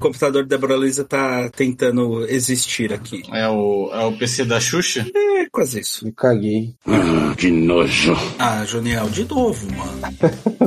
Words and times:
O 0.00 0.04
computador 0.04 0.46
da 0.46 0.56
Débora 0.56 0.76
Luiza 0.76 1.04
tá 1.04 1.50
tentando 1.50 2.24
existir 2.24 2.90
aqui. 2.90 3.22
É 3.34 3.46
o, 3.46 3.90
é 3.92 4.02
o 4.06 4.12
PC 4.16 4.46
da 4.46 4.58
Xuxa? 4.58 5.06
É, 5.14 5.46
quase 5.52 5.80
isso. 5.80 6.06
Me 6.06 6.12
caguei. 6.12 6.74
Ah, 6.86 7.34
que 7.36 7.50
nojo. 7.50 8.16
Ah, 8.38 8.64
Joniel, 8.64 9.10
de 9.10 9.24
novo, 9.26 9.66
mano. 9.76 10.00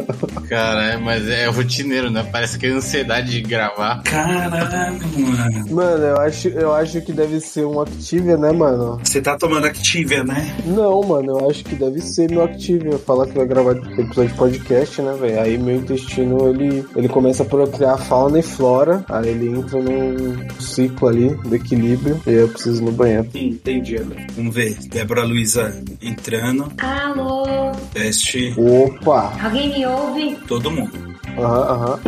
Cara, 0.47 0.93
é, 0.93 0.97
mas 0.97 1.27
é 1.27 1.45
rotineiro, 1.47 2.09
né? 2.09 2.27
Parece 2.31 2.57
que 2.57 2.65
é 2.65 2.69
ansiedade 2.69 3.31
de 3.31 3.41
gravar. 3.41 4.01
Caralho, 4.03 5.01
mano. 5.17 5.71
Mano, 5.71 6.03
eu 6.03 6.17
acho, 6.17 6.47
eu 6.49 6.73
acho 6.73 7.01
que 7.01 7.11
deve 7.11 7.39
ser 7.39 7.65
um 7.65 7.81
Activia, 7.81 8.37
né, 8.37 8.51
mano? 8.51 8.99
Você 9.03 9.21
tá 9.21 9.37
tomando 9.37 9.65
Activia, 9.65 10.23
né? 10.23 10.55
Não, 10.65 11.01
mano, 11.03 11.39
eu 11.39 11.49
acho 11.49 11.63
que 11.63 11.75
deve 11.75 12.01
ser 12.01 12.29
meu 12.29 12.43
Activia. 12.43 12.97
Falar 12.99 13.27
que 13.27 13.35
vai 13.35 13.45
gravar 13.45 13.71
episódio 13.71 14.27
de 14.27 14.33
podcast, 14.37 15.01
né, 15.01 15.15
velho? 15.19 15.41
Aí 15.41 15.57
meu 15.57 15.75
intestino, 15.77 16.49
ele, 16.49 16.85
ele 16.95 17.09
começa 17.09 17.43
a 17.43 17.45
procriar 17.45 17.97
fauna 17.97 18.39
e 18.39 18.43
flora. 18.43 19.03
Aí 19.09 19.29
ele 19.29 19.49
entra 19.49 19.81
num 19.81 20.37
ciclo 20.59 21.07
ali 21.07 21.29
do 21.35 21.55
equilíbrio. 21.55 22.21
E 22.25 22.31
eu 22.31 22.47
preciso 22.47 22.81
ir 22.81 22.85
no 22.85 22.91
banheiro. 22.91 23.27
Entendi, 23.33 23.99
né? 23.99 24.27
Vamos 24.35 24.53
ver. 24.53 24.77
Débora 24.89 25.23
Luiza 25.23 25.83
entrando. 26.01 26.71
Alô? 26.77 27.71
Teste. 27.93 28.53
Opa! 28.57 29.33
Alguém 29.41 29.69
me 29.69 29.85
ouve? 29.85 30.32
Todo 30.47 30.71
mundo. 30.71 30.91
Aham, 31.37 31.61
aham. 31.73 31.99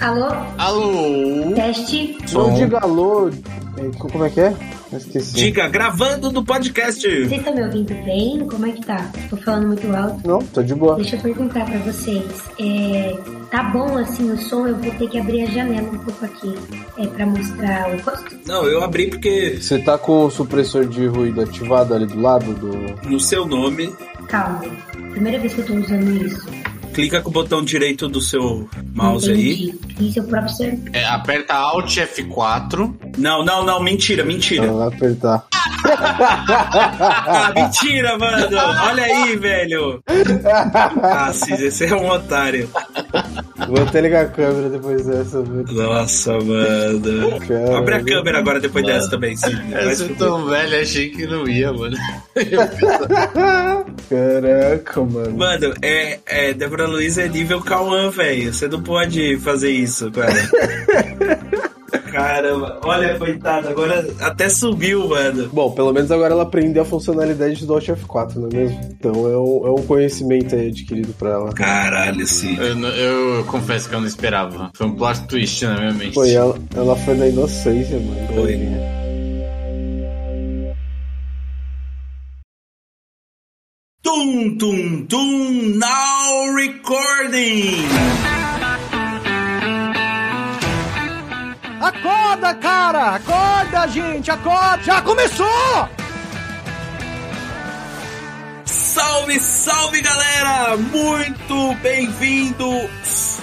Alô? 0.00 0.28
Alô? 0.56 1.52
Teste? 1.54 2.16
Não 2.32 2.54
diga 2.54 2.78
alô. 2.78 3.28
É, 3.76 3.90
Como 3.98 4.24
é 4.24 4.30
que 4.30 4.40
é? 4.40 4.54
Eu 4.90 4.98
esqueci. 4.98 5.34
Diga, 5.36 5.68
gravando 5.68 6.30
do 6.30 6.42
podcast. 6.42 7.00
Vocês 7.02 7.30
estão 7.32 7.54
me 7.54 7.62
ouvindo 7.62 7.94
bem? 8.04 8.44
Como 8.48 8.66
é 8.66 8.72
que 8.72 8.84
tá? 8.84 9.08
Tô 9.28 9.36
falando 9.36 9.68
muito 9.68 9.94
alto. 9.94 10.26
Não, 10.26 10.38
tô 10.40 10.62
de 10.62 10.74
boa. 10.74 10.96
Deixa 10.96 11.16
eu 11.16 11.20
perguntar 11.20 11.64
pra 11.66 11.78
vocês. 11.80 12.24
É, 12.58 13.16
tá 13.50 13.62
bom 13.64 13.96
assim 13.98 14.32
o 14.32 14.38
som? 14.38 14.66
Eu 14.66 14.76
vou 14.76 14.90
ter 14.92 15.08
que 15.08 15.18
abrir 15.18 15.42
a 15.42 15.46
janela 15.46 15.88
um 15.88 15.98
pouco 15.98 16.24
aqui. 16.24 16.54
É 16.98 17.06
pra 17.06 17.26
mostrar 17.26 17.90
o 17.90 18.00
rosto? 18.02 18.38
Não, 18.46 18.64
eu 18.64 18.82
abri 18.82 19.08
porque 19.10 19.58
Você 19.60 19.78
tá 19.78 19.96
com 19.98 20.24
o 20.24 20.30
supressor 20.30 20.86
de 20.86 21.06
ruído 21.06 21.42
ativado 21.42 21.94
ali 21.94 22.06
do 22.06 22.20
lado 22.20 22.52
do. 22.54 23.08
no 23.08 23.20
seu 23.20 23.46
nome, 23.46 23.94
Calma. 24.28 24.62
Primeira 25.12 25.38
vez 25.38 25.54
que 25.54 25.60
eu 25.60 25.66
tô 25.66 25.74
usando 25.74 26.10
isso. 26.26 26.46
Clica 26.92 27.20
com 27.20 27.30
o 27.30 27.32
botão 27.32 27.64
direito 27.64 28.08
do 28.08 28.20
seu 28.20 28.68
mouse 28.94 29.30
aí. 29.30 29.70
Entendi. 29.70 30.08
Isso 30.08 30.18
é 30.18 30.22
o 30.22 30.26
próprio 30.26 30.54
ser. 30.54 30.80
É, 30.92 31.04
aperta 31.04 31.54
Alt 31.54 31.96
F4. 31.96 32.94
Não, 33.18 33.44
não, 33.44 33.64
não, 33.64 33.82
mentira, 33.82 34.24
mentira. 34.24 34.66
Ela 34.66 34.88
vai 34.88 34.96
apertar. 34.96 35.46
Ah, 35.86 37.52
mentira, 37.56 38.18
mano. 38.18 38.48
Olha 38.88 39.04
aí, 39.04 39.36
velho. 39.36 40.02
Ah, 41.02 41.32
Cis, 41.32 41.60
esse 41.60 41.86
é 41.86 41.94
um 41.94 42.08
otário. 42.08 42.68
Vou 43.68 43.82
até 43.82 44.00
ligar 44.00 44.24
a 44.24 44.28
câmera 44.28 44.68
depois 44.68 45.04
dessa, 45.06 45.42
velho. 45.42 45.64
Nossa, 45.72 46.32
mano. 46.40 47.40
Cara. 47.46 47.78
Abre 47.78 47.94
a 47.94 48.04
câmera 48.04 48.38
agora 48.38 48.60
depois 48.60 48.84
dessa 48.84 49.10
também, 49.10 49.36
sim. 49.36 49.56
Eu 49.72 49.94
sou 49.96 50.08
tão 50.16 50.46
velho, 50.46 50.80
achei 50.80 51.10
que 51.10 51.26
não 51.26 51.48
ia, 51.48 51.72
mano. 51.72 51.96
Caraca, 54.08 55.00
mano. 55.02 55.36
Mano, 55.36 55.74
é, 55.82 56.18
é 56.26 56.54
Débora 56.54 56.86
Luiza 56.86 57.22
é 57.22 57.28
nível 57.28 57.60
Cauã, 57.60 58.10
velho. 58.10 58.52
Você 58.52 58.68
não 58.68 58.82
pode 58.82 59.38
fazer 59.38 59.70
isso, 59.70 60.10
cara. 60.10 60.34
Caramba, 62.20 62.78
olha, 62.84 63.18
coitado, 63.18 63.68
agora 63.68 64.06
até 64.20 64.48
subiu, 64.48 65.08
mano. 65.08 65.48
Bom, 65.52 65.70
pelo 65.72 65.92
menos 65.92 66.10
agora 66.10 66.32
ela 66.34 66.42
aprendeu 66.42 66.82
a 66.82 66.86
funcionalidade 66.86 67.64
do 67.66 67.72
Alt 67.74 67.88
F4, 67.88 68.36
não 68.36 68.48
é 68.48 68.54
mesmo? 68.54 68.80
Então 68.98 69.12
é 69.12 69.38
um, 69.38 69.66
é 69.66 69.70
um 69.80 69.82
conhecimento 69.86 70.54
aí 70.54 70.68
adquirido 70.68 71.12
pra 71.14 71.30
ela. 71.30 71.52
Caralho, 71.52 72.26
sim. 72.26 72.56
Eu, 72.58 72.74
não- 72.76 72.88
eu 72.88 73.44
confesso 73.44 73.88
que 73.88 73.94
eu 73.94 74.00
não 74.00 74.06
esperava. 74.06 74.70
Foi 74.74 74.86
um 74.86 74.94
plot 74.94 75.26
twist 75.26 75.64
na 75.64 75.78
minha 75.78 75.92
mente. 75.92 76.14
Foi, 76.14 76.30
ela, 76.32 76.58
ela 76.76 76.96
foi 76.96 77.14
na 77.14 77.26
inocência, 77.26 77.98
mano. 77.98 78.26
Foi. 78.34 78.52
Tadinha. 78.52 79.00
Tum, 84.02 84.56
tum, 84.58 85.06
tum, 85.06 85.78
now 85.78 86.54
recording! 86.56 87.84
Acorda, 91.80 92.54
cara! 92.54 93.14
Acorda, 93.14 93.88
gente! 93.88 94.30
Acorda! 94.30 94.82
Já 94.82 95.00
começou! 95.00 95.88
Salve, 98.66 99.40
salve 99.40 100.02
galera! 100.02 100.76
Muito 100.76 101.74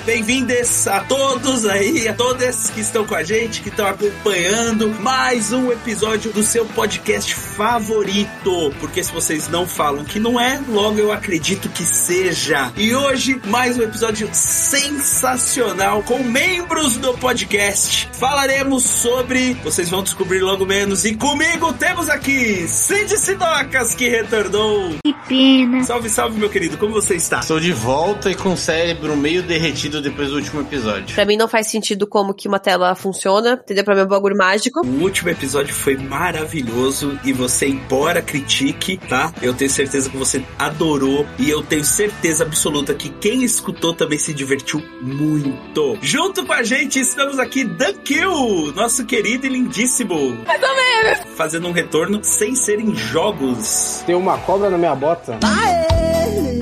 bem-vindos, 0.08 0.88
a 0.88 1.02
todos 1.02 1.66
aí, 1.66 2.08
a 2.08 2.14
todas 2.14 2.70
que 2.70 2.80
estão 2.80 3.06
com 3.06 3.14
a 3.14 3.24
gente, 3.24 3.60
que 3.60 3.68
estão 3.68 3.86
acompanhando 3.86 4.88
mais 5.02 5.52
um 5.52 5.70
episódio 5.70 6.32
do 6.32 6.42
seu 6.44 6.66
podcast 6.66 7.36
favorito. 7.36 8.74
Porque 8.80 9.04
se 9.04 9.12
vocês 9.12 9.50
não 9.50 9.68
falam 9.68 10.06
que 10.06 10.18
não 10.18 10.40
é, 10.40 10.62
logo 10.70 10.98
eu 10.98 11.12
acredito 11.12 11.68
que 11.68 11.84
seja. 11.84 12.72
E 12.78 12.96
hoje, 12.96 13.42
mais 13.48 13.78
um 13.78 13.82
episódio 13.82 14.30
sensacional 14.32 16.02
com 16.04 16.24
membros 16.24 16.96
do 16.96 17.14
podcast. 17.18 18.10
Falaremos 18.14 18.84
sobre, 18.86 19.56
vocês 19.56 19.90
vão 19.90 20.04
descobrir 20.04 20.40
logo 20.40 20.66
menos, 20.66 21.04
e 21.04 21.16
comigo 21.16 21.74
temos 21.74 22.10
aqui 22.10 22.66
Cindy 22.66 23.18
Sidocas, 23.18 23.94
que 23.94 24.08
retornou. 24.08 24.96
Que 25.04 25.14
pena. 25.28 25.84
Salve, 25.84 26.10
salve, 26.10 26.40
meu 26.40 26.50
querido, 26.50 26.78
como 26.78 26.94
você 26.94 27.16
está? 27.16 27.40
Estou 27.40 27.60
de 27.60 27.74
volta 27.74 28.32
e 28.32 28.36
com 28.36 28.54
o 28.54 28.58
cérebro 28.58 29.18
meio 29.18 29.44
derretido 29.44 29.97
depois 30.02 30.30
do 30.30 30.36
último 30.36 30.62
episódio. 30.62 31.16
Pra 31.16 31.26
mim 31.26 31.38
não 31.38 31.48
faz 31.48 31.68
sentido 31.68 32.08
como 32.08 32.34
que 32.34 32.48
uma 32.48 32.60
tela 32.60 32.96
funciona, 32.96 33.54
entendeu? 33.54 33.84
Pra 33.84 33.96
mim 33.96 34.02
é 34.02 34.04
um 34.04 34.08
bagulho 34.08 34.38
mágico. 34.38 34.86
O 34.86 35.04
último 35.04 35.30
episódio 35.30 35.74
foi 35.74 35.98
maravilhoso 35.98 37.20
e 37.24 37.34
você, 37.34 37.68
embora 37.68 38.22
critique, 38.22 38.98
tá? 38.98 39.34
Eu 39.42 39.54
tenho 39.54 39.70
certeza 39.70 40.10
que 40.10 40.18
você 40.18 40.44
adorou 40.58 41.26
e 41.38 41.50
eu 41.50 41.62
tenho 41.62 41.84
certeza 41.84 42.44
absoluta 42.44 42.94
que 42.94 43.10
quem 43.10 43.44
escutou 43.44 43.94
também 43.94 44.18
se 44.18 44.34
divertiu 44.34 44.84
muito. 45.02 45.98
Junto 46.02 46.46
com 46.46 46.54
a 46.54 46.64
gente 46.64 47.00
estamos 47.00 47.40
aqui 47.40 47.64
Dan 47.64 47.94
Kill, 48.04 48.74
nosso 48.74 49.06
querido 49.06 49.46
e 49.46 49.50
lindíssimo. 49.50 50.38
Mais 50.46 50.62
ou 50.62 50.76
menos. 50.76 51.20
Fazendo 51.36 51.68
um 51.68 51.72
retorno 51.72 52.24
sem 52.24 52.56
ser 52.56 52.80
em 52.80 52.96
jogos. 52.96 54.04
Tem 54.06 54.16
uma 54.16 54.38
cobra 54.40 54.70
na 54.70 54.78
minha 54.78 54.96
bota. 54.96 55.40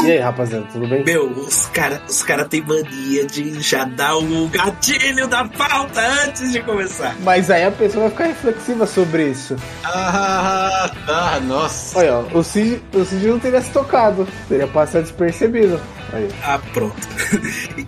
E 0.06 0.12
aí, 0.12 0.20
rapaziada, 0.20 0.68
tudo 0.72 0.88
bem? 0.88 1.04
Meu, 1.04 1.32
os 1.32 1.66
caras 1.68 2.00
os 2.08 2.22
cara 2.22 2.46
têm 2.46 2.62
mania 2.62 3.26
de 3.26 3.60
já 3.60 3.86
dar 3.86 4.16
o 4.18 4.48
gatilho 4.50 5.28
da 5.28 5.46
pauta 5.46 6.02
antes 6.26 6.52
de 6.52 6.62
começar. 6.62 7.16
Mas 7.22 7.50
aí 7.50 7.64
a 7.64 7.72
pessoa 7.72 8.04
vai 8.04 8.12
ficar 8.12 8.26
reflexiva 8.26 8.86
sobre 8.86 9.30
isso. 9.30 9.56
Ah, 9.84 10.92
tá, 11.08 11.40
nossa. 11.40 11.98
Olha, 11.98 12.18
ó, 12.18 12.38
o 12.38 12.44
Cid, 12.44 12.82
o 12.94 13.04
Cid 13.04 13.28
não 13.28 13.40
teria 13.40 13.62
se 13.62 13.72
tocado. 13.72 14.28
Teria 14.48 14.68
passado 14.68 15.04
despercebido. 15.04 15.80
Aí. 16.14 16.30
Ah, 16.44 16.60
pronto. 16.74 16.96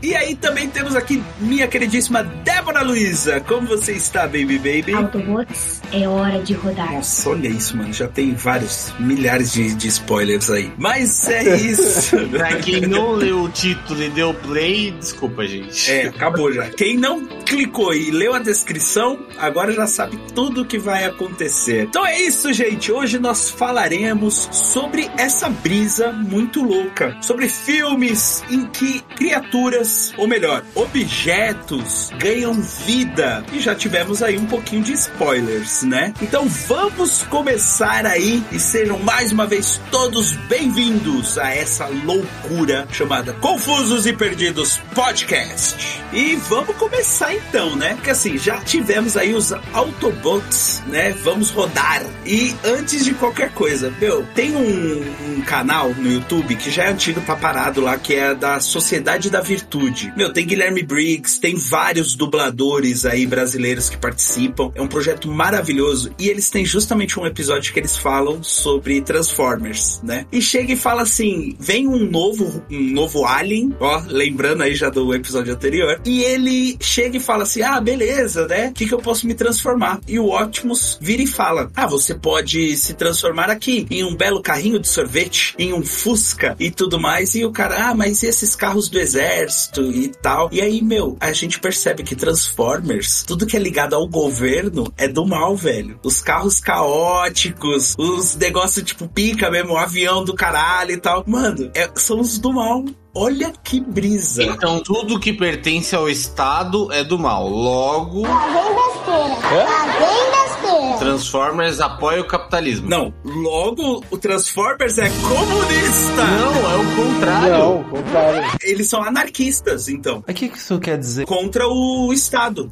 e 0.01 0.15
aí 0.15 0.35
também 0.35 0.67
temos 0.69 0.95
aqui 0.95 1.23
minha 1.39 1.67
queridíssima 1.67 2.23
Débora 2.23 2.81
Luiza. 2.81 3.39
Como 3.41 3.67
você 3.67 3.93
está, 3.93 4.23
baby 4.23 4.57
baby? 4.57 4.93
Autobots, 4.93 5.81
é 5.93 6.07
hora 6.07 6.41
de 6.41 6.53
rodar. 6.53 6.91
Nossa, 6.91 7.29
olha 7.29 7.47
isso, 7.47 7.77
mano. 7.77 7.93
Já 7.93 8.07
tem 8.07 8.33
vários 8.33 8.93
milhares 8.99 9.53
de, 9.53 9.73
de 9.75 9.87
spoilers 9.87 10.49
aí. 10.49 10.71
Mas 10.77 11.29
é 11.29 11.43
isso. 11.71 12.17
Pra 12.29 12.55
quem 12.57 12.81
não 12.81 13.11
leu 13.11 13.43
o 13.43 13.49
título 13.49 14.03
e 14.03 14.09
deu 14.09 14.33
play, 14.33 14.91
desculpa, 14.91 15.45
gente. 15.45 15.91
É, 15.91 16.07
acabou 16.07 16.51
já. 16.51 16.69
Quem 16.69 16.97
não 16.97 17.25
clicou 17.45 17.93
e 17.93 18.11
leu 18.11 18.33
a 18.33 18.39
descrição, 18.39 19.19
agora 19.37 19.71
já 19.71 19.87
sabe 19.87 20.19
tudo 20.33 20.61
o 20.61 20.65
que 20.65 20.77
vai 20.77 21.05
acontecer. 21.05 21.83
Então 21.83 22.05
é 22.05 22.21
isso, 22.21 22.51
gente. 22.53 22.91
Hoje 22.91 23.19
nós 23.19 23.49
falaremos 23.49 24.49
sobre 24.51 25.09
essa 25.17 25.49
brisa 25.49 26.11
muito 26.11 26.63
louca. 26.63 27.17
Sobre 27.21 27.49
filmes 27.49 28.43
em 28.49 28.65
que 28.65 29.01
criaturas, 29.15 30.13
ou 30.17 30.27
melhor, 30.27 30.63
objetos, 30.75 32.11
ganham 32.19 32.53
vida. 32.85 33.45
E 33.53 33.59
já 33.59 33.75
tivemos 33.75 34.21
aí 34.21 34.37
um 34.37 34.45
pouquinho 34.45 34.83
de 34.83 34.93
spoilers, 34.93 35.83
né? 35.83 36.13
Então 36.21 36.47
vamos 36.47 37.23
começar 37.23 38.05
aí 38.05 38.43
e 38.51 38.59
sejam 38.59 38.99
mais 38.99 39.31
uma 39.31 39.45
vez 39.45 39.79
todos 39.91 40.31
bem-vindos 40.47 41.37
a 41.37 41.56
essa 41.57 41.87
loucura 41.87 42.87
chamada 42.91 43.33
Confusos 43.33 44.05
e 44.05 44.13
Perdidos 44.13 44.79
Podcast. 44.93 46.03
E 46.13 46.35
vamos 46.35 46.75
começar 46.75 47.33
então, 47.33 47.75
né? 47.75 47.95
Porque 47.95 48.11
assim, 48.11 48.37
já 48.37 48.59
tivemos 48.59 49.17
aí 49.17 49.33
os 49.33 49.51
Autobots, 49.73 50.81
né? 50.87 51.11
Vamos 51.23 51.49
rodar. 51.49 52.05
E 52.25 52.55
antes 52.63 53.03
de 53.03 53.13
qualquer 53.15 53.51
coisa, 53.53 53.91
meu, 53.99 54.23
tem 54.35 54.55
um, 54.55 55.37
um 55.37 55.41
canal 55.41 55.89
no 55.95 56.11
YouTube 56.11 56.55
que 56.55 56.69
já 56.69 56.83
é 56.85 56.91
antigo 56.91 57.21
pra 57.21 57.35
parado 57.35 57.81
lá, 57.81 57.97
que 57.97 58.13
é 58.13 58.35
da 58.35 58.59
Sociedade 58.59 59.29
da 59.29 59.41
Virtude. 59.41 60.13
Meu, 60.15 60.31
tem 60.31 60.45
Guilherme 60.45 60.83
Briggs, 60.83 61.39
tem 61.39 61.55
vários 61.55 62.15
dubladores 62.15 63.05
aí 63.05 63.25
brasileiros 63.25 63.89
que 63.89 63.97
participam. 63.97 64.71
É 64.75 64.81
um 64.81 64.87
projeto 64.87 65.27
maravilhoso. 65.27 66.11
E 66.19 66.29
eles 66.29 66.49
têm 66.49 66.63
justamente 66.63 67.19
um 67.19 67.25
episódio 67.25 67.73
que 67.73 67.79
eles 67.79 67.97
falam 67.97 68.43
sobre 68.43 69.01
Transformers, 69.01 70.01
né? 70.03 70.25
E 70.31 70.41
chega 70.41 70.73
e 70.73 70.77
fala 70.77 71.01
assim: 71.01 71.46
vem 71.59 71.87
um 71.87 72.09
novo, 72.09 72.63
um 72.69 72.93
novo 72.93 73.25
Alien, 73.25 73.75
ó, 73.79 74.01
lembrando 74.07 74.63
aí 74.63 74.75
já 74.75 74.89
do 74.89 75.13
episódio 75.13 75.53
anterior, 75.53 76.01
e 76.05 76.23
ele 76.23 76.77
chega 76.79 77.17
e 77.17 77.19
fala 77.19 77.43
assim: 77.43 77.61
ah, 77.61 77.79
beleza, 77.79 78.47
né? 78.47 78.69
O 78.69 78.73
que, 78.73 78.87
que 78.87 78.93
eu 78.93 78.99
posso 78.99 79.27
me 79.27 79.33
transformar? 79.33 79.99
E 80.07 80.19
o 80.19 80.29
Optimus 80.29 80.97
vira 81.01 81.21
e 81.21 81.27
fala: 81.27 81.71
ah, 81.75 81.87
você 81.87 82.15
pode 82.15 82.75
se 82.75 82.93
transformar 82.93 83.49
aqui 83.49 83.85
em 83.89 84.03
um 84.03 84.15
belo 84.15 84.41
carrinho 84.41 84.79
de 84.79 84.87
sorvete, 84.87 85.55
em 85.57 85.73
um 85.73 85.83
Fusca 85.83 86.55
e 86.59 86.71
tudo 86.71 86.99
mais. 86.99 87.35
E 87.35 87.45
o 87.45 87.51
cara, 87.51 87.89
ah, 87.89 87.95
mas 87.95 88.23
e 88.23 88.27
esses 88.27 88.55
carros 88.55 88.89
do 88.89 88.99
exército 88.99 89.81
e 89.91 90.07
tal? 90.09 90.49
E 90.51 90.61
aí, 90.61 90.81
meu, 90.81 91.17
a 91.19 91.31
gente 91.31 91.59
percebe 91.59 92.03
que 92.03 92.15
Transformers, 92.15 93.23
tudo 93.23 93.45
que 93.45 93.55
é 93.55 93.59
ligado 93.59 93.95
ao 93.95 94.07
governo 94.07 94.91
é 94.97 95.07
do 95.07 95.25
mal, 95.25 95.55
velho. 95.55 95.99
Os 96.03 96.21
carros 96.21 96.59
caóticos, 96.59 97.95
os 97.97 98.35
negócios 98.35 98.83
tipo 98.85 99.07
pica 99.07 99.49
mesmo, 99.49 99.73
o 99.73 99.77
avião 99.77 100.23
do 100.23 100.33
caralho 100.33 100.91
e 100.91 100.97
tal. 100.97 101.23
Mano, 101.27 101.36
é- 101.73 101.89
são 101.95 102.19
os 102.19 102.37
do 102.39 102.53
mal. 102.53 102.83
Olha 103.15 103.51
que 103.63 103.79
brisa. 103.79 104.43
Então 104.43 104.79
tudo 104.79 105.19
que 105.19 105.33
pertence 105.33 105.95
ao 105.95 106.07
Estado 106.09 106.91
é 106.93 107.03
do 107.03 107.17
mal. 107.17 107.47
Logo, 107.47 108.21
Lá 108.21 108.45
vem 108.47 108.75
besteira. 108.75 109.63
Lá 109.63 109.85
vem 109.97 110.31
besteira. 110.31 110.97
Transformers 110.99 111.79
apoia 111.79 112.21
o 112.21 112.25
capitalismo. 112.25 112.89
Não, 112.89 113.13
logo 113.23 114.03
o 114.11 114.17
Transformers 114.17 114.97
é 114.97 115.09
comunista. 115.09 116.23
Não, 116.23 116.71
é 116.71 116.75
o 116.75 116.95
contrário. 116.95 117.49
Não, 117.57 117.77
ao 117.77 117.83
contrário. 117.85 118.57
Eles 118.61 118.87
são 118.87 119.03
anarquistas, 119.03 119.87
então, 119.87 120.23
O 120.27 120.33
que 120.33 120.49
que 120.49 120.57
isso 120.57 120.77
quer 120.79 120.97
dizer? 120.97 121.25
contra 121.25 121.67
o 121.67 122.11
Estado. 122.13 122.71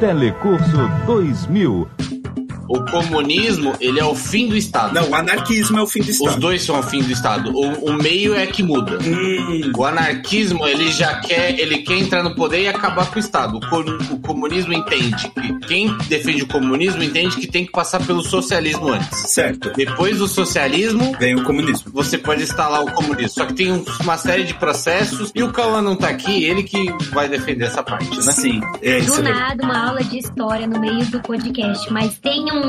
Telecurso 0.00 0.76
2000. 1.06 1.88
O 2.72 2.84
comunismo, 2.90 3.74
ele 3.80 4.00
é 4.00 4.04
o 4.04 4.14
fim 4.14 4.48
do 4.48 4.56
Estado. 4.56 4.94
Não, 4.94 5.10
o 5.10 5.14
anarquismo 5.14 5.78
é 5.78 5.82
o 5.82 5.86
fim 5.86 6.00
do 6.00 6.08
Os 6.10 6.16
Estado. 6.20 6.40
dois 6.40 6.62
são 6.62 6.78
o 6.78 6.82
fim 6.82 7.02
do 7.02 7.12
Estado. 7.12 7.50
O, 7.54 7.90
o 7.90 7.92
meio 7.92 8.34
é 8.34 8.46
que 8.46 8.62
muda. 8.62 8.98
Hum, 9.04 9.72
O 9.76 9.84
anarquismo, 9.84 10.66
ele 10.66 10.90
já 10.90 11.16
quer, 11.20 11.58
ele 11.58 11.78
quer 11.78 11.98
entrar 11.98 12.22
no 12.22 12.34
poder 12.34 12.62
e 12.62 12.68
acabar 12.68 13.10
com 13.10 13.16
o 13.16 13.18
Estado. 13.20 13.58
O, 13.58 14.14
o 14.14 14.18
comunismo 14.20 14.72
entende 14.72 15.28
que 15.30 15.66
quem 15.66 15.94
defende 16.08 16.42
o 16.44 16.48
comunismo 16.48 17.02
entende 17.02 17.36
que 17.36 17.46
tem 17.46 17.66
que 17.66 17.72
passar 17.72 18.00
pelo 18.06 18.22
socialismo 18.22 18.88
antes. 18.88 19.18
certo. 19.30 19.70
Depois 19.76 20.18
do 20.18 20.26
socialismo, 20.26 21.14
Vem 21.18 21.34
o 21.36 21.44
comunismo. 21.44 21.90
você 21.92 22.16
pode 22.16 22.42
instalar 22.42 22.82
o 22.82 22.90
comunismo. 22.92 23.28
Só 23.30 23.44
que 23.44 23.54
tem 23.54 23.70
um- 23.72 23.84
uma 24.00 24.16
série 24.16 24.44
de 24.44 24.54
processos 24.54 25.30
e 25.34 25.42
o 25.42 25.52
Cauã 25.52 25.82
não 25.82 25.94
tá 25.96 26.08
aqui, 26.08 26.44
ele 26.44 26.62
que 26.62 26.86
vai 27.12 27.28
defender 27.28 27.66
essa 27.66 27.82
parte, 27.82 28.08
né? 28.16 28.32
Sim, 28.32 28.60
é 28.80 28.98
isso. 28.98 29.16
Do 29.16 29.22
nada, 29.22 29.62
uma 29.62 29.88
aula 29.88 30.02
de 30.02 30.18
história 30.18 30.66
no 30.66 30.80
meio 30.80 31.04
do 31.06 31.20
podcast. 31.20 31.92
Mas 31.92 32.14
tem 32.18 32.44
um. 32.50 32.61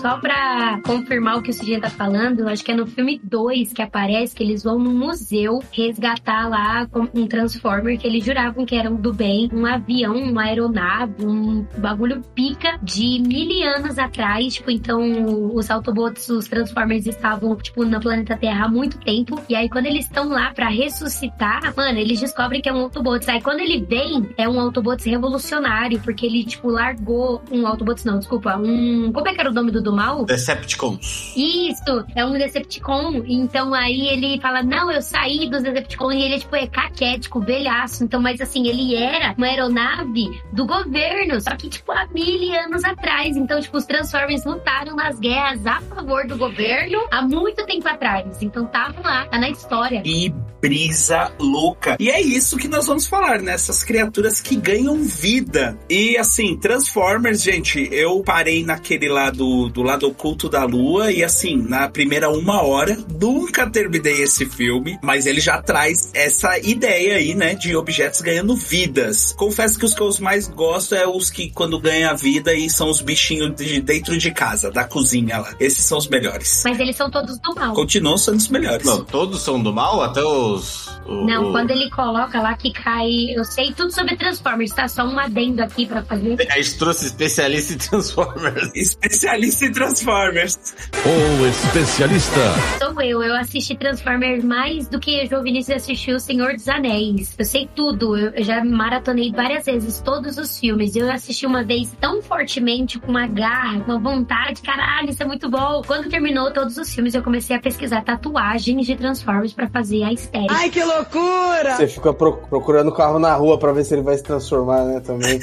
Só 0.00 0.18
pra 0.18 0.80
confirmar 0.84 1.38
o 1.38 1.42
que 1.42 1.50
o 1.50 1.52
Cidinha 1.52 1.80
tá 1.80 1.90
falando, 1.90 2.48
acho 2.48 2.64
que 2.64 2.72
é 2.72 2.74
no 2.74 2.86
filme 2.86 3.20
2 3.22 3.72
que 3.72 3.82
aparece 3.82 4.34
que 4.34 4.42
eles 4.42 4.62
vão 4.62 4.78
no 4.78 4.90
museu 4.92 5.62
resgatar 5.72 6.48
lá 6.48 6.86
um 7.14 7.26
Transformer 7.26 7.98
que 7.98 8.06
eles 8.06 8.24
juravam 8.24 8.64
que 8.64 8.74
era 8.74 8.90
um 8.90 8.96
do 8.96 9.12
bem, 9.12 9.48
um 9.52 9.66
avião, 9.66 10.14
uma 10.14 10.44
aeronave, 10.44 11.24
um 11.24 11.66
bagulho 11.78 12.22
pica 12.34 12.78
de 12.82 13.20
mil 13.20 13.48
anos 13.68 13.98
atrás. 13.98 14.54
Tipo, 14.54 14.70
então 14.70 15.54
os 15.54 15.70
Autobots, 15.70 16.28
os 16.28 16.46
Transformers 16.46 17.06
estavam, 17.06 17.56
tipo, 17.56 17.84
no 17.84 18.00
planeta 18.00 18.36
Terra 18.36 18.66
há 18.66 18.68
muito 18.68 18.98
tempo. 18.98 19.40
E 19.48 19.54
aí, 19.54 19.68
quando 19.68 19.86
eles 19.86 20.04
estão 20.04 20.28
lá 20.28 20.52
pra 20.52 20.68
ressuscitar, 20.68 21.74
mano, 21.76 21.98
eles 21.98 22.20
descobrem 22.20 22.60
que 22.60 22.68
é 22.68 22.72
um 22.72 22.80
Autobots. 22.80 23.28
Aí, 23.28 23.40
quando 23.40 23.60
ele 23.60 23.84
vem, 23.84 24.28
é 24.36 24.48
um 24.48 24.60
Autobots 24.60 25.04
revolucionário, 25.04 26.00
porque 26.00 26.26
ele, 26.26 26.44
tipo, 26.44 26.68
largou 26.68 27.42
um 27.50 27.66
Autobots, 27.66 28.04
não, 28.04 28.18
desculpa, 28.18 28.56
um. 28.56 29.12
Como 29.12 29.28
é 29.28 29.34
que 29.38 29.42
era 29.42 29.50
o 29.50 29.54
nome 29.54 29.70
do 29.70 29.80
do 29.80 29.94
mal? 29.94 30.24
Decepticons. 30.24 31.32
Isso, 31.36 32.04
é 32.16 32.26
um 32.26 32.32
Decepticon. 32.32 33.22
Então 33.24 33.72
aí 33.72 34.08
ele 34.08 34.40
fala: 34.40 34.64
Não, 34.64 34.90
eu 34.90 35.00
saí 35.00 35.48
dos 35.48 35.62
Decepticons 35.62 36.14
e 36.14 36.22
ele, 36.22 36.40
tipo, 36.40 36.56
é 36.56 36.66
caquético, 36.66 37.40
velhaço. 37.40 38.02
Então, 38.02 38.20
mas 38.20 38.40
assim, 38.40 38.66
ele 38.66 38.96
era 38.96 39.34
uma 39.38 39.46
aeronave 39.46 40.42
do 40.52 40.66
governo, 40.66 41.40
só 41.40 41.54
que, 41.54 41.68
tipo, 41.68 41.92
há 41.92 42.08
mil 42.08 42.52
anos 42.58 42.82
atrás. 42.84 43.36
Então, 43.36 43.60
tipo, 43.60 43.76
os 43.76 43.86
Transformers 43.86 44.44
lutaram 44.44 44.96
nas 44.96 45.20
guerras 45.20 45.64
a 45.64 45.80
favor 45.82 46.26
do 46.26 46.36
governo 46.36 46.98
há 47.12 47.22
muito 47.22 47.64
tempo 47.64 47.86
atrás. 47.88 48.42
Então, 48.42 48.64
estavam 48.64 49.02
lá, 49.04 49.26
tá 49.26 49.38
na 49.38 49.50
história. 49.50 50.02
E 50.04 50.34
brisa 50.60 51.32
louca. 51.38 51.96
E 52.00 52.10
é 52.10 52.20
isso 52.20 52.56
que 52.56 52.66
nós 52.66 52.86
vamos 52.86 53.06
falar, 53.06 53.40
né? 53.40 53.52
Essas 53.52 53.84
criaturas 53.84 54.40
que 54.40 54.56
ganham 54.56 54.96
vida. 55.02 55.78
E 55.88 56.16
assim, 56.16 56.56
Transformers, 56.56 57.42
gente, 57.42 57.88
eu 57.92 58.20
parei 58.22 58.64
naquele 58.64 59.08
lado, 59.18 59.68
do 59.68 59.82
lado 59.82 60.06
oculto 60.06 60.48
da 60.48 60.64
lua. 60.64 61.10
E 61.12 61.24
assim, 61.24 61.56
na 61.56 61.88
primeira 61.88 62.30
uma 62.30 62.62
hora, 62.62 62.96
nunca 63.20 63.68
terminei 63.68 64.22
esse 64.22 64.46
filme. 64.46 64.98
Mas 65.02 65.26
ele 65.26 65.40
já 65.40 65.60
traz 65.60 66.10
essa 66.14 66.58
ideia 66.58 67.16
aí, 67.16 67.34
né? 67.34 67.54
De 67.54 67.74
objetos 67.76 68.20
ganhando 68.20 68.54
vidas. 68.54 69.32
Confesso 69.32 69.78
que 69.78 69.84
os 69.84 69.94
que 69.94 70.00
eu 70.00 70.10
mais 70.20 70.48
gosto 70.48 70.94
é 70.94 71.06
os 71.06 71.30
que 71.30 71.50
quando 71.50 71.78
ganham 71.78 72.10
a 72.10 72.14
vida 72.14 72.54
e 72.54 72.70
são 72.70 72.88
os 72.88 73.00
bichinhos 73.00 73.54
de 73.56 73.80
dentro 73.80 74.16
de 74.16 74.30
casa, 74.30 74.70
da 74.70 74.84
cozinha 74.84 75.38
lá. 75.38 75.54
Esses 75.60 75.84
são 75.84 75.98
os 75.98 76.08
melhores. 76.08 76.62
Mas 76.64 76.78
eles 76.78 76.96
são 76.96 77.10
todos 77.10 77.38
do 77.38 77.54
mal. 77.54 77.74
Continuam 77.74 78.16
sendo 78.16 78.36
os 78.36 78.48
melhores. 78.48 78.86
Não, 78.86 79.04
todos 79.04 79.42
são 79.42 79.62
do 79.62 79.72
mal, 79.72 80.02
até 80.02 80.22
os. 80.22 80.87
O- 81.08 81.24
Não, 81.26 81.48
o- 81.48 81.52
quando 81.52 81.70
ele 81.70 81.90
coloca 81.90 82.40
lá 82.40 82.54
que 82.54 82.72
cai. 82.72 83.08
Eu 83.34 83.44
sei 83.44 83.72
tudo 83.72 83.92
sobre 83.92 84.16
Transformers, 84.16 84.72
tá? 84.72 84.86
Só 84.88 85.04
um 85.04 85.18
adendo 85.18 85.62
aqui 85.62 85.86
pra 85.86 86.02
fazer. 86.02 86.36
A 86.50 86.56
gente 86.56 86.78
trouxe 86.78 87.06
especialista 87.06 87.74
em 87.74 87.78
Transformers. 87.78 88.70
Especialista 88.76 89.64
em 89.66 89.72
Transformers. 89.72 90.58
O 91.04 91.46
especialista. 91.46 92.40
Sou 92.78 93.00
eu, 93.02 93.22
eu 93.22 93.34
assisti 93.36 93.76
Transformers 93.76 94.44
mais 94.44 94.88
do 94.88 94.98
que 95.00 95.22
o 95.24 95.28
João 95.28 95.42
Vinícius 95.42 95.76
assistiu 95.82 96.16
O 96.16 96.20
Senhor 96.20 96.52
dos 96.54 96.68
Anéis. 96.68 97.34
Eu 97.38 97.44
sei 97.44 97.68
tudo, 97.74 98.16
eu, 98.16 98.42
já 98.42 98.62
maratonei 98.64 99.30
várias 99.32 99.64
vezes 99.66 100.00
todos 100.00 100.36
os 100.38 100.58
filmes. 100.58 100.94
Eu 100.96 101.10
assisti 101.10 101.46
uma 101.46 101.62
vez 101.62 101.92
tão 102.00 102.20
fortemente, 102.22 102.98
com 102.98 103.10
uma 103.10 103.26
garra, 103.26 103.80
com 103.80 103.92
uma 103.92 103.98
vontade, 104.00 104.60
caralho, 104.62 105.10
isso 105.10 105.22
é 105.22 105.26
muito 105.26 105.48
bom. 105.48 105.82
Quando 105.86 106.08
terminou 106.08 106.50
todos 106.52 106.76
os 106.76 106.92
filmes, 106.94 107.14
eu 107.14 107.22
comecei 107.22 107.56
a 107.56 107.60
pesquisar 107.60 108.02
tatuagens 108.02 108.86
de 108.86 108.96
Transformers 108.96 109.52
pra 109.52 109.68
fazer 109.68 110.02
a 110.04 110.12
estética. 110.12 110.54
Ai, 110.54 110.70
que 110.70 110.82
loucura! 110.98 111.76
Você 111.76 111.86
fica 111.88 112.12
pro- 112.12 112.36
procurando 112.48 112.88
o 112.88 112.92
carro 112.92 113.18
na 113.18 113.34
rua 113.34 113.58
pra 113.58 113.72
ver 113.72 113.84
se 113.84 113.94
ele 113.94 114.02
vai 114.02 114.16
se 114.16 114.22
transformar, 114.22 114.84
né? 114.84 115.00
Também. 115.00 115.38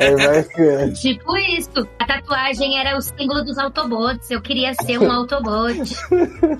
Aí 0.00 0.16
vai 0.16 0.42
ficando. 0.42 0.92
Tipo 0.94 1.36
isso. 1.36 1.86
A 1.98 2.06
tatuagem 2.06 2.78
era 2.78 2.96
o 2.96 3.00
símbolo 3.00 3.42
dos 3.44 3.58
Autobots. 3.58 4.30
Eu 4.30 4.40
queria 4.40 4.72
ser 4.74 4.98
um 4.98 5.10
Autobot. 5.10 5.76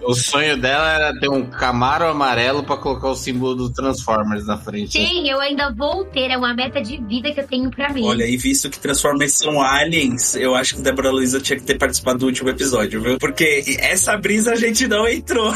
O 0.03 0.15
sonho 0.15 0.61
dela 0.61 0.91
era 0.93 1.19
ter 1.19 1.29
um 1.29 1.47
Camaro 1.47 2.07
amarelo 2.07 2.63
pra 2.65 2.77
colocar 2.77 3.09
o 3.09 3.15
símbolo 3.15 3.55
do 3.55 3.73
Transformers 3.73 4.47
na 4.47 4.59
frente. 4.59 4.93
Sim, 4.93 5.29
eu 5.29 5.41
ainda 5.41 5.73
vou 5.73 6.05
ter. 6.05 6.31
É 6.31 6.37
uma 6.37 6.55
meta 6.55 6.81
de 6.83 6.99
vida 6.99 7.33
que 7.33 7.41
eu 7.41 7.47
tenho 7.47 7.71
pra 7.71 7.89
mim. 7.91 8.07
Olha, 8.07 8.25
e 8.25 8.37
visto 8.37 8.69
que 8.71 8.79
Transformers 8.79 9.39
são 9.39 9.61
aliens, 9.63 10.35
eu 10.37 10.55
acho 10.55 10.77
que 10.77 10.83
Débora 10.83 11.11
Luiza 11.11 11.41
tinha 11.41 11.59
que 11.59 11.65
ter 11.65 11.79
participado 11.79 12.19
do 12.19 12.27
último 12.27 12.51
episódio, 12.51 13.01
viu? 13.01 13.19
Porque 13.19 13.77
essa 13.81 14.17
brisa 14.17 14.53
a 14.53 14.57
gente 14.57 14.87
não 14.89 15.07
entrou. 15.09 15.51
O 15.51 15.55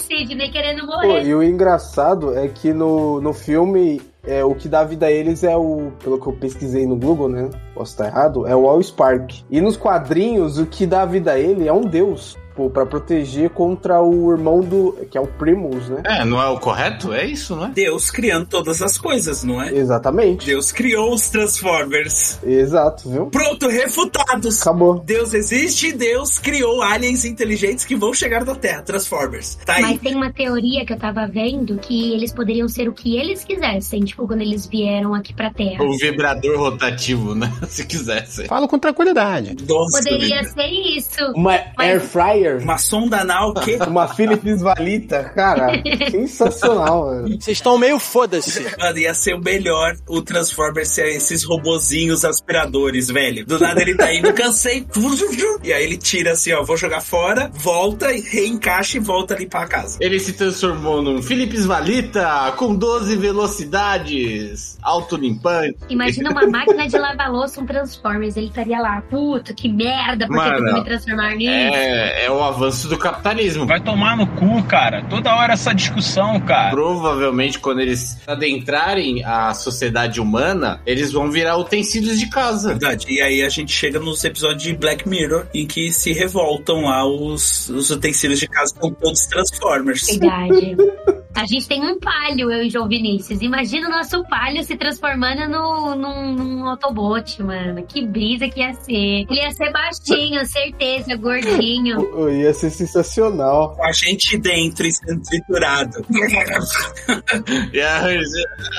Sidney 0.00 0.49
querendo 0.50 0.86
Pô, 0.86 0.92
morrer. 0.92 1.24
e 1.24 1.34
o 1.34 1.42
engraçado 1.42 2.36
é 2.36 2.48
que 2.48 2.72
no, 2.72 3.20
no 3.20 3.32
filme, 3.32 4.00
é, 4.24 4.44
o 4.44 4.54
que 4.54 4.68
dá 4.68 4.84
vida 4.84 5.06
a 5.06 5.10
eles 5.10 5.42
é 5.44 5.56
o. 5.56 5.92
Pelo 6.02 6.20
que 6.20 6.26
eu 6.26 6.32
pesquisei 6.32 6.86
no 6.86 6.96
Google, 6.96 7.28
né? 7.28 7.48
Posso 7.74 7.92
estar 7.92 8.06
errado, 8.06 8.46
é 8.46 8.54
o 8.54 8.68
All 8.68 8.82
Spark. 8.82 9.42
E 9.50 9.60
nos 9.60 9.76
quadrinhos, 9.76 10.58
o 10.58 10.66
que 10.66 10.86
dá 10.86 11.04
vida 11.04 11.32
a 11.32 11.38
ele 11.38 11.66
é 11.66 11.72
um 11.72 11.82
deus. 11.82 12.36
Pô, 12.60 12.68
pra 12.68 12.84
proteger 12.84 13.48
contra 13.48 14.02
o 14.02 14.30
irmão 14.30 14.60
do. 14.60 14.98
que 15.10 15.16
é 15.16 15.20
o 15.20 15.26
Primus, 15.26 15.88
né? 15.88 16.02
É, 16.04 16.26
não 16.26 16.42
é 16.42 16.46
o 16.48 16.60
correto? 16.60 17.10
É 17.10 17.24
isso, 17.24 17.56
não 17.56 17.64
é? 17.64 17.70
Deus 17.70 18.10
criando 18.10 18.46
todas 18.48 18.82
as 18.82 18.98
coisas, 18.98 19.42
não 19.42 19.62
é? 19.62 19.74
Exatamente. 19.74 20.44
Deus 20.44 20.70
criou 20.70 21.14
os 21.14 21.30
Transformers. 21.30 22.38
Exato, 22.44 23.08
viu? 23.08 23.26
Pronto, 23.28 23.66
refutados. 23.66 24.60
Acabou. 24.60 25.00
Deus 25.00 25.32
existe 25.32 25.86
e 25.86 25.92
Deus 25.92 26.38
criou 26.38 26.82
aliens 26.82 27.24
inteligentes 27.24 27.86
que 27.86 27.96
vão 27.96 28.12
chegar 28.12 28.44
na 28.44 28.54
Terra, 28.54 28.82
Transformers. 28.82 29.54
Tá 29.64 29.76
aí. 29.76 29.82
Mas 29.82 29.98
tem 30.00 30.14
uma 30.14 30.30
teoria 30.30 30.84
que 30.84 30.92
eu 30.92 30.98
tava 30.98 31.26
vendo 31.26 31.78
que 31.78 32.12
eles 32.12 32.30
poderiam 32.30 32.68
ser 32.68 32.90
o 32.90 32.92
que 32.92 33.16
eles 33.16 33.42
quisessem, 33.42 34.04
tipo, 34.04 34.26
quando 34.26 34.42
eles 34.42 34.66
vieram 34.66 35.14
aqui 35.14 35.32
pra 35.32 35.50
Terra. 35.50 35.82
O 35.82 35.96
vibrador 35.96 36.58
rotativo, 36.58 37.34
né? 37.34 37.50
Se 37.70 37.86
quisesse. 37.86 38.46
Falo 38.48 38.68
com 38.68 38.78
tranquilidade. 38.78 39.56
Nossa, 39.66 40.02
Poderia 40.02 40.44
ser 40.44 40.66
isso. 40.68 41.24
Uma 41.34 41.58
Air 41.78 42.02
Fryer. 42.02 42.49
Uma 42.58 42.78
sonda 42.78 43.20
anal, 43.20 43.50
o 43.50 43.54
quê? 43.54 43.78
Uma 43.86 44.08
Philips 44.08 44.60
Valita. 44.60 45.24
Cara, 45.34 45.72
sensacional, 46.10 47.10
velho. 47.10 47.40
Vocês 47.40 47.58
estão 47.58 47.78
meio 47.78 47.98
foda-se. 47.98 48.66
Mano, 48.78 48.98
ia 48.98 49.14
ser 49.14 49.34
o 49.34 49.40
melhor 49.40 49.96
o 50.08 50.22
Transformers 50.22 50.88
ser 50.88 51.08
esses 51.08 51.44
robozinhos 51.44 52.24
aspiradores, 52.24 53.08
velho. 53.08 53.44
Do 53.46 53.58
nada 53.58 53.80
ele 53.80 53.94
tá 53.94 54.12
indo, 54.12 54.32
cansei. 54.32 54.86
E 55.62 55.72
aí 55.72 55.84
ele 55.84 55.96
tira 55.96 56.32
assim, 56.32 56.52
ó, 56.52 56.62
vou 56.62 56.76
jogar 56.76 57.00
fora, 57.00 57.50
volta, 57.54 58.12
e 58.12 58.20
reencaixa 58.20 58.96
e 58.96 59.00
volta 59.00 59.34
ali 59.34 59.46
pra 59.46 59.66
casa. 59.66 59.98
Ele 60.00 60.18
se 60.18 60.32
transformou 60.32 61.02
num 61.02 61.22
Philips 61.22 61.66
Valita 61.66 62.52
com 62.56 62.74
12 62.74 63.16
velocidades, 63.16 64.78
autolimpante. 64.82 65.76
Imagina 65.88 66.30
uma 66.30 66.46
máquina 66.46 66.88
de 66.88 66.98
lavar 66.98 67.30
louça, 67.30 67.60
um 67.60 67.66
Transformers. 67.66 68.36
Ele 68.36 68.46
estaria 68.46 68.80
lá, 68.80 69.00
puta, 69.02 69.54
que 69.54 69.68
merda, 69.68 70.26
por 70.26 70.36
que 70.36 70.42
Mano, 70.42 70.66
eu 70.66 70.72
vou 70.72 70.80
me 70.80 70.84
transformar 70.84 71.34
nisso? 71.36 71.74
É, 71.74 72.26
é 72.26 72.30
o 72.30 72.40
o 72.40 72.44
avanço 72.44 72.88
do 72.88 72.96
capitalismo. 72.96 73.66
Vai 73.66 73.80
tomar 73.80 74.16
no 74.16 74.26
cu, 74.26 74.62
cara. 74.64 75.04
Toda 75.04 75.34
hora 75.36 75.52
essa 75.52 75.74
discussão, 75.74 76.40
cara. 76.40 76.70
Provavelmente, 76.70 77.58
quando 77.58 77.80
eles 77.80 78.18
adentrarem 78.26 79.22
a 79.24 79.52
sociedade 79.52 80.20
humana, 80.20 80.80
eles 80.86 81.12
vão 81.12 81.30
virar 81.30 81.56
utensílios 81.58 82.18
de 82.18 82.28
casa. 82.28 82.70
Verdade. 82.70 83.06
E 83.10 83.20
aí 83.20 83.42
a 83.42 83.48
gente 83.48 83.72
chega 83.72 84.00
nos 84.00 84.24
episódios 84.24 84.62
de 84.62 84.74
Black 84.74 85.08
Mirror 85.08 85.46
em 85.54 85.66
que 85.66 85.92
se 85.92 86.12
revoltam 86.12 86.84
lá 86.84 87.06
os, 87.06 87.68
os 87.68 87.90
utensílios 87.90 88.40
de 88.40 88.48
casa 88.48 88.74
com 88.74 88.90
todos 88.90 89.26
Transformers. 89.26 90.06
Verdade. 90.06 90.76
A 91.34 91.46
gente 91.46 91.68
tem 91.68 91.80
um 91.84 91.98
palio, 91.98 92.50
eu 92.50 92.64
e 92.64 92.70
João 92.70 92.88
Vinícius. 92.88 93.40
Imagina 93.40 93.88
o 93.88 93.90
nosso 93.90 94.22
palio 94.24 94.62
se 94.64 94.76
transformando 94.76 95.48
no, 95.48 95.94
num, 95.94 96.34
num 96.34 96.68
Autobot, 96.68 97.42
mano. 97.42 97.82
Que 97.86 98.04
brisa 98.04 98.48
que 98.48 98.60
ia 98.60 98.74
ser. 98.74 99.26
Ele 99.30 99.40
ia 99.40 99.50
ser 99.52 99.72
baixinho, 99.72 100.44
certeza, 100.44 101.16
gordinho. 101.16 102.00
Ia 102.30 102.52
ser 102.54 102.70
sensacional. 102.70 103.76
A 103.82 103.92
gente 103.92 104.38
dentro 104.38 104.86
e 104.86 104.92
sendo 104.92 105.22
triturado. 105.22 106.04
e 107.72 107.80
aí, 107.80 108.18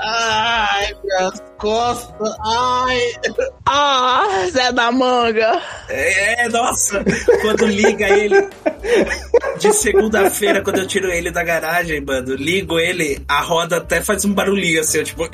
ai, 0.01 0.93
costas, 1.61 2.35
ai. 2.43 2.99
Ah, 3.65 4.47
Zé 4.49 4.71
da 4.71 4.91
Manga. 4.91 5.61
É, 5.87 6.49
nossa. 6.49 7.03
Quando 7.41 7.67
liga 7.67 8.09
ele 8.09 8.49
de 9.59 9.71
segunda-feira, 9.73 10.61
quando 10.63 10.79
eu 10.79 10.87
tiro 10.87 11.09
ele 11.09 11.29
da 11.31 11.43
garagem, 11.43 12.01
mano, 12.01 12.35
ligo 12.35 12.79
ele, 12.79 13.23
a 13.27 13.41
roda 13.41 13.77
até 13.77 14.01
faz 14.01 14.25
um 14.25 14.33
barulhinho 14.33 14.81
assim, 14.81 14.97
eu, 14.97 15.03
tipo, 15.03 15.29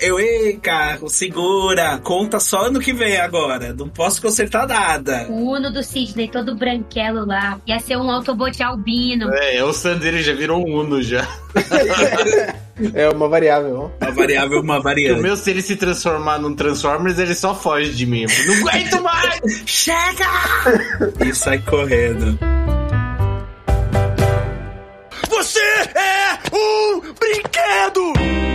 eu, 0.00 0.18
ei, 0.18 0.56
carro, 0.56 1.08
segura, 1.10 1.98
conta 1.98 2.40
só 2.40 2.66
ano 2.66 2.80
que 2.80 2.92
vem 2.94 3.18
agora, 3.18 3.74
não 3.74 3.88
posso 3.88 4.22
consertar 4.22 4.66
nada. 4.66 5.26
O 5.28 5.52
Uno 5.52 5.70
do 5.70 5.82
Sidney, 5.82 6.28
todo 6.28 6.56
branquelo 6.56 7.26
lá, 7.26 7.60
ia 7.66 7.78
ser 7.80 7.98
um 7.98 8.10
Autobot 8.10 8.62
albino. 8.62 9.30
É, 9.34 9.62
o 9.62 9.72
Sandero 9.72 10.22
já 10.22 10.32
virou 10.32 10.66
um 10.66 10.80
Uno 10.80 11.02
já. 11.02 11.28
É 12.94 13.08
uma 13.08 13.28
variável. 13.28 13.90
Uma 14.00 14.10
variável, 14.12 14.60
uma 14.60 14.80
variante. 14.80 15.18
O 15.18 15.22
meu, 15.22 15.36
se 15.36 15.50
ele 15.50 15.62
se 15.62 15.76
transformar 15.76 16.38
num 16.38 16.54
Transformers, 16.54 17.18
ele 17.18 17.34
só 17.34 17.54
foge 17.54 17.92
de 17.92 18.06
mim. 18.06 18.22
Eu 18.22 18.46
não 18.46 18.68
aguento 18.68 19.02
mais! 19.02 19.40
Chega! 19.66 20.26
E 21.24 21.34
sai 21.34 21.58
correndo. 21.58 22.38
Você 25.28 25.60
é 25.60 26.38
um 26.52 27.00
brinquedo! 27.00 28.47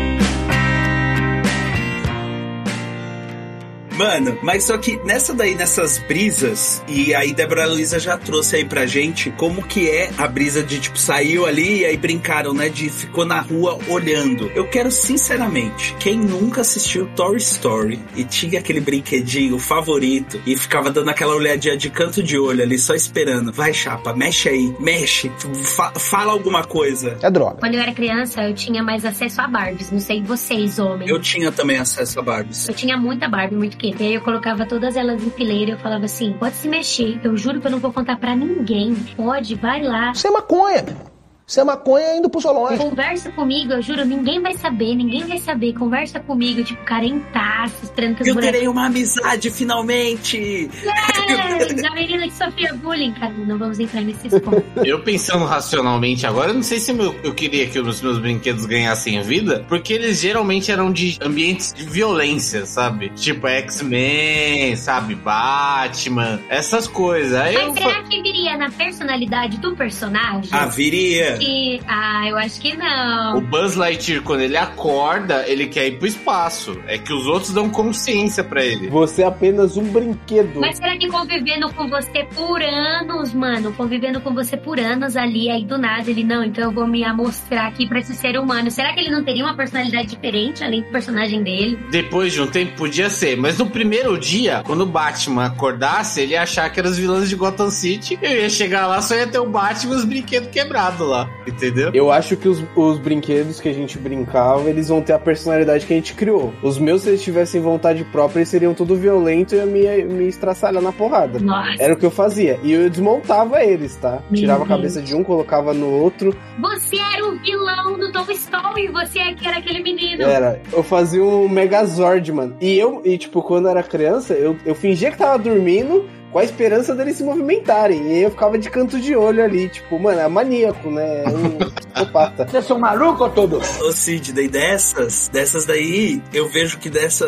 Mano, 3.98 4.38
mas 4.42 4.64
só 4.64 4.78
que 4.78 4.98
nessa 5.06 5.34
daí, 5.34 5.56
nessas 5.56 6.00
brisas, 6.00 6.84
e 6.88 7.14
aí 7.14 7.34
Débora 7.34 7.66
Luiza 7.66 8.00
já 8.00 8.18
trouxe 8.18 8.56
aí 8.56 8.66
pra 8.66 8.86
gente 8.86 9.32
como 9.32 9.64
que 9.64 9.90
é 9.90 10.10
a 10.18 10.28
brisa 10.28 10.64
de 10.64 10.80
tipo, 10.80 10.98
saiu 10.98 11.46
ali 11.46 11.82
e 11.82 11.86
aí 11.86 11.98
brincaram, 11.98 12.54
né? 12.54 12.70
De 12.70 12.90
ficou 12.90 13.26
na 13.26 13.40
rua 13.40 13.78
olhando. 13.88 14.52
Eu 14.56 14.68
quero 14.68 14.92
sinceramente, 14.92 15.96
quem 16.00 16.18
nunca 16.18 16.62
assistiu 16.62 17.08
Toy 17.16 17.38
Story 17.38 18.00
e 18.16 18.24
tinha 18.24 18.60
aquele 18.60 18.80
brinquedinho 18.80 19.60
favorito 19.60 20.42
e 20.46 20.58
ficava 20.58 20.90
dando 20.90 21.10
aquela 21.10 21.36
olhadinha 21.36 21.78
de 21.78 21.90
canto 21.90 22.24
de 22.24 22.38
olho 22.38 22.64
ali, 22.64 22.80
só 22.80 22.94
esperando. 22.96 23.52
Vai, 23.52 23.74
chapa, 23.74 24.14
mexe 24.14 24.50
aí, 24.50 24.76
mexe, 24.80 25.32
fa 25.76 25.94
fala 26.00 26.32
alguma 26.32 26.64
coisa. 26.64 27.18
É 27.22 27.30
droga. 27.30 27.58
Quando 27.60 27.76
eu 27.76 27.82
era 27.82 27.94
criança, 27.94 28.44
eu 28.44 28.56
tinha 28.56 28.82
mais 28.82 29.06
acesso 29.06 29.42
a 29.42 29.48
Barbies. 29.48 29.92
Não 29.92 30.00
sei 30.00 30.22
vocês, 30.24 30.80
homens. 30.80 31.10
Eu 31.10 31.20
tinha 31.20 31.52
também 31.52 31.78
acesso 31.78 32.20
a 32.20 32.24
Barbies. 32.24 32.68
Eu 32.68 32.74
tinha 32.74 32.98
muita 32.98 33.28
Barbie, 33.28 33.56
muito 33.56 33.78
e 33.84 33.94
aí 34.04 34.14
eu 34.14 34.22
colocava 34.22 34.66
todas 34.66 34.96
elas 34.96 35.22
em 35.22 35.30
fileira 35.30 35.72
e 35.72 35.74
eu 35.74 35.78
falava 35.78 36.06
assim: 36.06 36.32
pode 36.34 36.56
se 36.56 36.70
mexer, 36.70 37.20
eu 37.22 37.36
juro 37.36 37.60
que 37.60 37.68
eu 37.68 37.72
não 37.72 37.80
vou 37.80 37.92
contar 37.92 38.16
pra 38.18 38.34
ninguém. 38.34 38.96
Pode, 39.16 39.56
vai 39.56 39.84
lá. 39.84 40.12
Isso 40.12 40.26
é 40.26 40.32
maconha. 40.32 41.13
Isso 41.46 41.60
é 41.60 41.64
maconha 41.64 42.18
indo 42.18 42.30
pro 42.30 42.40
solões. 42.40 42.80
Conversa 42.80 43.32
comigo, 43.32 43.74
eu 43.74 43.82
juro, 43.82 44.06
ninguém 44.06 44.42
vai 44.42 44.54
saber, 44.54 44.96
ninguém 44.96 45.26
vai 45.26 45.40
saber. 45.40 45.74
Conversa 45.74 46.20
comigo, 46.20 46.64
tipo, 46.64 46.84
carentaço, 46.84 47.84
esperando 47.84 48.16
que 48.16 48.30
Eu 48.30 48.36
terei 48.36 48.68
uma 48.68 48.86
amizade, 48.86 49.50
finalmente! 49.50 50.70
É, 50.86 51.88
a 51.88 51.94
menina 51.94 52.28
que 52.28 52.34
sofria 52.34 52.74
bullying, 52.74 53.14
cara, 53.14 53.34
não 53.34 53.58
vamos 53.58 53.80
entrar 53.80 54.02
nesses 54.02 54.32
pontos. 54.40 54.64
Eu 54.84 55.04
pensando 55.04 55.46
racionalmente 55.46 56.26
agora, 56.26 56.50
eu 56.50 56.56
não 56.56 56.64
sei 56.64 56.80
se 56.80 56.92
eu, 56.92 57.16
eu 57.24 57.34
queria 57.34 57.68
que 57.68 57.80
os 57.80 58.02
meus 58.02 58.20
brinquedos 58.20 58.66
ganhassem 58.66 59.22
vida, 59.24 59.66
porque 59.68 59.94
eles 59.94 60.20
geralmente 60.20 60.72
eram 60.72 60.92
de 60.92 61.18
ambientes 61.22 61.74
de 61.74 61.84
violência, 61.84 62.66
sabe? 62.66 63.10
Tipo 63.10 63.48
X-Men, 63.48 64.76
sabe? 64.76 65.16
Batman, 65.16 66.40
essas 66.50 66.88
coisas. 66.88 67.34
Aí 67.34 67.56
Mas 67.56 67.68
eu 67.68 67.74
será 67.74 68.04
que 68.04 68.22
viria 68.22 68.58
na 68.58 68.70
personalidade 68.70 69.58
do 69.58 69.76
personagem? 69.76 70.50
Ah, 70.52 70.66
viria. 70.66 71.33
Que... 71.38 71.80
Ah, 71.88 72.28
eu 72.28 72.38
acho 72.38 72.60
que 72.62 72.76
não. 72.76 73.38
O 73.38 73.42
Buzz 73.42 73.76
Lightyear, 73.76 74.24
quando 74.24 74.42
ele 74.42 74.58
acorda, 74.58 75.44
ele 75.48 75.68
quer 75.68 75.88
ir 75.88 75.98
pro 75.98 76.08
espaço. 76.08 76.80
É 76.88 76.98
que 76.98 77.14
os 77.14 77.28
outros 77.28 77.52
dão 77.52 77.70
consciência 77.70 78.44
pra 78.44 78.64
ele. 78.64 78.90
Você 78.90 79.24
é 79.24 79.26
apenas 79.26 79.78
um 79.78 79.84
brinquedo. 79.84 80.60
Mas 80.60 80.78
será 80.78 80.98
que 80.98 81.08
convivendo 81.08 81.72
com 81.74 81.88
você 81.88 82.24
por 82.36 82.62
anos, 82.62 83.34
mano, 83.34 83.74
convivendo 83.74 84.20
com 84.22 84.34
você 84.34 84.58
por 84.58 84.80
anos 84.80 85.16
ali, 85.16 85.50
aí 85.50 85.66
do 85.66 85.78
nada 85.78 86.10
ele, 86.10 86.24
não, 86.24 86.44
então 86.44 86.66
eu 86.66 86.72
vou 86.72 86.88
me 86.88 87.04
amostrar 87.04 87.68
aqui 87.68 87.88
pra 87.88 88.00
esse 88.00 88.14
ser 88.16 88.38
humano. 88.38 88.70
Será 88.72 88.94
que 88.94 89.00
ele 89.00 89.10
não 89.10 89.24
teria 89.24 89.44
uma 89.44 89.56
personalidade 89.56 90.08
diferente, 90.08 90.64
além 90.64 90.82
do 90.82 90.90
personagem 90.90 91.44
dele? 91.44 91.78
Depois 91.92 92.34
de 92.34 92.42
um 92.42 92.48
tempo 92.48 92.78
podia 92.78 93.10
ser, 93.10 93.38
mas 93.38 93.58
no 93.58 93.70
primeiro 93.70 94.18
dia, 94.18 94.62
quando 94.66 94.82
o 94.82 94.86
Batman 94.86 95.46
acordasse, 95.46 96.22
ele 96.22 96.34
ia 96.34 96.44
achar 96.44 96.70
que 96.70 96.80
eram 96.80 96.90
os 96.90 96.98
vilões 96.98 97.30
de 97.30 97.36
Gotham 97.36 97.70
City. 97.70 98.18
Eu 98.22 98.42
ia 98.42 98.50
chegar 98.50 98.88
lá, 98.88 99.02
só 99.02 99.16
ia 99.16 99.28
ter 99.28 99.40
o 99.40 99.50
Batman 99.50 99.94
e 99.94 99.98
os 99.98 100.06
brinquedos 100.06 100.50
quebrados 100.50 101.08
lá, 101.08 101.23
entendeu? 101.48 101.92
Eu 101.94 102.12
acho 102.12 102.36
que 102.36 102.48
os, 102.48 102.64
os 102.76 102.98
brinquedos 103.00 103.60
que 103.60 103.70
a 103.70 103.74
gente 103.74 103.98
brincava, 103.98 104.70
eles 104.70 104.90
vão 104.90 105.02
ter 105.02 105.14
a 105.14 105.20
personalidade 105.20 105.86
que 105.86 105.94
a 105.94 105.96
gente 105.96 106.14
criou. 106.14 106.54
Os 106.62 106.78
meus, 106.78 107.04
se 107.04 107.10
eles 107.10 107.22
tivessem 107.22 107.62
vontade 107.62 108.04
própria, 108.06 108.40
eles 108.40 108.50
seriam 108.50 108.74
tudo 108.74 108.96
violento 108.96 109.56
e 109.56 109.58
ia 109.58 109.66
me, 109.66 110.04
me 110.06 110.28
estraçalhar 110.28 110.82
na 110.82 110.92
porrada. 110.92 111.40
Nossa. 111.40 111.82
Era 111.82 111.94
o 111.94 111.98
que 111.98 112.06
eu 112.06 112.12
fazia. 112.12 112.60
E 112.64 112.72
eu 112.72 112.90
desmontava 112.90 113.64
eles, 113.64 113.96
tá? 113.96 114.22
Meu 114.30 114.40
Tirava 114.40 114.64
a 114.64 114.68
Deus. 114.68 114.78
cabeça 114.78 115.02
de 115.02 115.16
um, 115.16 115.24
colocava 115.24 115.74
no 115.74 115.90
outro. 115.90 116.36
Você 116.60 116.98
era 116.98 117.26
o 117.26 117.38
vilão 117.40 117.98
do 117.98 118.12
Toy 118.12 118.34
Story, 118.36 118.88
você 118.90 119.20
é 119.20 119.34
que 119.34 119.48
era 119.48 119.58
aquele 119.58 119.82
menino. 119.82 120.24
Era. 120.24 120.62
Eu 120.72 120.84
fazia 120.84 121.24
um 121.24 121.48
Megazord, 121.48 122.32
mano. 122.32 122.56
E 122.62 122.78
eu, 122.78 123.02
e 123.04 123.18
tipo, 123.18 123.42
quando 123.42 123.66
eu 123.66 123.72
era 123.72 123.84
criança, 123.84 124.34
eu, 124.34 124.58
eu 124.66 124.76
fingia 124.76 125.12
que 125.12 125.18
tava 125.18 125.38
dormindo 125.38 126.06
com 126.34 126.40
a 126.40 126.44
esperança 126.44 126.96
deles 126.96 127.18
se 127.18 127.24
movimentarem. 127.24 128.12
E 128.12 128.24
eu 128.24 128.32
ficava 128.32 128.58
de 128.58 128.70
canto 128.70 129.00
de 129.00 129.16
olho 129.16 129.44
ali, 129.44 129.70
tipo, 129.70 130.00
mano, 130.00 130.20
é 130.20 130.28
maníaco, 130.28 130.90
né? 130.90 131.24
É 131.24 131.30
um 131.30 131.58
psicopata. 131.70 132.48
Vocês 132.48 132.66
são 132.66 132.80
malucos 132.80 133.32
todos? 133.34 133.82
Ô 133.82 133.92
Sidney, 133.92 134.48
dessas, 134.48 135.30
dessas 135.30 135.66
daí, 135.66 136.22
eu 136.34 136.50
vejo 136.50 136.80
que 136.80 136.90
dessa, 136.90 137.26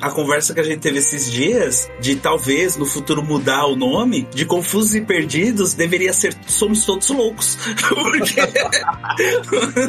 a 0.00 0.10
conversa 0.10 0.52
que 0.52 0.60
a 0.60 0.62
gente 0.62 0.80
teve 0.80 0.98
esses 0.98 1.32
dias, 1.32 1.90
de 1.98 2.16
talvez 2.16 2.76
no 2.76 2.84
futuro 2.84 3.22
mudar 3.22 3.64
o 3.66 3.74
nome, 3.74 4.28
de 4.34 4.44
Confusos 4.44 4.94
e 4.94 5.00
Perdidos, 5.00 5.72
deveria 5.72 6.12
ser 6.12 6.36
Somos 6.46 6.84
Todos 6.84 7.08
Loucos. 7.08 7.56
Porque 7.88 8.40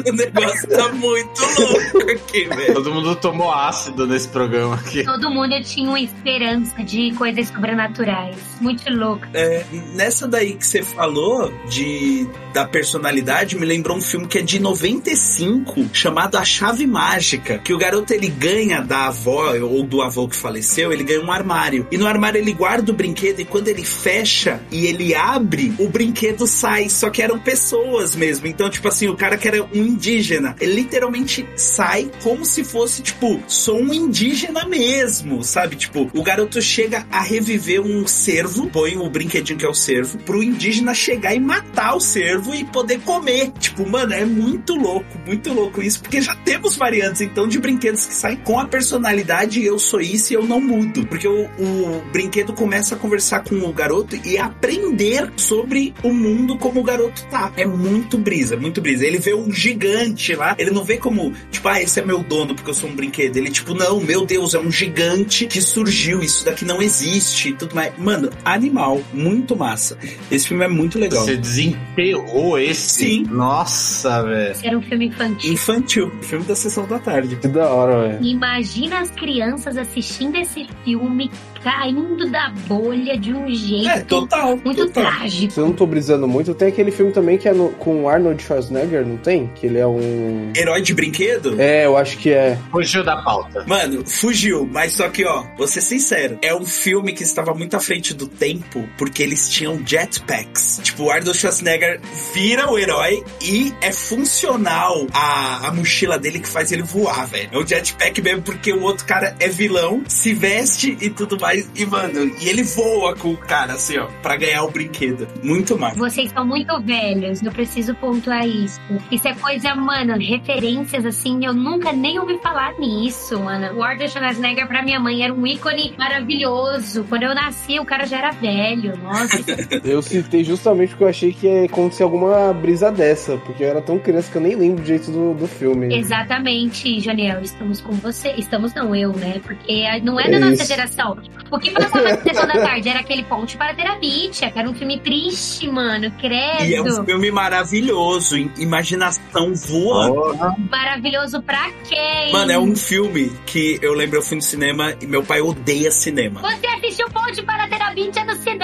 o 0.08 0.14
negócio 0.14 0.68
tá 0.70 0.92
muito 0.92 1.42
louco 1.58 2.10
aqui, 2.10 2.44
velho. 2.44 2.74
Todo 2.74 2.94
mundo 2.94 3.16
tomou 3.16 3.52
ácido 3.52 4.06
nesse 4.06 4.28
programa 4.28 4.76
aqui. 4.76 5.04
Todo 5.04 5.30
mundo 5.30 5.54
tinha 5.62 5.88
uma 5.90 6.00
esperança 6.00 6.82
de 6.82 7.12
coisas 7.14 7.48
sobrenaturais. 7.48 8.45
Muito 8.60 8.88
louco. 8.90 9.26
É, 9.34 9.64
nessa 9.94 10.26
daí 10.26 10.54
que 10.54 10.66
você 10.66 10.82
falou 10.82 11.52
de 11.68 12.26
da 12.56 12.64
personalidade, 12.64 13.54
me 13.54 13.66
lembrou 13.66 13.98
um 13.98 14.00
filme 14.00 14.26
que 14.26 14.38
é 14.38 14.40
de 14.40 14.58
95, 14.58 15.90
chamado 15.92 16.38
A 16.38 16.44
Chave 16.44 16.86
Mágica, 16.86 17.58
que 17.58 17.74
o 17.74 17.76
garoto 17.76 18.14
ele 18.14 18.28
ganha 18.28 18.80
da 18.80 19.08
avó 19.08 19.54
ou 19.58 19.82
do 19.82 20.00
avô 20.00 20.26
que 20.26 20.34
faleceu, 20.34 20.90
ele 20.90 21.04
ganha 21.04 21.20
um 21.20 21.30
armário. 21.30 21.86
E 21.90 21.98
no 21.98 22.06
armário 22.06 22.40
ele 22.40 22.54
guarda 22.54 22.90
o 22.90 22.94
brinquedo 22.94 23.40
e 23.40 23.44
quando 23.44 23.68
ele 23.68 23.84
fecha 23.84 24.58
e 24.70 24.86
ele 24.86 25.14
abre, 25.14 25.74
o 25.78 25.86
brinquedo 25.86 26.46
sai, 26.46 26.88
só 26.88 27.10
que 27.10 27.20
eram 27.20 27.38
pessoas 27.38 28.16
mesmo. 28.16 28.46
Então, 28.46 28.70
tipo 28.70 28.88
assim, 28.88 29.06
o 29.06 29.14
cara 29.14 29.36
que 29.36 29.46
era 29.46 29.62
um 29.62 29.84
indígena, 29.84 30.56
ele 30.58 30.76
literalmente 30.76 31.46
sai 31.56 32.10
como 32.22 32.42
se 32.46 32.64
fosse, 32.64 33.02
tipo, 33.02 33.38
sou 33.46 33.78
um 33.78 33.92
indígena 33.92 34.64
mesmo, 34.66 35.44
sabe? 35.44 35.76
Tipo, 35.76 36.10
o 36.14 36.22
garoto 36.22 36.62
chega 36.62 37.06
a 37.12 37.20
reviver 37.20 37.82
um 37.82 38.06
cervo, 38.06 38.66
põe 38.70 38.96
o 38.96 39.10
brinquedinho 39.10 39.58
que 39.58 39.66
é 39.66 39.68
o 39.68 39.74
cervo, 39.74 40.16
pro 40.20 40.42
indígena 40.42 40.94
chegar 40.94 41.34
e 41.34 41.38
matar 41.38 41.94
o 41.94 42.00
cervo 42.00 42.45
vivo 42.46 42.54
e 42.54 42.64
poder 42.64 43.00
comer. 43.00 43.50
Tipo, 43.58 43.88
mano, 43.88 44.12
é 44.12 44.24
muito 44.24 44.74
louco, 44.74 45.06
muito 45.26 45.52
louco 45.52 45.82
isso, 45.82 46.00
porque 46.00 46.20
já 46.20 46.34
temos 46.34 46.76
variantes, 46.76 47.20
então, 47.20 47.48
de 47.48 47.58
brinquedos 47.58 48.06
que 48.06 48.14
saem 48.14 48.36
com 48.36 48.58
a 48.58 48.66
personalidade 48.66 49.64
eu 49.64 49.78
sou 49.78 50.00
isso 50.00 50.32
e 50.32 50.36
eu 50.36 50.44
não 50.44 50.60
mudo. 50.60 51.06
Porque 51.06 51.26
o, 51.26 51.44
o 51.44 52.02
brinquedo 52.12 52.52
começa 52.52 52.94
a 52.94 52.98
conversar 52.98 53.40
com 53.40 53.56
o 53.56 53.72
garoto 53.72 54.16
e 54.24 54.38
aprender 54.38 55.32
sobre 55.36 55.94
o 56.02 56.12
mundo 56.12 56.56
como 56.58 56.80
o 56.80 56.82
garoto 56.82 57.24
tá. 57.30 57.52
É 57.56 57.66
muito 57.66 58.18
brisa, 58.18 58.56
muito 58.56 58.80
brisa. 58.80 59.04
Ele 59.06 59.18
vê 59.18 59.34
um 59.34 59.52
gigante 59.52 60.34
lá, 60.34 60.54
ele 60.58 60.70
não 60.70 60.84
vê 60.84 60.96
como, 60.98 61.32
tipo, 61.50 61.68
ah, 61.68 61.80
esse 61.80 62.00
é 62.00 62.04
meu 62.04 62.22
dono 62.22 62.54
porque 62.54 62.70
eu 62.70 62.74
sou 62.74 62.90
um 62.90 62.94
brinquedo. 62.94 63.36
Ele, 63.36 63.50
tipo, 63.50 63.74
não, 63.74 64.00
meu 64.00 64.24
Deus, 64.24 64.54
é 64.54 64.58
um 64.58 64.70
gigante 64.70 65.46
que 65.46 65.60
surgiu, 65.60 66.20
isso 66.20 66.44
daqui 66.44 66.64
não 66.64 66.82
existe 66.82 67.50
e 67.50 67.52
tudo 67.52 67.74
mais. 67.74 67.92
Mano, 67.98 68.30
animal, 68.44 69.00
muito 69.12 69.56
massa. 69.56 69.98
Esse 70.30 70.48
filme 70.48 70.64
é 70.64 70.68
muito 70.68 70.98
legal. 70.98 71.24
Você 71.24 71.36
desenterrou 71.36 72.35
esse? 72.58 73.04
Sim. 73.04 73.22
Nossa, 73.24 74.22
velho. 74.22 74.56
Era 74.62 74.78
um 74.78 74.82
filme 74.82 75.06
infantil. 75.06 75.52
Infantil, 75.52 76.10
filme 76.22 76.44
da 76.44 76.54
sessão 76.54 76.86
da 76.86 76.98
tarde. 76.98 77.36
Que 77.36 77.48
da 77.48 77.68
hora, 77.70 78.08
velho. 78.08 78.24
Imagina 78.24 79.00
as 79.00 79.10
crianças 79.10 79.76
assistindo 79.76 80.36
esse 80.36 80.66
filme 80.84 81.30
caindo 81.70 82.30
da 82.30 82.48
bolha 82.68 83.18
de 83.18 83.34
um 83.34 83.52
jeito 83.52 83.88
É, 83.88 84.00
total. 84.02 84.56
muito 84.64 84.86
total. 84.86 85.02
trágico. 85.12 85.52
Se 85.52 85.58
eu 85.58 85.66
não 85.66 85.72
tô 85.72 85.84
brisando 85.84 86.28
muito, 86.28 86.54
tem 86.54 86.68
aquele 86.68 86.92
filme 86.92 87.10
também 87.10 87.36
que 87.36 87.48
é 87.48 87.52
no- 87.52 87.70
com 87.70 88.04
o 88.04 88.08
Arnold 88.08 88.40
Schwarzenegger, 88.40 89.04
não 89.04 89.16
tem? 89.16 89.50
Que 89.52 89.66
ele 89.66 89.78
é 89.78 89.86
um. 89.86 90.52
Herói 90.56 90.80
de 90.80 90.94
brinquedo? 90.94 91.60
É, 91.60 91.84
eu 91.86 91.96
acho 91.96 92.18
que 92.18 92.30
é. 92.30 92.56
Fugiu 92.70 93.02
da 93.02 93.16
pauta. 93.20 93.64
Mano, 93.66 94.04
fugiu, 94.06 94.64
mas 94.70 94.92
só 94.92 95.08
que, 95.08 95.24
ó, 95.24 95.44
vou 95.58 95.66
ser 95.66 95.80
sincero, 95.80 96.38
é 96.40 96.54
um 96.54 96.64
filme 96.64 97.12
que 97.12 97.24
estava 97.24 97.52
muito 97.52 97.76
à 97.76 97.80
frente 97.80 98.14
do 98.14 98.28
tempo, 98.28 98.88
porque 98.96 99.20
eles 99.22 99.48
tinham 99.48 99.80
jetpacks. 99.84 100.78
Tipo, 100.84 101.04
o 101.04 101.10
Arnold 101.10 101.36
Schwarzenegger 101.36 102.00
vira 102.32 102.70
o 102.70 102.78
herói 102.78 103.24
e 103.42 103.74
é 103.80 103.90
funcional 103.90 105.06
a, 105.12 105.66
a 105.68 105.74
mochila 105.74 106.16
dele 106.16 106.38
que 106.38 106.48
faz 106.48 106.70
ele 106.70 106.82
voar, 106.82 107.26
velho. 107.26 107.48
É 107.50 107.58
um 107.58 107.66
jetpack 107.66 108.22
mesmo, 108.22 108.42
porque 108.42 108.72
o 108.72 108.82
outro 108.82 109.04
cara 109.04 109.34
é 109.40 109.48
vilão, 109.48 110.04
se 110.06 110.32
veste 110.32 110.96
e 111.00 111.10
tudo 111.10 111.38
mais, 111.40 111.55
e, 111.74 111.86
mano, 111.86 112.32
e 112.40 112.48
ele 112.48 112.62
voa 112.62 113.14
com 113.14 113.32
o 113.32 113.36
cara, 113.36 113.74
assim, 113.74 113.98
ó, 113.98 114.06
pra 114.22 114.36
ganhar 114.36 114.64
o 114.64 114.70
brinquedo. 114.70 115.26
Muito 115.42 115.78
massa. 115.78 115.96
Vocês 115.98 116.30
são 116.30 116.46
muito 116.46 116.80
velhos, 116.80 117.42
eu 117.42 117.52
preciso 117.52 117.94
pontuar 117.94 118.46
isso. 118.46 118.80
Isso 119.10 119.28
é 119.28 119.34
coisa, 119.34 119.74
mano, 119.74 120.16
referências 120.18 121.04
assim, 121.04 121.44
eu 121.44 121.52
nunca 121.54 121.92
nem 121.92 122.18
ouvi 122.18 122.38
falar 122.38 122.74
nisso, 122.78 123.38
mano. 123.40 123.76
O 123.76 123.82
Arnold 123.82 124.10
Schwarzenegger 124.10 124.66
pra 124.66 124.82
minha 124.82 124.98
mãe 125.00 125.22
era 125.22 125.32
um 125.32 125.46
ícone 125.46 125.94
maravilhoso. 125.98 127.04
Quando 127.08 127.22
eu 127.24 127.34
nasci, 127.34 127.78
o 127.78 127.84
cara 127.84 128.06
já 128.06 128.18
era 128.18 128.30
velho, 128.32 128.96
nossa. 128.98 129.36
Eu 129.84 130.02
citei 130.02 130.42
justamente 130.42 130.90
porque 130.90 131.04
eu 131.04 131.08
achei 131.08 131.32
que 131.32 131.46
ia 131.46 131.64
acontecer 131.64 132.02
alguma 132.02 132.52
brisa 132.52 132.90
dessa, 132.90 133.36
porque 133.38 133.62
eu 133.62 133.68
era 133.68 133.80
tão 133.80 133.98
criança 133.98 134.30
que 134.30 134.36
eu 134.38 134.42
nem 134.42 134.54
lembro 134.56 134.82
do 134.82 134.86
jeito 134.86 135.10
do, 135.10 135.34
do 135.34 135.46
filme. 135.46 135.94
Exatamente, 135.96 137.00
Janiel, 137.00 137.40
estamos 137.42 137.80
com 137.80 137.92
você. 137.92 138.30
Estamos 138.36 138.74
não, 138.74 138.94
eu, 138.94 139.12
né? 139.12 139.40
Porque 139.42 139.84
não 140.02 140.18
é 140.18 140.28
da 140.28 140.36
É 140.36 140.38
nossa 140.40 140.54
isso. 140.54 140.66
geração. 140.66 141.16
O 141.50 141.58
que 141.58 141.70
passava 141.70 142.02
na 142.02 142.16
sessão 142.22 142.46
da 142.46 142.54
tarde 142.54 142.88
era 142.88 143.00
aquele 143.00 143.22
ponte 143.24 143.56
para 143.56 143.74
terapia, 143.74 144.30
que 144.30 144.44
era 144.44 144.68
um 144.68 144.74
filme 144.74 144.98
triste, 145.00 145.68
mano, 145.68 146.10
credo. 146.20 146.64
E 146.64 146.74
é 146.74 146.82
um 146.82 147.04
filme 147.04 147.30
maravilhoso, 147.30 148.36
im- 148.36 148.50
imaginação 148.58 149.54
voa. 149.54 150.54
Maravilhoso 150.70 151.40
pra 151.42 151.70
quem? 151.88 152.32
Mano, 152.32 152.52
é 152.52 152.58
um 152.58 152.74
filme 152.74 153.30
que 153.46 153.78
eu 153.82 153.94
lembro, 153.94 154.18
eu 154.18 154.22
fui 154.22 154.36
no 154.36 154.42
cinema 154.42 154.94
e 155.00 155.06
meu 155.06 155.22
pai 155.22 155.40
odeia 155.40 155.90
cinema. 155.90 156.40
Você 156.40 156.66
assistiu 156.66 157.06
Ponte 157.10 157.42
para 157.42 157.68
Terabithia 157.68 158.24
no 158.24 158.34
cinema? 158.36 158.55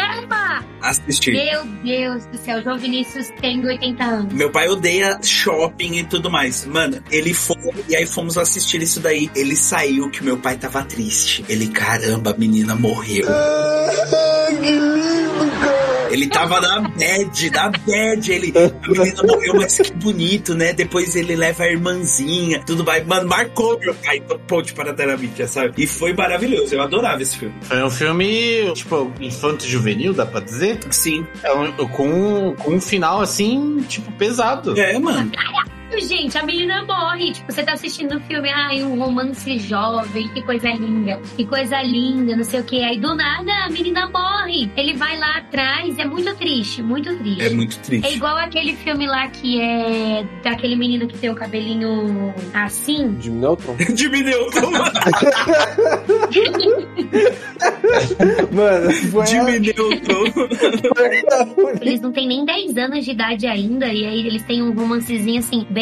Assistir. 0.83 1.33
Meu 1.33 1.65
Deus 1.65 2.27
do 2.27 2.39
céu, 2.39 2.63
João 2.63 2.79
Vinícius 2.79 3.31
tem 3.41 3.65
80 3.65 4.05
anos. 4.05 4.35
Meu 4.35 4.51
pai 4.51 4.69
odeia 4.69 5.19
shopping 5.23 5.99
e 5.99 6.05
tudo 6.05 6.31
mais. 6.31 6.67
Mano, 6.67 7.03
ele 7.11 7.33
foi 7.33 7.57
e 7.89 7.97
aí 7.97 8.05
fomos 8.05 8.37
assistir 8.37 8.83
isso 8.83 9.01
daí. 9.01 9.31
Ele 9.35 9.57
saiu 9.57 10.11
que 10.11 10.23
meu 10.23 10.37
pai 10.37 10.57
tava 10.57 10.83
triste. 10.83 11.45
Ele, 11.49 11.69
caramba, 11.69 12.33
a 12.33 12.37
menina 12.37 12.75
morreu. 12.75 13.27
Ele 16.11 16.27
tava 16.27 16.61
na 16.61 16.81
bad, 16.81 17.51
na 17.51 17.69
bad. 17.71 18.33
Ele, 18.33 18.53
a 18.57 18.89
menina 18.91 19.23
morreu, 19.23 19.55
mas 19.57 19.79
que 19.79 19.93
bonito, 19.93 20.55
né? 20.55 20.73
Depois 20.73 21.15
ele 21.17 21.35
leva 21.37 21.65
a 21.65 21.69
irmãzinha, 21.71 22.63
tudo 22.67 22.85
mais. 22.85 23.07
Mano, 23.07 23.29
marcou 23.29 23.79
meu 23.79 23.95
pai 23.95 24.21
do 24.21 24.39
ponte 24.41 24.73
para 24.75 24.91
a 24.91 24.95
terapia, 24.95 25.47
sabe? 25.47 25.75
E 25.83 25.87
foi 25.87 26.13
maravilhoso. 26.13 26.75
Eu 26.75 26.83
adorava 26.83 27.23
esse 27.23 27.37
filme. 27.39 27.55
Foi 27.63 27.83
um 27.83 27.91
filme, 27.91 28.73
tipo, 28.75 29.13
infanto-juvenil, 29.21 30.13
dá 30.13 30.27
pra 30.27 30.41
dizer? 30.41 30.79
Sim. 30.91 31.27
É 31.43 31.53
um- 31.55 31.73
com, 31.89 32.55
com 32.59 32.75
um 32.75 32.81
final, 32.81 33.21
assim, 33.21 33.85
tipo, 33.89 34.11
pesado. 34.13 34.79
É, 34.79 34.99
mano. 34.99 35.31
Gente, 36.01 36.37
a 36.39 36.43
menina 36.45 36.83
morre. 36.85 37.33
Tipo, 37.33 37.53
você 37.53 37.63
tá 37.63 37.73
assistindo 37.73 38.17
o 38.17 38.21
filme, 38.21 38.49
ai, 38.51 38.83
um 38.83 38.99
romance 38.99 39.59
jovem, 39.59 40.29
que 40.29 40.43
coisa 40.43 40.71
linda, 40.73 41.21
que 41.37 41.45
coisa 41.47 41.81
linda, 41.83 42.37
não 42.37 42.45
sei 42.45 42.61
o 42.61 42.65
que. 42.65 42.83
Aí 42.83 42.99
do 42.99 43.15
nada 43.15 43.53
a 43.67 43.69
menina 43.71 44.09
morre. 44.09 44.71
Ele 44.77 44.95
vai 44.95 45.17
lá 45.19 45.39
atrás, 45.39 45.99
é 45.99 46.05
muito 46.05 46.35
triste, 46.37 46.83
muito 46.83 47.15
triste. 47.19 47.43
É 47.43 47.51
muito 47.51 47.77
É 47.77 47.81
triste. 47.83 48.17
igual 48.17 48.37
aquele 48.37 48.75
filme 48.77 49.07
lá 49.07 49.29
que 49.29 49.61
é 49.61 50.25
daquele 50.43 50.77
menino 50.77 51.07
que 51.07 51.19
tem 51.19 51.31
o 51.31 51.35
cabelinho 51.35 52.35
assim. 52.55 53.17
Jim 53.21 53.31
Neutron? 53.33 53.77
Diminuiu. 53.95 54.47
Mano, 58.53 58.91
foi 59.11 59.25
Diminuiu. 59.25 59.75
Eles 61.81 62.01
não 62.01 62.13
têm 62.13 62.27
nem 62.29 62.45
10 62.45 62.77
anos 62.77 63.05
de 63.05 63.11
idade 63.13 63.47
ainda, 63.47 63.87
e 63.87 64.07
aí 64.07 64.27
eles 64.27 64.43
têm 64.45 64.63
um 64.63 64.73
romancezinho 64.73 65.39
assim, 65.39 65.67
bem 65.71 65.82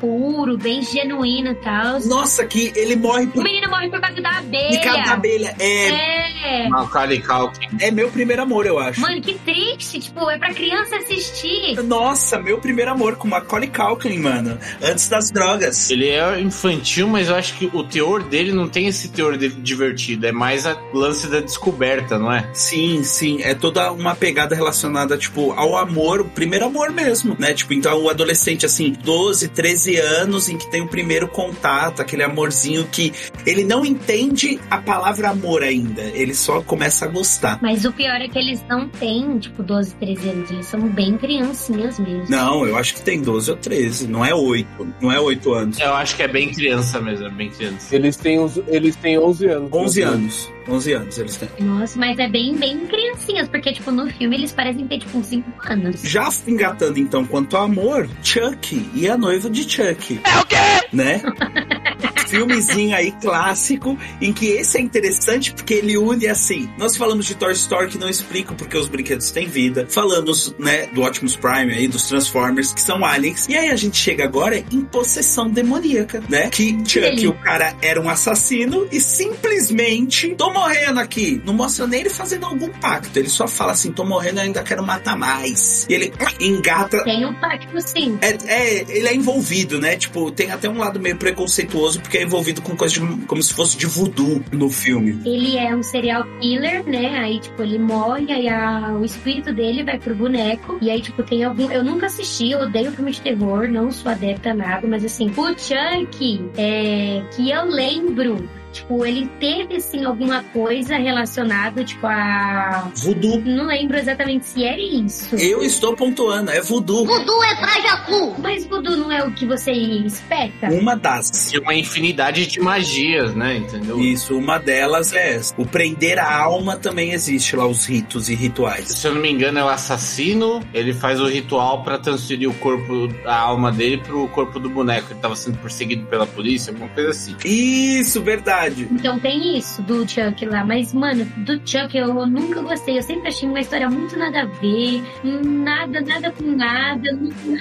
puro, 0.00 0.56
bem 0.58 0.82
genuíno 0.82 1.50
e 1.50 1.54
tal. 1.56 2.00
Nossa, 2.00 2.44
que 2.46 2.72
ele 2.76 2.96
morre 2.96 3.24
O 3.26 3.30
por 3.30 3.42
menino 3.44 3.68
morre 3.70 3.88
por 3.88 4.00
causa 4.00 4.20
da 4.20 4.38
abelha. 4.38 4.70
de 4.70 4.78
cada 4.80 5.12
abelha. 5.12 5.54
É, 5.58 6.28
É. 6.64 6.68
Macaulay 6.68 7.20
Culkin. 7.20 7.68
é 7.80 7.90
meu 7.90 8.08
primeiro 8.10 8.42
amor, 8.42 8.64
eu 8.66 8.78
acho. 8.78 9.00
Mano, 9.00 9.20
que 9.20 9.34
triste. 9.34 9.98
Tipo, 10.00 10.30
é 10.30 10.38
pra 10.38 10.52
criança 10.54 10.96
assistir. 10.96 11.82
Nossa, 11.82 12.38
meu 12.38 12.58
primeiro 12.58 12.90
amor 12.90 13.16
com 13.16 13.26
Macaulay 13.28 13.68
Culkin, 13.68 14.18
mano. 14.18 14.58
Antes 14.82 15.08
das 15.08 15.30
drogas. 15.30 15.90
Ele 15.90 16.08
é 16.08 16.40
infantil, 16.40 17.08
mas 17.08 17.28
eu 17.28 17.34
acho 17.34 17.54
que 17.54 17.66
o 17.72 17.82
teor 17.84 18.22
dele 18.22 18.52
não 18.52 18.68
tem 18.68 18.86
esse 18.86 19.08
teor 19.08 19.36
de- 19.36 19.48
divertido. 19.48 20.26
É 20.26 20.32
mais 20.32 20.66
a 20.66 20.76
lance 20.94 21.26
da 21.28 21.40
descoberta, 21.40 22.18
não 22.18 22.32
é? 22.32 22.48
Sim, 22.54 23.02
sim. 23.02 23.40
É 23.42 23.54
toda 23.54 23.90
uma 23.92 24.14
pegada 24.14 24.54
relacionada, 24.54 25.16
tipo, 25.18 25.52
ao 25.52 25.76
amor, 25.76 26.20
o 26.20 26.24
primeiro 26.24 26.66
amor 26.66 26.90
mesmo, 26.92 27.36
né? 27.38 27.52
Tipo, 27.52 27.74
então 27.74 28.02
o 28.02 28.08
adolescente, 28.08 28.64
assim, 28.64 28.92
12, 29.08 29.48
13 29.48 29.96
anos, 29.96 30.50
em 30.50 30.58
que 30.58 30.70
tem 30.70 30.82
o 30.82 30.86
primeiro 30.86 31.26
contato, 31.26 32.02
aquele 32.02 32.22
amorzinho 32.22 32.86
que 32.92 33.10
ele 33.46 33.64
não 33.64 33.82
entende 33.82 34.60
a 34.70 34.76
palavra 34.76 35.30
amor 35.30 35.62
ainda. 35.62 36.02
Ele 36.02 36.34
só 36.34 36.60
começa 36.60 37.06
a 37.06 37.08
gostar. 37.08 37.58
Mas 37.62 37.86
o 37.86 37.92
pior 37.92 38.20
é 38.20 38.28
que 38.28 38.38
eles 38.38 38.62
não 38.68 38.86
têm, 38.86 39.38
tipo, 39.38 39.62
12, 39.62 39.94
13 39.94 40.28
anos. 40.28 40.50
Eles 40.50 40.66
são 40.66 40.80
bem 40.80 41.16
criancinhas 41.16 41.98
mesmo. 41.98 42.26
Não, 42.28 42.66
eu 42.66 42.76
acho 42.76 42.96
que 42.96 43.00
tem 43.00 43.22
12 43.22 43.50
ou 43.50 43.56
13, 43.56 44.06
não 44.08 44.22
é 44.22 44.34
8. 44.34 44.68
Não 45.00 45.10
é 45.10 45.18
8 45.18 45.54
anos. 45.54 45.80
Eu 45.80 45.94
acho 45.94 46.14
que 46.14 46.22
é 46.22 46.28
bem 46.28 46.50
criança 46.50 47.00
mesmo, 47.00 47.28
é 47.28 47.30
bem 47.30 47.48
criança. 47.48 47.96
Eles 47.96 48.14
têm, 48.14 48.38
uns, 48.38 48.60
eles 48.68 48.94
têm 48.96 49.18
11 49.18 49.46
anos. 49.46 49.72
11 49.72 50.02
anos. 50.02 50.57
11 50.68 50.92
anos 50.92 51.18
eles 51.18 51.36
têm. 51.36 51.48
Nossa, 51.60 51.98
mas 51.98 52.18
é 52.18 52.28
bem, 52.28 52.56
bem 52.56 52.86
criancinhas, 52.86 53.48
porque, 53.48 53.72
tipo, 53.72 53.90
no 53.90 54.08
filme 54.10 54.36
eles 54.36 54.52
parecem 54.52 54.86
ter, 54.86 54.98
tipo, 54.98 55.18
uns 55.18 55.26
5 55.26 55.50
anos. 55.72 56.02
Já 56.02 56.28
engatando 56.46 56.98
então 56.98 57.24
quanto 57.24 57.56
ao 57.56 57.64
amor, 57.64 58.08
Chuck 58.22 58.90
e 58.94 59.08
a 59.08 59.16
noiva 59.16 59.48
de 59.48 59.68
Chuck. 59.68 60.20
É 60.24 60.38
o 60.40 60.46
quê? 60.46 60.56
Né? 60.92 61.22
Filmezinho 62.28 62.94
aí 62.94 63.12
clássico, 63.12 63.98
em 64.20 64.32
que 64.32 64.46
esse 64.46 64.78
é 64.78 64.80
interessante 64.80 65.52
porque 65.52 65.74
ele 65.74 65.96
une 65.96 66.26
assim. 66.26 66.68
Nós 66.78 66.96
falamos 66.96 67.26
de 67.26 67.34
Toy 67.34 67.52
Story 67.52 67.88
que 67.88 67.98
não 67.98 68.08
explica 68.08 68.54
porque 68.54 68.76
os 68.76 68.88
brinquedos 68.88 69.30
têm 69.30 69.46
vida. 69.46 69.86
Falamos, 69.88 70.54
né, 70.58 70.86
do 70.88 71.02
Optimus 71.02 71.36
Prime 71.36 71.72
aí, 71.72 71.88
dos 71.88 72.06
Transformers, 72.08 72.72
que 72.72 72.80
são 72.80 73.04
aliens. 73.04 73.46
E 73.48 73.56
aí 73.56 73.70
a 73.70 73.76
gente 73.76 73.96
chega 73.96 74.24
agora 74.24 74.58
em 74.70 74.82
possessão 74.82 75.48
demoníaca, 75.48 76.22
né? 76.28 76.48
Que 76.50 76.76
Chuck, 76.86 77.26
o 77.26 77.34
cara, 77.34 77.74
era 77.80 78.00
um 78.00 78.08
assassino 78.08 78.86
e 78.90 79.00
simplesmente 79.00 80.34
tô 80.34 80.52
morrendo 80.52 81.00
aqui. 81.00 81.40
Não 81.44 81.54
mostra 81.54 81.86
nem 81.86 82.00
ele 82.00 82.10
fazendo 82.10 82.46
algum 82.46 82.68
pacto. 82.68 83.18
Ele 83.18 83.28
só 83.28 83.48
fala 83.48 83.72
assim: 83.72 83.92
tô 83.92 84.04
morrendo, 84.04 84.38
eu 84.38 84.44
ainda 84.44 84.62
quero 84.62 84.82
matar 84.84 85.16
mais. 85.16 85.86
E 85.88 85.94
ele 85.94 86.12
engata 86.40 87.02
Tem 87.04 87.24
um 87.24 87.34
pacto, 87.34 87.80
sim. 87.80 88.18
é, 88.20 88.36
é, 88.46 88.84
ele 88.88 89.08
é 89.08 89.14
envolvido, 89.14 89.80
né? 89.80 89.96
Tipo, 89.96 90.30
tem 90.30 90.50
até 90.50 90.68
um 90.68 90.78
lado 90.78 91.00
meio 91.00 91.16
preconceituoso, 91.16 92.00
porque 92.00 92.17
é 92.18 92.22
envolvido 92.22 92.60
com 92.62 92.76
coisa 92.76 92.94
de, 92.94 93.26
como 93.26 93.42
se 93.42 93.52
fosse 93.54 93.76
de 93.76 93.86
voodoo 93.86 94.42
no 94.52 94.68
filme. 94.70 95.20
Ele 95.24 95.56
é 95.56 95.74
um 95.74 95.82
serial 95.82 96.24
killer, 96.40 96.84
né? 96.88 97.18
Aí, 97.18 97.38
tipo, 97.40 97.62
ele 97.62 97.78
morre, 97.78 98.32
aí 98.32 98.48
a- 98.48 98.96
o 99.00 99.04
espírito 99.04 99.52
dele 99.52 99.82
vai 99.84 99.98
pro 99.98 100.14
boneco. 100.14 100.78
E 100.80 100.90
aí, 100.90 101.00
tipo, 101.00 101.22
tem 101.22 101.44
algum. 101.44 101.70
Eu 101.70 101.82
nunca 101.84 102.06
assisti, 102.06 102.50
eu 102.50 102.60
odeio 102.60 102.92
filme 102.92 103.12
de 103.12 103.20
terror, 103.20 103.68
não 103.68 103.90
sou 103.90 104.10
adepta 104.10 104.52
nada, 104.54 104.86
mas 104.86 105.04
assim, 105.04 105.30
o 105.36 105.46
Chuck, 105.58 106.50
é, 106.56 107.22
que 107.34 107.50
eu 107.50 107.64
lembro. 107.66 108.48
Tipo, 108.72 109.04
ele 109.04 109.26
teve 109.40 109.80
sim 109.80 110.04
alguma 110.04 110.42
coisa 110.44 110.96
relacionada, 110.96 111.84
tipo, 111.84 112.06
a. 112.06 112.90
Voodoo. 112.96 113.40
Não 113.40 113.66
lembro 113.66 113.96
exatamente 113.96 114.46
se 114.46 114.64
era 114.64 114.80
isso. 114.80 115.34
Eu 115.36 115.62
estou 115.62 115.94
pontuando, 115.96 116.50
é 116.50 116.60
voodoo. 116.60 117.06
Voodoo 117.06 117.42
é 117.44 117.56
pra 117.56 117.80
Jacu. 117.80 118.34
Mas 118.38 118.66
voodoo 118.66 118.96
não 118.96 119.10
é 119.10 119.24
o 119.24 119.32
que 119.32 119.46
você 119.46 119.72
espeta? 119.72 120.68
Uma 120.70 120.94
das. 120.94 121.50
Tinha 121.50 121.62
uma 121.62 121.74
infinidade 121.74 122.46
de 122.46 122.60
magias, 122.60 123.34
né? 123.34 123.56
Entendeu? 123.56 123.98
Isso, 124.00 124.36
uma 124.36 124.58
delas 124.58 125.12
é 125.12 125.36
essa. 125.36 125.54
O 125.56 125.66
prender 125.66 126.18
a 126.18 126.36
alma 126.36 126.76
também 126.76 127.12
existe 127.12 127.56
lá, 127.56 127.66
os 127.66 127.86
ritos 127.86 128.28
e 128.28 128.34
rituais. 128.34 128.88
Se 128.88 129.06
eu 129.06 129.14
não 129.14 129.22
me 129.22 129.30
engano, 129.30 129.58
é 129.58 129.64
o 129.64 129.68
assassino. 129.68 130.60
Ele 130.74 130.92
faz 130.92 131.20
o 131.20 131.26
ritual 131.26 131.82
pra 131.82 131.98
transferir 131.98 132.48
o 132.48 132.54
corpo, 132.54 133.08
a 133.24 133.38
alma 133.38 133.72
dele 133.72 133.98
pro 133.98 134.28
corpo 134.28 134.58
do 134.58 134.68
boneco. 134.68 135.12
Ele 135.12 135.20
tava 135.20 135.36
sendo 135.36 135.58
perseguido 135.58 136.06
pela 136.06 136.26
polícia, 136.26 136.70
alguma 136.70 136.88
coisa 136.90 137.10
assim. 137.10 137.34
Isso, 137.44 138.20
verdade. 138.22 138.57
Então 138.66 139.18
tem 139.18 139.58
isso 139.58 139.82
do 139.82 140.08
Chuck 140.08 140.44
lá. 140.46 140.64
Mas, 140.64 140.92
mano, 140.92 141.24
do 141.38 141.54
Chuck 141.64 141.96
eu 141.96 142.26
nunca 142.26 142.60
gostei. 142.60 142.98
Eu 142.98 143.02
sempre 143.02 143.28
achei 143.28 143.48
uma 143.48 143.60
história 143.60 143.88
muito 143.88 144.18
nada 144.18 144.42
a 144.42 144.44
ver. 144.46 145.02
Nada, 145.22 146.00
nada 146.00 146.30
com 146.32 146.44
nada. 146.44 147.08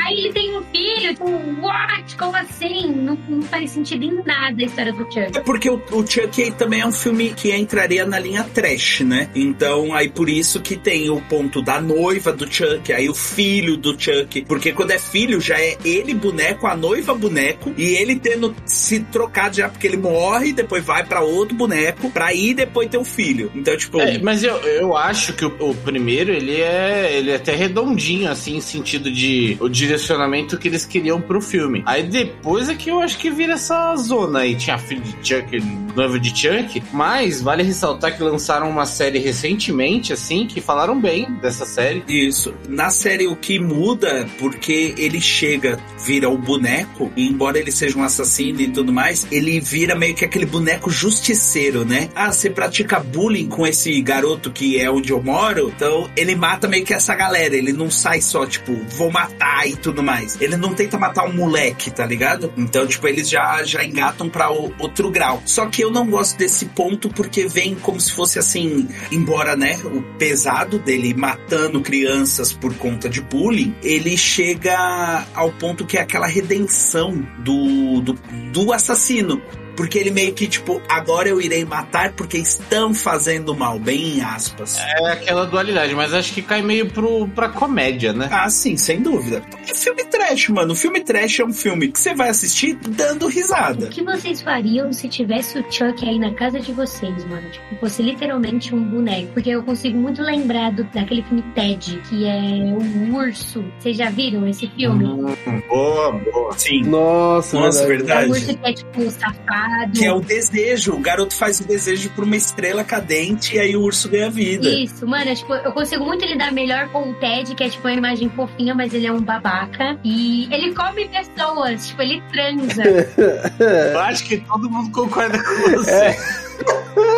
Aí 0.05 0.19
ele 0.19 0.33
tem 0.33 0.57
um 0.57 0.63
filho. 0.63 1.09
Tipo, 1.09 1.25
what? 1.61 2.15
Como 2.17 2.35
assim? 2.35 2.91
Não, 2.93 3.17
não 3.27 3.41
faz 3.43 3.71
sentido 3.71 4.03
em 4.03 4.23
nada 4.23 4.61
a 4.61 4.65
história 4.65 4.93
do 4.93 5.03
Chuck. 5.03 5.37
É 5.37 5.41
porque 5.41 5.69
o, 5.69 5.81
o 5.91 6.05
Chuck 6.05 6.51
também 6.51 6.81
é 6.81 6.85
um 6.85 6.91
filme 6.91 7.33
que 7.33 7.55
entraria 7.55 8.05
na 8.05 8.19
linha 8.19 8.43
trash, 8.43 9.01
né? 9.01 9.29
Então, 9.35 9.93
aí 9.93 10.09
por 10.09 10.29
isso 10.29 10.61
que 10.61 10.75
tem 10.75 11.09
o 11.09 11.21
ponto 11.21 11.61
da 11.61 11.79
noiva 11.81 12.31
do 12.31 12.51
Chuck, 12.51 12.91
aí 12.91 13.09
o 13.09 13.13
filho 13.13 13.77
do 13.77 13.99
Chuck. 13.99 14.43
Porque 14.45 14.71
quando 14.71 14.91
é 14.91 14.99
filho, 14.99 15.39
já 15.39 15.59
é 15.59 15.77
ele 15.83 16.13
boneco, 16.13 16.67
a 16.67 16.75
noiva 16.75 17.13
boneco, 17.13 17.73
e 17.77 17.95
ele 17.95 18.15
tendo 18.15 18.55
se 18.65 18.99
trocado 18.99 19.57
já 19.57 19.69
porque 19.69 19.87
ele 19.87 19.97
morre, 19.97 20.53
depois 20.53 20.83
vai 20.87 21.03
pra 21.03 21.19
outro 21.19 21.53
boneco, 21.53 22.09
pra 22.09 22.33
ir 22.33 22.53
depois 22.53 22.89
ter 22.89 22.97
o 22.97 23.03
filho. 23.03 23.51
Então, 23.53 23.75
tipo. 23.75 23.99
É, 23.99 24.17
mas 24.19 24.41
eu, 24.41 24.55
eu 24.59 24.95
acho 24.95 25.33
que 25.33 25.45
o, 25.45 25.53
o 25.59 25.75
primeiro, 25.75 26.31
ele 26.31 26.61
é, 26.61 27.17
ele 27.17 27.31
é 27.31 27.35
até 27.35 27.53
redondinho, 27.53 28.31
assim, 28.31 28.55
em 28.55 28.61
sentido 28.61 29.11
de 29.11 29.57
o 29.59 29.67
direcionamento 29.67 30.57
que 30.57 30.69
eles 30.69 30.85
queriam 30.85 31.19
pro 31.19 31.41
filme. 31.41 31.83
Aí 31.85 32.03
depois 32.03 32.69
é 32.69 32.75
que 32.75 32.89
eu 32.89 33.01
acho 33.01 33.17
que 33.17 33.29
vira 33.29 33.53
essa 33.53 33.95
zona 33.97 34.39
aí. 34.39 34.55
Tinha 34.55 34.77
filho 34.77 35.01
de 35.01 35.15
Chuck, 35.27 35.59
noivo 35.93 36.17
de 36.17 36.29
Chuck, 36.29 36.81
mas 36.93 37.41
vale 37.41 37.63
ressaltar 37.63 38.15
que 38.15 38.23
lançaram 38.23 38.69
uma 38.69 38.85
série 38.85 39.19
recentemente, 39.19 40.13
assim, 40.13 40.47
que 40.47 40.61
falaram 40.61 40.99
bem 40.99 41.29
dessa 41.41 41.65
série. 41.65 42.03
Isso. 42.07 42.53
Na 42.69 42.89
série 42.89 43.27
o 43.27 43.35
que 43.35 43.59
muda, 43.59 44.27
porque 44.39 44.93
ele 44.97 45.19
chega, 45.19 45.77
vira 46.05 46.29
o 46.29 46.37
boneco, 46.37 47.11
e 47.15 47.27
embora 47.27 47.59
ele 47.59 47.71
seja 47.71 47.97
um 47.97 48.03
assassino 48.03 48.61
e 48.61 48.67
tudo 48.69 48.93
mais, 48.93 49.27
ele 49.31 49.59
vira 49.59 49.95
meio 49.95 50.15
que 50.15 50.23
aquele 50.23 50.45
boneco 50.45 50.76
justiceiro, 50.89 51.83
né? 51.83 52.09
Ah, 52.15 52.31
você 52.31 52.49
pratica 52.49 52.99
bullying 52.99 53.47
com 53.47 53.65
esse 53.65 53.99
garoto 54.01 54.51
que 54.51 54.79
é 54.79 54.89
onde 54.89 55.11
eu 55.11 55.21
moro, 55.21 55.71
então 55.75 56.09
ele 56.15 56.35
mata 56.35 56.67
meio 56.67 56.85
que 56.85 56.93
essa 56.93 57.15
galera. 57.15 57.55
Ele 57.55 57.73
não 57.73 57.89
sai 57.89 58.21
só, 58.21 58.45
tipo, 58.45 58.73
vou 58.95 59.11
matar 59.11 59.67
e 59.67 59.75
tudo 59.75 60.03
mais. 60.03 60.39
Ele 60.41 60.55
não 60.57 60.73
tenta 60.73 60.97
matar 60.97 61.25
um 61.25 61.33
moleque, 61.33 61.89
tá 61.91 62.05
ligado? 62.05 62.51
Então, 62.57 62.85
tipo, 62.85 63.07
eles 63.07 63.29
já, 63.29 63.63
já 63.63 63.83
engatam 63.83 64.29
pra 64.29 64.51
o- 64.51 64.73
outro 64.79 65.09
grau. 65.09 65.41
Só 65.45 65.65
que 65.67 65.81
eu 65.83 65.91
não 65.91 66.07
gosto 66.09 66.37
desse 66.37 66.65
ponto 66.67 67.09
porque 67.09 67.47
vem 67.47 67.75
como 67.75 67.99
se 67.99 68.11
fosse 68.11 68.37
assim, 68.39 68.87
embora, 69.11 69.55
né, 69.55 69.77
o 69.85 70.01
pesado 70.17 70.79
dele 70.79 71.13
matando 71.13 71.81
crianças 71.81 72.53
por 72.53 72.73
conta 72.75 73.09
de 73.09 73.21
bullying, 73.21 73.75
ele 73.83 74.17
chega 74.17 75.25
ao 75.33 75.51
ponto 75.53 75.85
que 75.85 75.97
é 75.97 76.01
aquela 76.01 76.27
redenção 76.27 77.25
do, 77.39 78.01
do, 78.01 78.13
do 78.51 78.73
assassino. 78.73 79.41
Porque 79.77 79.99
ele 79.99 80.09
meio 80.09 80.33
que, 80.33 80.47
tipo, 80.47 80.81
agora 80.89 81.29
eu 81.29 81.39
irei 81.39 81.63
matar 81.63 82.13
porque 82.13 82.37
estão 82.37 82.93
fazendo 82.95 83.55
mal, 83.55 83.77
bem 83.79 84.17
em 84.17 84.21
aspas. 84.21 84.75
É 84.77 85.11
aquela 85.11 85.45
dualidade, 85.45 85.93
mas 85.93 86.13
acho 86.13 86.33
que 86.33 86.41
cai 86.41 86.63
meio 86.63 86.89
pro, 86.89 87.27
pra 87.29 87.47
comédia, 87.49 88.11
né? 88.11 88.27
Ah, 88.31 88.49
sim, 88.49 88.75
sem 88.75 89.01
dúvida. 89.01 89.43
É 89.69 89.73
filme 89.75 90.03
trash, 90.05 90.49
mano. 90.49 90.75
Filme 90.75 90.99
trash 91.01 91.39
é 91.39 91.45
um 91.45 91.53
filme 91.53 91.89
que 91.89 91.99
você 91.99 92.15
vai 92.15 92.29
assistir 92.29 92.75
dando 92.89 93.27
risada. 93.27 93.85
O 93.85 93.89
que 93.89 94.03
vocês 94.03 94.41
fariam 94.41 94.91
se 94.91 95.07
tivesse 95.07 95.59
o 95.59 95.71
Chuck 95.71 96.03
aí 96.07 96.17
na 96.17 96.33
casa 96.33 96.59
de 96.59 96.71
vocês, 96.71 97.23
mano? 97.25 97.47
Tipo, 97.51 97.75
fosse 97.79 98.01
literalmente 98.01 98.73
um 98.73 98.83
boneco. 98.83 99.33
Porque 99.33 99.51
eu 99.51 99.61
consigo 99.61 99.97
muito 99.97 100.23
lembrar 100.23 100.71
do, 100.71 100.83
daquele 100.85 101.21
filme 101.21 101.43
Ted, 101.53 102.01
que 102.09 102.25
é 102.25 102.73
o 102.73 103.15
urso. 103.15 103.63
Vocês 103.77 103.95
já 103.95 104.09
viram 104.09 104.47
esse 104.47 104.67
filme? 104.69 105.05
Hum, 105.05 105.61
boa, 105.69 106.11
boa. 106.13 106.57
Sim. 106.57 106.81
Nossa, 106.81 107.59
Nossa, 107.59 107.85
verdade. 107.85 108.25
É 108.25 108.29
o 108.29 108.33
verdade. 108.33 108.51
urso 108.51 108.57
que 108.57 108.67
é 108.67 108.73
tipo 108.73 109.11
safado. 109.11 109.66
Que 109.93 110.05
é 110.05 110.13
o 110.13 110.19
desejo. 110.19 110.93
O 110.93 110.99
garoto 110.99 111.35
faz 111.35 111.59
o 111.59 111.67
desejo 111.67 112.09
por 112.11 112.23
uma 112.23 112.35
estrela 112.35 112.83
cadente 112.83 113.55
e 113.55 113.59
aí 113.59 113.75
o 113.75 113.81
urso 113.81 114.09
ganha 114.09 114.29
vida. 114.29 114.67
Isso, 114.67 115.07
mano, 115.07 115.29
é, 115.29 115.35
tipo, 115.35 115.53
eu 115.53 115.71
consigo 115.71 116.05
muito 116.05 116.25
lidar 116.25 116.51
melhor 116.51 116.89
com 116.89 117.09
o 117.09 117.13
Ted, 117.15 117.55
que 117.55 117.63
é 117.63 117.69
tipo 117.69 117.87
uma 117.87 117.93
imagem 117.93 118.29
fofinha, 118.29 118.73
mas 118.73 118.93
ele 118.93 119.07
é 119.07 119.11
um 119.11 119.21
babaca. 119.21 119.97
E 120.03 120.47
ele 120.53 120.73
come 120.73 121.07
pessoas, 121.09 121.87
tipo, 121.87 122.01
ele 122.01 122.21
transa. 122.31 122.83
Eu 123.93 123.99
acho 123.99 124.23
que 124.25 124.37
todo 124.37 124.69
mundo 124.69 124.91
concorda 124.91 125.37
com 125.41 125.71
você. 125.71 126.15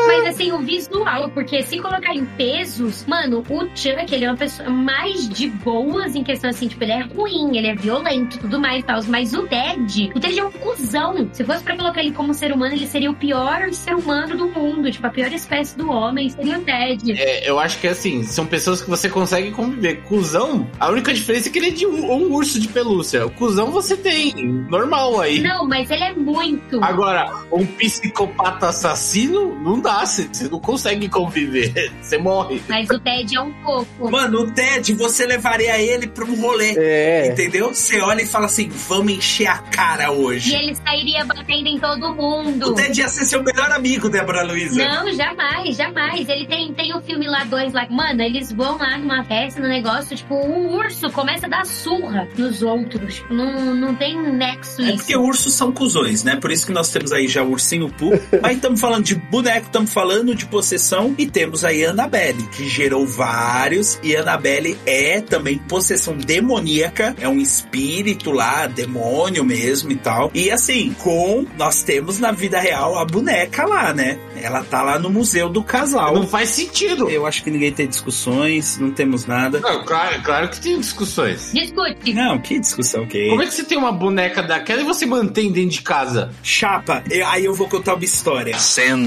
Mas 0.07 0.27
assim, 0.27 0.51
o 0.51 0.59
visual, 0.59 1.29
porque 1.29 1.61
se 1.63 1.79
colocar 1.79 2.13
em 2.13 2.25
pesos, 2.25 3.05
mano, 3.05 3.43
o 3.49 3.59
Chuck, 3.75 4.13
ele 4.13 4.25
é 4.25 4.29
uma 4.29 4.37
pessoa 4.37 4.69
mais 4.69 5.29
de 5.29 5.47
boas 5.47 6.15
em 6.15 6.23
questão 6.23 6.49
assim, 6.49 6.67
tipo, 6.67 6.83
ele 6.83 6.91
é 6.91 7.01
ruim, 7.01 7.57
ele 7.57 7.67
é 7.67 7.75
violento 7.75 8.37
e 8.37 8.39
tudo 8.39 8.59
mais 8.59 8.81
e 8.81 8.85
tal. 8.85 8.99
Mas 9.07 9.33
o 9.33 9.47
Ted, 9.47 10.11
o 10.15 10.19
Ted 10.19 10.39
é 10.39 10.43
um 10.43 10.51
cuzão. 10.51 11.29
Se 11.31 11.43
fosse 11.43 11.63
pra 11.63 11.77
colocar 11.77 12.01
ele 12.01 12.11
como 12.11 12.33
ser 12.33 12.51
humano, 12.51 12.73
ele 12.73 12.87
seria 12.87 13.11
o 13.11 13.15
pior 13.15 13.71
ser 13.71 13.95
humano 13.95 14.35
do 14.35 14.47
mundo. 14.47 14.91
Tipo, 14.91 15.07
a 15.07 15.09
pior 15.09 15.31
espécie 15.31 15.77
do 15.77 15.89
homem 15.89 16.29
seria 16.29 16.57
o 16.57 16.61
Ted. 16.61 17.11
É, 17.13 17.49
eu 17.49 17.59
acho 17.59 17.79
que 17.79 17.87
assim, 17.87 18.23
são 18.23 18.45
pessoas 18.45 18.81
que 18.81 18.89
você 18.89 19.09
consegue 19.09 19.51
conviver. 19.51 20.01
Cusão, 20.03 20.67
a 20.79 20.89
única 20.89 21.13
diferença 21.13 21.49
é 21.49 21.51
que 21.51 21.59
ele 21.59 21.67
é 21.67 21.71
de 21.71 21.85
um, 21.85 22.11
um 22.11 22.33
urso 22.33 22.59
de 22.59 22.67
pelúcia. 22.67 23.25
O 23.25 23.31
cuzão 23.31 23.71
você 23.71 23.95
tem, 23.95 24.33
normal 24.69 25.19
aí. 25.19 25.39
Não, 25.39 25.67
mas 25.67 25.89
ele 25.91 26.03
é 26.03 26.13
muito. 26.13 26.83
Agora, 26.83 27.31
um 27.51 27.65
psicopata 27.65 28.69
assassino, 28.69 29.28
não 29.29 29.79
dá, 29.79 30.05
você 30.05 30.27
você 30.31 30.47
não 30.49 30.59
consegue 30.59 31.07
conviver, 31.09 31.91
você 32.01 32.17
morre. 32.17 32.61
Mas 32.67 32.89
o 32.89 32.99
Ted 32.99 33.35
é 33.35 33.41
um 33.41 33.51
pouco. 33.63 34.11
Mano, 34.11 34.41
o 34.41 34.51
Ted, 34.51 34.93
você 34.93 35.25
levaria 35.25 35.79
ele 35.79 36.07
pra 36.07 36.25
um 36.25 36.35
rolê. 36.39 36.75
É. 36.77 37.27
Entendeu? 37.27 37.69
Você 37.73 37.99
olha 37.99 38.21
e 38.21 38.25
fala 38.25 38.45
assim: 38.45 38.69
vamos 38.69 39.13
encher 39.13 39.47
a 39.47 39.57
cara 39.59 40.05
E 40.05 40.09
hoje. 40.09 40.55
ele 40.55 40.75
sairia 40.75 41.23
batendo 41.25 41.67
em 41.67 41.79
todo 41.79 42.13
mundo. 42.15 42.69
O 42.69 42.73
Ted 42.73 42.99
ia 42.99 43.07
ser 43.07 43.25
seu 43.25 43.43
melhor 43.43 43.71
amigo, 43.71 44.09
Débora 44.09 44.43
Luiza. 44.43 44.83
Não, 44.85 45.11
jamais, 45.13 45.75
jamais. 45.75 46.27
Ele 46.27 46.45
tem, 46.47 46.73
tem 46.73 46.95
o 46.95 47.01
filme 47.01 47.27
lá, 47.27 47.43
dois 47.43 47.73
lá. 47.73 47.87
Mano, 47.89 48.21
eles 48.21 48.51
vão 48.51 48.77
lá 48.77 48.97
numa 48.97 49.23
festa, 49.23 49.59
no 49.61 49.67
negócio, 49.67 50.15
tipo, 50.15 50.33
o 50.35 50.75
urso 50.75 51.09
começa 51.11 51.45
a 51.45 51.49
dar 51.49 51.65
surra 51.65 52.27
nos 52.37 52.61
outros. 52.61 53.23
Não, 53.29 53.75
não 53.75 53.95
tem 53.95 54.17
nexo 54.31 54.81
É 54.81 54.85
isso. 54.85 54.97
porque 54.97 55.15
ursos 55.15 55.53
são 55.53 55.71
cuzões, 55.71 56.23
né? 56.23 56.35
Por 56.35 56.51
isso 56.51 56.65
que 56.65 56.71
nós 56.73 56.89
temos 56.89 57.11
aí 57.11 57.27
já 57.27 57.43
o 57.43 57.51
ursinho 57.51 57.89
Poo. 57.89 58.11
Mas 58.41 58.55
estamos 58.55 58.79
falando 58.79 59.03
de 59.05 59.15
boneco, 59.29 59.67
estamos 59.67 59.91
falando 59.93 60.33
de 60.35 60.45
possessão 60.45 61.13
e 61.17 61.25
temos 61.27 61.63
aí 61.65 61.85
a 61.85 61.91
Annabelle, 61.91 62.41
que 62.55 62.67
gerou 62.67 63.05
vários. 63.05 63.99
E 64.03 64.15
a 64.15 64.21
Annabelle 64.21 64.77
é 64.85 65.21
também 65.21 65.57
possessão 65.57 66.15
demoníaca, 66.17 67.15
é 67.19 67.27
um 67.27 67.39
espírito 67.39 68.31
lá, 68.31 68.67
demônio 68.67 69.43
mesmo 69.43 69.91
e 69.91 69.95
tal. 69.95 70.31
E 70.33 70.49
assim, 70.51 70.95
com 70.99 71.45
nós 71.57 71.83
temos 71.83 72.19
na 72.19 72.31
vida 72.31 72.59
real 72.59 72.97
a 72.97 73.05
boneca 73.05 73.65
lá, 73.65 73.93
né? 73.93 74.17
Ela 74.41 74.63
tá 74.63 74.81
lá 74.81 74.97
no 74.97 75.09
museu 75.09 75.49
do 75.49 75.63
casal. 75.63 76.15
Não 76.15 76.27
faz 76.27 76.49
sentido. 76.49 77.09
Eu 77.09 77.25
acho 77.25 77.43
que 77.43 77.51
ninguém 77.51 77.71
tem 77.71 77.87
discussões, 77.87 78.77
não 78.77 78.91
temos 78.91 79.25
nada. 79.25 79.59
Não, 79.59 79.83
claro, 79.83 80.21
claro 80.23 80.49
que 80.49 80.59
tem 80.61 80.79
discussões. 80.79 81.51
Discute. 81.53 82.13
Não, 82.13 82.39
que 82.39 82.59
discussão 82.59 83.05
que 83.05 83.17
é? 83.25 83.29
Como 83.29 83.41
é 83.41 83.45
que 83.45 83.53
você 83.53 83.63
tem 83.63 83.77
uma 83.77 83.91
boneca 83.91 84.41
daquela 84.41 84.81
e 84.81 84.85
você 84.85 85.05
mantém 85.05 85.51
dentro 85.51 85.71
de 85.71 85.81
casa? 85.81 86.31
Chapa, 86.41 87.03
eu- 87.09 87.27
aí 87.27 87.45
eu 87.45 87.53
vou 87.53 87.67
contar 87.67 87.95
uma 87.95 88.03
história. 88.03 88.57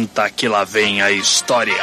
Senta 0.02 0.28
que 0.28 0.48
lá 0.48 0.64
vem 0.64 1.00
a 1.00 1.12
história. 1.12 1.76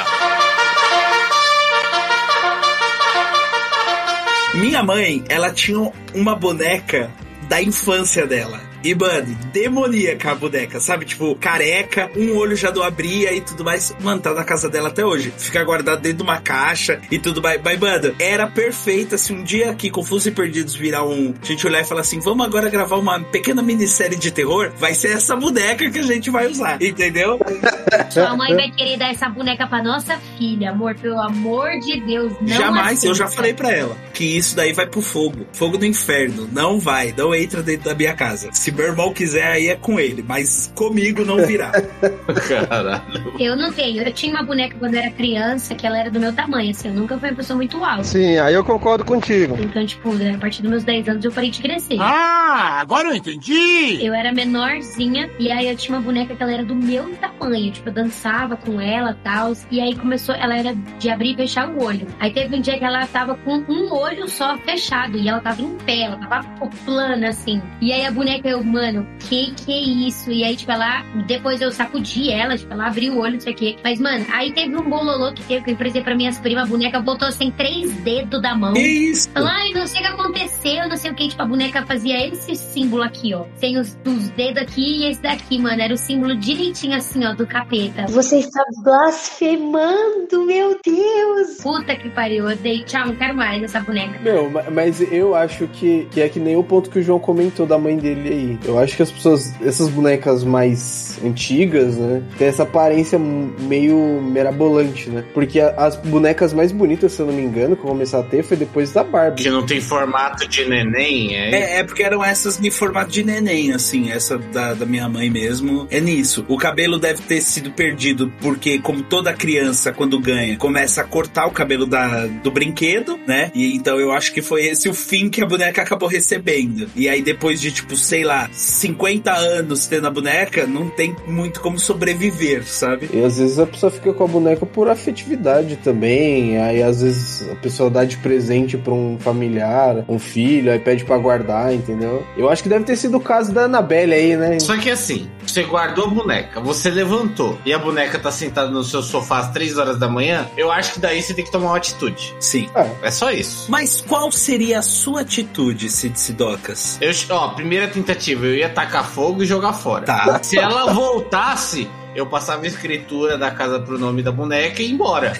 Minha 4.55 4.83
mãe, 4.83 5.23
ela 5.29 5.53
tinha 5.53 5.89
uma 6.13 6.35
boneca 6.35 7.09
da 7.47 7.61
infância 7.61 8.27
dela. 8.27 8.68
E, 8.83 8.95
mano, 8.95 9.35
demoníaca 9.51 10.31
a 10.31 10.35
boneca, 10.35 10.79
sabe? 10.79 11.05
Tipo, 11.05 11.35
careca, 11.35 12.09
um 12.15 12.35
olho 12.35 12.55
já 12.55 12.69
do 12.69 12.81
abria 12.81 13.33
e 13.33 13.41
tudo 13.41 13.63
mais. 13.63 13.95
Mano, 13.99 14.21
tá 14.21 14.33
na 14.33 14.43
casa 14.43 14.69
dela 14.69 14.89
até 14.89 15.05
hoje. 15.05 15.33
Fica 15.37 15.63
guardado 15.63 16.01
dentro 16.01 16.19
de 16.19 16.23
uma 16.23 16.39
caixa 16.39 17.01
e 17.11 17.19
tudo 17.19 17.41
mais. 17.41 17.61
Mas, 17.63 17.79
mano, 17.79 18.15
era 18.19 18.47
perfeita. 18.47 19.17
Se 19.17 19.33
um 19.33 19.43
dia 19.43 19.69
aqui, 19.71 19.89
Confusos 19.89 20.27
e 20.27 20.31
Perdidos, 20.31 20.75
virar 20.75 21.03
um. 21.03 21.33
A 21.41 21.45
gente 21.45 21.65
olhar 21.65 21.81
e 21.81 21.85
falar 21.85 22.01
assim: 22.01 22.19
vamos 22.19 22.45
agora 22.45 22.69
gravar 22.69 22.97
uma 22.97 23.19
pequena 23.19 23.61
minissérie 23.61 24.17
de 24.17 24.31
terror, 24.31 24.71
vai 24.77 24.93
ser 24.93 25.09
essa 25.09 25.35
boneca 25.35 25.89
que 25.89 25.99
a 25.99 26.03
gente 26.03 26.29
vai 26.29 26.47
usar. 26.47 26.81
Entendeu? 26.81 27.39
Sua 28.09 28.35
mãe 28.35 28.55
vai 28.55 28.71
querer 28.71 28.97
dar 28.97 29.11
essa 29.11 29.29
boneca 29.29 29.67
pra 29.67 29.83
nossa 29.83 30.17
filha, 30.37 30.71
amor, 30.71 30.95
pelo 30.95 31.19
amor 31.19 31.69
de 31.79 31.99
Deus, 32.01 32.33
não 32.41 32.47
Jamais, 32.47 33.03
eu 33.03 33.13
já 33.13 33.27
falei 33.27 33.53
pra 33.53 33.71
ela 33.71 33.95
que 34.13 34.37
isso 34.37 34.55
daí 34.55 34.73
vai 34.73 34.85
pro 34.85 35.01
fogo. 35.01 35.45
Fogo 35.53 35.77
do 35.77 35.85
inferno. 35.85 36.49
Não 36.51 36.79
vai, 36.79 37.13
não 37.17 37.33
entra 37.33 37.63
dentro 37.63 37.85
da 37.85 37.95
minha 37.95 38.13
casa. 38.13 38.49
Se 38.51 38.68
meu 38.71 38.87
irmão 38.87 39.13
quiser, 39.13 39.47
aí 39.47 39.67
é 39.67 39.75
com 39.75 39.99
ele, 39.99 40.23
mas 40.27 40.71
comigo 40.75 41.23
não 41.25 41.45
virá. 41.45 41.71
Caralho. 42.47 43.33
Eu 43.39 43.55
não 43.55 43.71
tenho. 43.71 44.01
Eu 44.01 44.13
tinha 44.13 44.33
uma 44.33 44.43
boneca 44.43 44.75
quando 44.77 44.95
eu 44.95 45.01
era 45.01 45.11
criança 45.11 45.75
que 45.75 45.85
ela 45.85 45.99
era 45.99 46.09
do 46.09 46.19
meu 46.19 46.33
tamanho, 46.33 46.71
assim. 46.71 46.89
Eu 46.89 46.93
nunca 46.93 47.17
fui 47.17 47.29
uma 47.29 47.35
pessoa 47.35 47.57
muito 47.57 47.83
alta. 47.83 48.03
Sim, 48.03 48.37
aí 48.37 48.53
eu 48.53 48.63
concordo 48.63 49.05
contigo. 49.05 49.57
Então, 49.59 49.85
tipo, 49.85 50.09
a 50.11 50.37
partir 50.37 50.61
dos 50.61 50.71
meus 50.71 50.83
10 50.83 51.09
anos 51.09 51.25
eu 51.25 51.31
parei 51.31 51.49
de 51.49 51.61
crescer. 51.61 51.97
Ah, 51.99 52.79
agora 52.81 53.09
eu 53.09 53.15
entendi! 53.15 54.03
Eu 54.03 54.13
era 54.13 54.31
menorzinha 54.31 55.29
e 55.39 55.51
aí 55.51 55.67
eu 55.67 55.75
tinha 55.75 55.97
uma 55.97 56.03
boneca 56.03 56.35
que 56.35 56.41
ela 56.41 56.51
era 56.51 56.63
do 56.63 56.75
meu 56.75 57.09
tamanho. 57.15 57.71
Tipo, 57.71 57.89
eu 57.89 57.93
dançava 57.93 58.55
com 58.57 58.79
ela 58.79 59.11
e 59.11 59.23
tal. 59.23 59.53
E 59.71 59.79
aí 59.79 59.95
começou, 59.95 60.35
ela 60.35 60.57
era 60.57 60.73
de 60.97 61.09
abrir 61.09 61.33
e 61.33 61.35
fechar 61.35 61.69
o 61.69 61.83
olho. 61.83 62.07
Aí 62.19 62.31
teve 62.31 62.55
um 62.55 62.61
dia 62.61 62.77
que 62.77 62.83
ela 62.83 63.05
tava 63.07 63.35
com 63.35 63.63
um 63.67 63.93
olho 63.93 64.27
só 64.27 64.57
fechado 64.59 65.17
e 65.17 65.27
ela 65.27 65.39
tava 65.39 65.61
em 65.61 65.75
pé, 65.77 66.01
ela 66.01 66.17
tava 66.17 66.43
plana 66.85 67.29
assim. 67.29 67.61
E 67.81 67.91
aí 67.91 68.05
a 68.05 68.11
boneca, 68.11 68.47
eu, 68.47 68.58
mano, 68.63 69.07
que 69.19 69.51
que 69.51 69.71
é 69.71 69.79
isso? 70.07 70.31
E 70.31 70.43
aí, 70.43 70.55
tipo, 70.55 70.71
ela, 70.71 71.03
depois 71.27 71.61
eu 71.61 71.71
sacudi 71.71 72.29
ela, 72.31 72.57
tipo, 72.57 72.71
ela 72.73 72.87
abriu 72.87 73.13
o 73.13 73.19
olho, 73.19 73.33
não 73.33 73.39
sei 73.39 73.53
o 73.53 73.55
quê. 73.55 73.75
Mas, 73.83 73.99
mano, 73.99 74.25
aí 74.31 74.51
teve 74.51 74.75
um 74.75 74.89
bololô 74.89 75.31
que 75.33 75.43
teve 75.43 75.63
que 75.63 75.69
eu 75.69 75.73
emprestei 75.73 76.01
pra 76.01 76.15
minhas 76.15 76.37
primas, 76.39 76.63
a 76.65 76.67
boneca 76.67 76.99
botou 76.99 77.31
sem 77.31 77.51
três 77.51 77.91
dedos 77.97 78.41
da 78.41 78.55
mão. 78.55 78.73
Que 78.73 78.79
isso? 78.81 79.29
Falou, 79.31 79.49
ai, 79.49 79.71
não 79.73 79.85
sei 79.87 79.99
o 80.01 80.03
que 80.03 80.09
aconteceu, 80.09 80.89
não 80.89 80.97
sei 80.97 81.11
o 81.11 81.15
que. 81.15 81.27
Tipo, 81.29 81.41
a 81.41 81.45
boneca 81.45 81.85
fazia 81.85 82.27
esse 82.27 82.55
símbolo 82.55 83.03
aqui, 83.03 83.33
ó. 83.33 83.45
Tem 83.59 83.77
os, 83.77 83.97
os 84.05 84.29
dedos 84.31 84.61
aqui 84.63 85.03
e 85.03 85.05
esse 85.09 85.21
daqui, 85.21 85.57
mano. 85.59 85.81
Era 85.81 85.93
o 85.93 85.97
símbolo 85.97 86.35
direitinho 86.35 86.95
assim, 86.97 87.25
ó, 87.25 87.33
do 87.33 87.45
capeta. 87.47 88.05
Você 88.07 88.39
está 88.39 88.63
blasfemando, 88.83 90.45
meu 90.45 90.77
Deus! 90.83 91.57
Puta 91.61 91.95
que 91.95 92.09
pariu, 92.09 92.49
eu 92.49 92.57
dei 92.57 92.83
tchau, 92.83 93.07
não 93.07 93.15
quero 93.15 93.35
mais 93.35 93.61
essa 93.63 93.79
boneca. 93.79 94.19
Meu, 94.19 94.49
ma- 94.49 94.63
mas 94.71 95.01
eu 95.11 95.35
acho 95.35 95.67
que, 95.67 96.07
que 96.11 96.21
é 96.21 96.29
que 96.29 96.39
nem 96.39 96.55
o 96.55 96.63
ponto 96.63 96.89
que 96.89 96.99
o 96.99 97.03
João 97.03 97.19
comentou 97.19 97.65
da 97.65 97.77
mãe 97.77 97.97
dele 97.97 98.29
aí. 98.29 98.48
Eu 98.65 98.79
acho 98.79 98.95
que 98.95 99.03
as 99.03 99.11
pessoas, 99.11 99.53
essas 99.63 99.89
bonecas 99.89 100.43
mais 100.43 101.19
antigas, 101.23 101.95
né, 101.97 102.23
tem 102.37 102.47
essa 102.47 102.63
aparência 102.63 103.19
meio 103.19 104.21
mirabolante, 104.21 105.09
né? 105.09 105.23
Porque 105.33 105.59
a- 105.59 105.73
as 105.77 105.95
bonecas 105.95 106.53
mais 106.53 106.71
bonitas, 106.71 107.11
se 107.13 107.21
eu 107.21 107.25
não 107.27 107.33
me 107.33 107.41
engano, 107.43 107.75
que 107.75 107.83
eu 107.83 107.89
comecei 107.89 108.17
a 108.19 108.23
ter 108.23 108.43
foi 108.43 108.57
depois 108.57 108.91
da 108.93 109.03
Barbie. 109.03 109.43
Que 109.43 109.49
não 109.49 109.65
tem 109.65 109.81
formato 109.81 110.47
de 110.47 110.65
neném, 110.67 111.35
é? 111.35 111.49
É, 111.51 111.79
é 111.79 111.83
porque 111.83 112.03
eram 112.03 112.23
essas 112.23 112.59
em 112.63 112.71
formato 112.71 113.11
de 113.11 113.23
neném, 113.23 113.71
assim, 113.73 114.11
essa 114.11 114.37
da, 114.37 114.73
da 114.73 114.85
minha 114.85 115.07
mãe 115.09 115.29
mesmo. 115.29 115.87
É 115.89 115.99
nisso. 115.99 116.45
O 116.47 116.57
cabelo 116.57 116.97
deve 116.99 117.21
ter 117.23 117.41
sido 117.41 117.71
perdido, 117.71 118.31
porque, 118.41 118.79
como 118.79 119.03
toda 119.03 119.33
criança, 119.33 119.91
quando 119.91 120.19
ganha, 120.19 120.57
começa 120.57 121.01
a 121.01 121.03
cortar 121.03 121.47
o 121.47 121.51
cabelo 121.51 121.85
da, 121.85 122.25
do 122.27 122.51
brinquedo, 122.51 123.19
né? 123.27 123.51
E 123.53 123.75
então 123.75 123.99
eu 123.99 124.11
acho 124.11 124.33
que 124.33 124.41
foi 124.41 124.65
esse 124.65 124.87
o 124.89 124.93
fim 124.93 125.29
que 125.29 125.41
a 125.41 125.45
boneca 125.45 125.81
acabou 125.81 126.07
recebendo. 126.07 126.87
E 126.95 127.07
aí, 127.09 127.21
depois 127.21 127.59
de, 127.59 127.71
tipo, 127.71 127.95
sei 127.95 128.23
lá, 128.23 128.38
50 128.51 129.31
anos 129.31 129.87
tendo 129.87 130.07
a 130.07 130.11
boneca, 130.11 130.65
não 130.67 130.89
tem 130.89 131.15
muito 131.27 131.59
como 131.61 131.79
sobreviver, 131.79 132.63
sabe? 132.65 133.09
E 133.13 133.23
às 133.23 133.37
vezes 133.37 133.59
a 133.59 133.65
pessoa 133.65 133.91
fica 133.91 134.13
com 134.13 134.23
a 134.23 134.27
boneca 134.27 134.65
por 134.65 134.87
afetividade 134.89 135.75
também. 135.77 136.57
Aí 136.57 136.81
às 136.83 137.01
vezes 137.01 137.49
a 137.49 137.55
pessoa 137.55 137.89
dá 137.89 138.05
de 138.05 138.17
presente 138.17 138.77
pra 138.77 138.93
um 138.93 139.17
familiar, 139.19 140.05
um 140.07 140.19
filho, 140.19 140.71
aí 140.71 140.79
pede 140.79 141.03
pra 141.03 141.17
guardar, 141.17 141.73
entendeu? 141.73 142.25
Eu 142.37 142.49
acho 142.49 142.63
que 142.63 142.69
deve 142.69 142.85
ter 142.85 142.95
sido 142.95 143.17
o 143.17 143.21
caso 143.21 143.51
da 143.51 143.63
Annabelle 143.63 144.13
aí, 144.13 144.37
né? 144.37 144.59
Só 144.59 144.77
que 144.77 144.89
assim, 144.89 145.27
você 145.51 145.63
guardou 145.63 146.05
a 146.05 146.07
boneca, 146.07 146.59
você 146.59 146.89
levantou 146.89 147.59
e 147.65 147.73
a 147.73 147.79
boneca 147.79 148.19
tá 148.19 148.31
sentada 148.31 148.69
no 148.69 148.83
seu 148.83 149.01
sofá 149.01 149.39
às 149.39 149.51
3 149.51 149.77
horas 149.77 149.97
da 149.97 150.07
manhã, 150.07 150.47
eu 150.57 150.71
acho 150.71 150.93
que 150.93 150.99
daí 150.99 151.21
você 151.21 151.33
tem 151.33 151.45
que 151.45 151.51
tomar 151.51 151.69
uma 151.69 151.77
atitude. 151.77 152.33
Sim. 152.39 152.69
É 153.01 153.11
só 153.11 153.31
isso. 153.31 153.65
Mas 153.69 154.01
qual 154.01 154.31
seria 154.31 154.79
a 154.79 154.81
sua 154.81 155.21
atitude, 155.21 155.89
Cid 155.89 156.19
Sidocas? 156.19 156.97
Eu, 157.01 157.11
ó, 157.29 157.49
primeira 157.49 157.87
tentativa, 157.87 158.45
eu 158.45 158.55
ia 158.55 158.69
tacar 158.69 159.05
fogo 159.05 159.43
e 159.43 159.45
jogar 159.45 159.73
fora. 159.73 160.05
Tá. 160.05 160.39
Se 160.41 160.57
ela 160.57 160.93
voltasse, 160.93 161.89
eu 162.19 162.25
passava 162.25 162.63
a 162.63 162.67
escritura 162.67 163.37
da 163.37 163.49
casa 163.49 163.79
pro 163.79 163.97
nome 163.97 164.21
da 164.21 164.31
boneca 164.31 164.81
e 164.81 164.87
ia 164.87 164.91
embora. 164.91 165.33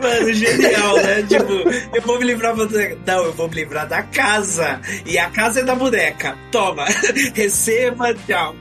Mano, 0.00 0.32
genial, 0.32 0.96
né? 0.96 1.22
tipo, 1.22 1.52
eu 1.94 2.02
vou 2.02 2.18
me 2.18 2.24
livrar 2.24 2.54
da 2.54 2.66
boneca. 2.66 2.98
Não, 3.06 3.24
eu 3.24 3.32
vou 3.32 3.48
me 3.48 3.54
livrar 3.54 3.88
da 3.88 4.02
casa. 4.02 4.80
E 5.04 5.18
a 5.18 5.30
casa 5.30 5.60
é 5.60 5.62
da 5.62 5.74
boneca. 5.74 6.36
Toma, 6.50 6.84
receba, 7.34 8.14
tchau. 8.26 8.54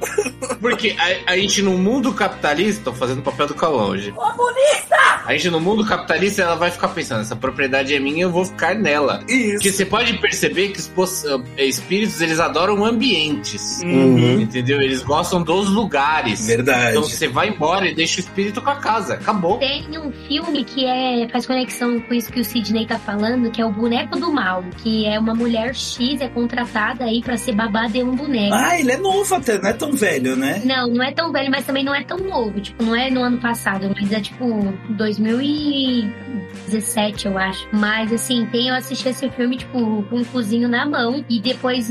Porque 0.62 0.96
a, 0.98 1.34
a 1.34 1.38
gente 1.38 1.62
no 1.62 1.78
mundo 1.78 2.14
capitalista, 2.14 2.86
tô 2.86 2.94
fazendo 2.94 3.20
o 3.20 3.24
papel 3.24 3.48
do 3.48 3.56
Calão 3.56 3.90
hoje. 3.90 4.12
Comunista! 4.12 4.96
A 5.26 5.34
gente 5.34 5.50
no 5.50 5.60
mundo 5.60 5.86
capitalista, 5.86 6.44
ela 6.44 6.56
vai 6.56 6.70
ficar 6.70 6.90
pensando, 6.90 7.22
essa 7.22 7.36
propriedade 7.36 7.94
é 7.94 8.00
minha, 8.00 8.24
eu 8.24 8.32
vou 8.32 8.46
ficar 8.46 8.76
nela. 8.76 9.24
Isso. 9.28 9.54
Porque 9.54 9.72
você 9.72 9.86
pode 9.86 10.14
perceber 10.20 10.70
que 10.70 10.80
os 10.80 11.26
eh, 11.58 11.66
espíritos, 11.66 12.22
eles 12.22 12.40
adoram 12.40 12.78
ambientes. 12.86 13.82
Uhum. 13.84 14.42
Entendeu? 14.42 14.82
Eles 14.82 15.02
gostam 15.02 15.42
dos 15.42 15.70
lugares. 15.70 16.46
Verdade. 16.46 16.92
Então 16.92 17.04
você 17.04 17.28
vai 17.28 17.50
embora 17.50 17.88
e 17.88 17.96
deixa 17.96 18.18
o 18.18 18.20
espírito 18.20 18.62
com 18.62 18.70
a 18.70 18.76
casa. 18.76 19.16
Acabou. 19.16 19.58
Tem 19.58 19.86
um 19.98 20.12
filme 20.28 20.64
que 20.64 20.86
é 20.86 21.28
faz 21.30 21.46
conexão 21.46 22.00
com 22.00 22.14
isso 22.14 22.32
que 22.32 22.40
o 22.40 22.46
Sidney 22.46 22.86
tá 22.86 23.00
falando, 23.00 23.50
que 23.52 23.62
é 23.62 23.66
o 23.66 23.72
Boneco 23.72 24.20
do 24.20 24.32
Mal, 24.32 24.64
que 24.78 25.06
é 25.06 25.20
uma 25.20 25.34
mulher 25.34 25.74
X 25.76 26.22
é 26.22 26.28
contratada 26.28 27.06
aí 27.06 27.22
pra 27.22 27.38
ser 27.38 27.54
babá 27.54 27.88
de 27.88 28.04
um 28.04 28.16
boneco. 28.16 28.54
Ah, 28.54 28.80
ele 28.80 28.92
é 28.92 28.98
novo 28.98 29.34
até, 29.36 29.60
não 29.60 29.70
é 29.70 29.74
tão 29.74 29.92
velho, 29.92 30.36
né? 30.36 30.62
Não, 30.64 30.88
não 30.88 31.04
é 31.04 31.12
tão 31.12 31.32
velho, 31.32 31.50
mas 31.50 31.66
também 31.66 31.84
não 31.84 31.96
é 31.96 32.04
tão 32.04 32.18
novo. 32.18 32.60
Tipo, 32.60 32.84
não 32.84 32.96
é 32.96 33.10
no 33.10 33.22
ano 33.22 33.40
passado, 33.40 33.92
mas 33.96 34.12
é 34.12 34.20
tipo 34.20 34.46
2017, 34.90 37.28
eu 37.28 37.38
acho. 37.38 37.68
Mas 37.72 38.12
assim, 38.12 38.46
tem 38.48 38.68
eu 38.70 38.76
assisti 38.76 39.08
esse 39.10 39.30
filme, 39.30 39.58
tipo, 39.58 40.04
com 40.04 40.18
um 40.18 40.24
cozinho 40.26 40.68
na 40.68 40.86
mão. 40.86 41.24
E 41.30 41.40
depois, 41.40 41.90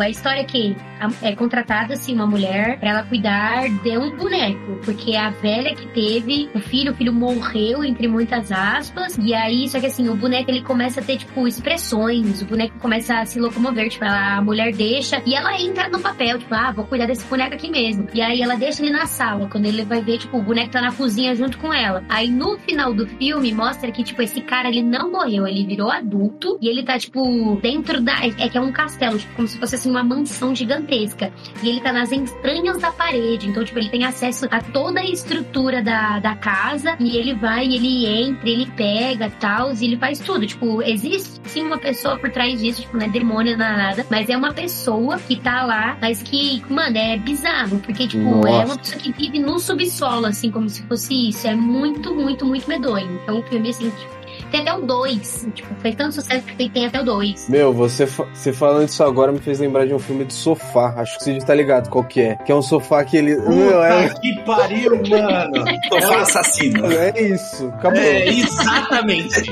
a 0.00 0.08
história 0.08 0.40
é 0.40 0.44
que 0.44 0.76
é 1.20 1.34
contratada 1.34 1.94
assim 1.94 2.14
uma 2.14 2.26
mulher 2.26 2.78
pra 2.78 2.90
ela 2.90 3.02
cuidar 3.02 3.68
de 3.82 3.98
um 3.98 4.16
boneco. 4.16 4.78
Porque 4.84 5.16
a 5.16 5.30
velha 5.30 5.74
que 5.74 5.86
teve, 5.88 6.48
o 6.54 6.60
filho, 6.60 6.92
o 6.92 6.94
filho 6.94 7.12
morreu, 7.12 7.82
entre 7.84 8.06
muitas 8.08 8.52
aspas. 8.52 9.18
E 9.18 9.34
aí, 9.34 9.68
só 9.68 9.80
que 9.80 9.86
assim, 9.86 10.08
o 10.08 10.14
boneco 10.14 10.50
ele 10.50 10.62
começa 10.62 11.00
a 11.00 11.02
ter, 11.02 11.18
tipo, 11.18 11.46
expressões. 11.48 12.42
O 12.42 12.44
boneco 12.46 12.78
começa 12.78 13.18
a 13.18 13.26
se 13.26 13.40
locomover. 13.40 13.88
Tipo, 13.88 14.04
ela- 14.04 14.36
a 14.36 14.42
mulher 14.42 14.72
deixa 14.72 15.20
e 15.26 15.34
ela 15.34 15.60
entra 15.60 15.88
no 15.88 15.98
papel, 16.00 16.38
tipo, 16.38 16.54
ah, 16.54 16.70
vou 16.72 16.84
cuidar 16.84 17.06
desse 17.06 17.24
boneco 17.26 17.54
aqui 17.54 17.70
mesmo. 17.70 18.06
E 18.14 18.20
aí 18.22 18.40
ela 18.42 18.56
deixa 18.56 18.82
ele 18.82 18.92
na 18.92 19.06
sala. 19.06 19.48
Quando 19.48 19.66
ele 19.66 19.84
vai 19.84 20.00
ver, 20.02 20.18
tipo, 20.18 20.38
o 20.38 20.42
boneco 20.42 20.70
tá 20.70 20.80
na 20.80 20.92
cozinha 20.92 21.34
junto 21.34 21.58
com 21.58 21.72
ela. 21.72 22.04
Aí 22.08 22.28
no 22.30 22.56
final 22.58 22.92
do 22.94 23.06
filme 23.06 23.52
mostra 23.52 23.90
que, 23.90 24.04
tipo, 24.04 24.22
esse 24.22 24.40
cara 24.40 24.68
ele 24.68 24.82
não 24.82 25.10
morreu, 25.10 25.46
ele 25.46 25.66
virou 25.66 25.90
adulto 25.90 26.58
e 26.60 26.68
ele 26.68 26.82
tá, 26.82 26.98
tipo, 26.98 27.58
dentro 27.60 28.00
da. 28.00 28.12
É 28.38 28.48
que 28.48 28.56
é 28.56 28.60
um 28.60 28.70
castelo, 28.72 29.18
tipo, 29.18 29.34
como 29.34 29.48
se 29.48 29.58
fosse 29.58 29.71
assim, 29.76 29.90
uma 29.90 30.02
mansão 30.02 30.54
gigantesca. 30.54 31.32
E 31.62 31.68
ele 31.68 31.80
tá 31.80 31.92
nas 31.92 32.12
entranhas 32.12 32.78
da 32.78 32.90
parede. 32.90 33.48
Então, 33.48 33.64
tipo, 33.64 33.78
ele 33.78 33.88
tem 33.88 34.04
acesso 34.04 34.46
a 34.50 34.60
toda 34.60 35.00
a 35.00 35.04
estrutura 35.04 35.82
da, 35.82 36.18
da 36.18 36.34
casa. 36.34 36.96
E 36.98 37.16
ele 37.16 37.34
vai, 37.34 37.66
ele 37.66 38.06
entra, 38.06 38.48
ele 38.48 38.66
pega 38.76 39.30
tal, 39.30 39.72
e 39.72 39.84
ele 39.84 39.96
faz 39.96 40.18
tudo. 40.18 40.46
Tipo, 40.46 40.82
existe 40.82 41.40
sim 41.44 41.62
uma 41.64 41.78
pessoa 41.78 42.18
por 42.18 42.30
trás 42.30 42.60
disso, 42.60 42.82
tipo, 42.82 42.96
não 42.96 43.06
é 43.06 43.08
demônio, 43.08 43.56
não 43.56 43.66
é 43.66 43.76
nada. 43.76 44.06
Mas 44.10 44.28
é 44.28 44.36
uma 44.36 44.52
pessoa 44.52 45.18
que 45.18 45.36
tá 45.36 45.64
lá, 45.64 45.96
mas 46.00 46.22
que, 46.22 46.62
mano, 46.68 46.96
é 46.96 47.16
bizarro. 47.16 47.78
Porque, 47.80 48.06
tipo, 48.06 48.46
é 48.46 48.50
Nossa. 48.52 48.64
uma 48.64 48.78
pessoa 48.78 49.00
que 49.00 49.12
vive 49.12 49.38
no 49.38 49.58
subsolo, 49.58 50.26
assim, 50.26 50.50
como 50.50 50.68
se 50.68 50.82
fosse 50.82 51.28
isso. 51.28 51.46
É 51.46 51.54
muito, 51.54 52.14
muito, 52.14 52.44
muito 52.44 52.68
medonho. 52.68 53.20
Então, 53.22 53.40
o 53.40 53.42
filme, 53.42 53.70
assim, 53.70 53.90
tipo, 53.90 54.21
tem 54.52 54.60
até 54.60 54.74
o 54.74 54.82
2. 54.82 55.48
Tipo, 55.54 55.74
fez 55.80 55.94
tanto 55.96 56.14
sucesso 56.14 56.46
que 56.46 56.68
tem 56.68 56.86
até 56.86 57.00
o 57.00 57.04
2. 57.04 57.48
Meu, 57.48 57.72
você, 57.72 58.06
fa- 58.06 58.26
você 58.32 58.52
falando 58.52 58.86
isso 58.88 59.02
agora 59.02 59.32
me 59.32 59.38
fez 59.40 59.58
lembrar 59.58 59.86
de 59.86 59.94
um 59.94 59.98
filme 59.98 60.24
de 60.24 60.32
sofá. 60.34 60.94
Acho 60.98 61.18
que 61.18 61.24
você 61.24 61.38
tá 61.38 61.54
ligado 61.54 61.88
qual 61.90 62.04
que 62.04 62.20
é. 62.20 62.34
Que 62.36 62.52
é 62.52 62.54
um 62.54 62.62
sofá 62.62 63.04
que 63.04 63.16
ele. 63.16 63.36
Meu, 63.36 63.82
é, 63.82 64.08
Puta 64.08 64.20
que 64.20 64.40
pariu, 64.44 64.92
mano. 64.96 65.64
Sofá 66.00 66.20
assassino. 66.20 66.92
é 66.92 67.20
isso. 67.20 67.66
Acabou. 67.74 67.98
É, 68.00 68.28
exatamente. 68.28 69.50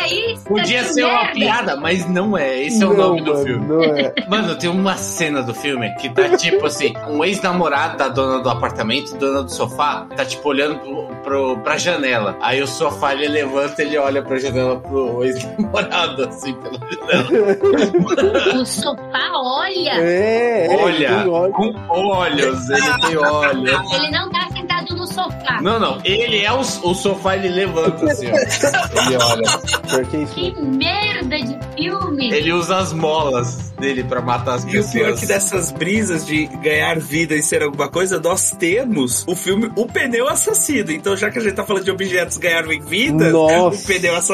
É 0.00 0.32
isso! 0.32 0.44
Podia 0.44 0.82
que 0.84 0.94
ser 0.94 1.04
uma 1.04 1.18
merda. 1.24 1.32
piada, 1.32 1.76
mas 1.76 2.08
não 2.08 2.36
é. 2.38 2.62
Esse 2.62 2.82
é 2.82 2.86
o 2.86 2.90
Não, 2.90 3.08
nome 3.08 3.22
do 3.22 3.32
mano, 3.32 3.44
filme. 3.44 3.66
Não 3.66 3.82
é. 3.82 4.14
Mano, 4.28 4.56
tem 4.56 4.70
uma 4.70 4.96
cena 4.96 5.42
do 5.42 5.54
filme 5.54 5.90
que 5.96 6.08
tá 6.10 6.36
tipo 6.36 6.66
assim: 6.66 6.92
um 7.08 7.24
ex-namorado 7.24 7.96
da 7.98 8.08
dona 8.08 8.42
do 8.42 8.48
apartamento, 8.50 9.16
dona 9.16 9.42
do 9.42 9.50
sofá, 9.52 10.06
tá 10.16 10.24
tipo 10.24 10.48
olhando 10.48 10.78
pro, 10.80 11.06
pro, 11.24 11.58
pra 11.58 11.76
janela. 11.76 12.36
Aí 12.40 12.62
o 12.62 12.66
sofá 12.66 13.12
ele 13.14 13.28
levanta 13.28 13.82
ele 13.82 13.96
olha 13.98 14.22
pra 14.22 14.35
janela 14.38 14.80
pro 14.80 15.24
ex-namorado, 15.24 16.24
assim, 16.28 16.54
pela 16.54 16.78
janela. 16.78 18.60
O 18.60 18.64
sofá 18.66 19.30
olha. 19.34 19.90
É, 20.00 20.66
é, 20.66 20.76
Olha, 20.76 21.24
com 21.52 21.74
olhos, 21.88 22.70
ele 22.70 23.00
tem 23.06 23.16
olhos. 23.16 23.92
Ele 23.92 24.10
não 24.10 24.30
tá 24.30 24.48
sentado 24.54 24.94
no 24.96 25.06
sofá. 25.06 25.60
Não, 25.60 25.78
não, 25.78 25.98
ele 26.04 26.44
é 26.44 26.52
o, 26.52 26.60
o 26.60 26.94
sofá, 26.94 27.36
ele 27.36 27.48
levanta 27.48 28.04
assim, 28.10 28.26
ó. 28.28 28.34
Ele 28.36 29.16
olha. 29.22 30.04
Que 30.06 30.16
isso. 30.18 30.34
Que 30.34 30.60
merda! 30.62 31.36
de 31.36 31.58
filme. 31.76 32.32
Ele 32.32 32.52
usa 32.52 32.76
as 32.78 32.92
molas 32.92 33.72
dele 33.78 34.04
pra 34.04 34.20
matar 34.20 34.54
as 34.54 34.64
E 34.64 34.68
o 34.68 34.70
pessoas. 34.70 34.92
pior 34.92 35.10
é 35.10 35.12
que 35.14 35.26
dessas 35.26 35.72
brisas 35.72 36.24
de 36.26 36.46
ganhar 36.46 36.98
vida 36.98 37.34
e 37.34 37.42
ser 37.42 37.62
alguma 37.62 37.88
coisa, 37.88 38.18
nós 38.20 38.50
temos 38.52 39.24
o 39.26 39.34
filme 39.34 39.70
O 39.76 39.86
Pneu 39.86 40.28
Assassino. 40.28 40.90
Então, 40.92 41.16
já 41.16 41.30
que 41.30 41.38
a 41.38 41.42
gente 41.42 41.54
tá 41.54 41.64
falando 41.64 41.84
de 41.84 41.90
objetos 41.90 42.36
ganharem 42.36 42.80
vida, 42.80 43.30
Nossa. 43.30 43.76
o 43.76 43.86
pneu 43.86 44.14
assassino 44.14 44.25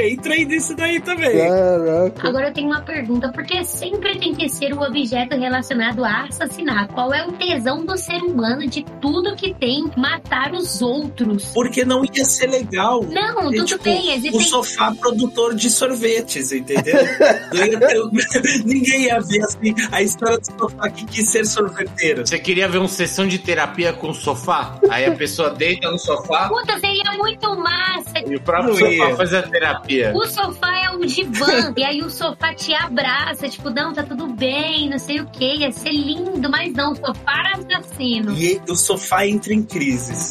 entra 0.00 0.34
aí 0.34 0.44
nisso 0.44 0.74
daí 0.74 1.00
também. 1.00 1.36
Caraca. 1.38 2.28
Agora 2.28 2.48
eu 2.48 2.52
tenho 2.52 2.66
uma 2.68 2.80
pergunta, 2.82 3.30
porque 3.32 3.64
sempre 3.64 4.18
tem 4.18 4.34
que 4.34 4.48
ser 4.48 4.72
um 4.74 4.82
objeto 4.82 5.36
relacionado 5.36 6.04
a 6.04 6.24
assassinar. 6.24 6.88
Qual 6.88 7.12
é 7.14 7.26
o 7.26 7.32
tesão 7.32 7.84
do 7.84 7.96
ser 7.96 8.22
humano 8.22 8.66
de 8.66 8.84
tudo 9.00 9.34
que 9.36 9.54
tem 9.54 9.90
matar 9.96 10.52
os 10.52 10.82
outros? 10.82 11.46
Porque 11.54 11.84
não 11.84 12.02
ia 12.04 12.24
ser 12.24 12.46
legal. 12.48 13.02
Não, 13.04 13.40
É, 13.40 13.56
tudo 13.56 13.64
tipo, 13.64 13.84
bem, 13.84 14.30
O 14.32 14.40
sofá 14.40 14.92
produtor 14.94 15.54
de 15.54 15.70
sorvetes, 15.70 16.52
entendeu? 16.52 16.98
Ter- 17.50 17.78
Ninguém 18.64 19.04
ia 19.04 19.20
ver 19.20 19.42
assim 19.44 19.74
a 19.92 20.02
história 20.02 20.38
do 20.38 20.46
sofá 20.58 20.88
que 20.90 21.04
quis 21.06 21.30
ser 21.30 21.46
sorveteiro. 21.46 22.26
Você 22.26 22.38
queria 22.38 22.68
ver 22.68 22.78
uma 22.78 22.88
sessão 22.88 23.26
de 23.26 23.38
terapia 23.38 23.92
com 23.92 24.12
sofá? 24.12 24.78
Aí 24.90 25.04
a 25.06 25.12
pessoa 25.14 25.50
deita 25.50 25.90
no 25.90 25.98
sofá 25.98 26.48
Puta, 26.48 26.78
seria 26.78 27.12
muito 27.16 27.48
massa. 27.56 28.18
e 28.26 28.36
o 28.36 28.40
próprio 28.40 28.72
Não 28.74 28.78
sofá 28.78 29.16
faz 29.16 29.32
a 29.38 29.42
terapia. 29.42 30.12
O 30.14 30.26
sofá 30.26 30.76
é 30.84 30.90
um 30.90 31.00
divã, 31.00 31.72
e 31.76 31.84
aí 31.84 32.00
o 32.02 32.10
sofá 32.10 32.54
te 32.54 32.74
abraça, 32.74 33.48
tipo, 33.48 33.70
não, 33.70 33.92
tá 33.92 34.02
tudo 34.02 34.26
bem, 34.28 34.88
não 34.88 34.98
sei 34.98 35.20
o 35.20 35.26
que, 35.26 35.56
ia 35.56 35.72
ser 35.72 35.92
lindo, 35.92 36.48
mas 36.50 36.72
não, 36.72 36.92
o 36.92 36.96
sofá 36.96 37.32
era 37.38 37.58
assassino. 37.58 38.32
E 38.36 38.60
o 38.68 38.74
sofá 38.74 39.26
entra 39.26 39.52
em 39.52 39.62
crises. 39.62 40.30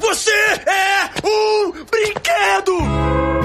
Você 0.00 0.30
é 0.30 1.10
um 1.26 1.72
brinquedo! 1.84 3.35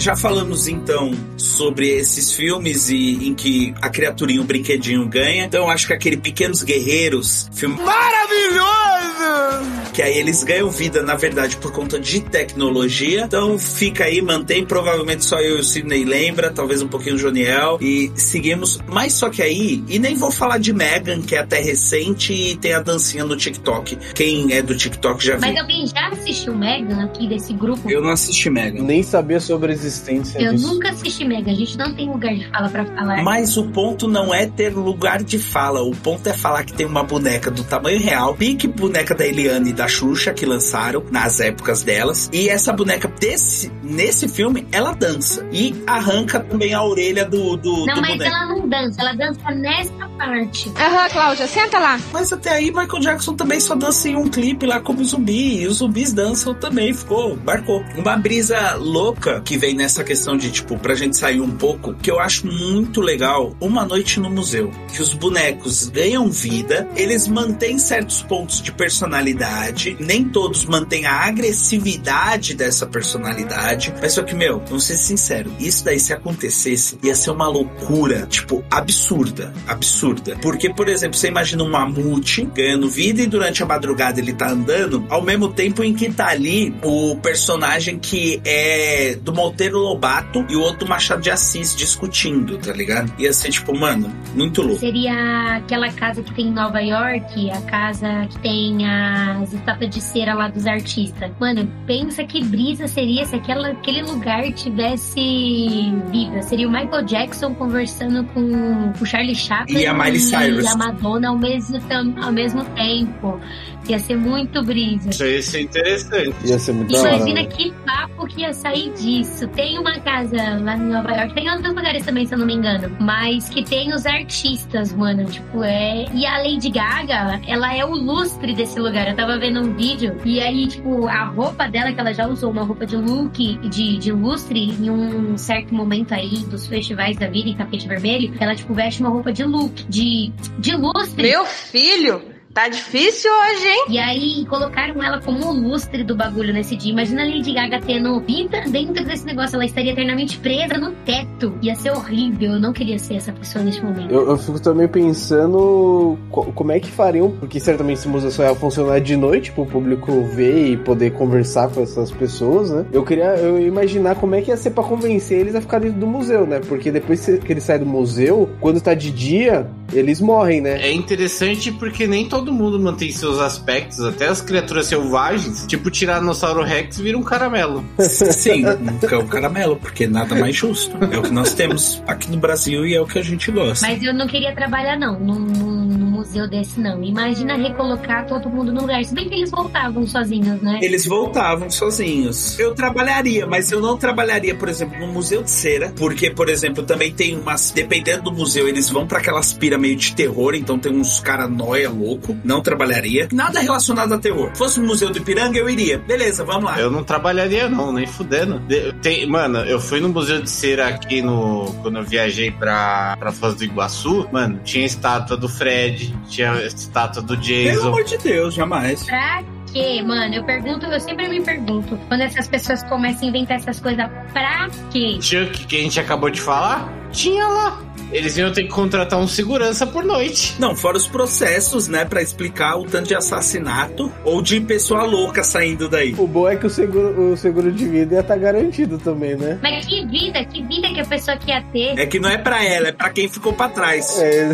Já 0.00 0.16
falamos 0.16 0.66
então 0.66 1.12
sobre 1.36 1.90
esses 1.90 2.32
filmes 2.32 2.88
e 2.88 3.28
em 3.28 3.34
que 3.34 3.74
a 3.82 3.90
criaturinha, 3.90 4.40
o 4.40 4.44
brinquedinho 4.44 5.06
ganha. 5.06 5.44
Então 5.44 5.68
acho 5.68 5.86
que 5.86 5.92
aquele 5.92 6.16
Pequenos 6.16 6.62
Guerreiros, 6.62 7.50
filme 7.52 7.76
Maravilhoso! 7.76 9.79
Que 9.92 10.02
aí 10.02 10.16
eles 10.18 10.42
ganham 10.44 10.70
vida, 10.70 11.02
na 11.02 11.14
verdade, 11.14 11.56
por 11.56 11.72
conta 11.72 11.98
de 11.98 12.20
tecnologia. 12.20 13.22
Então 13.24 13.58
fica 13.58 14.04
aí, 14.04 14.20
mantém. 14.22 14.64
Provavelmente 14.64 15.24
só 15.24 15.40
eu 15.40 15.56
e 15.56 15.60
o 15.60 15.64
Sidney 15.64 16.04
lembra, 16.04 16.50
talvez 16.50 16.82
um 16.82 16.88
pouquinho 16.88 17.16
o 17.16 17.18
Joniel. 17.18 17.78
E 17.80 18.10
seguimos. 18.14 18.78
Mas 18.86 19.14
só 19.14 19.28
que 19.30 19.42
aí, 19.42 19.82
e 19.88 19.98
nem 19.98 20.14
vou 20.14 20.30
falar 20.30 20.58
de 20.58 20.72
Megan, 20.72 21.20
que 21.22 21.34
é 21.34 21.38
até 21.38 21.60
recente 21.60 22.32
e 22.32 22.56
tem 22.56 22.72
a 22.72 22.80
dancinha 22.80 23.24
no 23.24 23.36
TikTok. 23.36 23.96
Quem 24.14 24.52
é 24.52 24.62
do 24.62 24.76
TikTok 24.76 25.24
já 25.24 25.38
Mas 25.38 25.52
viu. 25.52 25.60
alguém 25.60 25.86
já 25.86 26.08
assistiu 26.08 26.54
Megan 26.54 27.04
aqui 27.04 27.28
desse 27.28 27.52
grupo? 27.52 27.90
Eu 27.90 28.02
não 28.02 28.10
assisti 28.10 28.50
Megan. 28.50 28.82
Nem 28.82 29.02
sabia 29.02 29.40
sobre 29.40 29.72
a 29.72 29.74
existência 29.74 30.38
Eu 30.40 30.52
disso. 30.52 30.66
nunca 30.66 30.90
assisti 30.90 31.24
Megan, 31.24 31.52
a 31.52 31.54
gente 31.54 31.76
não 31.76 31.94
tem 31.94 32.08
lugar 32.08 32.34
de 32.34 32.48
fala 32.50 32.68
pra 32.68 32.84
falar. 32.84 33.22
Mas 33.22 33.56
o 33.56 33.64
ponto 33.70 34.06
não 34.08 34.32
é 34.34 34.46
ter 34.46 34.74
lugar 34.74 35.22
de 35.22 35.38
fala, 35.38 35.82
o 35.82 35.92
ponto 35.94 36.26
é 36.28 36.32
falar 36.32 36.64
que 36.64 36.72
tem 36.72 36.86
uma 36.86 37.02
boneca 37.02 37.50
do 37.50 37.64
tamanho 37.64 38.00
real, 38.00 38.34
pique 38.34 38.66
boneca 38.68 39.14
da 39.14 39.26
Eliane 39.26 39.70
e 39.70 39.72
da 39.80 39.88
Xuxa 39.88 40.34
que 40.34 40.44
lançaram 40.44 41.02
nas 41.10 41.40
épocas 41.40 41.82
delas, 41.82 42.28
e 42.34 42.50
essa 42.50 42.70
boneca 42.70 43.08
desse 43.08 43.72
nesse 43.82 44.28
filme 44.28 44.66
ela 44.70 44.92
dança 44.92 45.46
e 45.50 45.74
arranca 45.86 46.38
também 46.38 46.74
a 46.74 46.84
orelha 46.84 47.24
do 47.24 47.56
do, 47.56 47.86
Não, 47.86 47.94
do 47.94 48.00
mas 48.02 48.10
boneco. 48.10 48.24
ela 48.36 48.46
não 48.46 48.68
dança, 48.68 49.00
ela 49.00 49.12
dança 49.14 49.50
nessa 49.52 50.08
parte. 50.18 50.70
Aham, 50.76 51.08
Cláudia, 51.08 51.46
senta 51.46 51.78
lá. 51.78 51.98
Mas 52.12 52.30
até 52.30 52.50
aí 52.50 52.66
Michael 52.70 53.00
Jackson 53.00 53.34
também 53.34 53.58
só 53.58 53.74
dança 53.74 54.06
em 54.06 54.16
um 54.16 54.28
clipe 54.28 54.66
lá 54.66 54.80
como 54.80 55.02
zumbi, 55.02 55.62
e 55.62 55.66
os 55.66 55.78
zumbis 55.78 56.12
dançam 56.12 56.52
também, 56.52 56.92
ficou, 56.92 57.38
marcou. 57.42 57.82
Uma 57.96 58.16
brisa 58.18 58.74
louca 58.76 59.40
que 59.40 59.56
vem 59.56 59.74
nessa 59.74 60.04
questão 60.04 60.36
de, 60.36 60.50
tipo, 60.50 60.78
pra 60.78 60.94
gente 60.94 61.16
sair 61.18 61.40
um 61.40 61.50
pouco, 61.52 61.94
que 61.94 62.10
eu 62.10 62.20
acho 62.20 62.46
muito 62.46 63.00
legal, 63.00 63.56
Uma 63.58 63.86
Noite 63.86 64.20
no 64.20 64.28
Museu, 64.28 64.70
que 64.94 65.00
os 65.00 65.14
bonecos 65.14 65.88
ganham 65.88 66.28
vida, 66.30 66.86
eles 66.96 67.26
mantêm 67.26 67.78
certos 67.78 68.22
pontos 68.22 68.60
de 68.60 68.70
personalidade, 68.72 69.69
nem 69.98 70.24
todos 70.24 70.64
mantêm 70.64 71.06
a 71.06 71.26
agressividade 71.26 72.54
dessa 72.54 72.86
personalidade, 72.86 73.92
mas 74.00 74.12
só 74.12 74.22
que, 74.22 74.34
meu, 74.34 74.60
vamos 74.66 74.84
ser 74.84 74.96
sinceros, 74.96 75.52
isso 75.58 75.84
daí 75.84 75.98
se 75.98 76.12
acontecesse, 76.12 76.98
ia 77.02 77.14
ser 77.14 77.30
uma 77.30 77.48
loucura, 77.48 78.26
tipo, 78.26 78.64
absurda, 78.70 79.52
absurda. 79.66 80.36
Porque, 80.42 80.72
por 80.72 80.88
exemplo, 80.88 81.16
você 81.16 81.28
imagina 81.28 81.62
um 81.62 81.70
mamute 81.70 82.44
ganhando 82.54 82.88
vida 82.88 83.22
e 83.22 83.26
durante 83.26 83.62
a 83.62 83.66
madrugada 83.66 84.20
ele 84.20 84.32
tá 84.32 84.50
andando, 84.50 85.04
ao 85.08 85.22
mesmo 85.22 85.48
tempo 85.48 85.82
em 85.82 85.94
que 85.94 86.10
tá 86.10 86.28
ali 86.28 86.74
o 86.82 87.16
personagem 87.16 87.98
que 87.98 88.40
é 88.44 89.18
do 89.22 89.32
Monteiro 89.32 89.78
Lobato 89.78 90.44
e 90.48 90.56
o 90.56 90.60
outro 90.60 90.88
Machado 90.88 91.20
de 91.20 91.30
Assis 91.30 91.74
discutindo, 91.74 92.58
tá 92.58 92.72
ligado? 92.72 93.12
Ia 93.18 93.32
ser 93.32 93.50
tipo, 93.50 93.76
mano, 93.76 94.10
muito 94.34 94.62
louco. 94.62 94.80
Seria 94.80 95.56
aquela 95.56 95.90
casa 95.92 96.22
que 96.22 96.34
tem 96.34 96.48
em 96.48 96.52
Nova 96.52 96.80
York, 96.80 97.50
a 97.50 97.60
casa 97.62 98.26
que 98.28 98.38
tem 98.40 98.86
as 98.86 99.52
estátuas 99.60 99.90
de 99.90 100.00
cera 100.00 100.34
lá 100.34 100.48
dos 100.48 100.66
artistas. 100.66 101.30
Mano, 101.38 101.70
pensa 101.86 102.24
que 102.24 102.42
brisa 102.42 102.88
seria 102.88 103.24
se 103.24 103.36
aquela, 103.36 103.68
aquele 103.68 104.02
lugar 104.02 104.50
tivesse 104.52 105.92
vida. 106.10 106.42
Seria 106.42 106.68
o 106.68 106.70
Michael 106.70 107.04
Jackson 107.04 107.54
conversando 107.54 108.24
com 108.32 108.92
o 109.00 109.06
Charlie 109.06 109.34
Chaplin 109.34 109.78
E 109.78 109.86
a 109.86 109.94
Miley 109.94 110.18
Cyrus. 110.18 110.64
e 110.64 110.68
a 110.68 110.76
Madonna 110.76 111.28
ao 111.28 111.38
mesmo, 111.38 111.78
ao 112.22 112.32
mesmo 112.32 112.64
tempo. 112.64 113.40
Ia 113.88 113.98
ser 113.98 114.16
muito 114.16 114.62
brisa. 114.62 115.10
Isso 115.10 115.24
ia 115.24 115.42
ser 115.42 115.62
interessante. 115.62 116.34
Ia 116.44 116.58
ser 116.58 116.72
muito 116.72 116.96
hora. 116.96 117.16
Imagina 117.16 117.42
né? 117.42 117.46
que 117.46 117.72
papo 117.84 118.19
que 118.30 118.42
ia 118.42 118.52
sair 118.52 118.92
disso. 118.92 119.46
Tem 119.48 119.78
uma 119.78 119.98
casa 120.00 120.36
lá 120.60 120.76
em 120.76 120.80
Nova 120.80 121.10
York, 121.12 121.34
tem 121.34 121.50
outros 121.50 121.74
lugares 121.74 122.04
também, 122.04 122.26
se 122.26 122.34
eu 122.34 122.38
não 122.38 122.46
me 122.46 122.54
engano, 122.54 122.96
mas 123.00 123.48
que 123.48 123.62
tem 123.64 123.92
os 123.92 124.06
artistas, 124.06 124.92
mano. 124.92 125.24
Tipo, 125.24 125.62
é. 125.64 126.06
E 126.12 126.24
a 126.24 126.38
Lady 126.38 126.70
Gaga, 126.70 127.40
ela 127.46 127.74
é 127.74 127.84
o 127.84 127.94
lustre 127.94 128.54
desse 128.54 128.78
lugar. 128.78 129.08
Eu 129.08 129.16
tava 129.16 129.38
vendo 129.38 129.60
um 129.60 129.74
vídeo 129.74 130.16
e 130.24 130.40
aí, 130.40 130.66
tipo, 130.66 131.06
a 131.06 131.24
roupa 131.24 131.68
dela, 131.68 131.92
que 131.92 132.00
ela 132.00 132.12
já 132.12 132.26
usou 132.26 132.50
uma 132.50 132.62
roupa 132.62 132.86
de 132.86 132.96
look, 132.96 133.58
de, 133.68 133.98
de 133.98 134.12
lustre, 134.12 134.70
em 134.70 134.90
um 134.90 135.36
certo 135.36 135.74
momento 135.74 136.12
aí 136.12 136.38
dos 136.44 136.66
festivais 136.66 137.16
da 137.16 137.28
vida 137.28 137.48
em 137.48 137.54
tapete 137.54 137.86
vermelho, 137.88 138.32
ela, 138.38 138.54
tipo, 138.54 138.72
veste 138.72 139.00
uma 139.00 139.10
roupa 139.10 139.32
de 139.32 139.44
look, 139.44 139.84
de, 139.88 140.32
de 140.58 140.76
lustre. 140.76 141.22
Meu 141.22 141.44
filho, 141.44 142.22
tá 142.52 142.68
difícil 142.68 143.30
hoje, 143.30 143.66
hein? 143.68 143.84
E 143.88 143.98
aí 143.98 144.46
colocaram 144.46 145.02
ela 145.02 145.20
como 145.20 145.46
o 145.46 145.52
lustre 145.52 146.02
do 146.04 146.16
bagulho 146.16 146.52
nesse 146.52 146.76
dia. 146.76 146.92
Imagina 146.92 147.22
a 147.22 147.26
Lady 147.26 147.52
Gaga 147.52 147.80
tendo 147.80 148.20
vida 148.20 148.62
dentro 148.68 149.04
desse 149.04 149.24
negócio. 149.24 149.56
Ela 149.56 149.64
estaria 149.64 149.92
eternamente 149.92 150.38
presa 150.38 150.76
no 150.78 150.92
teto. 151.04 151.54
Ia 151.62 151.74
ser 151.74 151.90
horrível. 151.90 152.52
Eu 152.52 152.60
não 152.60 152.72
queria 152.72 152.98
ser 152.98 153.14
essa 153.14 153.32
pessoa 153.32 153.64
nesse 153.64 153.82
momento. 153.82 154.12
Eu, 154.12 154.28
eu 154.30 154.36
fico 154.36 154.60
também 154.60 154.88
pensando 154.88 156.18
co- 156.30 156.52
como 156.52 156.72
é 156.72 156.80
que 156.80 156.90
fariam, 156.90 157.30
porque 157.30 157.58
certamente 157.60 157.98
esse 157.98 158.08
museu 158.08 158.30
só 158.30 158.42
ia 158.44 158.54
funcionar 158.54 159.00
de 159.00 159.16
noite 159.16 159.52
pro 159.52 159.64
público 159.66 160.22
ver 160.34 160.72
e 160.72 160.76
poder 160.76 161.12
conversar 161.12 161.68
com 161.70 161.82
essas 161.82 162.10
pessoas, 162.10 162.70
né? 162.70 162.84
Eu 162.92 163.04
queria 163.04 163.36
eu 163.36 163.64
imaginar 163.64 164.14
como 164.16 164.34
é 164.34 164.42
que 164.42 164.50
ia 164.50 164.56
ser 164.56 164.70
pra 164.70 164.82
convencer 164.84 165.38
eles 165.38 165.54
a 165.54 165.60
ficar 165.60 165.78
dentro 165.80 165.98
do 166.00 166.06
museu, 166.06 166.46
né? 166.46 166.60
Porque 166.68 166.90
depois 166.90 167.24
que 167.24 167.52
eles 167.52 167.64
saem 167.64 167.80
do 167.80 167.86
museu, 167.86 168.48
quando 168.60 168.80
tá 168.80 168.92
de 168.94 169.10
dia, 169.10 169.66
eles 169.92 170.20
morrem, 170.20 170.60
né? 170.60 170.80
É 170.82 170.92
interessante 170.92 171.72
porque 171.72 172.06
nem 172.06 172.28
todo 172.28 172.39
mundo 172.52 172.78
mantém 172.78 173.10
seus 173.10 173.38
aspectos, 173.38 174.00
até 174.04 174.28
as 174.28 174.40
criaturas 174.40 174.86
selvagens, 174.86 175.66
tipo 175.66 175.90
Tiranossauro 175.90 176.62
Rex 176.62 176.98
vira 176.98 177.16
um 177.18 177.22
caramelo. 177.22 177.84
Sim, 177.98 178.64
é 179.10 179.16
o 179.16 179.26
caramelo, 179.26 179.76
porque 179.76 180.06
nada 180.06 180.34
mais 180.34 180.54
justo. 180.56 180.96
É 181.12 181.18
o 181.18 181.22
que 181.22 181.30
nós 181.32 181.52
temos 181.54 182.02
aqui 182.06 182.30
no 182.30 182.36
Brasil 182.38 182.86
e 182.86 182.94
é 182.94 183.00
o 183.00 183.06
que 183.06 183.18
a 183.18 183.22
gente 183.22 183.50
gosta. 183.50 183.86
Mas 183.86 184.02
eu 184.02 184.14
não 184.14 184.26
queria 184.26 184.54
trabalhar, 184.54 184.98
não, 184.98 185.18
num, 185.18 185.38
num- 185.38 185.80
num 185.90 186.10
museu 186.10 186.48
desse, 186.48 186.78
não. 186.80 187.02
Imagina 187.02 187.56
recolocar 187.56 188.26
todo 188.26 188.48
mundo 188.48 188.72
no 188.72 188.82
lugar. 188.82 189.04
Se 189.04 189.14
bem 189.14 189.28
que 189.28 189.34
eles 189.34 189.50
voltavam 189.50 190.06
sozinhos, 190.06 190.60
né? 190.62 190.78
Eles 190.82 191.06
voltavam 191.06 191.68
sozinhos. 191.70 192.58
Eu 192.58 192.74
trabalharia, 192.74 193.46
mas 193.46 193.70
eu 193.72 193.80
não 193.80 193.96
trabalharia, 193.96 194.54
por 194.54 194.68
exemplo, 194.68 194.98
no 194.98 195.12
museu 195.12 195.42
de 195.42 195.50
cera, 195.50 195.92
porque, 195.96 196.30
por 196.30 196.48
exemplo, 196.48 196.82
também 196.84 197.12
tem 197.12 197.36
umas. 197.38 197.70
Dependendo 197.70 198.24
do 198.24 198.32
museu, 198.32 198.68
eles 198.68 198.88
vão 198.90 199.06
pra 199.06 199.18
aquelas 199.18 199.52
pira 199.52 199.78
meio 199.78 199.96
de 199.96 200.14
terror, 200.14 200.54
então 200.54 200.78
tem 200.78 200.92
uns 200.92 201.20
cara 201.20 201.48
noia 201.48 201.88
louco. 201.90 202.29
Não 202.44 202.60
trabalharia. 202.62 203.28
Nada 203.32 203.60
relacionado 203.60 204.12
a 204.14 204.18
terror. 204.18 204.50
Fosse 204.54 204.80
um 204.80 204.86
museu 204.86 205.10
do 205.10 205.18
Ipiranga, 205.18 205.58
eu 205.58 205.68
iria. 205.68 205.98
Beleza, 205.98 206.44
vamos 206.44 206.64
lá. 206.64 206.78
Eu 206.80 206.90
não 206.90 207.02
trabalharia, 207.04 207.68
não, 207.68 207.92
nem 207.92 208.06
fudendo. 208.06 208.58
De- 208.60 208.92
Tem, 209.02 209.26
mano, 209.26 209.58
eu 209.60 209.80
fui 209.80 210.00
no 210.00 210.08
Museu 210.08 210.40
de 210.42 210.50
Cera 210.50 210.88
aqui 210.88 211.22
no. 211.22 211.72
Quando 211.82 211.98
eu 211.98 212.04
viajei 212.04 212.50
pra, 212.50 213.16
pra 213.18 213.32
Foz 213.32 213.54
do 213.54 213.64
Iguaçu, 213.64 214.28
mano, 214.32 214.60
tinha 214.64 214.84
estátua 214.86 215.36
do 215.36 215.48
Fred, 215.48 216.14
tinha 216.28 216.54
estátua 216.64 217.22
do 217.22 217.28
Pelo 217.36 217.42
Jason. 217.42 217.88
amor 217.88 218.04
de 218.04 218.18
Deus, 218.18 218.54
jamais. 218.54 219.04
Pra 219.04 219.42
quê, 219.72 220.02
mano? 220.02 220.34
Eu 220.34 220.44
pergunto, 220.44 220.86
eu 220.86 221.00
sempre 221.00 221.28
me 221.28 221.40
pergunto, 221.40 221.98
quando 222.08 222.22
essas 222.22 222.48
pessoas 222.48 222.82
começam 222.84 223.26
a 223.26 223.30
inventar 223.30 223.56
essas 223.58 223.78
coisas, 223.80 224.06
pra 224.32 224.68
quê? 224.90 225.18
Chuck, 225.20 225.66
que 225.66 225.76
a 225.76 225.82
gente 225.82 226.00
acabou 226.00 226.28
de 226.30 226.40
falar, 226.40 226.88
tinha 227.12 227.46
lá. 227.46 227.80
Eles 228.12 228.36
iam 228.36 228.52
ter 228.52 228.64
que 228.64 228.68
contratar 228.68 229.18
um 229.18 229.26
segurança 229.26 229.86
por 229.86 230.04
noite. 230.04 230.56
Não, 230.58 230.74
fora 230.74 230.96
os 230.96 231.06
processos, 231.06 231.88
né, 231.88 232.04
Pra 232.04 232.22
explicar 232.22 232.76
o 232.76 232.84
tanto 232.84 233.08
de 233.08 233.14
assassinato 233.14 234.12
ou 234.24 234.42
de 234.42 234.60
pessoa 234.60 235.04
louca 235.04 235.44
saindo 235.44 235.88
daí. 235.88 236.14
O 236.18 236.26
bom 236.26 236.48
é 236.48 236.56
que 236.56 236.66
o 236.66 236.70
seguro, 236.70 237.32
o 237.32 237.36
seguro 237.36 237.70
de 237.70 237.86
vida 237.86 238.14
ia 238.14 238.20
estar 238.20 238.36
garantido 238.36 238.98
também, 238.98 239.36
né? 239.36 239.58
Mas 239.62 239.86
que 239.86 240.04
vida, 240.06 240.44
que 240.44 240.62
vida 240.62 240.88
que 240.88 241.00
a 241.00 241.04
pessoa 241.04 241.36
que 241.36 241.50
ia 241.50 241.62
ter. 241.62 241.98
É 241.98 242.06
que 242.06 242.18
não 242.18 242.28
é 242.28 242.38
pra 242.38 242.64
ela, 242.64 242.88
é 242.88 242.92
pra 242.92 243.10
quem 243.10 243.28
ficou 243.28 243.52
pra 243.52 243.68
trás. 243.68 244.18
É. 244.20 244.50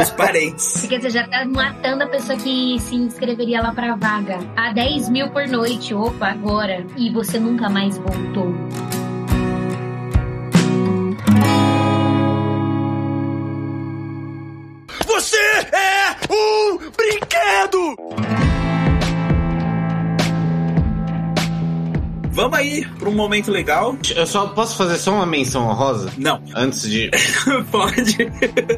Os 0.00 0.10
parentes. 0.10 0.80
Porque 0.82 1.00
você 1.00 1.10
já 1.10 1.26
tá 1.26 1.44
matando 1.44 2.04
a 2.04 2.06
pessoa 2.06 2.38
que 2.38 2.78
se 2.80 2.94
inscreveria 2.94 3.62
lá 3.62 3.72
pra 3.72 3.94
vaga. 3.96 4.38
A 4.56 4.72
10 4.72 5.08
mil 5.08 5.30
por 5.30 5.46
noite, 5.48 5.94
opa, 5.94 6.28
agora. 6.28 6.84
E 6.96 7.10
você 7.10 7.38
nunca 7.38 7.68
mais 7.68 7.96
voltou. 7.98 8.52
Um 16.32 16.78
brinquedo! 16.96 18.31
Vamos 22.42 22.58
aí 22.58 22.84
pra 22.98 23.08
um 23.08 23.14
momento 23.14 23.52
legal. 23.52 23.96
Eu 24.16 24.26
só 24.26 24.48
posso 24.48 24.76
fazer 24.76 24.98
só 24.98 25.12
uma 25.14 25.24
menção 25.24 25.68
honrosa? 25.68 26.10
Não. 26.18 26.42
Antes 26.56 26.90
de. 26.90 27.08
pode. 27.70 28.16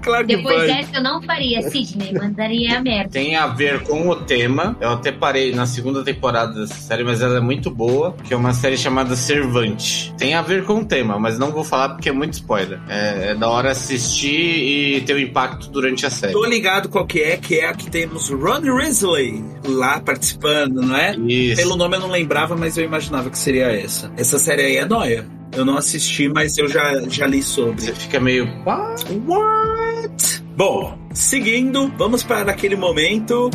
claro 0.02 0.26
que 0.26 0.36
Depois 0.36 0.56
pode. 0.56 0.66
dessa 0.66 0.96
eu 0.96 1.02
não 1.02 1.22
faria, 1.22 1.62
Sidney. 1.70 2.12
Mandaria 2.12 2.76
a 2.76 2.82
merda. 2.82 3.08
Tem 3.08 3.36
a 3.36 3.46
ver 3.46 3.82
com 3.84 4.10
o 4.10 4.16
tema. 4.16 4.76
Eu 4.82 4.90
até 4.90 5.10
parei 5.10 5.54
na 5.54 5.64
segunda 5.64 6.04
temporada 6.04 6.60
dessa 6.60 6.74
série, 6.74 7.02
mas 7.02 7.22
ela 7.22 7.38
é 7.38 7.40
muito 7.40 7.70
boa. 7.70 8.14
Que 8.22 8.34
é 8.34 8.36
uma 8.36 8.52
série 8.52 8.76
chamada 8.76 9.16
Servante. 9.16 10.12
Tem 10.18 10.34
a 10.34 10.42
ver 10.42 10.64
com 10.64 10.80
o 10.80 10.84
tema, 10.84 11.18
mas 11.18 11.38
não 11.38 11.50
vou 11.50 11.64
falar 11.64 11.88
porque 11.88 12.10
é 12.10 12.12
muito 12.12 12.34
spoiler. 12.34 12.78
É, 12.86 13.30
é 13.30 13.34
da 13.34 13.48
hora 13.48 13.70
assistir 13.70 14.98
e 14.98 15.00
ter 15.00 15.14
um 15.14 15.18
impacto 15.18 15.70
durante 15.70 16.04
a 16.04 16.10
série. 16.10 16.34
Tô 16.34 16.44
ligado 16.44 16.90
qual 16.90 17.06
que 17.06 17.22
é, 17.22 17.38
que 17.38 17.60
é 17.60 17.68
a 17.68 17.72
que 17.72 17.90
temos 17.90 18.28
Ron 18.28 18.76
Risley 18.76 19.42
lá 19.66 20.00
participando, 20.00 20.82
não 20.82 20.94
é? 20.94 21.16
Isso. 21.16 21.62
Pelo 21.62 21.76
nome 21.76 21.96
eu 21.96 22.00
não 22.00 22.10
lembrava, 22.10 22.54
mas 22.54 22.76
eu 22.76 22.84
imaginava 22.84 23.30
que 23.30 23.38
seria 23.38 23.53
essa. 23.60 24.10
Essa 24.16 24.38
série 24.38 24.62
aí 24.62 24.76
é 24.76 24.84
nóia. 24.86 25.26
Eu 25.52 25.64
não 25.64 25.76
assisti, 25.76 26.28
mas 26.28 26.58
eu 26.58 26.68
já, 26.68 27.00
já 27.08 27.26
li 27.26 27.42
sobre. 27.42 27.80
Você 27.80 27.94
fica 27.94 28.18
meio. 28.18 28.46
"What?" 28.64 29.04
What? 29.26 30.42
Bom, 30.56 30.98
seguindo, 31.12 31.92
vamos 31.96 32.22
para 32.22 32.50
aquele 32.50 32.76
momento 32.76 33.50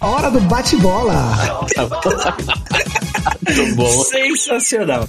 Hora 0.00 0.30
do 0.30 0.40
bate-bola. 0.40 1.36
Muito 3.56 3.74
bom. 3.76 4.04
sensacional. 4.04 5.08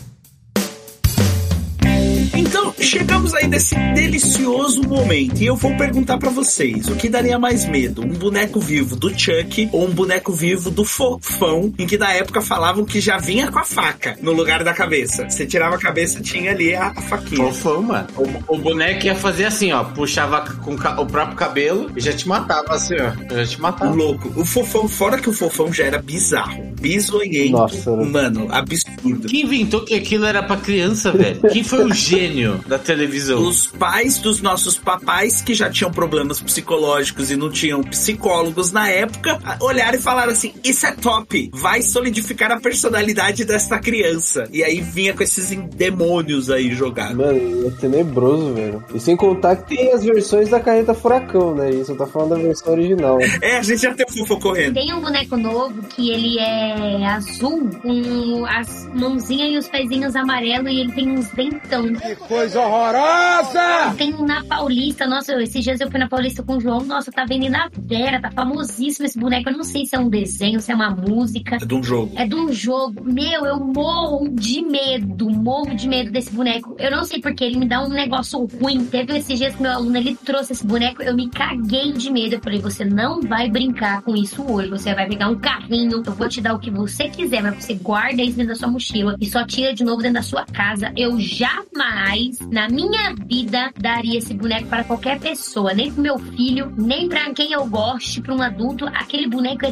Então, 2.37 2.71
chegamos 2.79 3.33
aí 3.33 3.47
nesse 3.47 3.73
delicioso 3.95 4.83
momento 4.83 5.41
e 5.41 5.47
eu 5.47 5.55
vou 5.55 5.75
perguntar 5.75 6.19
pra 6.19 6.29
vocês, 6.29 6.87
o 6.87 6.95
que 6.95 7.09
daria 7.09 7.39
mais 7.39 7.65
medo? 7.67 8.03
Um 8.03 8.09
boneco 8.13 8.59
vivo 8.59 8.95
do 8.95 9.09
Chuck 9.09 9.67
ou 9.71 9.87
um 9.87 9.91
boneco 9.91 10.31
vivo 10.31 10.69
do 10.69 10.85
Fofão, 10.85 11.73
em 11.79 11.87
que 11.87 11.97
na 11.97 12.13
época 12.13 12.39
falavam 12.41 12.85
que 12.85 13.01
já 13.01 13.17
vinha 13.17 13.51
com 13.51 13.57
a 13.57 13.63
faca 13.63 14.17
no 14.21 14.31
lugar 14.33 14.63
da 14.63 14.71
cabeça. 14.73 15.27
Você 15.27 15.47
tirava 15.47 15.75
a 15.75 15.79
cabeça, 15.79 16.21
tinha 16.21 16.51
ali 16.51 16.75
a, 16.75 16.89
a 16.95 17.01
faquinha. 17.01 17.43
Fofão, 17.51 17.81
mano. 17.81 18.07
O, 18.15 18.55
o 18.55 18.57
boneco 18.59 19.05
ia 19.07 19.15
fazer 19.15 19.45
assim, 19.45 19.71
ó. 19.71 19.83
Puxava 19.83 20.41
com 20.41 20.75
o 20.75 20.77
o 20.77 21.05
próprio 21.05 21.35
cabelo 21.35 21.91
e 21.97 21.99
já 21.99 22.13
te 22.13 22.27
matava, 22.27 22.75
assim, 22.75 22.95
ó. 22.95 23.35
Já 23.35 23.45
te 23.45 23.57
O 23.57 23.61
matava. 23.61 23.93
louco. 23.93 24.31
O 24.39 24.45
Fofão, 24.45 24.87
fora 24.87 25.17
que 25.17 25.29
o 25.29 25.33
Fofão 25.33 25.73
já 25.73 25.85
era 25.85 25.97
bizarro. 25.97 26.71
Bisonhento. 26.79 27.51
Nossa, 27.51 27.95
né? 27.95 28.05
Mano, 28.05 28.47
absurdo. 28.49 29.27
Quem 29.27 29.43
inventou 29.43 29.81
que 29.81 29.95
aquilo 29.95 30.25
era 30.25 30.43
pra 30.43 30.57
criança, 30.57 31.11
velho? 31.11 31.41
Quem 31.51 31.63
foi 31.63 31.85
o 31.85 31.93
gênio 31.93 32.63
da 32.67 32.77
televisão? 32.77 33.41
Os 33.41 33.67
pais 33.67 34.19
dos 34.19 34.41
nossos 34.41 34.77
papais, 34.77 35.41
que 35.41 35.53
já 35.53 35.69
tinham 35.69 35.91
problemas 35.91 36.39
psicológicos 36.39 37.31
e 37.31 37.35
não 37.35 37.49
tinham 37.49 37.81
psicólogos 37.81 38.71
na 38.71 38.89
época, 38.89 39.39
olharam 39.61 39.97
e 39.97 40.01
falaram 40.01 40.31
assim: 40.31 40.53
Isso 40.63 40.85
é 40.85 40.91
top, 40.91 41.49
vai 41.53 41.81
solidificar 41.81 42.51
a 42.51 42.59
personalidade 42.59 43.43
desta 43.43 43.79
criança. 43.79 44.47
E 44.51 44.63
aí 44.63 44.81
vinha 44.81 45.13
com 45.13 45.23
esses 45.23 45.49
demônios 45.75 46.49
aí 46.49 46.71
jogados. 46.73 47.15
Mano, 47.15 47.67
é 47.67 47.71
tenebroso, 47.71 48.53
velho. 48.53 48.83
E 48.93 48.99
sem 48.99 49.15
contar 49.15 49.55
que 49.57 49.75
tem 49.75 49.91
as 49.93 50.03
versões 50.03 50.49
da 50.49 50.59
carreta 50.59 50.93
Furacão, 50.93 51.55
né? 51.55 51.71
Isso 51.71 51.91
eu 51.91 51.97
tô 51.97 52.05
falando 52.05 52.29
da 52.29 52.35
versão 52.35 52.73
original. 52.73 53.17
É, 53.41 53.57
a 53.57 53.61
gente 53.61 53.81
já 53.81 53.93
tem 53.93 54.05
o 54.09 54.11
Fofo 54.11 54.39
correndo. 54.39 54.73
Tem 54.73 54.93
um 54.93 54.99
boneco 54.99 55.37
novo 55.37 55.81
que 55.83 56.09
ele 56.09 56.39
é 56.39 56.66
azul, 57.05 57.69
com 57.81 58.45
as 58.45 58.87
mãozinhas 58.93 59.51
e 59.51 59.57
os 59.57 59.67
pezinhos 59.67 60.15
amarelos 60.15 60.71
e 60.71 60.79
ele 60.79 60.91
tem 60.91 61.11
uns 61.11 61.29
dentão. 61.31 61.93
Que 61.93 62.15
coisa 62.15 62.61
horrorosa! 62.61 63.95
Tem 63.97 64.13
um 64.13 64.25
na 64.25 64.43
Paulista, 64.43 65.07
nossa, 65.07 65.33
esses 65.41 65.63
dias 65.63 65.79
eu 65.79 65.89
fui 65.89 65.99
na 65.99 66.07
Paulista 66.07 66.43
com 66.43 66.57
o 66.57 66.61
João, 66.61 66.83
nossa, 66.83 67.11
tá 67.11 67.25
vendendo 67.25 67.51
na 67.51 67.69
Vera, 67.77 68.21
tá 68.21 68.31
famosíssimo 68.31 69.05
esse 69.05 69.19
boneco. 69.19 69.49
Eu 69.49 69.57
não 69.57 69.63
sei 69.63 69.85
se 69.85 69.95
é 69.95 69.99
um 69.99 70.09
desenho, 70.09 70.59
se 70.59 70.71
é 70.71 70.75
uma 70.75 70.89
música. 70.89 71.57
É 71.61 71.65
de 71.65 71.75
um 71.75 71.83
jogo. 71.83 72.11
É 72.15 72.25
de 72.25 72.35
um 72.35 72.51
jogo. 72.51 73.03
Meu, 73.03 73.45
eu 73.45 73.59
morro 73.59 74.27
de 74.29 74.61
medo, 74.61 75.29
morro 75.29 75.75
de 75.75 75.87
medo 75.87 76.11
desse 76.11 76.31
boneco. 76.31 76.75
Eu 76.79 76.91
não 76.91 77.03
sei 77.03 77.21
porque 77.21 77.43
ele 77.43 77.57
me 77.57 77.67
dá 77.67 77.81
um 77.83 77.89
negócio 77.89 78.47
ruim. 78.59 78.85
Teve 78.85 79.17
esses 79.17 79.37
dias 79.37 79.55
que 79.55 79.61
meu 79.61 79.71
aluno 79.71 79.97
ele 79.97 80.15
trouxe 80.15 80.53
esse 80.53 80.65
boneco, 80.65 81.01
eu 81.01 81.15
me 81.15 81.29
caguei 81.29 81.91
de 81.91 82.11
medo. 82.11 82.35
Eu 82.35 82.41
falei, 82.41 82.59
você 82.59 82.83
não 82.83 83.21
vai 83.21 83.49
brincar 83.49 84.01
com 84.01 84.15
isso 84.15 84.43
hoje. 84.43 84.69
Você 84.69 84.93
vai 84.93 85.07
pegar 85.07 85.29
um 85.29 85.39
carrinho, 85.39 86.03
eu 86.05 86.13
vou 86.13 86.27
te 86.27 86.41
dar 86.41 86.55
o 86.57 86.59
que 86.59 86.69
você 86.69 87.07
quiser, 87.09 87.41
mas 87.41 87.63
você 87.63 87.73
guarda 87.75 88.21
isso 88.21 88.35
dentro 88.37 88.53
da 88.53 88.59
sua 88.59 88.67
mochila 88.67 89.15
e 89.19 89.25
só 89.25 89.45
tira 89.45 89.73
de 89.73 89.83
novo 89.83 90.01
dentro 90.01 90.15
da 90.15 90.21
sua 90.21 90.45
casa. 90.45 90.91
Eu 90.97 91.19
jamais, 91.19 92.39
na 92.51 92.67
minha 92.67 93.13
vida, 93.27 93.71
daria 93.79 94.17
esse 94.17 94.33
boneco 94.33 94.67
para 94.67 94.83
qualquer 94.83 95.19
pessoa, 95.19 95.73
nem 95.73 95.91
pro 95.91 96.01
meu 96.01 96.17
filho, 96.19 96.73
nem 96.77 97.07
pra 97.07 97.31
quem 97.33 97.53
eu 97.53 97.65
goste, 97.67 98.21
pra 98.21 98.33
um 98.35 98.41
adulto. 98.41 98.85
Aquele 98.87 99.27
boneco 99.27 99.65
é 99.65 99.71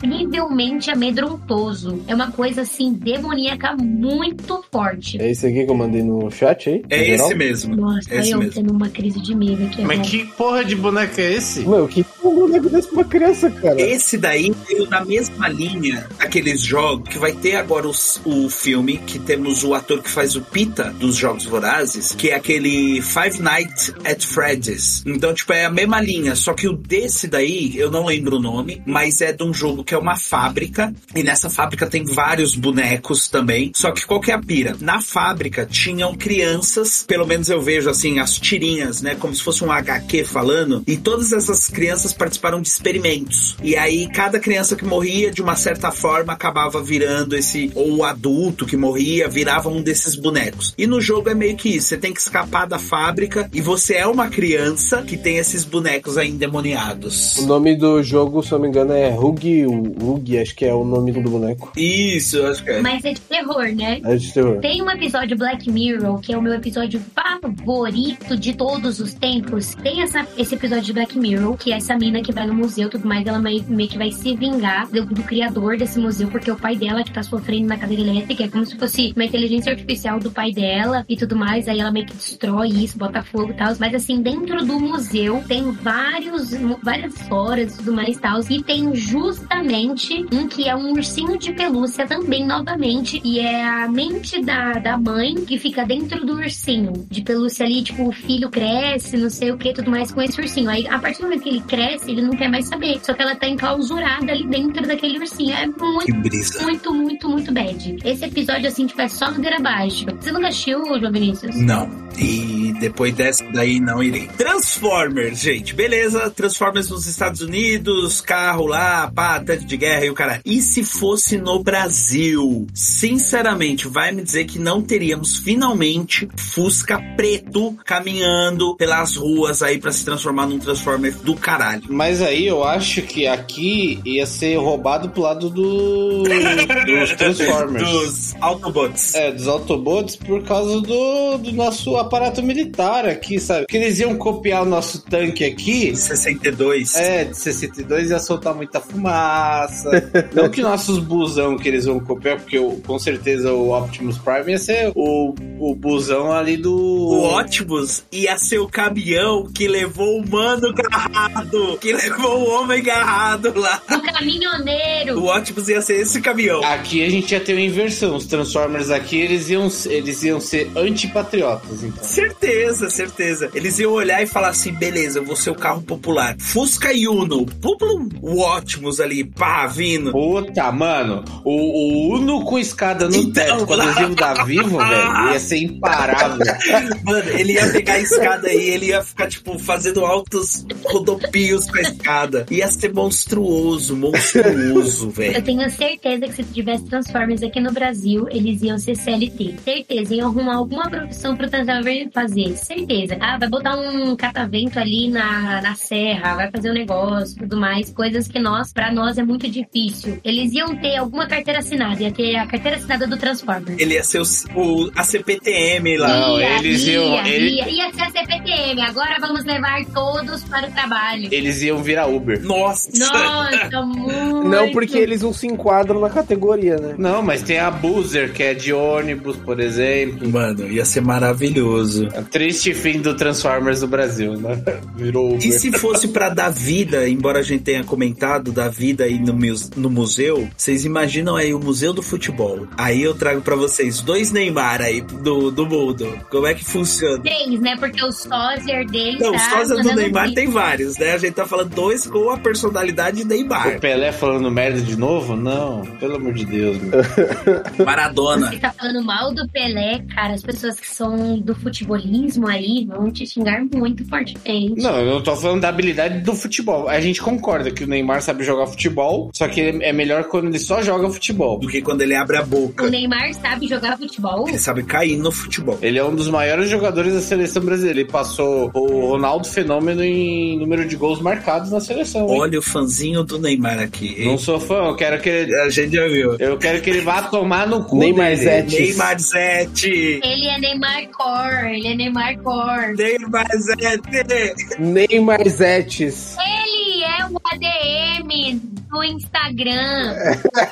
terrivelmente 0.00 0.90
amedrontoso. 0.90 2.02
É 2.06 2.14
uma 2.14 2.30
coisa 2.30 2.62
assim 2.62 2.92
demoníaca 2.92 3.76
muito 3.76 4.64
forte. 4.72 5.20
É 5.20 5.30
esse 5.30 5.46
aqui 5.46 5.64
que 5.64 5.70
eu 5.70 5.74
mandei 5.74 6.02
no 6.02 6.30
chat 6.30 6.68
aí? 6.70 6.82
É 6.88 7.08
esse 7.10 7.34
mesmo. 7.34 7.76
Nossa, 7.76 8.14
Esse 8.14 8.30
eu 8.30 8.38
mesmo. 8.38 8.52
tendo 8.54 8.72
uma 8.72 8.88
crise 8.88 9.20
de 9.20 9.34
medo 9.34 9.64
aqui. 9.64 9.82
Mas 9.82 9.98
agora. 9.98 10.10
que 10.10 10.24
porra 10.36 10.64
de 10.64 10.76
boneco 10.76 11.20
é 11.20 11.32
esse? 11.32 11.60
Meu, 11.66 11.88
que 11.88 12.04
boneco 12.22 12.68
desse 12.70 12.88
pra 12.88 12.98
uma 12.98 13.04
criança, 13.04 13.50
cara? 13.50 13.80
Esse 13.80 14.16
daí 14.16 14.52
veio 14.68 14.88
na 14.88 15.04
mesma 15.04 15.48
linha 15.48 16.06
daqueles 16.20 16.60
jogos 16.60 17.08
que 17.08 17.18
vai 17.18 17.32
ter 17.32 17.56
agora 17.56 17.88
os- 17.88 18.20
o 18.24 18.50
filme, 18.50 18.98
que 18.98 19.18
temos 19.18 19.64
o 19.64 19.74
ator 19.74 20.02
que 20.02 20.10
faz 20.10 20.36
o 20.36 20.42
Pita 20.42 20.90
dos 20.98 21.16
Jogos 21.16 21.46
Vorazes, 21.46 22.12
que 22.12 22.28
é 22.28 22.34
aquele 22.34 23.00
Five 23.00 23.40
Nights 23.40 23.94
at 24.04 24.22
Freddy's. 24.24 25.02
Então, 25.06 25.32
tipo, 25.32 25.52
é 25.52 25.64
a 25.64 25.70
mesma 25.70 26.00
linha, 26.00 26.36
só 26.36 26.52
que 26.52 26.68
o 26.68 26.76
desse 26.76 27.26
daí, 27.26 27.72
eu 27.76 27.90
não 27.90 28.04
lembro 28.04 28.36
o 28.36 28.40
nome, 28.40 28.82
mas 28.86 29.20
é 29.22 29.32
de 29.32 29.42
um 29.42 29.52
jogo 29.54 29.82
que 29.82 29.94
é 29.94 29.98
uma 29.98 30.16
fábrica, 30.16 30.92
e 31.14 31.22
nessa 31.22 31.48
fábrica 31.48 31.86
tem 31.86 32.04
vários 32.04 32.54
bonecos 32.54 33.28
também. 33.28 33.72
Só 33.74 33.90
que 33.90 34.04
qual 34.04 34.20
que 34.20 34.30
é 34.30 34.34
a 34.34 34.38
pira? 34.38 34.76
Na 34.80 35.00
fábrica 35.00 35.64
tinham 35.64 36.14
crianças, 36.14 37.02
pelo 37.06 37.26
menos 37.26 37.48
eu 37.48 37.62
vejo 37.62 37.88
assim, 37.88 38.18
as 38.18 38.38
tirinhas, 38.38 39.00
né? 39.00 39.14
Como 39.14 39.34
se 39.34 39.42
fosse 39.42 39.64
um 39.64 39.72
HQ 39.72 40.24
falando, 40.24 40.82
e 40.86 40.96
todas 40.98 41.32
essas 41.32 41.68
crianças 41.68 42.12
participaram 42.12 42.60
de 42.60 42.68
experimentos. 42.68 43.56
E 43.62 43.74
aí, 43.74 44.06
cada 44.12 44.38
criança 44.38 44.76
que 44.76 44.84
morria, 44.84 45.30
de 45.30 45.40
uma 45.40 45.56
certa 45.56 45.90
forma, 45.90 46.09
acabava 46.10 46.82
virando 46.82 47.36
esse, 47.36 47.70
ou 47.74 47.96
o 47.96 48.04
adulto 48.04 48.66
que 48.66 48.76
morria, 48.76 49.28
virava 49.28 49.68
um 49.68 49.82
desses 49.82 50.14
bonecos. 50.14 50.74
E 50.76 50.86
no 50.86 51.00
jogo 51.00 51.30
é 51.30 51.34
meio 51.34 51.56
que 51.56 51.76
isso: 51.76 51.88
você 51.88 51.96
tem 51.96 52.12
que 52.12 52.20
escapar 52.20 52.66
da 52.66 52.78
fábrica 52.78 53.48
e 53.52 53.60
você 53.60 53.94
é 53.94 54.06
uma 54.06 54.28
criança 54.28 55.02
que 55.02 55.16
tem 55.16 55.36
esses 55.36 55.64
bonecos 55.64 56.18
aí 56.18 56.30
endemoniados. 56.30 57.38
O 57.38 57.46
nome 57.46 57.76
do 57.76 58.02
jogo, 58.02 58.42
se 58.42 58.52
eu 58.52 58.58
não 58.58 58.64
me 58.64 58.68
engano, 58.68 58.92
é 58.92 59.10
Rug, 59.10 59.64
Rug, 60.00 60.38
acho 60.38 60.54
que 60.54 60.64
é 60.64 60.74
o 60.74 60.84
nome 60.84 61.12
do 61.12 61.20
boneco. 61.20 61.72
Isso, 61.76 62.38
eu 62.38 62.50
acho 62.50 62.64
que 62.64 62.70
é. 62.70 62.80
Mas 62.80 63.04
é 63.04 63.12
de 63.12 63.20
terror, 63.20 63.64
né? 63.74 64.00
É 64.04 64.16
de 64.16 64.32
terror. 64.32 64.60
Tem 64.60 64.82
um 64.82 64.90
episódio 64.90 65.36
Black 65.36 65.70
Mirror, 65.70 66.20
que 66.20 66.32
é 66.32 66.38
o 66.38 66.42
meu 66.42 66.54
episódio 66.54 67.00
favorito 67.14 68.36
de 68.36 68.54
todos 68.54 69.00
os 69.00 69.14
tempos. 69.14 69.74
Tem 69.76 70.02
essa, 70.02 70.26
esse 70.36 70.54
episódio 70.54 70.84
de 70.84 70.92
Black 70.92 71.18
Mirror, 71.18 71.56
que 71.56 71.72
é 71.72 71.76
essa 71.76 71.96
mina 71.96 72.22
que 72.22 72.32
vai 72.32 72.46
no 72.46 72.54
museu 72.54 72.88
e 72.88 72.90
tudo 72.90 73.06
mais, 73.06 73.26
ela 73.26 73.38
meio, 73.38 73.64
meio 73.68 73.88
que 73.88 73.98
vai 73.98 74.10
se 74.10 74.34
vingar 74.34 74.88
do, 74.88 75.04
do 75.06 75.22
criador 75.22 75.76
desse 75.76 75.99
museu, 76.00 76.28
porque 76.28 76.50
o 76.50 76.56
pai 76.56 76.76
dela 76.76 77.02
que 77.02 77.12
tá 77.12 77.22
sofrendo 77.22 77.68
na 77.68 77.76
cadeira 77.76 78.02
elétrica 78.02 78.44
é 78.44 78.48
como 78.48 78.64
se 78.64 78.76
fosse 78.76 79.12
uma 79.14 79.24
inteligência 79.24 79.72
artificial 79.72 80.18
do 80.18 80.30
pai 80.30 80.52
dela 80.52 81.04
e 81.08 81.16
tudo 81.16 81.36
mais. 81.36 81.68
Aí 81.68 81.80
ela 81.80 81.90
meio 81.90 82.06
que 82.06 82.14
destrói 82.14 82.68
isso, 82.68 82.98
bota 82.98 83.22
fogo 83.22 83.50
e 83.52 83.54
tal. 83.54 83.74
Mas 83.78 83.94
assim, 83.94 84.20
dentro 84.22 84.64
do 84.64 84.78
museu 84.78 85.42
tem 85.46 85.70
vários, 85.70 86.52
várias 86.82 87.14
floras 87.22 87.74
e 87.74 87.78
tudo 87.78 87.92
mais 87.92 88.16
e 88.16 88.20
tal. 88.20 88.40
E 88.48 88.62
tem 88.62 88.94
justamente 88.94 90.26
um 90.32 90.48
que 90.48 90.68
é 90.68 90.74
um 90.74 90.92
ursinho 90.92 91.38
de 91.38 91.52
pelúcia 91.52 92.06
também, 92.06 92.46
novamente. 92.46 93.20
E 93.24 93.38
é 93.38 93.64
a 93.64 93.88
mente 93.88 94.42
da, 94.42 94.72
da 94.74 94.98
mãe 94.98 95.34
que 95.34 95.58
fica 95.58 95.84
dentro 95.84 96.24
do 96.24 96.34
ursinho 96.34 97.06
de 97.08 97.22
pelúcia 97.22 97.66
ali. 97.66 97.82
Tipo, 97.82 98.08
o 98.08 98.12
filho 98.12 98.50
cresce, 98.50 99.16
não 99.16 99.30
sei 99.30 99.50
o 99.50 99.58
que, 99.58 99.72
tudo 99.72 99.90
mais 99.90 100.12
com 100.12 100.22
esse 100.22 100.40
ursinho. 100.40 100.70
Aí, 100.70 100.86
a 100.86 100.98
partir 100.98 101.18
do 101.18 101.24
momento 101.24 101.42
que 101.42 101.48
ele 101.48 101.60
cresce, 101.60 102.10
ele 102.10 102.22
não 102.22 102.30
quer 102.30 102.48
mais 102.48 102.66
saber. 102.66 103.00
Só 103.02 103.12
que 103.12 103.22
ela 103.22 103.34
tá 103.34 103.48
enclausurada 103.48 104.32
ali 104.32 104.46
dentro 104.46 104.86
daquele 104.86 105.18
ursinho. 105.18 105.54
É 105.54 105.66
muito, 105.66 105.84
Que 105.98 106.12
brisa. 106.12 106.62
muito, 106.62 106.94
muito, 106.94 107.28
muito 107.28 107.52
bad. 107.52 107.96
Esse 108.04 108.24
episódio, 108.24 108.68
assim, 108.68 108.86
tipo, 108.86 109.00
é 109.00 109.08
só 109.08 109.26
ladeira 109.26 109.56
abaixo. 109.56 110.06
Você 110.20 110.32
nunca 110.32 110.48
assistiu, 110.48 110.82
João 110.98 111.12
Vinícius? 111.12 111.56
Não. 111.56 111.88
E 112.18 112.74
depois 112.80 113.14
dessa 113.14 113.44
daí 113.52 113.80
não 113.80 114.02
irei. 114.02 114.28
Transformers, 114.36 115.40
gente. 115.40 115.74
Beleza. 115.74 116.30
Transformers 116.30 116.90
nos 116.90 117.06
Estados 117.06 117.40
Unidos, 117.40 118.20
carro 118.20 118.66
lá, 118.66 119.10
pá, 119.10 119.40
tanque 119.40 119.64
de 119.64 119.76
guerra 119.76 120.04
e 120.04 120.10
o 120.10 120.14
cara. 120.14 120.40
E 120.44 120.60
se 120.60 120.82
fosse 120.82 121.38
no 121.38 121.62
Brasil? 121.62 122.66
Sinceramente, 122.74 123.88
vai 123.88 124.12
me 124.12 124.22
dizer 124.22 124.44
que 124.44 124.58
não 124.58 124.82
teríamos 124.82 125.38
finalmente 125.38 126.28
Fusca 126.36 127.00
preto 127.16 127.76
caminhando 127.84 128.76
pelas 128.76 129.16
ruas 129.16 129.62
aí 129.62 129.78
pra 129.78 129.92
se 129.92 130.04
transformar 130.04 130.46
num 130.46 130.58
Transformer 130.58 131.14
do 131.22 131.34
caralho. 131.34 131.82
Mas 131.88 132.20
aí 132.20 132.46
eu 132.46 132.64
acho 132.64 133.02
que 133.02 133.26
aqui 133.26 134.00
ia 134.04 134.26
ser 134.26 134.56
roubado 134.56 135.10
pro 135.10 135.22
lado 135.22 135.48
do, 135.48 135.79
dos 136.86 137.12
Transformers. 137.16 137.90
Dos 137.90 138.34
Autobots. 138.40 139.14
É, 139.14 139.32
dos 139.32 139.48
Autobots 139.48 140.16
por 140.16 140.42
causa 140.42 140.80
do, 140.80 141.38
do 141.38 141.52
nosso 141.52 141.96
aparato 141.96 142.42
militar 142.42 143.06
aqui, 143.06 143.38
sabe? 143.40 143.66
Que 143.66 143.76
eles 143.76 143.98
iam 144.00 144.16
copiar 144.16 144.62
o 144.62 144.66
nosso 144.66 145.02
tanque 145.02 145.44
aqui. 145.44 145.94
62. 145.96 146.94
É, 146.94 147.24
de 147.24 147.36
62 147.36 148.10
ia 148.10 148.18
soltar 148.18 148.54
muita 148.54 148.80
fumaça. 148.80 149.90
Não 150.34 150.48
que 150.48 150.62
nossos 150.62 150.98
busão 150.98 151.56
que 151.56 151.68
eles 151.68 151.84
vão 151.86 152.00
copiar, 152.00 152.36
porque 152.38 152.58
o- 152.58 152.80
com 152.86 152.98
certeza 152.98 153.52
o 153.52 153.76
Optimus 153.76 154.18
Prime 154.18 154.52
ia 154.52 154.58
ser 154.58 154.92
o, 154.94 155.34
o 155.58 155.74
busão 155.74 156.32
ali 156.32 156.56
do. 156.56 156.74
O 156.74 157.38
Optimus 157.38 158.02
ia 158.12 158.36
ser 158.38 158.58
o 158.58 158.68
caminhão 158.68 159.46
que 159.52 159.66
levou 159.68 160.18
o 160.20 160.28
mano 160.28 160.72
garrado, 160.72 161.78
que 161.80 161.92
levou 161.92 162.40
o 162.40 162.50
homem 162.50 162.82
garrado 162.82 163.52
lá. 163.58 163.80
O 163.90 164.00
caminhoneiro. 164.12 165.18
O 165.20 165.34
Optimus 165.34 165.68
ia 165.70 165.80
ser 165.80 166.00
esse 166.00 166.20
caminhão. 166.20 166.62
Aqui 166.64 167.04
a 167.04 167.10
gente 167.10 167.32
ia 167.32 167.40
ter 167.40 167.52
uma 167.54 167.60
inversão. 167.60 168.16
Os 168.16 168.26
Transformers 168.26 168.90
aqui, 168.90 169.20
eles 169.20 169.48
iam, 169.48 169.68
eles 169.86 170.22
iam 170.22 170.40
ser 170.40 170.70
antipatriotas, 170.76 171.82
então. 171.82 172.02
Certeza, 172.02 172.90
certeza. 172.90 173.50
Eles 173.54 173.78
iam 173.78 173.92
olhar 173.92 174.22
e 174.22 174.26
falar 174.26 174.48
assim: 174.48 174.72
beleza, 174.72 175.18
eu 175.18 175.24
vou 175.24 175.36
ser 175.36 175.50
o 175.50 175.54
carro 175.54 175.82
popular. 175.82 176.36
Fusca 176.38 176.92
e 176.92 177.08
Uno. 177.08 177.46
Pum, 177.46 178.08
O 178.20 178.40
Optimus 178.42 179.00
ali, 179.00 179.24
pá, 179.24 179.66
vindo. 179.66 180.12
Puta, 180.12 180.70
mano, 180.72 181.24
o, 181.44 181.50
o 181.50 182.14
Uno 182.16 182.44
com 182.44 182.58
escada 182.58 183.08
no 183.08 183.16
Então, 183.16 183.32
teto 183.32 183.66
com 183.66 183.74
adesivo 183.74 184.14
da 184.14 184.44
Vivo, 184.44 184.78
velho, 184.78 185.32
ia 185.32 185.40
ser 185.40 185.58
imparável. 185.58 186.44
Mano, 187.04 187.30
ele 187.30 187.54
ia 187.54 187.66
pegar 187.68 187.94
a 187.94 188.00
escada 188.00 188.48
aí, 188.48 188.70
ele 188.70 188.86
ia 188.86 189.02
ficar, 189.02 189.28
tipo, 189.28 189.58
fazendo 189.58 190.04
altos 190.04 190.64
rodopios 190.84 191.66
com 191.70 191.78
a 191.78 191.82
escada. 191.82 192.46
Ia 192.50 192.68
ser 192.68 192.92
monstruoso, 192.92 193.96
monstruoso, 193.96 195.06
Eu 195.06 195.10
velho. 195.10 195.36
Tenho 195.60 195.70
certeza 195.70 196.26
que 196.26 196.32
se 196.32 196.44
tivesse 196.44 196.84
Transformers 196.86 197.42
aqui 197.42 197.60
no 197.60 197.70
Brasil, 197.72 198.26
eles 198.30 198.62
iam 198.62 198.78
ser 198.78 198.96
CLT. 198.96 199.56
Certeza, 199.62 200.14
iam 200.14 200.28
arrumar 200.28 200.54
alguma 200.56 200.88
profissão 200.88 201.36
pro 201.36 201.48
Transformer 201.50 202.08
fazer. 202.12 202.56
Certeza. 202.56 203.16
Ah, 203.20 203.36
vai 203.38 203.48
botar 203.48 203.76
um 203.76 204.16
catavento 204.16 204.78
ali 204.78 205.08
na, 205.10 205.60
na 205.60 205.74
serra, 205.74 206.36
vai 206.36 206.50
fazer 206.50 206.70
um 206.70 206.74
negócio, 206.74 207.36
tudo 207.36 207.56
mais. 207.58 207.90
Coisas 207.92 208.26
que 208.26 208.38
nós, 208.38 208.72
pra 208.72 208.90
nós, 208.92 209.18
é 209.18 209.22
muito 209.22 209.48
difícil. 209.48 210.18
Eles 210.24 210.52
iam 210.52 210.74
ter 210.76 210.96
alguma 210.96 211.26
carteira 211.26 211.58
assinada, 211.58 212.02
ia 212.02 212.10
ter 212.12 212.36
a 212.36 212.46
carteira 212.46 212.76
assinada 212.78 213.06
do 213.06 213.16
Transformer. 213.18 213.74
Ele 213.78 213.94
ia 213.94 214.02
ser 214.04 214.20
o, 214.20 214.24
o- 214.56 214.90
a 214.96 215.04
CPTM 215.04 215.98
lá. 215.98 216.08
Não, 216.08 216.40
ia, 216.40 216.58
eles 216.58 216.86
ia, 216.86 216.92
iam- 216.94 217.26
ele- 217.26 217.50
Ia, 217.50 217.68
ia 217.68 217.92
ser 217.92 218.02
a 218.02 218.10
CPTM. 218.10 218.80
Agora 218.82 219.16
vamos 219.20 219.44
levar 219.44 219.84
todos 219.86 220.42
para 220.44 220.68
o 220.68 220.72
trabalho. 220.72 221.28
Eles 221.30 221.60
iam 221.62 221.82
virar 221.82 222.06
Uber. 222.06 222.42
Nossa! 222.42 222.90
Nossa, 222.98 223.82
muito. 223.84 224.48
Não 224.48 224.70
porque 224.70 224.96
eles 224.96 225.22
não 225.22 225.32
se 225.40 225.46
enquadram 225.46 226.00
na 226.00 226.10
categoria, 226.10 226.76
né? 226.76 226.94
Não, 226.98 227.22
mas 227.22 227.42
tem 227.42 227.58
a 227.58 227.70
Boozer, 227.70 228.32
que 228.32 228.42
é 228.42 228.54
de 228.54 228.72
ônibus, 228.72 229.36
por 229.36 229.58
exemplo. 229.58 230.28
Mano, 230.28 230.70
ia 230.70 230.84
ser 230.84 231.00
maravilhoso. 231.00 232.08
É 232.12 232.20
triste 232.20 232.74
fim 232.74 233.00
do 233.00 233.16
Transformers 233.16 233.80
do 233.80 233.88
Brasil, 233.88 234.34
né? 234.34 234.62
Virou 234.94 235.34
Uber. 235.34 235.46
E 235.46 235.52
se 235.52 235.72
fosse 235.72 236.08
pra 236.08 236.28
dar 236.28 236.50
vida, 236.50 237.08
embora 237.08 237.38
a 237.38 237.42
gente 237.42 237.62
tenha 237.62 237.82
comentado 237.82 238.52
da 238.52 238.68
vida 238.68 239.04
aí 239.04 239.18
no, 239.18 239.34
no 239.76 239.90
museu, 239.90 240.48
vocês 240.56 240.84
imaginam 240.84 241.36
aí 241.36 241.54
o 241.54 241.58
Museu 241.58 241.92
do 241.92 242.02
Futebol. 242.02 242.66
Aí 242.76 243.02
eu 243.02 243.14
trago 243.14 243.40
pra 243.40 243.56
vocês 243.56 244.00
dois 244.00 244.30
Neymar 244.30 244.82
aí 244.82 245.00
do, 245.00 245.50
do 245.50 245.66
mundo. 245.66 246.06
Como 246.30 246.46
é 246.46 246.54
que 246.54 246.64
funciona? 246.64 247.22
Três, 247.22 247.60
né? 247.60 247.76
Porque 247.78 248.04
o 248.04 248.12
sósia 248.12 248.84
dele 248.84 249.18
Não, 249.18 249.32
tá 249.32 249.36
os 249.36 249.42
sósias 249.42 249.82
do 249.82 249.94
Neymar 249.94 250.32
tem 250.34 250.48
vários, 250.48 250.98
né? 250.98 251.12
A 251.12 251.18
gente 251.18 251.34
tá 251.34 251.46
falando 251.46 251.70
dois 251.70 252.06
com 252.06 252.30
a 252.30 252.36
personalidade 252.36 253.24
Neymar. 253.24 253.76
O 253.76 253.80
Pelé 253.80 254.12
falando 254.12 254.50
merda 254.50 254.80
de 254.80 254.96
novo? 254.96 255.29
Não, 255.36 255.82
pelo 255.98 256.16
amor 256.16 256.32
de 256.34 256.44
Deus, 256.44 256.78
meu. 256.78 257.00
Maradona. 257.84 258.48
Você 258.50 258.58
tá 258.58 258.72
falando 258.72 259.02
mal 259.04 259.32
do 259.34 259.48
Pelé, 259.48 260.02
cara. 260.14 260.34
As 260.34 260.42
pessoas 260.42 260.78
que 260.78 260.88
são 260.88 261.38
do 261.38 261.54
futebolismo 261.54 262.46
aí 262.46 262.86
vão 262.86 263.10
te 263.10 263.26
xingar 263.26 263.62
muito 263.74 264.04
fortemente. 264.08 264.80
Não, 264.82 264.96
eu 264.98 265.22
tô 265.22 265.34
falando 265.36 265.60
da 265.60 265.68
habilidade 265.68 266.20
do 266.20 266.34
futebol. 266.34 266.88
A 266.88 267.00
gente 267.00 267.20
concorda 267.20 267.70
que 267.70 267.84
o 267.84 267.86
Neymar 267.86 268.22
sabe 268.22 268.44
jogar 268.44 268.66
futebol, 268.66 269.30
só 269.34 269.48
que 269.48 269.60
ele 269.60 269.84
é 269.84 269.92
melhor 269.92 270.24
quando 270.24 270.46
ele 270.48 270.58
só 270.58 270.82
joga 270.82 271.08
futebol. 271.10 271.58
Do 271.58 271.68
que 271.68 271.80
quando 271.82 272.02
ele 272.02 272.14
abre 272.14 272.36
a 272.36 272.42
O 272.42 272.46
boca. 272.46 272.88
Neymar 272.90 273.32
sabe 273.34 273.66
jogar 273.68 273.96
futebol? 273.98 274.48
Ele 274.48 274.58
sabe 274.58 274.82
cair 274.82 275.16
no 275.16 275.30
futebol. 275.32 275.78
Ele 275.82 275.98
é 275.98 276.04
um 276.04 276.14
dos 276.14 276.28
maiores 276.28 276.68
jogadores 276.68 277.14
da 277.14 277.20
seleção 277.20 277.62
brasileira. 277.62 278.00
Ele 278.00 278.08
passou 278.10 278.70
o 278.74 279.06
Ronaldo 279.10 279.46
Fenômeno 279.48 280.02
em 280.02 280.58
número 280.58 280.86
de 280.86 280.96
gols 280.96 281.20
marcados 281.20 281.70
na 281.70 281.80
seleção. 281.80 282.28
hein? 282.28 282.40
Olha 282.40 282.58
o 282.58 282.62
fãzinho 282.62 283.22
do 283.24 283.38
Neymar 283.38 283.78
aqui. 283.80 284.14
hein? 284.18 284.26
Não 284.26 284.38
sou 284.38 284.58
fã, 284.60 284.86
eu 284.86 284.96
quero 284.96 285.19
que 285.20 285.28
ele. 285.28 285.54
A 285.60 285.68
gente 285.68 285.94
já 285.94 286.06
viu. 286.06 286.36
Eu 286.38 286.58
quero 286.58 286.80
que 286.80 286.90
ele 286.90 287.00
vá 287.00 287.22
tomar 287.22 287.66
no 287.66 287.84
cu. 287.84 287.98
Neymar 287.98 288.30
dele. 288.30 288.42
Zete. 288.42 288.80
Neymar 288.80 289.18
Zete. 289.18 290.20
Ele 290.22 290.46
é 290.48 290.58
Neymar 290.58 291.08
Core, 291.10 291.76
ele 291.76 291.88
é 291.88 291.94
Neymar 291.94 292.38
Core. 292.38 292.96
Neymar 292.96 293.48
Zete. 293.56 294.80
Neymar 294.80 295.48
Zetes. 295.48 296.36
Ele 296.38 297.04
é 297.04 297.26
o 297.26 297.40
ADM 297.44 298.79
do 298.90 299.04
Instagram 299.04 300.14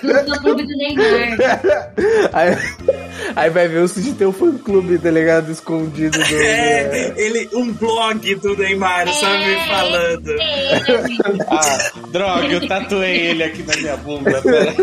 do, 0.02 0.40
clube 0.40 0.62
do 0.64 0.76
Neymar. 0.76 1.38
Aí, 2.32 2.56
aí 3.36 3.50
vai 3.50 3.68
ver 3.68 3.82
o 3.82 3.88
de 3.88 4.12
ter 4.12 4.26
um 4.26 4.32
fã 4.32 4.56
clube, 4.58 4.98
tá 4.98 5.10
ligado? 5.10 5.50
Escondido 5.50 6.18
do. 6.18 6.34
É, 6.34 7.14
ele, 7.16 7.48
um 7.54 7.72
blog 7.72 8.34
do 8.36 8.56
Neymar, 8.56 9.08
sabe, 9.08 9.44
É, 9.44 9.66
falando. 9.66 10.30
Ele. 10.30 11.38
Ah, 11.50 11.92
droga, 12.10 12.46
eu 12.46 12.68
tatuei 12.68 13.16
ele 13.28 13.42
aqui 13.42 13.62
na 13.62 13.76
minha 13.76 13.96
bunda. 13.96 14.40
Pera. 14.42 14.74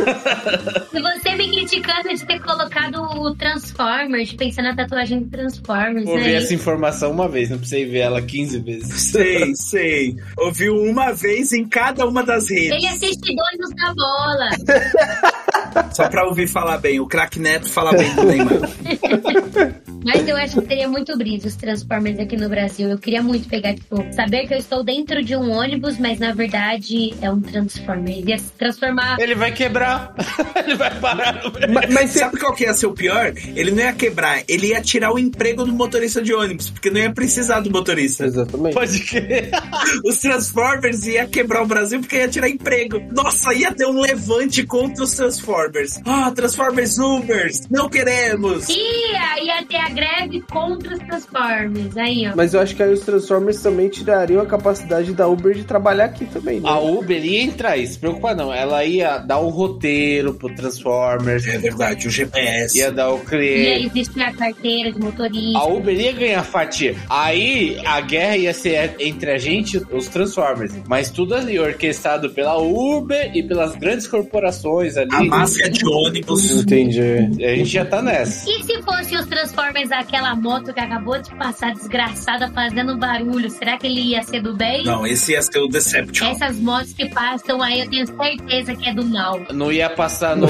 Se 0.92 1.02
você 1.02 1.36
me 1.36 1.50
criticando 1.50 2.10
de 2.10 2.26
ter 2.26 2.40
colocado 2.40 3.02
o 3.02 3.36
Transformers, 3.36 4.30
de 4.30 4.36
pensar 4.36 4.64
na 4.64 4.76
tatuagem 4.76 5.20
do 5.20 5.30
Transformers, 5.30 6.08
Ouvi 6.08 6.24
né? 6.24 6.34
essa 6.36 6.54
informação 6.54 7.12
uma 7.12 7.28
vez, 7.28 7.50
não 7.50 7.58
precisei 7.58 7.86
ver 7.86 8.00
ela 8.00 8.22
15 8.22 8.60
vezes. 8.60 9.02
Sei, 9.12 9.54
sei. 9.56 10.16
Ouviu 10.38 10.76
uma 10.76 11.12
vez 11.12 11.54
em 11.54 11.66
cada 11.66 12.06
uma 12.06 12.24
das 12.24 12.50
redes. 12.50 12.72
Ele 12.72 12.88
assiste 12.88 13.25
donos 13.34 13.72
da 13.76 13.94
bola. 13.94 14.50
Só 15.94 16.10
pra 16.10 16.26
ouvir 16.26 16.48
falar 16.48 16.78
bem. 16.78 17.00
O 17.00 17.08
craque 17.08 17.40
Neto 17.40 17.70
fala 17.70 17.92
bem 17.94 18.14
do 18.16 18.24
Neymar. 18.24 18.60
Mas 20.06 20.28
eu 20.28 20.38
acho 20.38 20.62
que 20.62 20.68
teria 20.68 20.88
muito 20.88 21.18
brisa 21.18 21.48
os 21.48 21.56
Transformers 21.56 22.20
aqui 22.20 22.38
no 22.38 22.48
Brasil. 22.48 22.90
Eu 22.90 22.98
queria 23.00 23.24
muito 23.24 23.50
pegar, 23.50 23.74
tipo, 23.74 24.06
saber 24.14 24.48
que 24.48 24.54
eu 24.54 24.58
estou 24.60 24.84
dentro 24.84 25.24
de 25.24 25.36
um 25.36 25.52
ônibus, 25.52 25.98
mas 25.98 26.20
na 26.20 26.32
verdade 26.32 27.16
é 27.22 27.32
um 27.32 27.42
Transformer. 27.42 28.20
Ele 28.20 28.30
ia 28.30 28.38
se 28.38 28.52
transformar. 28.52 29.20
Ele 29.20 29.34
vai 29.34 29.52
quebrar. 29.52 30.14
ele 30.64 30.76
vai 30.76 30.94
parar 31.00 31.44
no 31.44 31.52
meio. 31.52 31.74
Mas, 31.74 31.94
mas 31.94 32.12
Sabe 32.12 32.40
qual 32.40 32.54
que 32.54 32.64
ia 32.64 32.74
ser 32.74 32.88
o 32.88 32.94
pior? 32.94 33.34
Ele 33.56 33.72
não 33.72 33.80
ia 33.80 33.94
quebrar, 33.94 34.44
ele 34.48 34.68
ia 34.68 34.82
tirar 34.82 35.12
o 35.12 35.20
emprego 35.20 35.66
do 35.66 35.74
motorista 35.74 36.22
de 36.22 36.34
ônibus, 36.34 36.70
porque 36.70 36.90
não 36.90 37.00
ia 37.00 37.12
precisar 37.12 37.60
do 37.60 37.70
motorista. 37.70 38.26
Exatamente. 38.26 38.74
Pode 38.74 39.00
crer. 39.02 39.50
Os 40.06 40.20
Transformers 40.20 41.06
ia 41.06 41.26
quebrar 41.28 41.64
o 41.64 41.68
Brasil 41.68 42.00
porque 42.00 42.18
ia 42.18 42.28
tirar 42.28 42.50
emprego. 42.50 43.00
Nossa, 43.16 43.54
ia 43.54 43.74
ter 43.74 43.86
um 43.86 44.00
levante 44.02 44.66
contra 44.66 45.04
os 45.04 45.16
Transformers. 45.16 46.00
Ah, 46.06 46.32
Transformers 46.32 46.98
Ubers, 46.98 47.62
não 47.70 47.90
queremos. 47.90 48.68
Ia, 48.70 49.44
ia 49.44 49.66
ter 49.66 49.78
a 49.78 49.90
greve 49.90 50.42
contra 50.52 50.94
os 50.94 51.00
Transformers. 51.00 51.96
Aí, 51.98 52.28
ó. 52.28 52.34
Mas 52.36 52.54
eu 52.54 52.60
acho 52.60 52.76
que 52.76 52.84
aí 52.84 52.92
os 52.94 53.02
Transformers 53.02 53.62
também 53.62 53.88
tirariam 53.90 54.42
a 54.42 54.46
capacidade 54.46 55.14
da 55.14 55.28
Uber 55.28 55.54
de 55.56 55.64
trabalhar 55.64 56.06
aqui 56.06 56.26
também, 56.26 56.60
né? 56.60 56.70
A 56.70 56.78
Uber 56.80 57.24
ia 57.26 57.42
entrar 57.42 57.72
aí, 57.72 57.88
se 57.88 57.98
preocupa 57.98 58.36
não. 58.36 58.54
Ela 58.54 58.84
ia 58.84 59.18
dar 59.18 59.40
o 59.40 59.50
roteiro 59.50 60.34
pro 60.34 60.54
Transformers, 60.54 61.48
É 61.48 61.58
verdade, 61.58 62.08
o 62.08 62.12
GPS. 62.12 62.78
ia 62.78 62.92
dar 62.92 63.12
o 63.12 63.18
Ia 63.18 63.24
cliente. 63.26 64.00
existir 64.00 64.22
a 64.24 64.34
carteira 64.34 64.92
de 64.92 65.00
motorista. 65.00 65.60
A 65.60 65.66
Uber 65.66 65.96
ia 66.00 66.12
ganhar 66.12 66.44
fatia. 66.44 66.96
Aí 67.10 67.80
a 67.86 68.02
guerra 68.02 68.38
ia 68.38 68.54
ser 68.54 68.96
entre 69.00 69.32
a 69.32 69.38
gente, 69.38 69.82
os 69.92 70.08
Transformers. 70.08 70.74
Mas 70.88 71.10
tudo 71.10 71.34
ali 71.36 71.58
orquestrado 71.60 72.30
pela 72.32 72.58
Uber 72.58 73.05
e 73.34 73.44
pelas 73.44 73.76
grandes 73.76 74.08
corporações 74.08 74.98
ali. 74.98 75.10
A 75.14 75.24
máscara 75.24 75.70
de 75.70 75.86
ônibus. 75.88 76.52
Entendi. 76.52 77.02
A 77.02 77.56
gente 77.56 77.70
já 77.70 77.86
tá 77.86 78.02
nessa. 78.02 78.50
E 78.50 78.64
se 78.64 78.82
fosse 78.82 79.16
os 79.16 79.26
Transformers, 79.26 79.92
aquela 79.92 80.36
moto 80.36 80.74
que 80.74 80.80
acabou 80.80 81.20
de 81.22 81.30
passar 81.36 81.74
desgraçada 81.74 82.50
fazendo 82.50 82.98
barulho, 82.98 83.50
será 83.50 83.78
que 83.78 83.88
ele 83.88 84.02
ia 84.02 84.24
ser 84.24 84.42
do 84.42 84.56
bem? 84.56 84.84
Não, 84.84 85.06
esse 85.06 85.34
ia 85.34 85.42
ser 85.42 85.60
o 85.60 85.68
Decepticon. 85.68 86.32
Essas 86.32 86.60
motos 86.60 86.94
que 86.94 87.10
passam 87.10 87.62
aí, 87.62 87.82
eu 87.82 87.90
tenho 87.90 88.08
certeza 88.08 88.76
que 88.76 88.90
é 88.90 88.94
do 88.94 89.06
mal. 89.06 89.40
Não 89.54 89.72
ia 89.72 89.90
passar 89.90 90.36
no, 90.36 90.48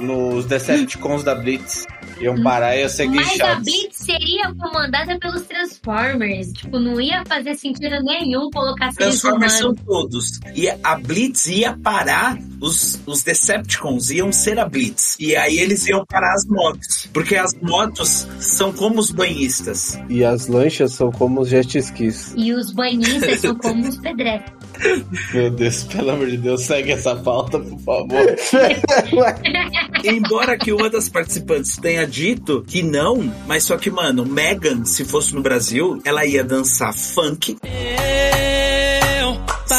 nos 0.00 0.46
Decepticons 0.46 1.22
da 1.22 1.34
Blitz. 1.34 1.86
Iam 2.22 2.42
parar 2.42 2.76
e 2.76 2.80
ia 2.80 2.88
ser 2.88 3.08
Mas 3.08 3.26
a 3.26 3.30
guinchados. 3.30 3.64
Blitz 3.64 3.96
seria 3.96 4.54
comandada 4.54 5.18
pelos 5.18 5.42
Transformers. 5.42 6.52
Tipo, 6.52 6.78
não 6.78 7.00
ia 7.00 7.24
fazer 7.26 7.54
sentido 7.56 8.02
nenhum 8.02 8.50
colocar 8.50 8.92
seres 8.92 9.20
Transformers 9.20 9.52
são 9.52 9.74
todos. 9.74 10.40
E 10.54 10.68
a 10.68 10.96
Blitz 10.96 11.46
ia 11.46 11.76
parar, 11.76 12.38
os, 12.60 13.00
os 13.06 13.22
Decepticons 13.22 14.10
iam 14.10 14.32
ser 14.32 14.58
a 14.58 14.68
Blitz. 14.68 15.16
E 15.18 15.34
aí 15.34 15.58
eles 15.58 15.86
iam 15.86 16.04
parar 16.06 16.34
as 16.34 16.46
motos. 16.46 17.08
Porque 17.12 17.36
as 17.36 17.54
motos 17.54 18.26
são 18.38 18.72
como 18.72 19.00
os 19.00 19.10
banhistas. 19.10 19.98
E 20.08 20.24
as 20.24 20.46
lanchas 20.46 20.92
são 20.92 21.10
como 21.10 21.40
os 21.40 21.48
jet 21.48 21.78
skis. 21.78 22.32
E 22.36 22.52
os 22.52 22.72
banhistas 22.72 23.40
são 23.40 23.56
como 23.56 23.88
os 23.88 23.98
pedestres. 23.98 24.52
Meu 25.32 25.50
Deus, 25.50 25.84
pelo 25.84 26.10
amor 26.10 26.28
de 26.28 26.36
Deus, 26.36 26.62
segue 26.62 26.92
essa 26.92 27.14
pauta, 27.16 27.58
por 27.58 27.78
favor. 27.80 28.36
Embora 30.04 30.56
que 30.58 30.72
uma 30.72 30.90
das 30.90 31.08
participantes 31.08 31.76
tenha 31.76 32.06
dito 32.06 32.64
que 32.66 32.82
não, 32.82 33.32
mas 33.46 33.64
só 33.64 33.76
que, 33.76 33.90
mano, 33.90 34.24
Megan, 34.26 34.84
se 34.84 35.04
fosse 35.04 35.34
no 35.34 35.42
Brasil, 35.42 36.00
ela 36.04 36.24
ia 36.24 36.44
dançar 36.44 36.92
funk. 36.94 37.56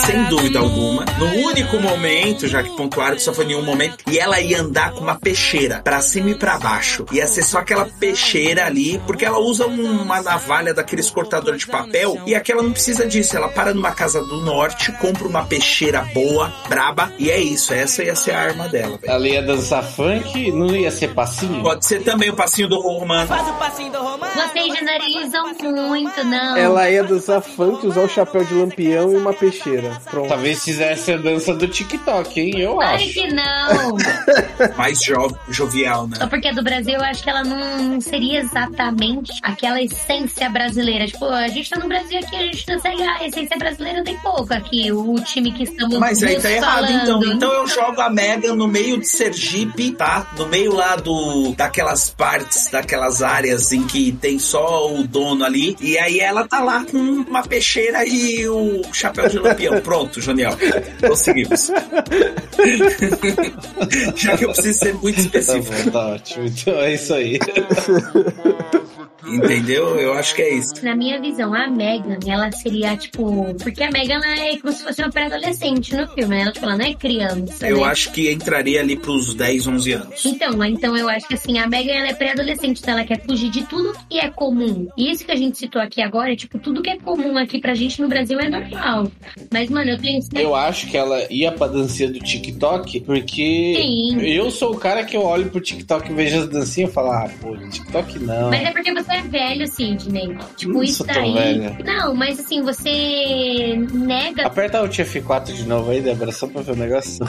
Sem 0.05 0.23
dúvida 0.25 0.59
alguma. 0.59 1.05
No 1.17 1.25
único 1.47 1.79
momento, 1.79 2.47
já 2.47 2.61
que 2.61 2.69
pontuaram 2.75 3.15
que 3.15 3.21
só 3.21 3.33
foi 3.33 3.45
em 3.45 3.55
um 3.55 3.61
momento, 3.63 3.97
e 4.11 4.19
ela 4.19 4.39
ia 4.41 4.61
andar 4.61 4.91
com 4.91 4.99
uma 4.99 5.15
peixeira 5.15 5.81
pra 5.83 6.01
cima 6.01 6.31
e 6.31 6.35
pra 6.35 6.59
baixo. 6.59 7.05
Ia 7.11 7.25
ser 7.25 7.43
só 7.43 7.59
aquela 7.59 7.85
peixeira 7.85 8.65
ali, 8.65 9.01
porque 9.07 9.23
ela 9.25 9.39
usa 9.39 9.65
um- 9.65 10.01
uma 10.01 10.21
navalha 10.21 10.73
daqueles 10.73 11.09
cortadores 11.09 11.61
de 11.61 11.67
papel, 11.67 12.19
e 12.25 12.35
aquela 12.35 12.61
não 12.61 12.71
precisa 12.71 13.05
disso. 13.07 13.35
Ela 13.37 13.47
para 13.47 13.73
numa 13.73 13.91
casa 13.91 14.21
do 14.21 14.41
norte, 14.41 14.91
compra 14.93 15.25
uma 15.27 15.45
peixeira 15.45 16.01
boa, 16.13 16.53
braba, 16.67 17.11
e 17.17 17.31
é 17.31 17.39
isso. 17.39 17.73
Essa 17.73 18.03
ia 18.03 18.15
ser 18.15 18.31
a 18.31 18.39
arma 18.41 18.67
dela. 18.67 18.97
velho. 18.97 19.13
Ela 19.13 19.27
ia 19.27 19.41
dançar 19.41 19.83
funk, 19.83 20.51
não 20.51 20.75
ia 20.75 20.91
ser 20.91 21.13
passinho? 21.13 21.63
Pode 21.63 21.85
ser 21.85 22.03
também 22.03 22.29
o 22.29 22.33
passinho 22.35 22.67
do 22.67 22.79
romano. 22.81 23.27
Vocês 23.27 24.73
generalizam 24.73 25.45
muito, 25.87 26.23
não. 26.25 26.57
Ela 26.57 26.89
ia 26.89 27.03
dançar 27.03 27.41
funk, 27.41 27.87
usar 27.87 28.01
o 28.01 28.09
chapéu 28.09 28.43
de 28.43 28.53
lampião 28.53 29.11
e 29.13 29.15
uma 29.15 29.33
peixeira. 29.33 29.92
Pronto. 30.09 30.29
Talvez 30.29 30.63
fizesse 30.63 31.11
a 31.11 31.17
dança 31.17 31.53
do 31.53 31.67
TikTok, 31.67 32.39
hein? 32.39 32.59
Eu 32.59 32.79
acho. 32.81 33.13
que 33.13 33.27
não. 33.33 33.97
Mais 34.77 35.01
jo 35.01 35.35
jovial, 35.49 36.07
né? 36.07 36.17
Só 36.17 36.27
porque 36.27 36.47
é 36.47 36.53
do 36.53 36.63
Brasil, 36.63 36.93
eu 36.95 37.03
acho 37.03 37.23
que 37.23 37.29
ela 37.29 37.43
não 37.43 37.99
seria 38.01 38.39
exatamente 38.39 39.31
aquela 39.41 39.81
essência 39.81 40.49
brasileira. 40.49 41.05
Tipo, 41.05 41.25
a 41.25 41.47
gente 41.47 41.69
tá 41.69 41.79
no 41.79 41.87
Brasil 41.87 42.19
aqui, 42.19 42.35
a 42.35 42.43
gente 42.43 42.67
não 42.67 42.79
segue 42.79 43.01
a 43.03 43.25
essência 43.25 43.57
brasileira 43.57 44.03
tem 44.03 44.17
pouco 44.19 44.53
aqui. 44.53 44.91
O 44.91 45.15
time 45.15 45.51
que 45.51 45.63
estamos 45.63 45.97
Mas 45.97 46.21
aí 46.23 46.39
tá 46.39 46.51
errado, 46.51 46.91
então. 46.91 47.21
falando. 47.21 47.33
Então 47.33 47.53
eu 47.53 47.67
jogo 47.67 48.01
a 48.01 48.09
Megan 48.09 48.55
no 48.55 48.67
meio 48.67 48.99
de 48.99 49.07
Sergipe, 49.07 49.91
tá? 49.91 50.27
No 50.37 50.47
meio 50.47 50.73
lá 50.73 50.95
do 50.95 51.53
daquelas 51.55 52.09
partes, 52.09 52.69
daquelas 52.69 53.21
áreas 53.21 53.71
em 53.71 53.83
que 53.85 54.11
tem 54.11 54.39
só 54.39 54.93
o 54.93 55.03
dono 55.07 55.43
ali. 55.43 55.75
E 55.81 55.97
aí 55.97 56.19
ela 56.19 56.47
tá 56.47 56.59
lá 56.59 56.83
com 56.85 56.97
uma 56.97 57.43
peixeira 57.43 58.05
e 58.05 58.47
o 58.47 58.81
chapéu 58.93 59.27
de 59.29 59.39
lampião. 59.39 59.81
Pronto, 59.83 60.21
Janiel. 60.21 60.51
Conseguimos. 61.07 61.69
Já 64.15 64.37
que 64.37 64.45
eu 64.45 64.51
preciso 64.53 64.79
ser 64.79 64.93
muito 64.95 65.15
Tá 65.15 65.21
específico. 65.39 65.83
bom, 65.85 65.91
tá 65.91 66.07
ótimo. 66.07 66.45
Então 66.45 66.73
é 66.79 66.93
isso 66.93 67.13
aí. 67.13 67.39
Entendeu? 69.25 69.97
Eu 69.99 70.13
acho 70.13 70.35
que 70.35 70.41
é 70.41 70.53
isso. 70.55 70.73
Na 70.83 70.95
minha 70.95 71.19
visão, 71.19 71.53
a 71.53 71.67
Megan, 71.69 72.17
ela 72.27 72.51
seria, 72.51 72.95
tipo... 72.97 73.53
Porque 73.63 73.81
a 73.81 73.89
Megan 73.89 74.19
ela 74.21 74.45
é 74.47 74.57
como 74.57 74.73
se 74.73 74.83
fosse 74.83 75.01
uma 75.01 75.09
pré-adolescente 75.09 75.95
no 75.95 76.05
filme, 76.09 76.35
né? 76.35 76.41
Ela, 76.41 76.51
tipo, 76.51 76.65
ela 76.65 76.77
não 76.77 76.85
é 76.85 76.93
criança, 76.93 77.67
Eu 77.67 77.77
né? 77.77 77.83
acho 77.85 78.11
que 78.11 78.29
entraria 78.29 78.81
ali 78.81 78.97
pros 78.97 79.33
10, 79.33 79.67
11 79.67 79.91
anos. 79.93 80.25
Então, 80.25 80.63
então 80.65 80.97
eu 80.97 81.07
acho 81.07 81.25
que 81.27 81.35
assim, 81.35 81.57
a 81.57 81.65
Megan 81.67 81.93
ela 81.93 82.09
é 82.09 82.13
pré-adolescente, 82.13 82.81
então 82.81 82.95
ela 82.95 83.05
quer 83.05 83.21
fugir 83.25 83.49
de 83.49 83.63
tudo 83.63 83.93
que 84.09 84.19
é 84.19 84.29
comum. 84.29 84.89
E 84.97 85.09
isso 85.11 85.23
que 85.25 85.31
a 85.31 85.37
gente 85.37 85.57
citou 85.57 85.81
aqui 85.81 86.01
agora 86.01 86.33
é 86.33 86.35
tipo, 86.35 86.59
tudo 86.59 86.81
que 86.81 86.89
é 86.89 86.97
comum 86.97 87.37
aqui 87.37 87.59
pra 87.61 87.73
gente 87.73 88.01
no 88.01 88.09
Brasil 88.09 88.37
é 88.41 88.49
normal. 88.49 89.09
Mas, 89.53 89.69
mano, 89.73 89.91
eu 89.91 89.97
tenho 89.99 90.19
Eu 90.33 90.55
acho 90.55 90.87
que 90.87 90.95
ela 90.97 91.21
ia 91.31 91.51
pra 91.51 91.67
dancinha 91.67 92.09
do 92.09 92.19
TikTok, 92.19 93.01
porque 93.01 93.75
Sim. 93.77 94.21
eu 94.21 94.49
sou 94.51 94.73
o 94.73 94.77
cara 94.77 95.03
que 95.03 95.17
eu 95.17 95.23
olho 95.23 95.49
pro 95.49 95.59
TikTok 95.59 96.11
e 96.11 96.13
vejo 96.13 96.39
as 96.39 96.47
dancinhas 96.47 96.89
e 96.89 96.93
falo, 96.93 97.11
ah, 97.11 97.29
pô, 97.41 97.57
TikTok 97.57 98.19
não. 98.19 98.49
Mas 98.49 98.63
é 98.63 98.71
porque 98.71 98.93
você 98.93 99.13
é 99.13 99.21
velho, 99.21 99.67
Sidney. 99.67 100.37
Tipo, 100.55 100.73
Não 100.73 100.83
isso 100.83 100.97
sou 100.97 101.07
tão 101.07 101.33
daí. 101.33 101.59
velho. 101.59 101.83
Não, 101.83 102.15
mas 102.15 102.39
assim, 102.39 102.61
você 102.61 103.77
nega, 103.93 104.45
Aperta 104.47 104.81
o 104.83 104.87
F4 104.87 105.53
de 105.53 105.67
novo 105.67 105.91
aí, 105.91 106.01
Débora, 106.01 106.31
só 106.31 106.47
pra 106.47 106.61
ver 106.61 106.71
o 106.71 106.75
negócio. 106.75 107.25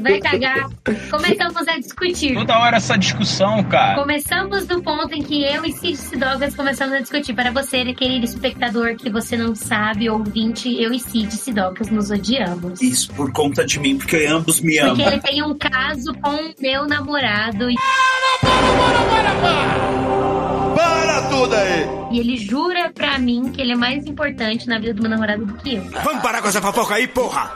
vai 0.00 0.20
cagar. 0.20 0.70
Começamos 1.10 1.68
a 1.68 1.78
discutir. 1.78 2.34
Toda 2.34 2.58
hora 2.58 2.76
essa 2.76 2.96
discussão, 2.96 3.62
cara. 3.64 4.00
Começamos 4.00 4.66
do 4.66 4.82
ponto 4.82 5.14
em 5.14 5.22
que 5.22 5.42
eu 5.44 5.64
e 5.64 5.72
Cid 5.72 5.96
Sidogas 5.96 6.54
começamos 6.54 6.94
a 6.94 7.00
discutir. 7.00 7.34
Para 7.34 7.50
você, 7.50 7.92
querido 7.94 8.24
espectador, 8.24 8.96
que 8.96 9.10
você 9.10 9.36
não 9.36 9.54
sabe, 9.54 10.08
ouvinte, 10.08 10.74
eu 10.80 10.92
e 10.92 10.98
Cid 11.00 11.23
Sidogas 11.32 11.88
nos 11.90 12.10
odiamos. 12.10 12.80
Isso 12.82 13.12
por 13.14 13.32
conta 13.32 13.64
de 13.64 13.78
mim, 13.80 13.96
porque 13.98 14.26
ambos 14.26 14.60
me 14.60 14.78
Porque 14.78 15.02
amam. 15.02 15.12
ele 15.12 15.20
tem 15.20 15.42
um 15.42 15.56
caso 15.56 16.12
com 16.22 16.52
meu 16.60 16.86
namorado. 16.86 17.70
E... 17.70 17.74
Para 20.74 21.22
tudo 21.28 21.54
aí! 21.54 21.86
E 22.12 22.18
ele 22.20 22.36
jura 22.36 22.90
pra 22.92 23.18
mim 23.18 23.50
que 23.52 23.60
ele 23.60 23.72
é 23.72 23.76
mais 23.76 24.06
importante 24.06 24.66
na 24.68 24.78
vida 24.78 24.94
do 24.94 25.02
meu 25.02 25.10
namorado 25.10 25.44
do 25.46 25.54
que 25.54 25.74
eu. 25.76 25.82
Vamos 26.02 26.22
parar 26.22 26.42
com 26.42 26.48
essa 26.48 26.60
fofoca 26.60 26.94
aí, 26.94 27.06
porra! 27.06 27.52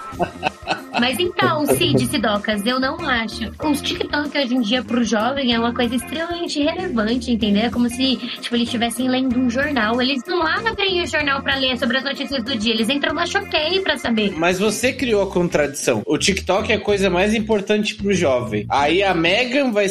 Mas 0.92 1.18
então, 1.18 1.66
Cid 1.66 2.06
Sidocas, 2.06 2.64
eu 2.66 2.80
não 2.80 2.98
acho. 3.00 3.50
Os 3.64 3.80
TikTok 3.80 4.36
hoje 4.36 4.54
em 4.54 4.60
dia 4.60 4.82
pro 4.82 5.04
jovem 5.04 5.54
é 5.54 5.58
uma 5.58 5.74
coisa 5.74 5.94
extremamente 5.96 6.60
relevante, 6.62 7.30
entendeu? 7.30 7.64
É 7.64 7.70
como 7.70 7.88
se, 7.88 8.16
tipo, 8.40 8.56
eles 8.56 8.68
estivessem 8.68 9.08
lendo 9.08 9.38
um 9.38 9.50
jornal. 9.50 10.00
Eles 10.00 10.22
não 10.26 10.46
abrem 10.46 11.02
o 11.02 11.06
jornal 11.06 11.42
pra 11.42 11.56
ler 11.56 11.78
sobre 11.78 11.98
as 11.98 12.04
notícias 12.04 12.42
do 12.42 12.56
dia. 12.56 12.74
Eles 12.74 12.88
entram 12.88 13.14
na 13.14 13.26
Choquei 13.26 13.80
pra 13.80 13.98
saber. 13.98 14.32
Mas 14.36 14.58
você 14.58 14.92
criou 14.92 15.22
a 15.22 15.30
contradição. 15.30 16.02
O 16.06 16.18
TikTok 16.18 16.72
é 16.72 16.76
a 16.76 16.80
coisa 16.80 17.10
mais 17.10 17.34
importante 17.34 17.94
pro 17.94 18.12
jovem. 18.12 18.66
Aí 18.68 19.02
a 19.02 19.14
Megan 19.14 19.70
vai, 19.70 19.86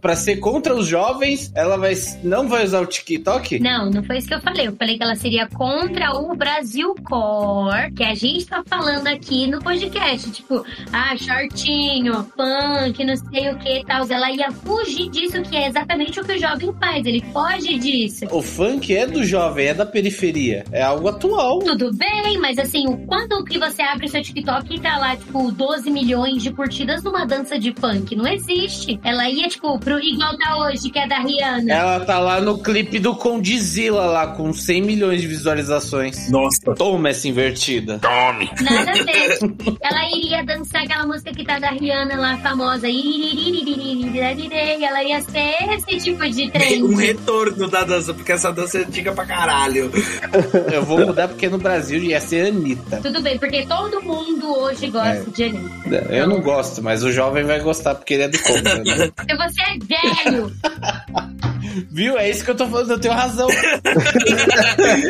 pra 0.00 0.16
ser 0.16 0.36
contra 0.36 0.74
os 0.74 0.86
jovens, 0.86 1.52
ela 1.54 1.76
vai, 1.76 1.94
não 2.22 2.48
vai 2.48 2.64
usar 2.64 2.80
o 2.80 2.86
TikTok? 2.86 3.58
Não, 3.60 3.90
não 3.90 4.02
foi 4.02 4.18
isso 4.18 4.28
que 4.28 4.34
eu 4.34 4.40
falei. 4.40 4.68
Eu 4.68 4.76
falei 4.76 4.96
que 4.96 5.02
ela 5.02 5.16
seria 5.16 5.46
contra 5.48 6.12
o 6.16 6.34
Brasil 6.34 6.94
Core, 7.04 7.92
que 7.92 8.04
a 8.04 8.14
gente 8.14 8.46
tá 8.46 8.62
falando 8.66 9.06
aqui 9.06 9.46
no 9.46 9.60
podcast. 9.60 10.23
Tipo, 10.30 10.64
ah, 10.92 11.16
shortinho, 11.16 12.24
punk, 12.36 13.04
não 13.04 13.16
sei 13.16 13.50
o 13.50 13.58
que 13.58 13.80
e 13.80 13.84
tal. 13.84 14.06
Ela 14.08 14.30
ia 14.30 14.50
fugir 14.50 15.08
disso, 15.10 15.42
que 15.42 15.56
é 15.56 15.68
exatamente 15.68 16.20
o 16.20 16.24
que 16.24 16.32
o 16.32 16.38
jovem 16.38 16.72
faz. 16.78 17.06
Ele 17.06 17.24
foge 17.32 17.78
disso. 17.78 18.26
O 18.30 18.42
funk 18.42 18.94
é 18.94 19.06
do 19.06 19.24
jovem, 19.24 19.68
é 19.68 19.74
da 19.74 19.86
periferia. 19.86 20.64
É 20.72 20.82
algo 20.82 21.08
atual. 21.08 21.58
Tudo 21.60 21.90
bem, 21.94 22.38
mas 22.38 22.58
assim, 22.58 22.86
o 22.86 22.96
quanto 23.06 23.44
que 23.44 23.58
você 23.58 23.82
abre 23.82 24.08
seu 24.08 24.22
TikTok 24.22 24.74
e 24.74 24.80
tá 24.80 24.98
lá, 24.98 25.16
tipo, 25.16 25.50
12 25.50 25.90
milhões 25.90 26.42
de 26.42 26.52
curtidas 26.52 27.02
numa 27.02 27.26
dança 27.26 27.58
de 27.58 27.72
funk? 27.72 28.14
Não 28.14 28.26
existe. 28.26 28.98
Ela 29.02 29.28
ia, 29.28 29.48
tipo, 29.48 29.78
pro 29.78 29.98
igual 30.00 30.36
tá 30.38 30.58
hoje, 30.58 30.90
que 30.90 30.98
é 30.98 31.06
da 31.06 31.18
Rihanna. 31.18 31.72
Ela 31.72 32.00
tá 32.00 32.18
lá 32.18 32.40
no 32.40 32.58
clipe 32.62 32.98
do 32.98 33.14
Condzilla 33.14 34.06
lá, 34.06 34.26
com 34.28 34.52
100 34.52 34.82
milhões 34.82 35.20
de 35.20 35.26
visualizações. 35.26 36.30
Nossa. 36.30 36.74
Toma 36.74 37.10
essa 37.10 37.28
invertida. 37.28 37.98
Tome! 37.98 38.50
Nada 38.60 38.90
a 38.90 39.04
ver. 39.04 39.38
Ela 39.80 40.08
iria 40.14 40.44
dançar 40.44 40.82
aquela 40.82 41.06
música 41.06 41.32
que 41.32 41.44
tá 41.44 41.58
da 41.58 41.70
Rihanna 41.70 42.16
lá, 42.16 42.36
famosa. 42.38 42.88
E 42.88 44.18
ela 44.84 45.02
ia 45.02 45.20
ser 45.20 45.56
esse 45.70 46.04
tipo 46.04 46.28
de 46.28 46.50
trend. 46.50 46.82
Um 46.82 46.96
retorno 46.96 47.68
da 47.68 47.84
dança, 47.84 48.14
porque 48.14 48.32
essa 48.32 48.52
dança 48.52 48.78
é 48.78 48.82
antiga 48.82 49.12
pra 49.12 49.26
caralho. 49.26 49.90
Eu 50.72 50.84
vou 50.84 51.06
mudar 51.06 51.28
porque 51.28 51.48
no 51.48 51.58
Brasil 51.58 52.02
ia 52.02 52.20
ser 52.20 52.48
Anitta. 52.48 53.00
Tudo 53.02 53.20
bem, 53.22 53.38
porque 53.38 53.66
todo 53.66 54.02
mundo 54.02 54.58
hoje 54.58 54.88
gosta 54.88 55.30
de 55.30 55.44
Anitta. 55.44 56.06
Eu 56.10 56.28
não 56.28 56.40
gosto, 56.40 56.82
mas 56.82 57.02
o 57.02 57.12
jovem 57.12 57.44
vai 57.44 57.60
gostar 57.60 57.94
porque 57.94 58.14
ele 58.14 58.24
é 58.24 58.28
do 58.28 58.38
contra, 58.38 58.76
né? 58.76 59.12
Você 59.36 59.60
é 59.62 60.30
velho. 60.30 60.52
Viu? 61.90 62.18
É 62.18 62.30
isso 62.30 62.44
que 62.44 62.50
eu 62.50 62.56
tô 62.56 62.66
falando, 62.66 62.90
eu 62.92 63.00
tenho 63.00 63.14
razão. 63.14 63.48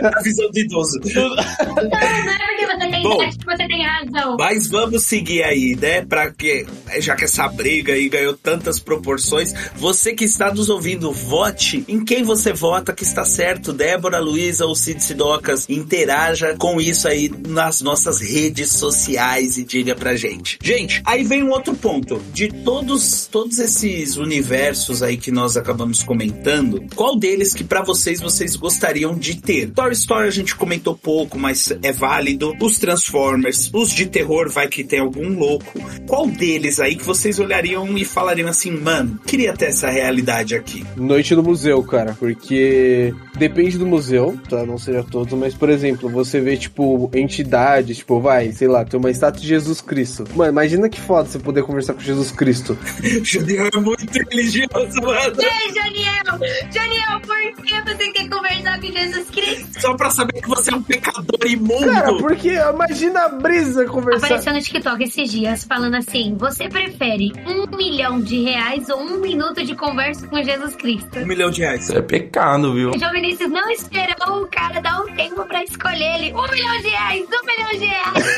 A 0.05 0.23
visão 0.23 0.51
do 0.51 0.59
idoso. 0.59 1.01
Não, 1.15 1.29
não 1.35 1.43
é 1.43 2.47
porque 2.47 2.67
você 2.67 2.91
tem 2.91 3.03
Bom, 3.03 3.21
acho 3.21 3.39
que 3.39 3.45
você 3.45 3.69
tem 3.69 3.83
razão. 3.85 4.37
Mas 4.39 4.67
vamos 4.67 5.03
seguir 5.03 5.43
aí, 5.43 5.77
né? 5.77 6.03
Pra 6.05 6.31
que, 6.31 6.67
já 7.01 7.15
que 7.15 7.25
essa 7.25 7.47
briga 7.49 7.93
aí 7.93 8.09
ganhou 8.09 8.35
tantas 8.35 8.81
proporções, 8.81 9.53
você 9.77 10.15
que 10.15 10.25
está 10.25 10.53
nos 10.53 10.71
ouvindo, 10.71 11.13
vote 11.13 11.85
em 11.87 12.05
quem 12.05 12.23
você 12.23 12.53
vota 12.53 12.93
que 12.93 13.03
está 13.03 13.25
certo, 13.25 13.73
Débora, 13.73 14.21
Luiza 14.21 14.65
ou 14.65 14.75
Cid 14.75 15.03
Sidocas, 15.03 15.69
interaja 15.69 16.57
com 16.57 16.81
isso 16.81 17.07
aí 17.07 17.31
nas 17.47 17.83
nossas 17.83 18.21
redes 18.21 18.71
sociais 18.73 19.59
e 19.59 19.65
diga 19.65 19.95
pra 19.95 20.17
gente. 20.17 20.59
Gente, 20.63 21.03
aí 21.05 21.23
vem 21.25 21.43
um 21.43 21.51
outro 21.51 21.75
ponto. 21.75 22.23
De 22.33 22.49
todos, 22.49 23.27
todos 23.27 23.59
esses 23.59 24.17
universos 24.17 25.03
aí 25.03 25.17
que 25.17 25.31
nós 25.31 25.57
acabamos 25.57 26.03
comentando, 26.03 26.54
qual 26.95 27.17
deles 27.17 27.55
que 27.55 27.65
pra 27.65 27.83
vocês 27.83 28.21
vocês 28.21 28.57
gostariam 28.57 29.15
de 29.15 29.41
ter? 29.41 29.71
Toy 29.71 29.93
Story 29.93 30.29
a 30.29 30.31
gente 30.31 30.55
comentou 30.55 30.97
pouco, 30.97 31.39
mas 31.39 31.73
é 31.83 31.93
válido. 31.93 32.55
Os 32.61 32.79
Transformers, 32.79 33.71
os 33.73 33.91
de 33.91 34.07
terror 34.07 34.51
vai 34.51 34.69
que 34.69 34.85
tem 34.85 35.01
algum 35.01 35.39
louco. 35.39 35.81
Qual 36.07 36.27
deles 36.27 36.81
aí 36.81 36.97
que 36.97 37.05
vocês 37.05 37.39
olhariam 37.39 37.97
e 37.97 38.05
falariam 38.05 38.49
assim, 38.49 38.71
mano, 38.71 39.19
queria 39.27 39.55
ter 39.55 39.67
essa 39.67 39.89
realidade 39.89 40.55
aqui? 40.55 40.85
Noite 40.97 41.35
no 41.35 41.43
museu, 41.43 41.83
cara, 41.83 42.17
porque 42.19 43.15
depende 43.37 43.79
do 43.79 43.87
museu, 43.87 44.39
tá? 44.49 44.65
Não 44.65 44.79
seja 44.79 45.03
todos, 45.03 45.33
mas 45.39 45.55
por 45.55 45.71
exemplo, 45.71 46.09
você 46.09 46.41
vê, 46.41 46.57
tipo, 46.57 47.11
entidades, 47.15 47.99
tipo, 47.99 48.21
vai, 48.21 48.53
sei 48.53 48.69
lá, 48.69 48.85
tem 48.85 48.99
uma 48.99 49.11
estátua 49.11 49.41
de 49.41 49.49
Jesus 49.49 49.81
Cristo. 49.81 50.25
Mano, 50.35 50.53
imagina 50.53 50.89
que 50.89 51.01
foda 51.01 51.29
você 51.29 51.39
poder 51.39 51.63
conversar 51.63 51.95
com 51.95 52.01
Jesus 52.01 52.31
Cristo. 52.31 52.77
Janiel 53.23 53.71
é 53.75 53.81
muito 53.81 54.13
religioso, 54.31 55.01
mano. 55.03 55.37
Ei, 55.41 55.75
Janiel! 55.75 56.44
Janiel, 56.73 57.21
por 57.21 57.65
que 57.65 57.81
você 57.83 58.11
quer 58.13 58.29
conversar 58.29 58.81
com 58.81 58.87
Jesus 58.87 59.31
Cristo? 59.31 59.81
Só 59.81 59.95
pra 59.95 60.11
saber 60.11 60.41
que 60.43 60.49
você 60.49 60.73
é 60.73 60.77
um 60.77 60.83
pecador 60.83 61.39
imundo. 61.47 61.87
Cara, 61.87 62.15
porque 62.17 62.51
imagina 62.55 63.25
a 63.25 63.29
brisa 63.29 63.85
conversar. 63.87 64.27
Apareceu 64.27 64.53
no 64.53 64.61
TikTok 64.61 65.03
esses 65.05 65.31
dias 65.31 65.65
falando 65.65 65.95
assim: 65.97 66.37
você 66.39 66.69
prefere 66.69 67.33
um 67.47 67.77
milhão 67.77 68.21
de 68.21 68.43
reais 68.43 68.89
ou 68.89 69.01
um 69.01 69.19
minuto 69.21 69.65
de 69.65 69.75
conversa 69.75 70.27
com 70.27 70.43
Jesus 70.43 70.75
Cristo? 70.77 71.19
Um 71.19 71.27
milhão 71.27 71.51
de 71.51 71.61
reais. 71.63 71.89
É 71.91 72.03
pecado, 72.03 72.75
viu? 72.75 72.91
O 72.91 72.99
João 72.99 73.13
Vinícius 73.13 73.51
não 73.51 73.71
esperou 73.71 74.43
o 74.43 74.47
cara 74.49 74.81
dar 74.81 75.01
um 75.01 75.15
tempo 75.15 75.45
pra 75.47 75.63
escolher 75.65 76.15
ele. 76.17 76.33
Um 76.33 76.51
milhão 76.51 76.77
de 76.81 76.89
reais, 76.89 77.23
um 77.23 77.47
milhão 77.47 77.71
de 77.79 77.85
reais. 77.87 78.37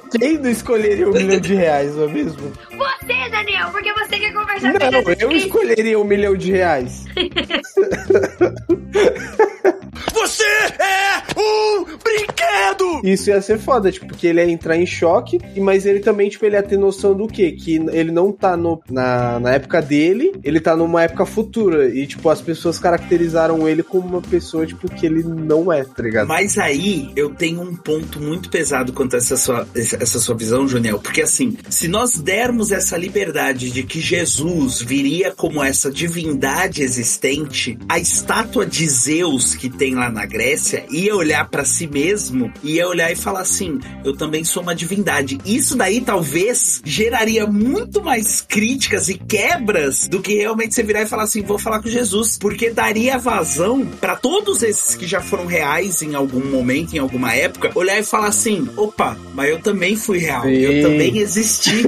Quem 0.18 0.38
não 0.38 0.50
escolheria 0.50 1.08
um 1.08 1.12
milhão 1.12 1.40
de 1.40 1.54
reais, 1.54 1.94
não 1.94 2.04
é 2.04 2.08
mesmo? 2.08 2.52
Você, 2.70 3.28
Daniel, 3.30 3.70
porque 3.70 3.92
você 3.92 4.18
quer 4.18 4.32
conversar 4.32 4.72
com 4.72 4.78
Não, 4.78 4.90
Jesus 4.90 5.20
eu 5.20 5.28
Cristo. 5.28 5.46
escolheria 5.46 5.98
um 6.00 6.04
milhão 6.04 6.36
de 6.36 6.50
reais. 6.50 7.04
Você 10.12 10.44
é 10.44 11.22
um 11.38 11.84
brinquedo! 11.84 13.00
Isso 13.04 13.30
ia 13.30 13.40
ser 13.40 13.58
foda, 13.58 13.90
tipo, 13.90 14.06
porque 14.06 14.26
ele 14.26 14.40
ia 14.40 14.50
entrar 14.50 14.76
em 14.76 14.86
choque, 14.86 15.38
e- 15.54 15.60
mas 15.60 15.86
ele 15.86 16.00
também, 16.00 16.28
tipo, 16.28 16.44
ele 16.44 16.56
ia 16.56 16.62
ter 16.62 16.78
noção 16.78 17.14
do 17.14 17.26
quê? 17.26 17.52
Que 17.52 17.76
ele 17.92 18.10
não 18.10 18.32
tá 18.32 18.56
no, 18.56 18.80
na, 18.90 19.38
na 19.40 19.52
época 19.52 19.80
dele, 19.82 20.32
ele 20.42 20.60
tá 20.60 20.76
numa 20.76 21.02
época 21.02 21.26
futura. 21.26 21.88
E, 21.88 22.06
tipo, 22.06 22.28
as 22.28 22.40
pessoas 22.40 22.78
caracterizaram 22.78 23.68
ele 23.68 23.82
como 23.82 24.06
uma 24.08 24.22
pessoa, 24.22 24.66
tipo, 24.66 24.88
que 24.88 25.06
ele 25.06 25.22
não 25.22 25.72
é, 25.72 25.84
tá 25.84 26.02
ligado? 26.02 26.28
Mas 26.28 26.58
aí 26.58 27.10
eu 27.16 27.30
tenho 27.34 27.60
um 27.62 27.74
ponto 27.76 28.20
muito 28.20 28.48
pesado 28.50 28.92
quanto 28.92 29.14
a 29.14 29.18
essa 29.18 29.36
sua, 29.36 29.66
essa 29.74 30.18
sua 30.18 30.34
visão, 30.34 30.66
Juniel. 30.66 30.98
Porque 30.98 31.22
assim, 31.22 31.56
se 31.68 31.88
nós 31.88 32.18
dermos 32.18 32.72
essa 32.72 32.96
liberdade 32.96 33.70
de 33.70 33.82
que 33.82 34.00
Jesus 34.00 34.80
viria 34.80 35.32
como 35.32 35.62
essa 35.62 35.90
divindade 35.90 36.82
existente, 36.82 37.09
a 37.88 37.98
estátua 37.98 38.64
de 38.64 38.86
Zeus 38.88 39.54
que 39.54 39.68
tem 39.68 39.94
lá 39.94 40.10
na 40.10 40.26
Grécia 40.26 40.84
ia 40.90 41.14
olhar 41.14 41.48
pra 41.48 41.64
si 41.64 41.86
mesmo, 41.86 42.52
ia 42.62 42.86
olhar 42.86 43.10
e 43.10 43.16
falar 43.16 43.40
assim: 43.40 43.78
eu 44.04 44.16
também 44.16 44.44
sou 44.44 44.62
uma 44.62 44.74
divindade. 44.74 45.38
Isso 45.44 45.76
daí 45.76 46.00
talvez 46.00 46.80
geraria 46.84 47.46
muito 47.46 48.02
mais 48.02 48.40
críticas 48.40 49.08
e 49.08 49.14
quebras 49.14 50.08
do 50.08 50.20
que 50.20 50.34
realmente 50.34 50.74
você 50.74 50.82
virar 50.82 51.02
e 51.02 51.06
falar 51.06 51.24
assim: 51.24 51.42
vou 51.42 51.58
falar 51.58 51.82
com 51.82 51.88
Jesus. 51.88 52.38
Porque 52.38 52.70
daria 52.70 53.18
vazão 53.18 53.86
pra 53.86 54.16
todos 54.16 54.62
esses 54.62 54.94
que 54.94 55.06
já 55.06 55.20
foram 55.20 55.46
reais 55.46 56.02
em 56.02 56.14
algum 56.14 56.44
momento, 56.44 56.94
em 56.94 56.98
alguma 56.98 57.34
época, 57.34 57.70
olhar 57.74 57.98
e 57.98 58.02
falar 58.02 58.28
assim: 58.28 58.68
opa, 58.76 59.16
mas 59.34 59.50
eu 59.50 59.60
também 59.60 59.96
fui 59.96 60.18
real, 60.18 60.48
eu 60.48 60.72
Sim. 60.72 60.82
também 60.82 61.18
existi. 61.18 61.84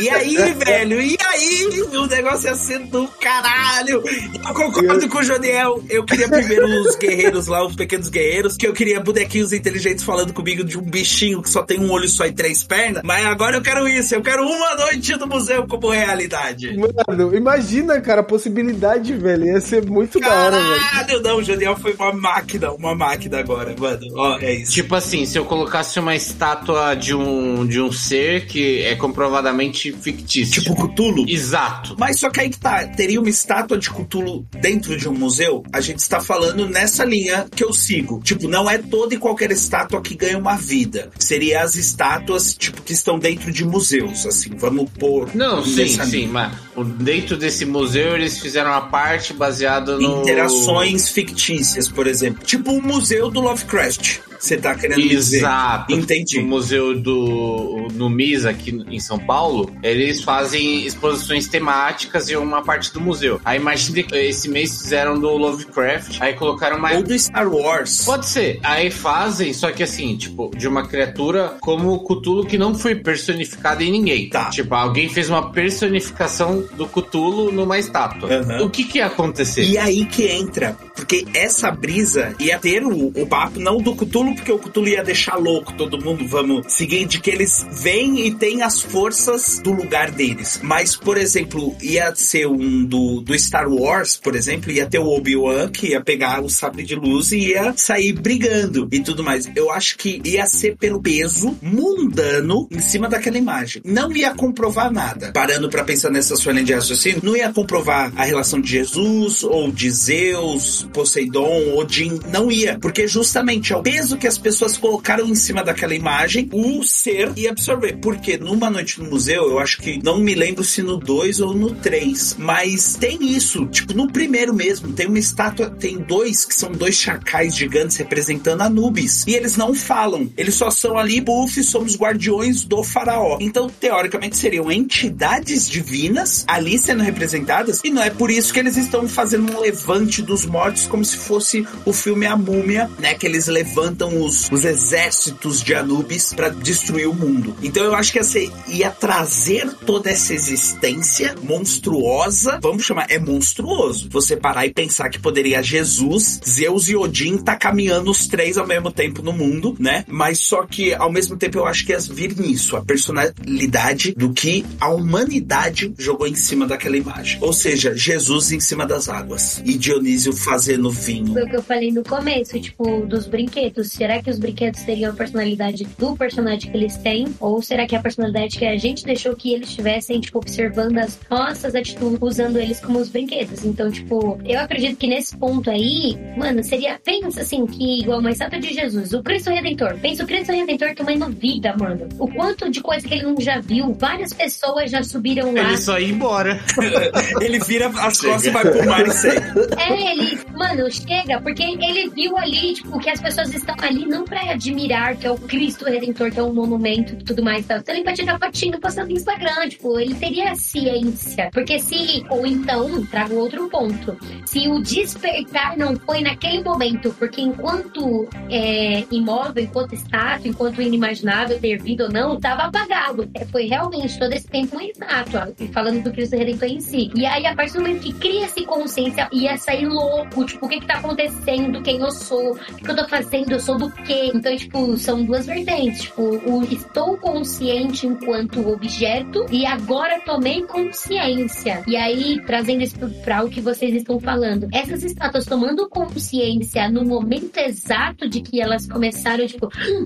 e 0.00 0.08
aí, 0.08 0.36
velho, 0.64 1.00
e 1.00 1.16
aí? 1.20 1.82
O 1.96 2.06
negócio 2.06 2.48
ia 2.48 2.54
ser 2.54 2.78
do 2.80 3.06
caralho. 3.20 4.02
Eu 4.44 4.53
concordo 4.54 5.08
com 5.08 5.18
o 5.18 5.22
Joniel. 5.22 5.82
Eu 5.90 6.04
queria 6.04 6.28
primeiro 6.28 6.66
os 6.66 6.96
guerreiros 6.96 7.46
lá, 7.46 7.66
os 7.66 7.76
pequenos 7.76 8.08
guerreiros, 8.08 8.56
que 8.56 8.66
eu 8.66 8.72
queria 8.72 9.00
bonequinhos 9.00 9.52
inteligentes 9.52 10.04
falando 10.04 10.32
comigo 10.32 10.64
de 10.64 10.78
um 10.78 10.82
bichinho 10.82 11.42
que 11.42 11.50
só 11.50 11.62
tem 11.62 11.80
um 11.80 11.90
olho 11.90 12.08
só 12.08 12.24
e 12.24 12.32
três 12.32 12.62
pernas. 12.62 13.02
Mas 13.04 13.26
agora 13.26 13.56
eu 13.56 13.62
quero 13.62 13.88
isso, 13.88 14.14
eu 14.14 14.22
quero 14.22 14.46
uma 14.46 14.76
noite 14.76 15.16
no 15.16 15.26
museu 15.26 15.66
como 15.66 15.90
realidade. 15.90 16.76
Mano, 16.76 17.34
imagina, 17.36 18.00
cara, 18.00 18.20
a 18.20 18.24
possibilidade, 18.24 19.14
velho. 19.14 19.44
Ia 19.46 19.60
ser 19.60 19.84
muito 19.84 20.20
da 20.20 20.32
hora, 20.32 20.58
velho. 20.58 20.80
Caralho, 20.80 21.20
não, 21.20 21.36
o 21.38 21.42
Joniel 21.42 21.76
foi 21.76 21.94
uma 21.94 22.12
máquina, 22.12 22.72
uma 22.72 22.94
máquina 22.94 23.40
agora, 23.40 23.74
mano. 23.78 24.00
Ó, 24.14 24.38
é 24.38 24.54
isso. 24.54 24.72
Tipo 24.72 24.94
assim, 24.94 25.26
se 25.26 25.36
eu 25.36 25.44
colocasse 25.44 25.98
uma 25.98 26.14
estátua 26.14 26.94
de 26.94 27.14
um, 27.14 27.66
de 27.66 27.80
um 27.80 27.90
ser 27.90 28.46
que 28.46 28.82
é 28.82 28.94
comprovadamente 28.94 29.92
fictício. 29.92 30.62
Tipo 30.62 30.74
Cthulhu? 30.74 31.24
Exato. 31.28 31.96
Mas 31.98 32.20
só 32.20 32.30
que 32.30 32.40
aí 32.40 32.50
que 32.50 32.58
tá, 32.58 32.86
teria 32.86 33.20
uma 33.20 33.28
estátua 33.28 33.76
de 33.76 33.90
Cthulhu 33.90 34.43
dentro 34.60 34.96
de 34.96 35.08
um 35.08 35.14
museu? 35.14 35.62
A 35.72 35.80
gente 35.80 35.98
está 35.98 36.20
falando 36.20 36.68
nessa 36.68 37.04
linha 37.04 37.46
que 37.54 37.64
eu 37.64 37.72
sigo. 37.72 38.20
Tipo, 38.22 38.48
não 38.48 38.70
é 38.70 38.78
toda 38.78 39.14
e 39.14 39.18
qualquer 39.18 39.50
estátua 39.50 40.00
que 40.00 40.14
ganha 40.14 40.38
uma 40.38 40.56
vida. 40.56 41.10
Seria 41.18 41.62
as 41.62 41.74
estátuas, 41.74 42.54
tipo, 42.54 42.82
que 42.82 42.92
estão 42.92 43.18
dentro 43.18 43.52
de 43.52 43.64
museus, 43.64 44.26
assim, 44.26 44.50
vamos 44.56 44.90
pôr. 44.98 45.30
Não, 45.34 45.64
sim, 45.64 45.76
nessa 45.76 46.04
sim, 46.04 46.26
linha. 46.26 46.28
mas 46.74 46.86
dentro 46.98 47.36
desse 47.36 47.64
museu 47.64 48.14
eles 48.14 48.38
fizeram 48.38 48.72
a 48.72 48.80
parte 48.80 49.32
baseada 49.32 49.96
no. 49.96 50.20
Interações 50.20 51.08
fictícias, 51.08 51.88
por 51.88 52.06
exemplo. 52.06 52.44
Tipo 52.44 52.72
o 52.72 52.82
museu 52.82 53.30
do 53.30 53.40
Lovecraft. 53.40 54.20
Você 54.44 54.58
tá 54.58 54.74
querendo 54.74 55.00
dizer? 55.08 55.38
Exato. 55.38 55.92
Entendi. 55.92 56.40
No 56.40 56.48
museu 56.48 57.00
do 57.00 57.88
no 57.94 58.10
MIS 58.10 58.44
aqui 58.44 58.84
em 58.90 59.00
São 59.00 59.18
Paulo, 59.18 59.74
eles 59.82 60.22
fazem 60.22 60.84
exposições 60.84 61.48
temáticas 61.48 62.28
em 62.28 62.36
uma 62.36 62.62
parte 62.62 62.92
do 62.92 63.00
museu. 63.00 63.40
Aí 63.44 63.58
imagina 63.58 64.02
que 64.02 64.14
esse 64.14 64.48
mês 64.48 64.82
fizeram 64.82 65.18
do 65.18 65.30
Lovecraft, 65.30 66.18
aí 66.20 66.34
colocaram 66.34 66.76
uma 66.76 66.92
Ou 66.92 67.02
do 67.02 67.18
Star 67.18 67.48
Wars. 67.48 68.04
Pode 68.04 68.26
ser. 68.26 68.60
Aí 68.62 68.90
fazem, 68.90 69.54
só 69.54 69.70
que 69.72 69.82
assim, 69.82 70.14
tipo, 70.16 70.50
de 70.54 70.68
uma 70.68 70.86
criatura 70.86 71.56
como 71.60 71.92
o 71.92 72.00
Cthulhu 72.04 72.44
que 72.44 72.58
não 72.58 72.74
foi 72.74 72.94
personificada 72.96 73.82
em 73.82 73.90
ninguém. 73.90 74.28
Tá. 74.28 74.50
Tipo, 74.50 74.74
alguém 74.74 75.08
fez 75.08 75.30
uma 75.30 75.50
personificação 75.52 76.64
do 76.76 76.86
Cthulhu 76.86 77.50
numa 77.50 77.78
estátua. 77.78 78.28
Aham. 78.30 78.64
O 78.64 78.70
que 78.70 78.84
que 78.84 78.98
ia 78.98 79.06
acontecer? 79.06 79.64
E 79.64 79.78
aí 79.78 80.04
que 80.04 80.26
entra, 80.26 80.76
porque 80.94 81.24
essa 81.32 81.70
brisa 81.70 82.34
ia 82.38 82.58
ter 82.58 82.84
o, 82.84 83.06
o 83.08 83.26
papo, 83.26 83.58
não 83.58 83.78
do 83.78 83.94
Cthulhu, 83.94 84.33
porque 84.34 84.52
o 84.52 84.58
Cthulhu 84.58 84.88
ia 84.88 85.02
deixar 85.02 85.36
louco 85.36 85.72
todo 85.74 86.02
mundo, 86.02 86.26
vamos 86.26 86.72
seguir, 86.72 87.06
de 87.06 87.20
que 87.20 87.30
eles 87.30 87.66
vêm 87.72 88.26
e 88.26 88.34
têm 88.34 88.62
as 88.62 88.80
forças 88.80 89.60
do 89.60 89.72
lugar 89.72 90.10
deles. 90.10 90.60
Mas, 90.62 90.96
por 90.96 91.16
exemplo, 91.16 91.74
ia 91.80 92.14
ser 92.14 92.46
um 92.46 92.84
do, 92.84 93.20
do 93.20 93.38
Star 93.38 93.68
Wars, 93.68 94.16
por 94.16 94.34
exemplo, 94.34 94.70
ia 94.70 94.86
ter 94.86 94.98
o 94.98 95.08
Obi-Wan 95.08 95.68
que 95.68 95.88
ia 95.88 96.00
pegar 96.00 96.42
o 96.42 96.48
sabre 96.48 96.82
de 96.82 96.94
luz 96.94 97.32
e 97.32 97.50
ia 97.50 97.72
sair 97.76 98.12
brigando 98.12 98.88
e 98.90 99.00
tudo 99.00 99.22
mais. 99.22 99.50
Eu 99.54 99.70
acho 99.72 99.96
que 99.96 100.20
ia 100.24 100.46
ser 100.46 100.76
pelo 100.76 101.00
peso 101.00 101.56
mundano 101.62 102.68
em 102.70 102.80
cima 102.80 103.08
daquela 103.08 103.38
imagem. 103.38 103.82
Não 103.84 104.12
ia 104.12 104.34
comprovar 104.34 104.92
nada. 104.92 105.32
Parando 105.32 105.68
pra 105.68 105.84
pensar 105.84 106.10
nessa 106.10 106.36
sua 106.36 106.52
linha 106.52 106.64
de 106.64 106.74
raciocínio, 106.74 107.20
não 107.22 107.36
ia 107.36 107.52
comprovar 107.52 108.12
a 108.16 108.24
relação 108.24 108.60
de 108.60 108.70
Jesus 108.70 109.42
ou 109.42 109.70
de 109.70 109.90
Zeus, 109.90 110.88
Poseidon, 110.92 111.74
Odin. 111.76 112.20
Não 112.30 112.50
ia. 112.50 112.78
Porque 112.78 113.06
justamente 113.06 113.72
é 113.72 113.76
o 113.76 113.82
peso 113.82 114.13
que 114.16 114.26
as 114.26 114.38
pessoas 114.38 114.76
colocaram 114.76 115.26
em 115.26 115.34
cima 115.34 115.62
daquela 115.62 115.94
imagem, 115.94 116.48
o 116.52 116.82
ser 116.82 117.32
ia 117.36 117.50
absorver. 117.50 117.98
Porque 118.00 118.36
numa 118.36 118.70
noite 118.70 119.00
no 119.00 119.08
museu, 119.08 119.50
eu 119.50 119.58
acho 119.58 119.78
que 119.78 120.02
não 120.02 120.18
me 120.18 120.34
lembro 120.34 120.64
se 120.64 120.82
no 120.82 120.96
2 120.96 121.40
ou 121.40 121.54
no 121.54 121.74
3, 121.74 122.36
mas 122.38 122.96
tem 122.96 123.34
isso. 123.34 123.66
Tipo, 123.66 123.94
no 123.94 124.10
primeiro 124.10 124.54
mesmo, 124.54 124.92
tem 124.92 125.06
uma 125.06 125.18
estátua, 125.18 125.70
tem 125.70 125.98
dois 125.98 126.44
que 126.44 126.54
são 126.54 126.72
dois 126.72 126.94
chacais 126.94 127.54
gigantes 127.54 127.96
representando 127.96 128.62
Anubis. 128.62 129.24
E 129.26 129.34
eles 129.34 129.56
não 129.56 129.74
falam. 129.74 130.30
Eles 130.36 130.54
só 130.54 130.70
são 130.70 130.96
ali, 130.98 131.20
buff, 131.20 131.62
somos 131.62 131.96
guardiões 131.96 132.64
do 132.64 132.82
faraó. 132.82 133.38
Então, 133.40 133.68
teoricamente, 133.68 134.36
seriam 134.36 134.70
entidades 134.70 135.68
divinas 135.68 136.44
ali 136.46 136.78
sendo 136.78 137.02
representadas. 137.02 137.80
E 137.84 137.90
não 137.90 138.02
é 138.02 138.10
por 138.10 138.30
isso 138.30 138.52
que 138.52 138.58
eles 138.58 138.76
estão 138.76 139.08
fazendo 139.08 139.52
um 139.52 139.60
levante 139.60 140.22
dos 140.22 140.44
mortos 140.44 140.86
como 140.86 141.04
se 141.04 141.16
fosse 141.16 141.66
o 141.84 141.92
filme 141.92 142.26
A 142.26 142.36
Múmia, 142.36 142.90
né? 142.98 143.14
Que 143.14 143.26
eles 143.26 143.46
levantam 143.46 144.03
os, 144.04 144.50
os 144.50 144.64
exércitos 144.64 145.62
de 145.62 145.74
Anubis 145.74 146.32
pra 146.34 146.48
destruir 146.48 147.08
o 147.08 147.14
mundo. 147.14 147.54
Então 147.62 147.84
eu 147.84 147.94
acho 147.94 148.12
que 148.12 148.22
você 148.22 148.50
ia 148.68 148.90
trazer 148.90 149.72
toda 149.86 150.10
essa 150.10 150.34
existência 150.34 151.34
monstruosa, 151.42 152.58
vamos 152.62 152.84
chamar, 152.84 153.06
é 153.08 153.18
monstruoso. 153.18 154.08
Você 154.10 154.36
parar 154.36 154.66
e 154.66 154.72
pensar 154.72 155.08
que 155.08 155.18
poderia 155.18 155.62
Jesus, 155.62 156.40
Zeus 156.46 156.88
e 156.88 156.96
Odin 156.96 157.38
tá 157.38 157.56
caminhando 157.56 158.10
os 158.10 158.26
três 158.26 158.56
ao 158.58 158.66
mesmo 158.66 158.90
tempo 158.90 159.22
no 159.22 159.32
mundo, 159.32 159.76
né? 159.78 160.04
Mas 160.08 160.40
só 160.40 160.64
que 160.66 160.94
ao 160.94 161.10
mesmo 161.10 161.36
tempo 161.36 161.58
eu 161.58 161.66
acho 161.66 161.84
que 161.86 161.92
ia 161.92 161.98
vir 161.98 162.36
nisso, 162.36 162.76
a 162.76 162.84
personalidade 162.84 164.12
do 164.12 164.32
que 164.32 164.64
a 164.80 164.88
humanidade 164.88 165.92
jogou 165.98 166.26
em 166.26 166.34
cima 166.34 166.66
daquela 166.66 166.96
imagem. 166.96 167.38
Ou 167.40 167.52
seja, 167.52 167.96
Jesus 167.96 168.52
em 168.52 168.60
cima 168.60 168.86
das 168.86 169.08
águas 169.08 169.62
e 169.64 169.74
Dionísio 169.74 170.32
fazendo 170.32 170.90
vinho. 170.90 171.32
Foi 171.32 171.44
o 171.44 171.48
que 171.48 171.56
eu 171.56 171.62
falei 171.62 171.90
no 171.90 172.02
começo, 172.02 172.58
tipo, 172.60 173.06
dos 173.06 173.26
brinquedos. 173.26 173.93
Será 173.94 174.20
que 174.20 174.28
os 174.28 174.40
brinquedos 174.40 174.82
teriam 174.82 175.12
a 175.12 175.14
personalidade 175.14 175.84
do 175.96 176.16
personagem 176.16 176.68
que 176.68 176.76
eles 176.76 176.96
têm? 176.96 177.32
Ou 177.38 177.62
será 177.62 177.86
que 177.86 177.94
é 177.94 177.98
a 177.98 178.02
personalidade 178.02 178.58
que 178.58 178.66
a 178.66 178.76
gente 178.76 179.04
deixou 179.04 179.36
que 179.36 179.54
eles 179.54 179.72
tivessem, 179.72 180.20
tipo, 180.20 180.38
observando 180.38 180.98
as 180.98 181.16
nossas 181.30 181.76
atitudes, 181.76 182.18
usando 182.20 182.58
eles 182.58 182.80
como 182.80 182.98
os 182.98 183.08
brinquedos? 183.08 183.64
Então, 183.64 183.92
tipo, 183.92 184.36
eu 184.44 184.58
acredito 184.58 184.96
que 184.96 185.06
nesse 185.06 185.36
ponto 185.36 185.70
aí, 185.70 186.18
mano, 186.36 186.64
seria, 186.64 186.98
pensa 187.04 187.42
assim, 187.42 187.64
que 187.66 188.00
igual 188.00 188.18
uma 188.18 188.32
estátua 188.32 188.58
de 188.58 188.74
Jesus, 188.74 189.12
o 189.12 189.22
Cristo 189.22 189.50
Redentor. 189.50 189.96
Pensa 190.00 190.24
o 190.24 190.26
Cristo 190.26 190.50
Redentor 190.50 190.92
tomando 190.96 191.30
vida, 191.30 191.76
mano. 191.78 192.08
O 192.18 192.26
quanto 192.26 192.68
de 192.68 192.80
coisa 192.80 193.06
que 193.06 193.14
ele 193.14 193.22
não 193.22 193.40
já 193.40 193.60
viu. 193.60 193.94
Várias 193.94 194.32
pessoas 194.32 194.90
já 194.90 195.04
subiram 195.04 195.54
lá. 195.54 195.68
Ele 195.68 195.76
só 195.76 196.00
ia 196.00 196.08
embora. 196.08 196.60
ele 197.40 197.60
vira 197.60 197.86
as 197.86 198.20
costas 198.20 198.46
e 198.46 198.50
vai 198.50 198.68
pro 198.68 198.84
mar 198.86 199.06
e 199.06 199.10
segue. 199.12 199.46
É, 199.78 200.10
ele, 200.10 200.40
mano, 200.52 200.90
chega, 200.90 201.40
porque 201.40 201.62
ele 201.62 202.10
viu 202.10 202.36
ali, 202.36 202.74
tipo, 202.74 202.98
que 202.98 203.10
as 203.10 203.20
pessoas 203.20 203.54
estão 203.54 203.76
ali 203.86 204.06
não 204.06 204.24
pra 204.24 204.52
admirar 204.52 205.16
que 205.16 205.26
é 205.26 205.30
o 205.30 205.36
Cristo 205.36 205.84
Redentor, 205.84 206.30
que 206.30 206.38
é 206.38 206.42
um 206.42 206.52
monumento 206.52 207.14
e 207.14 207.24
tudo 207.24 207.42
mais. 207.42 207.64
Então 207.64 207.82
ele 207.88 208.04
vai 208.04 208.14
tirar 208.14 208.38
fotinho 208.38 208.80
postando 208.80 209.08
no 209.08 209.16
Instagram, 209.16 209.68
tipo, 209.68 209.98
ele 209.98 210.14
teria 210.14 210.54
ciência. 210.54 211.50
Porque 211.52 211.78
se, 211.78 212.24
ou 212.30 212.46
então, 212.46 213.04
trago 213.06 213.36
outro 213.36 213.68
ponto, 213.68 214.16
se 214.46 214.68
o 214.68 214.80
despertar 214.80 215.76
não 215.76 215.96
foi 215.96 216.20
naquele 216.20 216.62
momento, 216.62 217.14
porque 217.18 217.40
enquanto 217.40 218.28
é, 218.50 219.04
imóvel, 219.10 219.64
enquanto 219.64 219.94
estátua, 219.94 220.48
enquanto 220.48 220.82
inimaginável 220.82 221.58
ter 221.58 221.80
vida 221.80 222.04
ou 222.04 222.12
não, 222.12 222.38
tava 222.38 222.64
apagado. 222.64 223.28
É, 223.34 223.44
foi 223.46 223.66
realmente 223.66 224.18
todo 224.18 224.32
esse 224.32 224.46
tempo 224.46 224.76
uma 224.76 224.84
estátua, 224.84 225.54
falando 225.72 226.02
do 226.02 226.12
Cristo 226.12 226.36
Redentor 226.36 226.68
em 226.68 226.80
si. 226.80 227.10
E 227.14 227.26
aí, 227.26 227.46
a 227.46 227.54
partir 227.54 227.74
do 227.74 227.80
momento 227.80 228.02
que 228.02 228.12
cria-se 228.14 228.64
consciência, 228.64 229.28
ia 229.32 229.56
sair 229.56 229.86
louco, 229.86 230.44
tipo, 230.44 230.66
o 230.66 230.68
que 230.68 230.80
que 230.80 230.86
tá 230.86 230.94
acontecendo, 230.94 231.82
quem 231.82 232.00
eu 232.00 232.10
sou, 232.10 232.52
o 232.52 232.76
que 232.76 232.90
eu 232.90 232.96
tô 232.96 233.08
fazendo, 233.08 233.52
eu 233.52 233.60
sou 233.60 233.73
do 233.76 233.90
quê? 233.90 234.30
Então, 234.34 234.56
tipo, 234.56 234.96
são 234.96 235.24
duas 235.24 235.46
vertentes. 235.46 236.02
Tipo, 236.02 236.22
o 236.22 236.62
estou 236.64 237.16
consciente 237.18 238.06
enquanto 238.06 238.68
objeto 238.68 239.46
e 239.50 239.66
agora 239.66 240.20
tomei 240.20 240.62
consciência. 240.62 241.82
E 241.86 241.96
aí, 241.96 242.40
trazendo 242.46 242.82
isso 242.82 242.96
para 243.24 243.44
o 243.44 243.48
que 243.48 243.60
vocês 243.60 243.94
estão 243.94 244.18
falando, 244.20 244.68
essas 244.72 245.02
estátuas 245.02 245.46
tomando 245.46 245.88
consciência 245.88 246.88
no 246.88 247.04
momento 247.04 247.58
exato 247.58 248.28
de 248.28 248.40
que 248.40 248.60
elas 248.60 248.86
começaram, 248.86 249.46
tipo, 249.46 249.66
hum. 249.66 250.04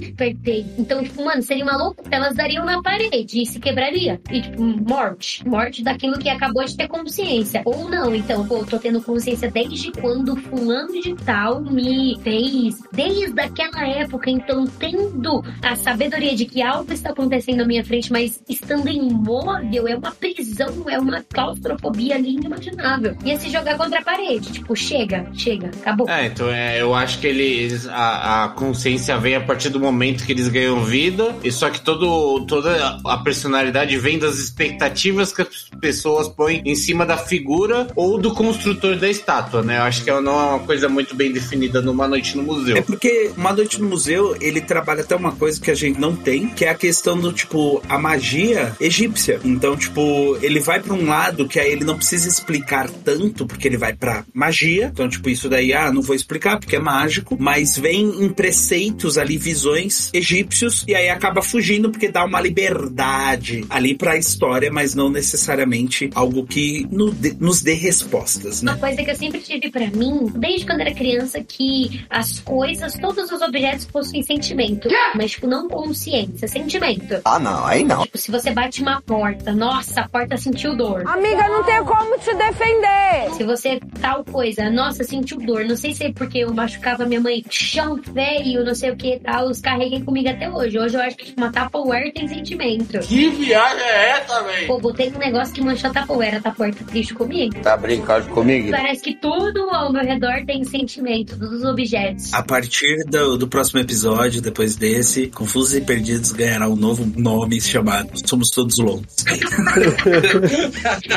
Então, 0.78 1.02
tipo, 1.02 1.24
mano, 1.24 1.42
seria 1.42 1.64
uma 1.64 1.76
loucura. 1.76 2.08
Elas 2.10 2.34
dariam 2.34 2.64
na 2.64 2.82
parede 2.82 3.42
e 3.42 3.46
se 3.46 3.58
quebraria. 3.58 4.20
E, 4.30 4.42
tipo, 4.42 4.62
morte. 4.62 5.46
Morte 5.46 5.82
daquilo 5.82 6.18
que 6.18 6.28
acabou 6.28 6.64
de 6.64 6.76
ter 6.76 6.88
consciência. 6.88 7.62
Ou 7.64 7.88
não, 7.88 8.14
então, 8.14 8.46
pô, 8.46 8.64
tô 8.64 8.78
tendo 8.78 9.02
consciência 9.02 9.50
desde 9.50 9.92
quando 9.92 10.36
fulano 10.36 11.00
de 11.00 11.14
tal 11.16 11.62
me 11.62 12.18
fez. 12.22 12.78
Desde 12.92 13.32
aquela 13.62 13.86
época, 13.88 14.30
então, 14.30 14.66
tendo 14.78 15.42
a 15.62 15.76
sabedoria 15.76 16.34
de 16.34 16.44
que 16.44 16.62
algo 16.62 16.92
está 16.92 17.10
acontecendo 17.10 17.62
à 17.62 17.64
minha 17.64 17.84
frente, 17.84 18.12
mas 18.12 18.42
estando 18.48 18.88
imóvel, 18.88 19.88
é 19.88 19.96
uma 19.96 20.10
prisão, 20.12 20.84
é 20.88 20.98
uma 20.98 21.22
claustrofobia 21.22 22.14
ali 22.14 22.34
inimaginável. 22.34 23.16
Ia 23.24 23.38
se 23.38 23.50
jogar 23.50 23.76
contra 23.76 24.00
a 24.00 24.02
parede. 24.02 24.52
Tipo, 24.52 24.74
chega, 24.76 25.26
chega, 25.34 25.68
acabou. 25.68 26.08
É, 26.08 26.26
então 26.26 26.50
é, 26.50 26.80
eu 26.80 26.94
acho 26.94 27.18
que 27.18 27.26
eles. 27.26 27.86
A, 27.88 28.44
a 28.44 28.48
consciência 28.50 29.16
vem 29.18 29.34
a 29.34 29.40
partir 29.40 29.68
do 29.70 29.80
momento 29.80 30.24
que 30.24 30.32
eles 30.32 30.48
ganham 30.48 30.84
vida. 30.84 31.34
E 31.42 31.50
só 31.50 31.70
que 31.70 31.80
todo, 31.80 32.44
toda 32.46 33.00
a 33.04 33.18
personalidade 33.18 33.96
vem 33.98 34.18
das 34.18 34.38
expectativas 34.38 35.32
que 35.32 35.42
as 35.42 35.68
pessoas 35.80 36.28
põem 36.28 36.62
em 36.64 36.74
cima 36.74 37.04
da 37.04 37.16
figura 37.16 37.88
ou 37.94 38.18
do 38.18 38.34
construtor 38.34 38.96
da 38.96 39.08
estátua, 39.08 39.62
né? 39.62 39.78
Eu 39.78 39.82
acho 39.82 40.04
que 40.04 40.10
não 40.20 40.40
é 40.40 40.44
uma 40.54 40.58
coisa 40.60 40.88
muito 40.88 41.14
bem 41.14 41.32
definida 41.32 41.80
numa 41.80 42.06
noite 42.06 42.36
no 42.36 42.42
museu. 42.42 42.76
É 42.76 42.82
porque 42.82 43.30
uma 43.36 43.47
noite 43.52 43.80
no 43.80 43.88
museu, 43.88 44.36
ele 44.40 44.60
trabalha 44.60 45.02
até 45.02 45.14
uma 45.16 45.32
coisa 45.32 45.60
que 45.60 45.70
a 45.70 45.74
gente 45.74 45.98
não 46.00 46.14
tem, 46.14 46.48
que 46.48 46.64
é 46.64 46.68
a 46.70 46.74
questão 46.74 47.18
do, 47.18 47.32
tipo, 47.32 47.82
a 47.88 47.98
magia 47.98 48.74
egípcia. 48.80 49.40
Então, 49.44 49.76
tipo, 49.76 50.36
ele 50.42 50.60
vai 50.60 50.80
para 50.80 50.94
um 50.94 51.06
lado 51.06 51.46
que 51.48 51.58
aí 51.58 51.70
ele 51.72 51.84
não 51.84 51.96
precisa 51.96 52.28
explicar 52.28 52.88
tanto, 52.90 53.46
porque 53.46 53.66
ele 53.68 53.76
vai 53.76 53.92
pra 53.94 54.24
magia. 54.32 54.90
Então, 54.92 55.08
tipo, 55.08 55.28
isso 55.28 55.48
daí, 55.48 55.72
ah, 55.72 55.92
não 55.92 56.02
vou 56.02 56.14
explicar 56.14 56.58
porque 56.58 56.76
é 56.76 56.80
mágico, 56.80 57.36
mas 57.38 57.76
vem 57.78 58.24
em 58.24 58.28
preceitos 58.28 59.18
ali, 59.18 59.36
visões 59.36 60.10
egípcios, 60.12 60.84
e 60.86 60.94
aí 60.94 61.08
acaba 61.08 61.42
fugindo 61.42 61.90
porque 61.90 62.08
dá 62.08 62.24
uma 62.24 62.40
liberdade 62.40 63.64
ali 63.68 63.94
pra 63.94 64.16
história, 64.16 64.70
mas 64.72 64.94
não 64.94 65.10
necessariamente 65.10 66.10
algo 66.14 66.46
que 66.46 66.86
no- 66.90 67.14
nos 67.40 67.62
dê 67.62 67.74
respostas, 67.74 68.62
né? 68.62 68.72
Uma 68.72 68.78
coisa 68.78 69.02
que 69.02 69.10
eu 69.10 69.16
sempre 69.16 69.40
tive 69.40 69.70
pra 69.70 69.86
mim, 69.88 70.30
desde 70.36 70.66
quando 70.66 70.80
era 70.80 70.94
criança, 70.94 71.42
que 71.42 72.04
as 72.10 72.40
coisas, 72.40 72.94
todos 72.94 73.30
os 73.30 73.37
objetos 73.42 73.86
possuem 73.86 74.22
sentimento. 74.22 74.88
Mas, 75.14 75.32
tipo, 75.32 75.46
não 75.46 75.68
consciência, 75.68 76.48
sentimento. 76.48 77.20
Ah, 77.24 77.38
não, 77.38 77.64
aí 77.66 77.84
não. 77.84 78.02
Tipo, 78.02 78.18
se 78.18 78.30
você 78.30 78.50
bate 78.50 78.82
uma 78.82 79.00
porta, 79.02 79.52
nossa, 79.52 80.02
a 80.02 80.08
porta 80.08 80.36
sentiu 80.36 80.76
dor. 80.76 81.02
Amiga, 81.06 81.48
não 81.48 81.64
tem 81.64 81.84
como 81.84 82.18
te 82.18 82.34
defender. 82.34 83.34
Se 83.36 83.44
você 83.44 83.80
tal 84.00 84.24
coisa, 84.24 84.70
nossa, 84.70 85.04
sentiu 85.04 85.38
dor. 85.38 85.64
Não 85.64 85.76
sei 85.76 85.94
se 85.94 86.04
é 86.04 86.12
porque 86.12 86.38
eu 86.38 86.52
machucava 86.52 87.04
minha 87.04 87.20
mãe, 87.20 87.44
chão 87.50 88.00
feio, 88.02 88.64
não 88.64 88.74
sei 88.74 88.90
o 88.90 88.96
que 88.96 89.18
tal. 89.20 89.48
Os 89.48 89.60
carreguei 89.60 90.02
comigo 90.02 90.28
até 90.28 90.50
hoje. 90.50 90.78
Hoje 90.78 90.96
eu 90.96 91.00
acho 91.00 91.16
que 91.16 91.26
tipo, 91.26 91.40
uma 91.40 91.52
Tupperware 91.52 92.12
tem 92.12 92.28
sentimento. 92.28 92.98
Que 93.00 93.30
viagem 93.30 93.82
é 93.82 94.10
essa, 94.10 94.42
velho? 94.42 94.66
Pô, 94.66 94.78
botei 94.78 95.12
um 95.14 95.18
negócio 95.18 95.54
que 95.54 95.60
manchou 95.60 95.90
a 95.90 95.92
Tupperware, 95.92 96.36
a 96.36 96.40
Tupperware 96.40 96.74
tá 96.74 96.84
triste 96.84 97.14
comigo. 97.14 97.54
Tá 97.60 97.76
brincando 97.76 98.28
comigo? 98.28 98.70
Parece 98.70 99.02
que 99.02 99.14
tudo 99.14 99.68
ao 99.70 99.92
meu 99.92 100.04
redor 100.04 100.44
tem 100.46 100.64
sentimento, 100.64 101.38
todos 101.38 101.60
os 101.60 101.64
objetos. 101.64 102.32
A 102.32 102.42
partir 102.42 103.04
do, 103.18 103.36
do 103.36 103.48
próximo 103.48 103.80
episódio, 103.80 104.40
depois 104.40 104.76
desse, 104.76 105.26
Confusos 105.28 105.74
e 105.74 105.80
Perdidos 105.80 106.32
ganhará 106.32 106.68
um 106.68 106.76
novo 106.76 107.04
nome 107.16 107.60
chamado 107.60 108.10
Somos 108.26 108.50
Todos 108.50 108.78
Loucos. 108.78 109.24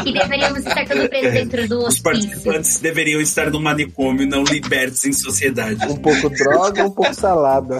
E 0.05 0.13
deveríamos 0.13 0.59
estar 0.59 0.85
todos 0.87 1.07
presos 1.07 1.33
dentro 1.33 1.67
do 1.67 1.85
Os 1.87 1.99
participantes 1.99 2.79
deveriam 2.79 3.21
estar 3.21 3.51
no 3.51 3.59
manicômio, 3.59 4.27
não 4.27 4.43
libertos 4.43 5.05
em 5.05 5.13
sociedade. 5.13 5.85
Um 5.85 5.97
pouco 5.97 6.29
droga, 6.29 6.85
um 6.85 6.91
pouco 6.91 7.13
salada. 7.13 7.77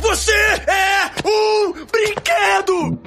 Você 0.00 0.32
é 0.32 1.10
um 1.24 1.72
brinquedo! 1.86 2.98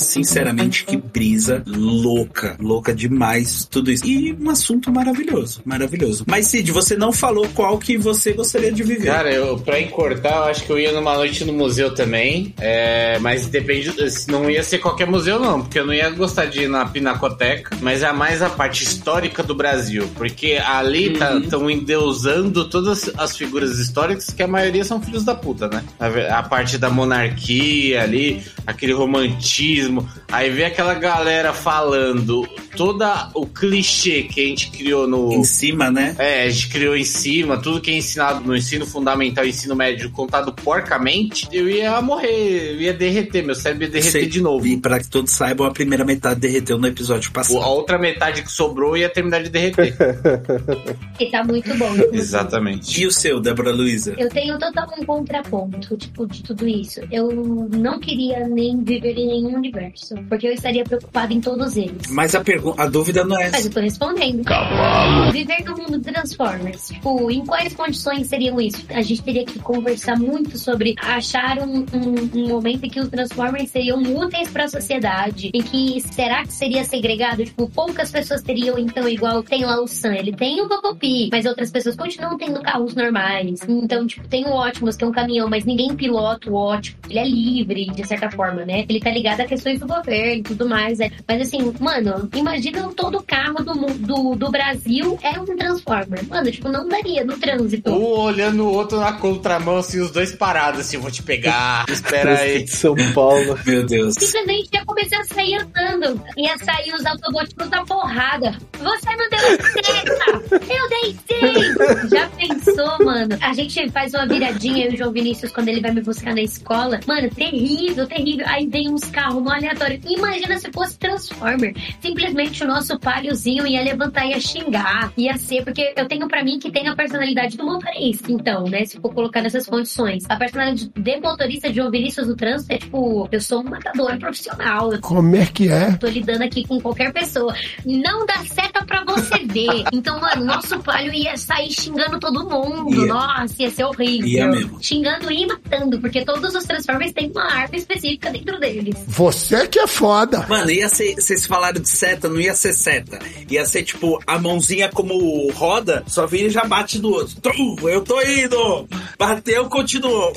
Sinceramente, 0.00 0.84
que 0.84 0.96
brisa 0.96 1.62
louca. 1.66 2.56
Louca 2.58 2.94
demais 2.94 3.64
tudo 3.64 3.90
isso. 3.90 4.06
E 4.06 4.32
um 4.32 4.50
assunto 4.50 4.92
maravilhoso. 4.92 5.62
Maravilhoso. 5.64 6.24
Mas, 6.26 6.46
Cid, 6.46 6.72
você 6.72 6.96
não 6.96 7.12
falou 7.12 7.48
qual 7.54 7.78
que 7.78 7.96
você 7.96 8.32
gostaria 8.32 8.72
de 8.72 8.82
viver. 8.82 9.06
Cara, 9.06 9.32
eu, 9.32 9.58
pra 9.58 9.80
encurtar, 9.80 10.36
eu 10.36 10.44
acho 10.44 10.64
que 10.64 10.70
eu 10.70 10.78
ia 10.78 10.92
numa 10.92 11.14
noite 11.14 11.44
no 11.44 11.52
museu 11.52 11.94
também. 11.94 12.54
É, 12.58 13.18
mas 13.20 13.46
depende. 13.46 13.92
Não 14.28 14.50
ia 14.50 14.62
ser 14.62 14.78
qualquer 14.78 15.06
museu, 15.06 15.38
não, 15.38 15.62
porque 15.62 15.78
eu 15.78 15.86
não 15.86 15.94
ia 15.94 16.08
gostar 16.10 16.46
de 16.46 16.62
ir 16.62 16.68
na 16.68 16.86
Pinacoteca. 16.86 17.76
Mas 17.80 18.02
é 18.02 18.12
mais 18.12 18.42
a 18.42 18.50
parte 18.50 18.84
histórica 18.84 19.42
do 19.42 19.54
Brasil. 19.54 20.08
Porque 20.14 20.60
ali 20.64 21.12
estão 21.12 21.70
endeusando 21.70 22.68
todas 22.68 23.10
as 23.16 23.36
figuras 23.36 23.78
históricas, 23.78 24.30
que 24.30 24.42
a 24.42 24.48
maioria 24.48 24.84
são 24.84 25.00
filhos 25.00 25.24
da 25.24 25.34
puta, 25.34 25.68
né? 25.68 25.84
A, 25.98 26.38
a 26.38 26.42
parte 26.42 26.78
da 26.78 26.90
monarquia 26.90 28.02
ali, 28.02 28.42
aquele 28.66 28.92
romantismo. 28.92 29.89
Aí 30.30 30.50
vê 30.50 30.64
aquela 30.64 30.94
galera 30.94 31.52
falando 31.52 32.46
todo 32.76 33.04
o 33.34 33.46
clichê 33.46 34.22
que 34.24 34.40
a 34.40 34.44
gente 34.44 34.70
criou 34.70 35.06
no. 35.06 35.32
Em 35.32 35.44
cima, 35.44 35.90
né? 35.90 36.14
É, 36.18 36.44
a 36.44 36.50
gente 36.50 36.68
criou 36.68 36.96
em 36.96 37.04
cima, 37.04 37.58
tudo 37.58 37.80
que 37.80 37.90
é 37.90 37.94
ensinado 37.94 38.40
no 38.46 38.56
ensino 38.56 38.86
fundamental 38.86 39.44
e 39.44 39.50
ensino 39.50 39.74
médio 39.74 40.10
contado 40.10 40.52
porcamente, 40.52 41.48
eu 41.52 41.68
ia 41.68 42.00
morrer, 42.00 42.74
eu 42.74 42.80
ia 42.80 42.92
derreter, 42.92 43.44
meu 43.44 43.54
cérebro 43.54 43.84
ia 43.84 43.90
derreter 43.90 44.10
Sei. 44.12 44.26
de 44.26 44.40
novo. 44.40 44.66
E 44.66 44.76
pra 44.76 44.98
que 44.98 45.08
todos 45.08 45.32
saibam, 45.32 45.66
a 45.66 45.70
primeira 45.70 46.04
metade 46.04 46.40
derreteu 46.40 46.78
no 46.78 46.86
episódio 46.86 47.30
passado. 47.32 47.60
A 47.60 47.68
outra 47.68 47.98
metade 47.98 48.42
que 48.42 48.50
sobrou 48.50 48.96
ia 48.96 49.08
terminar 49.08 49.42
de 49.42 49.50
derreter. 49.50 49.94
E 51.18 51.30
tá 51.30 51.44
muito 51.44 51.76
bom. 51.76 51.94
Exatamente. 52.12 52.98
E 52.98 53.06
o 53.06 53.12
seu, 53.12 53.40
Débora 53.40 53.72
Luiza? 53.72 54.14
Eu 54.16 54.30
tenho 54.30 54.58
total 54.58 54.88
um 54.98 55.04
contraponto, 55.04 55.94
tipo, 55.96 56.26
de 56.26 56.42
tudo 56.42 56.66
isso. 56.66 57.00
Eu 57.10 57.68
não 57.70 58.00
queria 58.00 58.48
nem 58.48 58.82
viver 58.82 59.18
em 59.18 59.26
nenhum 59.26 59.56
universo, 59.56 60.14
porque 60.30 60.46
eu 60.46 60.52
estaria 60.52 60.82
preocupada 60.82 61.32
em 61.32 61.40
todos 61.40 61.76
eles. 61.76 62.08
Mas 62.08 62.34
a, 62.34 62.42
pergunta, 62.42 62.59
a 62.76 62.86
dúvida 62.86 63.24
não 63.24 63.36
é 63.38 63.44
Mas 63.50 63.54
essa. 63.54 63.68
eu 63.68 63.72
tô 63.72 63.80
respondendo. 63.80 64.44
Cavalo. 64.44 65.32
Viver 65.32 65.64
no 65.64 65.76
mundo 65.76 66.00
Transformers. 66.00 66.88
Tipo, 66.88 67.30
em 67.30 67.44
quais 67.44 67.74
condições 67.74 68.26
seriam 68.28 68.60
isso? 68.60 68.84
A 68.90 69.02
gente 69.02 69.22
teria 69.22 69.44
que 69.44 69.58
conversar 69.58 70.16
muito 70.18 70.56
sobre 70.58 70.94
achar 71.02 71.58
um, 71.58 71.80
um, 71.92 72.30
um 72.44 72.48
momento 72.48 72.84
em 72.84 72.90
que 72.90 73.00
os 73.00 73.08
Transformers 73.08 73.70
seriam 73.70 74.00
úteis 74.02 74.48
pra 74.50 74.68
sociedade. 74.68 75.50
E 75.52 75.62
que 75.62 76.00
será 76.12 76.42
que 76.44 76.52
seria 76.52 76.84
segregado? 76.84 77.44
Tipo, 77.44 77.68
poucas 77.70 78.10
pessoas 78.10 78.42
teriam, 78.42 78.78
então, 78.78 79.08
igual 79.08 79.42
tem 79.42 79.64
lá 79.64 79.80
o 79.80 79.86
Sam. 79.88 80.14
Ele 80.14 80.32
tem 80.32 80.60
o 80.60 80.68
Popopi, 80.68 81.28
mas 81.32 81.46
outras 81.46 81.70
pessoas 81.70 81.96
continuam 81.96 82.36
tendo 82.36 82.60
carros 82.62 82.94
normais. 82.94 83.60
Então, 83.68 84.06
tipo, 84.06 84.26
tem 84.28 84.44
o 84.46 84.54
Optimus, 84.54 84.96
que 84.96 85.04
é 85.04 85.06
um 85.06 85.12
caminhão, 85.12 85.48
mas 85.48 85.64
ninguém 85.64 85.94
pilota 85.94 86.50
o 86.50 86.54
Optimus. 86.54 86.98
Ele 87.08 87.18
é 87.18 87.24
livre, 87.28 87.86
de 87.86 88.06
certa 88.06 88.30
forma, 88.30 88.64
né? 88.64 88.84
Ele 88.88 89.00
tá 89.00 89.10
ligado 89.10 89.40
a 89.40 89.46
questões 89.46 89.80
do 89.80 89.86
governo 89.86 90.40
e 90.40 90.42
tudo 90.42 90.68
mais. 90.68 90.98
né? 90.98 91.10
Mas 91.26 91.42
assim, 91.42 91.72
mano, 91.80 92.28
imagina 92.34 92.49
todo 92.96 93.22
carro 93.22 93.64
do, 93.64 93.74
do, 93.74 94.34
do 94.34 94.50
Brasil 94.50 95.18
é 95.22 95.38
um 95.38 95.44
Transformer. 95.44 96.26
Mano, 96.28 96.50
tipo, 96.50 96.68
não 96.68 96.88
daria 96.88 97.24
no 97.24 97.36
trânsito. 97.38 97.90
Um 97.90 98.20
olhando 98.20 98.64
o 98.64 98.72
outro 98.72 99.00
na 99.00 99.12
contramão, 99.12 99.78
assim, 99.78 100.00
os 100.00 100.10
dois 100.10 100.34
parados, 100.34 100.80
assim, 100.80 100.96
eu 100.96 101.02
vou 101.02 101.10
te 101.10 101.22
pegar, 101.22 101.84
espera 101.90 102.38
aí. 102.38 102.64
de 102.64 102.70
São 102.70 102.94
Paulo. 103.14 103.58
Meu 103.64 103.86
Deus. 103.86 104.14
Simplesmente 104.18 104.68
ia 104.72 104.84
começar 104.84 105.20
a 105.20 105.24
sair 105.24 105.56
andando. 105.56 106.22
Ia 106.36 106.58
sair 106.58 106.92
os 106.94 107.06
Autobots 107.06 107.54
da 107.54 107.84
porrada. 107.84 108.56
Você 108.78 109.16
não 109.16 109.30
deu 109.30 109.40
certo! 109.40 110.60
Eu 110.70 110.88
dei 110.88 111.16
sim! 111.28 112.08
Já 112.10 112.28
pensou, 112.30 113.04
mano? 113.04 113.36
A 113.40 113.52
gente 113.52 113.90
faz 113.90 114.14
uma 114.14 114.26
viradinha, 114.26 114.86
eu 114.86 114.92
e 114.92 114.94
o 114.94 114.98
João 114.98 115.12
Vinícius, 115.12 115.52
quando 115.52 115.68
ele 115.68 115.80
vai 115.80 115.92
me 115.92 116.00
buscar 116.00 116.34
na 116.34 116.42
escola. 116.42 117.00
Mano, 117.06 117.28
terrível, 117.30 118.06
terrível. 118.06 118.46
Aí 118.48 118.66
vem 118.66 118.90
uns 118.90 119.04
carros 119.04 119.42
no 119.42 119.50
aleatório. 119.50 120.00
Imagina 120.06 120.58
se 120.58 120.70
fosse 120.72 120.98
Transformer. 120.98 121.74
Simplesmente 122.00 122.39
o 122.62 122.66
nosso 122.66 122.98
paliozinho 122.98 123.66
ia 123.66 123.82
levantar 123.82 124.26
e 124.26 124.30
ia 124.30 124.40
xingar. 124.40 125.12
Ia 125.16 125.36
ser, 125.36 125.64
porque 125.64 125.92
eu 125.96 126.06
tenho 126.06 126.26
pra 126.28 126.42
mim 126.42 126.58
que 126.58 126.70
tem 126.70 126.88
a 126.88 126.96
personalidade 126.96 127.56
do 127.56 127.64
motorista. 127.64 128.32
Então, 128.32 128.64
né? 128.64 128.84
Se 128.84 128.98
for 129.00 129.12
colocar 129.12 129.42
nessas 129.42 129.66
condições. 129.66 130.24
A 130.28 130.36
personalidade 130.36 130.90
de 130.94 131.20
motorista 131.20 131.70
de 131.70 131.80
Vinícius 131.90 132.28
no 132.28 132.36
trânsito 132.36 132.72
é 132.72 132.78
tipo, 132.78 133.28
eu 133.30 133.40
sou 133.40 133.60
um 133.60 133.64
matador 133.64 134.18
profissional. 134.18 134.90
Como 135.00 135.36
é 135.36 135.46
que 135.46 135.68
é? 135.68 135.96
tô 135.96 136.06
lidando 136.06 136.42
aqui 136.44 136.66
com 136.66 136.80
qualquer 136.80 137.12
pessoa. 137.12 137.54
Não 137.84 138.24
dá 138.26 138.38
seta 138.44 138.84
pra 138.84 139.04
você 139.04 139.44
ver. 139.46 139.84
Então, 139.92 140.18
mano, 140.18 140.44
nosso 140.44 140.78
palio 140.80 141.12
ia 141.12 141.36
sair 141.36 141.70
xingando 141.70 142.18
todo 142.18 142.48
mundo. 142.48 142.94
Ia. 142.94 143.06
Nossa, 143.06 143.54
ia 143.58 143.70
ser 143.70 143.84
horrível. 143.84 144.26
Ia 144.26 144.46
mesmo. 144.46 144.82
Xingando 144.82 145.30
e 145.30 145.46
matando, 145.46 146.00
porque 146.00 146.24
todos 146.24 146.54
os 146.54 146.64
Transformers 146.64 147.12
têm 147.12 147.30
uma 147.30 147.44
arma 147.44 147.76
específica 147.76 148.30
dentro 148.30 148.58
deles. 148.58 148.94
Você 149.06 149.66
que 149.68 149.78
é 149.78 149.86
foda. 149.86 150.46
Mano, 150.48 150.70
ia 150.70 150.88
ser, 150.88 151.14
vocês 151.16 151.46
falaram 151.46 151.80
de 151.80 151.88
seta, 151.88 152.28
não 152.30 152.40
ia 152.40 152.54
ser 152.54 152.72
seta. 152.72 153.18
Ia 153.48 153.64
ser 153.66 153.82
tipo, 153.82 154.20
a 154.26 154.38
mãozinha 154.38 154.88
como 154.88 155.50
roda, 155.52 156.02
só 156.06 156.26
vira 156.26 156.46
e 156.46 156.50
já 156.50 156.64
bate 156.64 156.98
no 156.98 157.10
outro. 157.10 157.40
Tum, 157.40 157.76
eu 157.88 158.02
tô 158.02 158.20
indo! 158.22 158.88
Bateu, 159.18 159.68
continuou. 159.68 160.32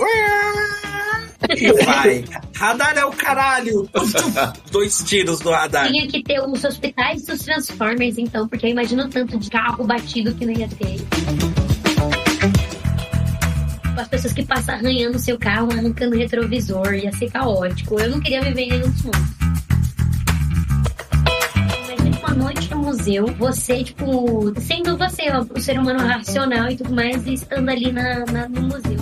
E 1.49 1.83
vai. 1.83 2.23
Radar 2.55 2.97
é 2.97 3.05
o 3.05 3.11
caralho! 3.11 3.89
Dois 4.71 5.03
tiros 5.03 5.41
no 5.41 5.51
radar. 5.51 5.87
Tinha 5.87 6.07
que 6.07 6.23
ter 6.23 6.39
os 6.39 6.63
hospitais 6.63 7.25
dos 7.25 7.39
Transformers, 7.39 8.17
então, 8.17 8.47
porque 8.47 8.65
eu 8.65 8.71
imagino 8.71 9.07
tanto 9.09 9.37
de 9.37 9.49
carro 9.49 9.83
batido 9.83 10.33
que 10.35 10.45
não 10.45 10.53
ia 10.53 10.67
ter. 10.67 10.97
As 13.97 14.07
pessoas 14.07 14.33
que 14.33 14.43
passam 14.43 14.75
arranhando 14.75 15.19
seu 15.19 15.37
carro, 15.37 15.71
arrancando 15.71 16.17
retrovisor, 16.17 16.93
ia 16.95 17.11
ser 17.13 17.29
caótico. 17.29 17.99
Eu 17.99 18.09
não 18.09 18.19
queria 18.19 18.41
viver 18.41 18.63
em 18.63 18.69
nenhum 18.69 18.89
dos 18.89 19.03
mundos. 19.03 19.42
Noite 22.35 22.69
no 22.71 22.77
museu, 22.77 23.27
você, 23.37 23.83
tipo, 23.83 24.53
sendo 24.59 24.97
você, 24.97 25.23
o 25.55 25.59
ser 25.59 25.79
humano 25.79 25.99
racional 26.05 26.69
e 26.69 26.75
tudo 26.77 26.93
mais, 26.93 27.25
estando 27.27 27.69
ali 27.69 27.91
na, 27.91 28.25
na- 28.25 28.49
no 28.49 28.61
museu. 28.63 28.97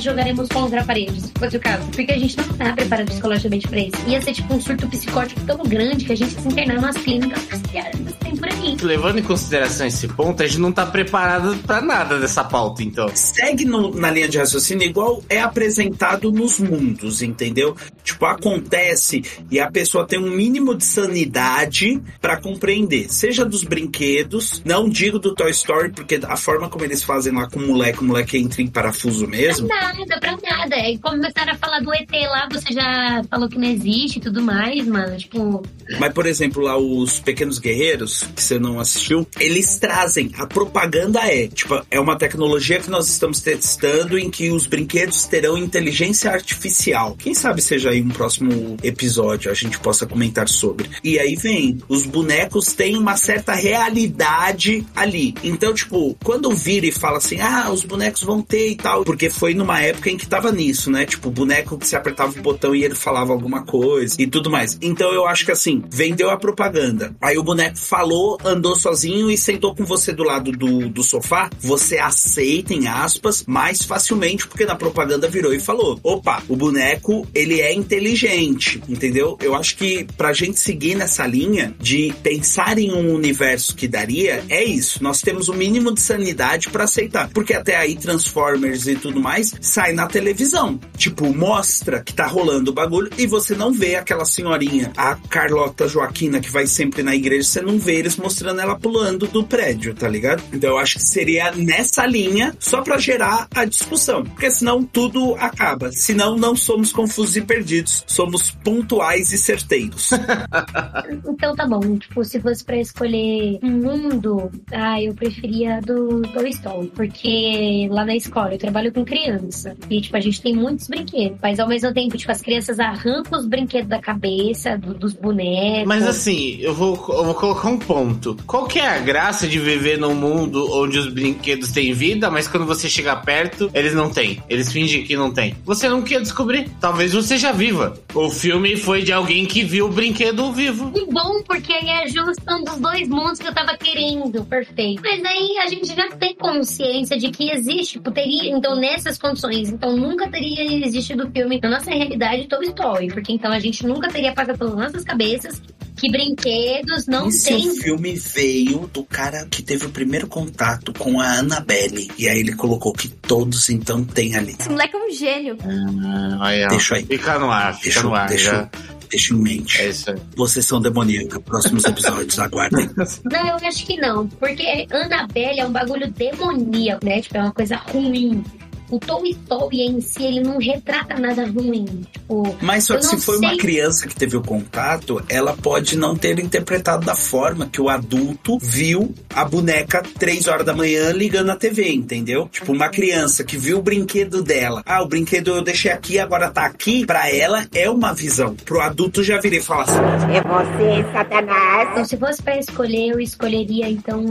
Nos 0.00 0.04
jogaremos 0.06 0.48
contra 0.48 0.80
a 0.80 0.84
parede, 0.84 1.20
se 1.20 1.30
fosse 1.38 1.58
o 1.58 1.60
caso. 1.60 1.84
Porque 1.94 2.10
a 2.10 2.18
gente 2.18 2.34
não 2.38 2.48
tá 2.48 2.72
preparado 2.72 3.06
psicologicamente 3.08 3.68
pra 3.68 3.80
isso. 3.80 3.96
Ia 4.08 4.22
ser 4.22 4.32
tipo 4.32 4.54
um 4.54 4.58
surto 4.58 4.88
psicótico 4.88 5.42
tão 5.42 5.58
grande 5.58 6.06
que 6.06 6.12
a 6.14 6.16
gente 6.16 6.32
ia 6.32 6.40
se 6.40 6.48
internar 6.48 6.80
nas 6.80 6.96
clínicas 6.96 7.42
psiquiátricas 7.42 8.14
tem 8.14 8.34
por 8.34 8.48
aí. 8.48 8.76
Levando 8.80 9.18
em 9.18 9.22
consideração 9.22 9.86
esse 9.86 10.08
ponto, 10.08 10.42
a 10.42 10.46
gente 10.46 10.58
não 10.58 10.72
tá 10.72 10.86
preparado 10.86 11.54
pra 11.66 11.82
nada 11.82 12.18
dessa 12.18 12.42
pauta, 12.42 12.82
então. 12.82 13.10
segue 13.14 13.66
no- 13.66 13.94
na 13.94 14.10
linha 14.10 14.26
de 14.28 14.38
raciocínio 14.38 14.86
igual 14.88 15.22
é 15.28 15.38
apresentado 15.42 16.32
nos 16.32 16.58
mundos, 16.58 17.20
entendeu? 17.20 17.76
Tipo, 18.02 18.24
acontece 18.24 19.22
e 19.50 19.60
a 19.60 19.70
pessoa 19.70 20.06
tem 20.06 20.18
um 20.18 20.30
mínimo 20.30 20.74
de 20.74 20.84
sanidade 20.84 22.00
pra 22.22 22.40
compreender. 22.40 23.12
Seja 23.12 23.44
dos 23.44 23.62
brinquedos, 23.64 24.62
não 24.64 24.88
digo 24.88 25.18
do 25.18 25.34
Toy 25.34 25.50
Story, 25.50 25.90
porque 25.90 26.18
a 26.22 26.36
forma 26.38 26.68
como 26.70 26.84
eles 26.84 27.02
fazem 27.02 27.32
lá 27.34 27.48
com 27.50 27.58
o 27.60 27.66
moleque, 27.66 28.00
o 28.00 28.04
moleque 28.04 28.38
entra 28.38 28.62
em 28.62 28.66
parafuso 28.66 29.26
mesmo. 29.26 29.68
Pra 29.68 29.89
nada, 29.92 30.20
pra 30.20 30.36
nada. 30.42 30.76
E 30.76 30.98
começaram 30.98 31.52
a 31.52 31.56
falar 31.56 31.80
do 31.80 31.92
ET 31.92 32.10
lá, 32.28 32.48
você 32.50 32.72
já 32.72 33.22
falou 33.30 33.48
que 33.48 33.58
não 33.58 33.68
existe 33.68 34.18
e 34.18 34.20
tudo 34.20 34.42
mais, 34.42 34.86
mano. 34.86 35.16
Tipo, 35.16 35.62
Mas, 35.98 36.12
por 36.12 36.26
exemplo, 36.26 36.62
lá 36.62 36.76
os 36.76 37.20
Pequenos 37.20 37.58
Guerreiros, 37.58 38.22
que 38.34 38.42
você 38.42 38.58
não 38.58 38.78
assistiu, 38.80 39.26
eles 39.38 39.78
trazem. 39.78 40.30
A 40.38 40.46
propaganda 40.46 41.20
é, 41.20 41.48
tipo, 41.48 41.80
é 41.90 42.00
uma 42.00 42.16
tecnologia 42.16 42.80
que 42.80 42.90
nós 42.90 43.08
estamos 43.08 43.40
testando 43.40 44.18
em 44.18 44.30
que 44.30 44.50
os 44.50 44.66
brinquedos 44.66 45.24
terão 45.24 45.56
inteligência 45.56 46.30
artificial. 46.30 47.16
Quem 47.18 47.34
sabe 47.34 47.62
seja 47.62 47.90
aí 47.90 48.02
um 48.02 48.08
próximo 48.08 48.76
episódio 48.82 49.50
a 49.50 49.54
gente 49.54 49.78
possa 49.78 50.06
comentar 50.06 50.48
sobre. 50.48 50.90
E 51.02 51.18
aí 51.18 51.36
vem, 51.36 51.78
os 51.88 52.06
bonecos 52.06 52.72
têm 52.72 52.96
uma 52.96 53.16
certa 53.16 53.54
realidade 53.54 54.86
ali. 54.94 55.34
Então, 55.42 55.72
tipo, 55.74 56.16
quando 56.22 56.50
vira 56.50 56.86
e 56.86 56.92
fala 56.92 57.18
assim, 57.18 57.40
ah, 57.40 57.70
os 57.70 57.84
bonecos 57.84 58.22
vão 58.22 58.42
ter 58.42 58.70
e 58.70 58.76
tal, 58.76 59.04
porque 59.04 59.30
foi 59.30 59.54
numa 59.54 59.79
época 59.82 60.10
em 60.10 60.16
que 60.16 60.26
tava 60.26 60.52
nisso, 60.52 60.90
né? 60.90 61.04
Tipo, 61.04 61.30
boneco 61.30 61.78
que 61.78 61.86
se 61.86 61.96
apertava 61.96 62.38
o 62.38 62.42
botão 62.42 62.74
e 62.74 62.84
ele 62.84 62.94
falava 62.94 63.32
alguma 63.32 63.62
coisa 63.62 64.14
e 64.18 64.26
tudo 64.26 64.50
mais. 64.50 64.78
Então 64.80 65.12
eu 65.12 65.26
acho 65.26 65.44
que 65.44 65.52
assim, 65.52 65.82
vendeu 65.90 66.30
a 66.30 66.36
propaganda. 66.36 67.14
Aí 67.20 67.38
o 67.38 67.42
boneco 67.42 67.78
falou, 67.78 68.38
andou 68.44 68.76
sozinho 68.76 69.30
e 69.30 69.36
sentou 69.36 69.74
com 69.74 69.84
você 69.84 70.12
do 70.12 70.22
lado 70.22 70.52
do, 70.52 70.88
do 70.88 71.02
sofá. 71.02 71.50
Você 71.60 71.98
aceita, 71.98 72.74
em 72.74 72.86
aspas, 72.86 73.44
mais 73.46 73.82
facilmente, 73.82 74.46
porque 74.46 74.64
na 74.64 74.76
propaganda 74.76 75.28
virou 75.28 75.52
e 75.52 75.60
falou: 75.60 75.98
opa, 76.02 76.42
o 76.48 76.56
boneco, 76.56 77.26
ele 77.34 77.60
é 77.60 77.72
inteligente, 77.72 78.82
entendeu? 78.88 79.38
Eu 79.40 79.54
acho 79.54 79.76
que 79.76 80.06
pra 80.16 80.32
gente 80.32 80.58
seguir 80.58 80.94
nessa 80.94 81.26
linha 81.26 81.74
de 81.78 82.14
pensar 82.22 82.78
em 82.78 82.92
um 82.92 83.14
universo 83.14 83.74
que 83.74 83.88
daria, 83.88 84.44
é 84.48 84.62
isso. 84.62 85.02
Nós 85.02 85.20
temos 85.20 85.48
o 85.48 85.54
mínimo 85.54 85.92
de 85.92 86.00
sanidade 86.00 86.68
pra 86.68 86.84
aceitar. 86.84 87.30
Porque 87.32 87.54
até 87.54 87.76
aí 87.76 87.96
Transformers 87.96 88.86
e 88.86 88.96
tudo 88.96 89.20
mais 89.20 89.54
sai 89.70 89.92
na 89.92 90.06
televisão. 90.06 90.78
Tipo, 90.96 91.32
mostra 91.34 92.02
que 92.02 92.12
tá 92.12 92.26
rolando 92.26 92.70
o 92.70 92.74
bagulho 92.74 93.10
e 93.16 93.26
você 93.26 93.54
não 93.54 93.72
vê 93.72 93.94
aquela 93.94 94.24
senhorinha, 94.24 94.92
a 94.96 95.14
Carlota 95.14 95.86
Joaquina, 95.86 96.40
que 96.40 96.50
vai 96.50 96.66
sempre 96.66 97.02
na 97.02 97.14
igreja, 97.14 97.48
você 97.48 97.60
não 97.60 97.78
vê 97.78 97.96
eles 97.96 98.16
mostrando 98.16 98.60
ela 98.60 98.78
pulando 98.78 99.26
do 99.28 99.44
prédio, 99.44 99.94
tá 99.94 100.08
ligado? 100.08 100.42
Então 100.52 100.70
eu 100.70 100.78
acho 100.78 100.96
que 100.96 101.02
seria 101.06 101.52
nessa 101.52 102.04
linha 102.06 102.54
só 102.58 102.82
pra 102.82 102.98
gerar 102.98 103.46
a 103.54 103.64
discussão. 103.64 104.24
Porque 104.24 104.50
senão 104.50 104.82
tudo 104.82 105.34
acaba. 105.36 105.92
Senão 105.92 106.36
não 106.36 106.56
somos 106.56 106.92
confusos 106.92 107.36
e 107.36 107.42
perdidos. 107.42 108.04
Somos 108.06 108.50
pontuais 108.50 109.32
e 109.32 109.38
certeiros. 109.38 110.10
então 111.28 111.54
tá 111.54 111.66
bom. 111.66 111.98
Tipo, 111.98 112.24
se 112.24 112.40
fosse 112.40 112.64
pra 112.64 112.76
escolher 112.76 113.58
um 113.62 113.70
mundo, 113.70 114.50
ah, 114.72 115.00
eu 115.00 115.14
preferia 115.14 115.80
do 115.80 116.22
Toy 116.22 116.50
Story. 116.50 116.92
Porque 116.94 117.88
lá 117.90 118.04
na 118.04 118.16
escola 118.16 118.54
eu 118.54 118.58
trabalho 118.58 118.92
com 118.92 119.04
criança. 119.04 119.59
Criança. 119.60 119.76
E, 119.90 120.00
tipo, 120.00 120.16
a 120.16 120.20
gente 120.20 120.40
tem 120.40 120.54
muitos 120.54 120.88
brinquedos. 120.88 121.38
Mas 121.42 121.58
ao 121.60 121.68
mesmo 121.68 121.92
tempo, 121.92 122.16
tipo, 122.16 122.30
as 122.32 122.40
crianças 122.40 122.78
arrancam 122.80 123.38
os 123.38 123.46
brinquedos 123.46 123.88
da 123.88 123.98
cabeça, 124.00 124.76
do- 124.78 124.94
dos 124.94 125.12
bonecos. 125.12 125.86
Mas 125.86 126.06
assim, 126.06 126.58
eu 126.60 126.74
vou, 126.74 126.92
eu 127.08 127.24
vou 127.24 127.34
colocar 127.34 127.68
um 127.68 127.78
ponto. 127.78 128.36
Qual 128.46 128.66
que 128.66 128.78
é 128.78 128.86
a 128.88 128.98
graça 128.98 129.46
de 129.46 129.58
viver 129.58 129.98
num 129.98 130.14
mundo 130.14 130.68
onde 130.72 130.98
os 130.98 131.08
brinquedos 131.12 131.72
têm 131.72 131.92
vida, 131.92 132.30
mas 132.30 132.46
quando 132.48 132.66
você 132.66 132.88
chega 132.88 133.16
perto, 133.16 133.70
eles 133.74 133.94
não 133.94 134.10
têm? 134.10 134.42
Eles 134.48 134.72
fingem 134.72 135.04
que 135.04 135.16
não 135.16 135.32
tem. 135.32 135.54
Você 135.64 135.88
não 135.88 136.02
quer 136.02 136.20
descobrir. 136.20 136.68
Talvez 136.80 137.12
você 137.12 137.36
já 137.36 137.52
viva. 137.52 137.94
O 138.14 138.28
filme 138.30 138.76
foi 138.76 139.02
de 139.02 139.12
alguém 139.12 139.46
que 139.46 139.62
viu 139.64 139.86
o 139.86 139.88
brinquedo 139.88 140.52
vivo. 140.52 140.90
Que 140.92 141.06
bom, 141.06 141.42
porque 141.46 141.72
aí 141.72 141.88
é 141.88 142.04
a 142.04 142.06
junção 142.06 142.62
dos 142.64 142.78
dois 142.78 143.08
mundos 143.08 143.38
que 143.38 143.46
eu 143.48 143.54
tava 143.54 143.76
querendo. 143.76 144.44
Perfeito. 144.44 145.02
Mas 145.02 145.24
aí 145.24 145.58
a 145.58 145.66
gente 145.68 145.86
já 145.94 146.08
tem 146.10 146.34
consciência 146.34 147.18
de 147.18 147.30
que 147.30 147.50
existe, 147.50 147.94
tipo, 147.94 148.10
teria, 148.10 148.50
então, 148.50 148.74
nessas 148.76 149.18
condições, 149.18 149.49
então 149.58 149.96
nunca 149.96 150.28
teria 150.30 150.86
existido 150.86 151.26
o 151.26 151.30
filme 151.30 151.58
na 151.62 151.70
nossa 151.70 151.90
realidade 151.90 152.46
Toy 152.48 152.66
Story. 152.66 153.08
Porque 153.08 153.32
então 153.32 153.52
a 153.52 153.58
gente 153.58 153.86
nunca 153.86 154.08
teria 154.08 154.32
passado 154.32 154.58
pelas 154.58 154.74
nossas 154.76 155.04
cabeças 155.04 155.60
que 155.96 156.10
brinquedos 156.10 157.06
não 157.06 157.28
e 157.28 157.32
se 157.32 157.50
têm. 157.50 157.68
o 157.68 157.74
filme 157.74 158.14
veio 158.14 158.88
do 158.92 159.04
cara 159.04 159.46
que 159.50 159.62
teve 159.62 159.84
o 159.84 159.90
primeiro 159.90 160.26
contato 160.26 160.94
com 160.94 161.20
a 161.20 161.40
Annabelle? 161.40 162.10
E 162.16 162.26
aí 162.26 162.40
ele 162.40 162.54
colocou 162.54 162.92
que 162.92 163.08
todos 163.08 163.68
então 163.68 164.02
têm 164.04 164.34
ali. 164.34 164.56
Esse 164.58 164.70
moleque 164.70 164.96
é 164.96 164.98
um 164.98 165.10
gênio. 165.12 165.58
Ah. 165.62 166.68
Deixa 166.70 166.94
aí. 166.96 167.04
Fica 167.04 167.38
no 167.38 167.50
ar, 167.50 167.74
fica 167.74 167.84
Deixa, 167.84 168.02
no 168.02 168.14
ar. 168.14 168.28
deixa, 168.28 168.50
já. 168.50 168.70
deixa 169.10 169.34
em 169.34 169.36
mente. 169.36 169.80
É 169.82 169.88
isso 169.90 170.10
aí. 170.10 170.16
Vocês 170.34 170.64
são 170.64 170.80
demoníaca. 170.80 171.38
Próximos 171.40 171.84
episódios, 171.84 172.38
aguardem. 172.38 172.88
Não, 173.30 173.58
eu 173.58 173.68
acho 173.68 173.84
que 173.84 173.96
não. 173.98 174.26
Porque 174.26 174.86
Annabelle 174.90 175.60
é 175.60 175.66
um 175.66 175.72
bagulho 175.72 176.10
demoníaco, 176.10 177.04
né? 177.04 177.20
Tipo, 177.20 177.36
é 177.36 177.42
uma 177.42 177.52
coisa 177.52 177.76
ruim. 177.76 178.42
O 178.90 178.98
Toy 178.98 179.30
Story 179.30 179.82
em 179.82 180.00
si, 180.00 180.24
ele 180.24 180.40
não 180.40 180.58
retrata 180.58 181.18
nada 181.18 181.46
ruim. 181.46 181.84
Tipo, 182.12 182.56
Mas 182.60 182.84
só 182.84 182.96
que 182.96 183.04
se 183.06 183.16
foi 183.18 183.38
uma 183.38 183.50
sei- 183.50 183.58
criança 183.58 184.06
que 184.08 184.14
teve 184.14 184.36
o 184.36 184.42
contato, 184.42 185.22
ela 185.28 185.54
pode 185.56 185.96
não 185.96 186.16
ter 186.16 186.38
interpretado 186.38 187.04
da 187.06 187.14
forma 187.14 187.68
que 187.70 187.80
o 187.80 187.88
adulto 187.88 188.58
viu 188.60 189.14
a 189.34 189.44
boneca 189.44 190.02
três 190.18 190.48
horas 190.48 190.64
da 190.66 190.74
manhã 190.74 191.12
ligando 191.12 191.50
a 191.50 191.56
TV, 191.56 191.92
entendeu? 191.92 192.48
Tipo, 192.50 192.72
uma 192.72 192.88
criança 192.88 193.44
que 193.44 193.56
viu 193.56 193.78
o 193.78 193.82
brinquedo 193.82 194.42
dela. 194.42 194.82
Ah, 194.86 195.02
o 195.02 195.06
brinquedo 195.08 195.48
eu 195.52 195.62
deixei 195.62 195.90
aqui, 195.92 196.18
agora 196.18 196.50
tá 196.50 196.66
aqui. 196.66 197.04
Pra 197.06 197.30
ela 197.34 197.66
é 197.74 197.88
uma 197.88 198.12
visão. 198.12 198.54
Pro 198.64 198.80
adulto 198.80 199.22
já 199.22 199.38
virei 199.40 199.58
e 199.58 199.62
falar 199.62 199.84
assim. 199.84 199.98
É 200.34 200.40
você, 200.42 201.12
Satanás. 201.12 201.88
Então, 201.92 202.04
se 202.04 202.16
fosse 202.16 202.42
pra 202.42 202.58
escolher, 202.58 203.10
eu 203.12 203.20
escolheria 203.20 203.88
então 203.88 204.24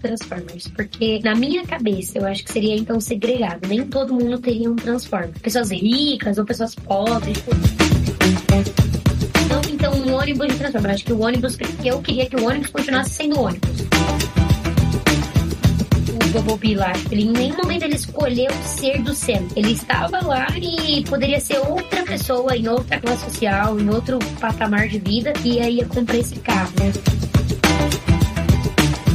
Transformers. 0.00 0.68
Porque 0.68 1.20
na 1.22 1.34
minha 1.34 1.64
cabeça, 1.66 2.18
eu 2.18 2.26
acho 2.26 2.44
que 2.44 2.52
seria 2.52 2.74
então 2.76 3.00
segregado. 3.00 3.66
Nem 3.68 3.84
todo 3.86 4.03
mundo 4.12 4.38
teria 4.38 4.70
um 4.70 4.76
Transformer. 4.76 5.30
Pessoas 5.40 5.70
ricas 5.70 6.38
ou 6.38 6.44
pessoas 6.44 6.74
pobres. 6.74 7.42
Então, 9.44 9.60
então 9.72 9.94
um 9.94 10.14
ônibus 10.14 10.48
de 10.48 10.54
Transformers. 10.54 10.94
Acho 10.94 11.04
que 11.04 11.12
o 11.12 11.20
ônibus, 11.20 11.56
que 11.56 11.88
eu 11.88 12.00
queria 12.00 12.26
que 12.26 12.36
o 12.36 12.46
ônibus 12.46 12.70
continuasse 12.70 13.10
sendo 13.10 13.40
ônibus. 13.40 13.80
O 16.10 16.42
Bumblebee 16.42 16.74
lá, 16.74 16.92
ele, 17.10 17.22
em 17.22 17.30
nenhum 17.30 17.56
momento 17.56 17.84
ele 17.84 17.94
escolheu 17.94 18.50
ser 18.64 19.00
do 19.02 19.14
centro. 19.14 19.56
Ele 19.56 19.72
estava 19.72 20.20
lá 20.24 20.46
e 20.60 21.04
poderia 21.04 21.40
ser 21.40 21.58
outra 21.58 22.02
pessoa 22.02 22.56
em 22.56 22.66
outra 22.68 22.98
classe 22.98 23.24
social, 23.24 23.78
em 23.78 23.88
outro 23.88 24.18
patamar 24.40 24.88
de 24.88 24.98
vida, 24.98 25.32
e 25.44 25.60
aí 25.60 25.76
ia 25.76 25.86
comprar 25.86 26.16
esse 26.16 26.36
carro, 26.36 26.72
né? 26.80 27.23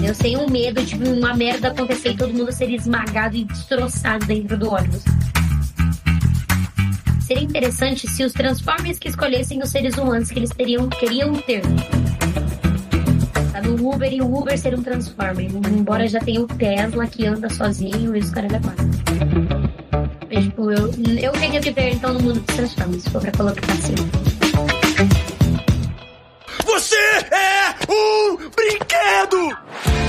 Eu 0.10 0.16
sem 0.16 0.36
um 0.36 0.50
medo 0.50 0.84
de 0.84 0.96
uma 0.96 1.36
merda 1.36 1.68
acontecer 1.68 2.14
e 2.14 2.18
todo 2.18 2.34
mundo 2.34 2.52
ser 2.52 2.68
esmagado 2.72 3.36
e 3.36 3.44
destroçado 3.44 4.26
dentro 4.26 4.58
do 4.58 4.74
ônibus. 4.74 5.04
Seria 7.22 7.44
interessante 7.44 8.10
se 8.10 8.24
os 8.24 8.34
Transformers 8.34 8.98
que 8.98 9.08
escolhessem 9.08 9.62
os 9.62 9.70
seres 9.70 9.96
humanos 10.00 10.32
que 10.32 10.40
eles 10.40 10.50
teriam, 10.50 10.90
queriam 10.90 11.36
ter. 11.36 11.62
Sabe, 13.52 13.68
o 13.68 13.88
Uber 13.88 14.12
e 14.12 14.20
o 14.20 14.36
Uber 14.36 14.58
ser 14.58 14.74
um 14.74 14.82
Transformer. 14.82 15.46
Embora 15.78 16.08
já 16.08 16.20
tenha 16.20 16.42
o 16.42 16.48
Tesla 16.48 17.06
que 17.06 17.28
anda 17.28 17.48
sozinho 17.48 18.16
e 18.16 18.20
os 18.20 18.32
caras 18.32 18.52
da 18.52 18.60
quatro. 18.60 18.90
Tipo, 20.28 20.72
eu, 20.72 20.92
eu 21.22 21.32
queria 21.34 21.62
viver 21.62 21.94
então 21.94 22.16
no 22.16 22.20
mundo 22.20 22.40
dos 22.40 22.56
Transformers, 22.56 23.04
se 23.04 23.12
for 23.12 23.22
pra 23.22 23.32
colocar 23.34 23.72
assim. 23.74 24.29
É 27.32 27.92
um 27.92 28.38
brinquedo! 28.50 30.09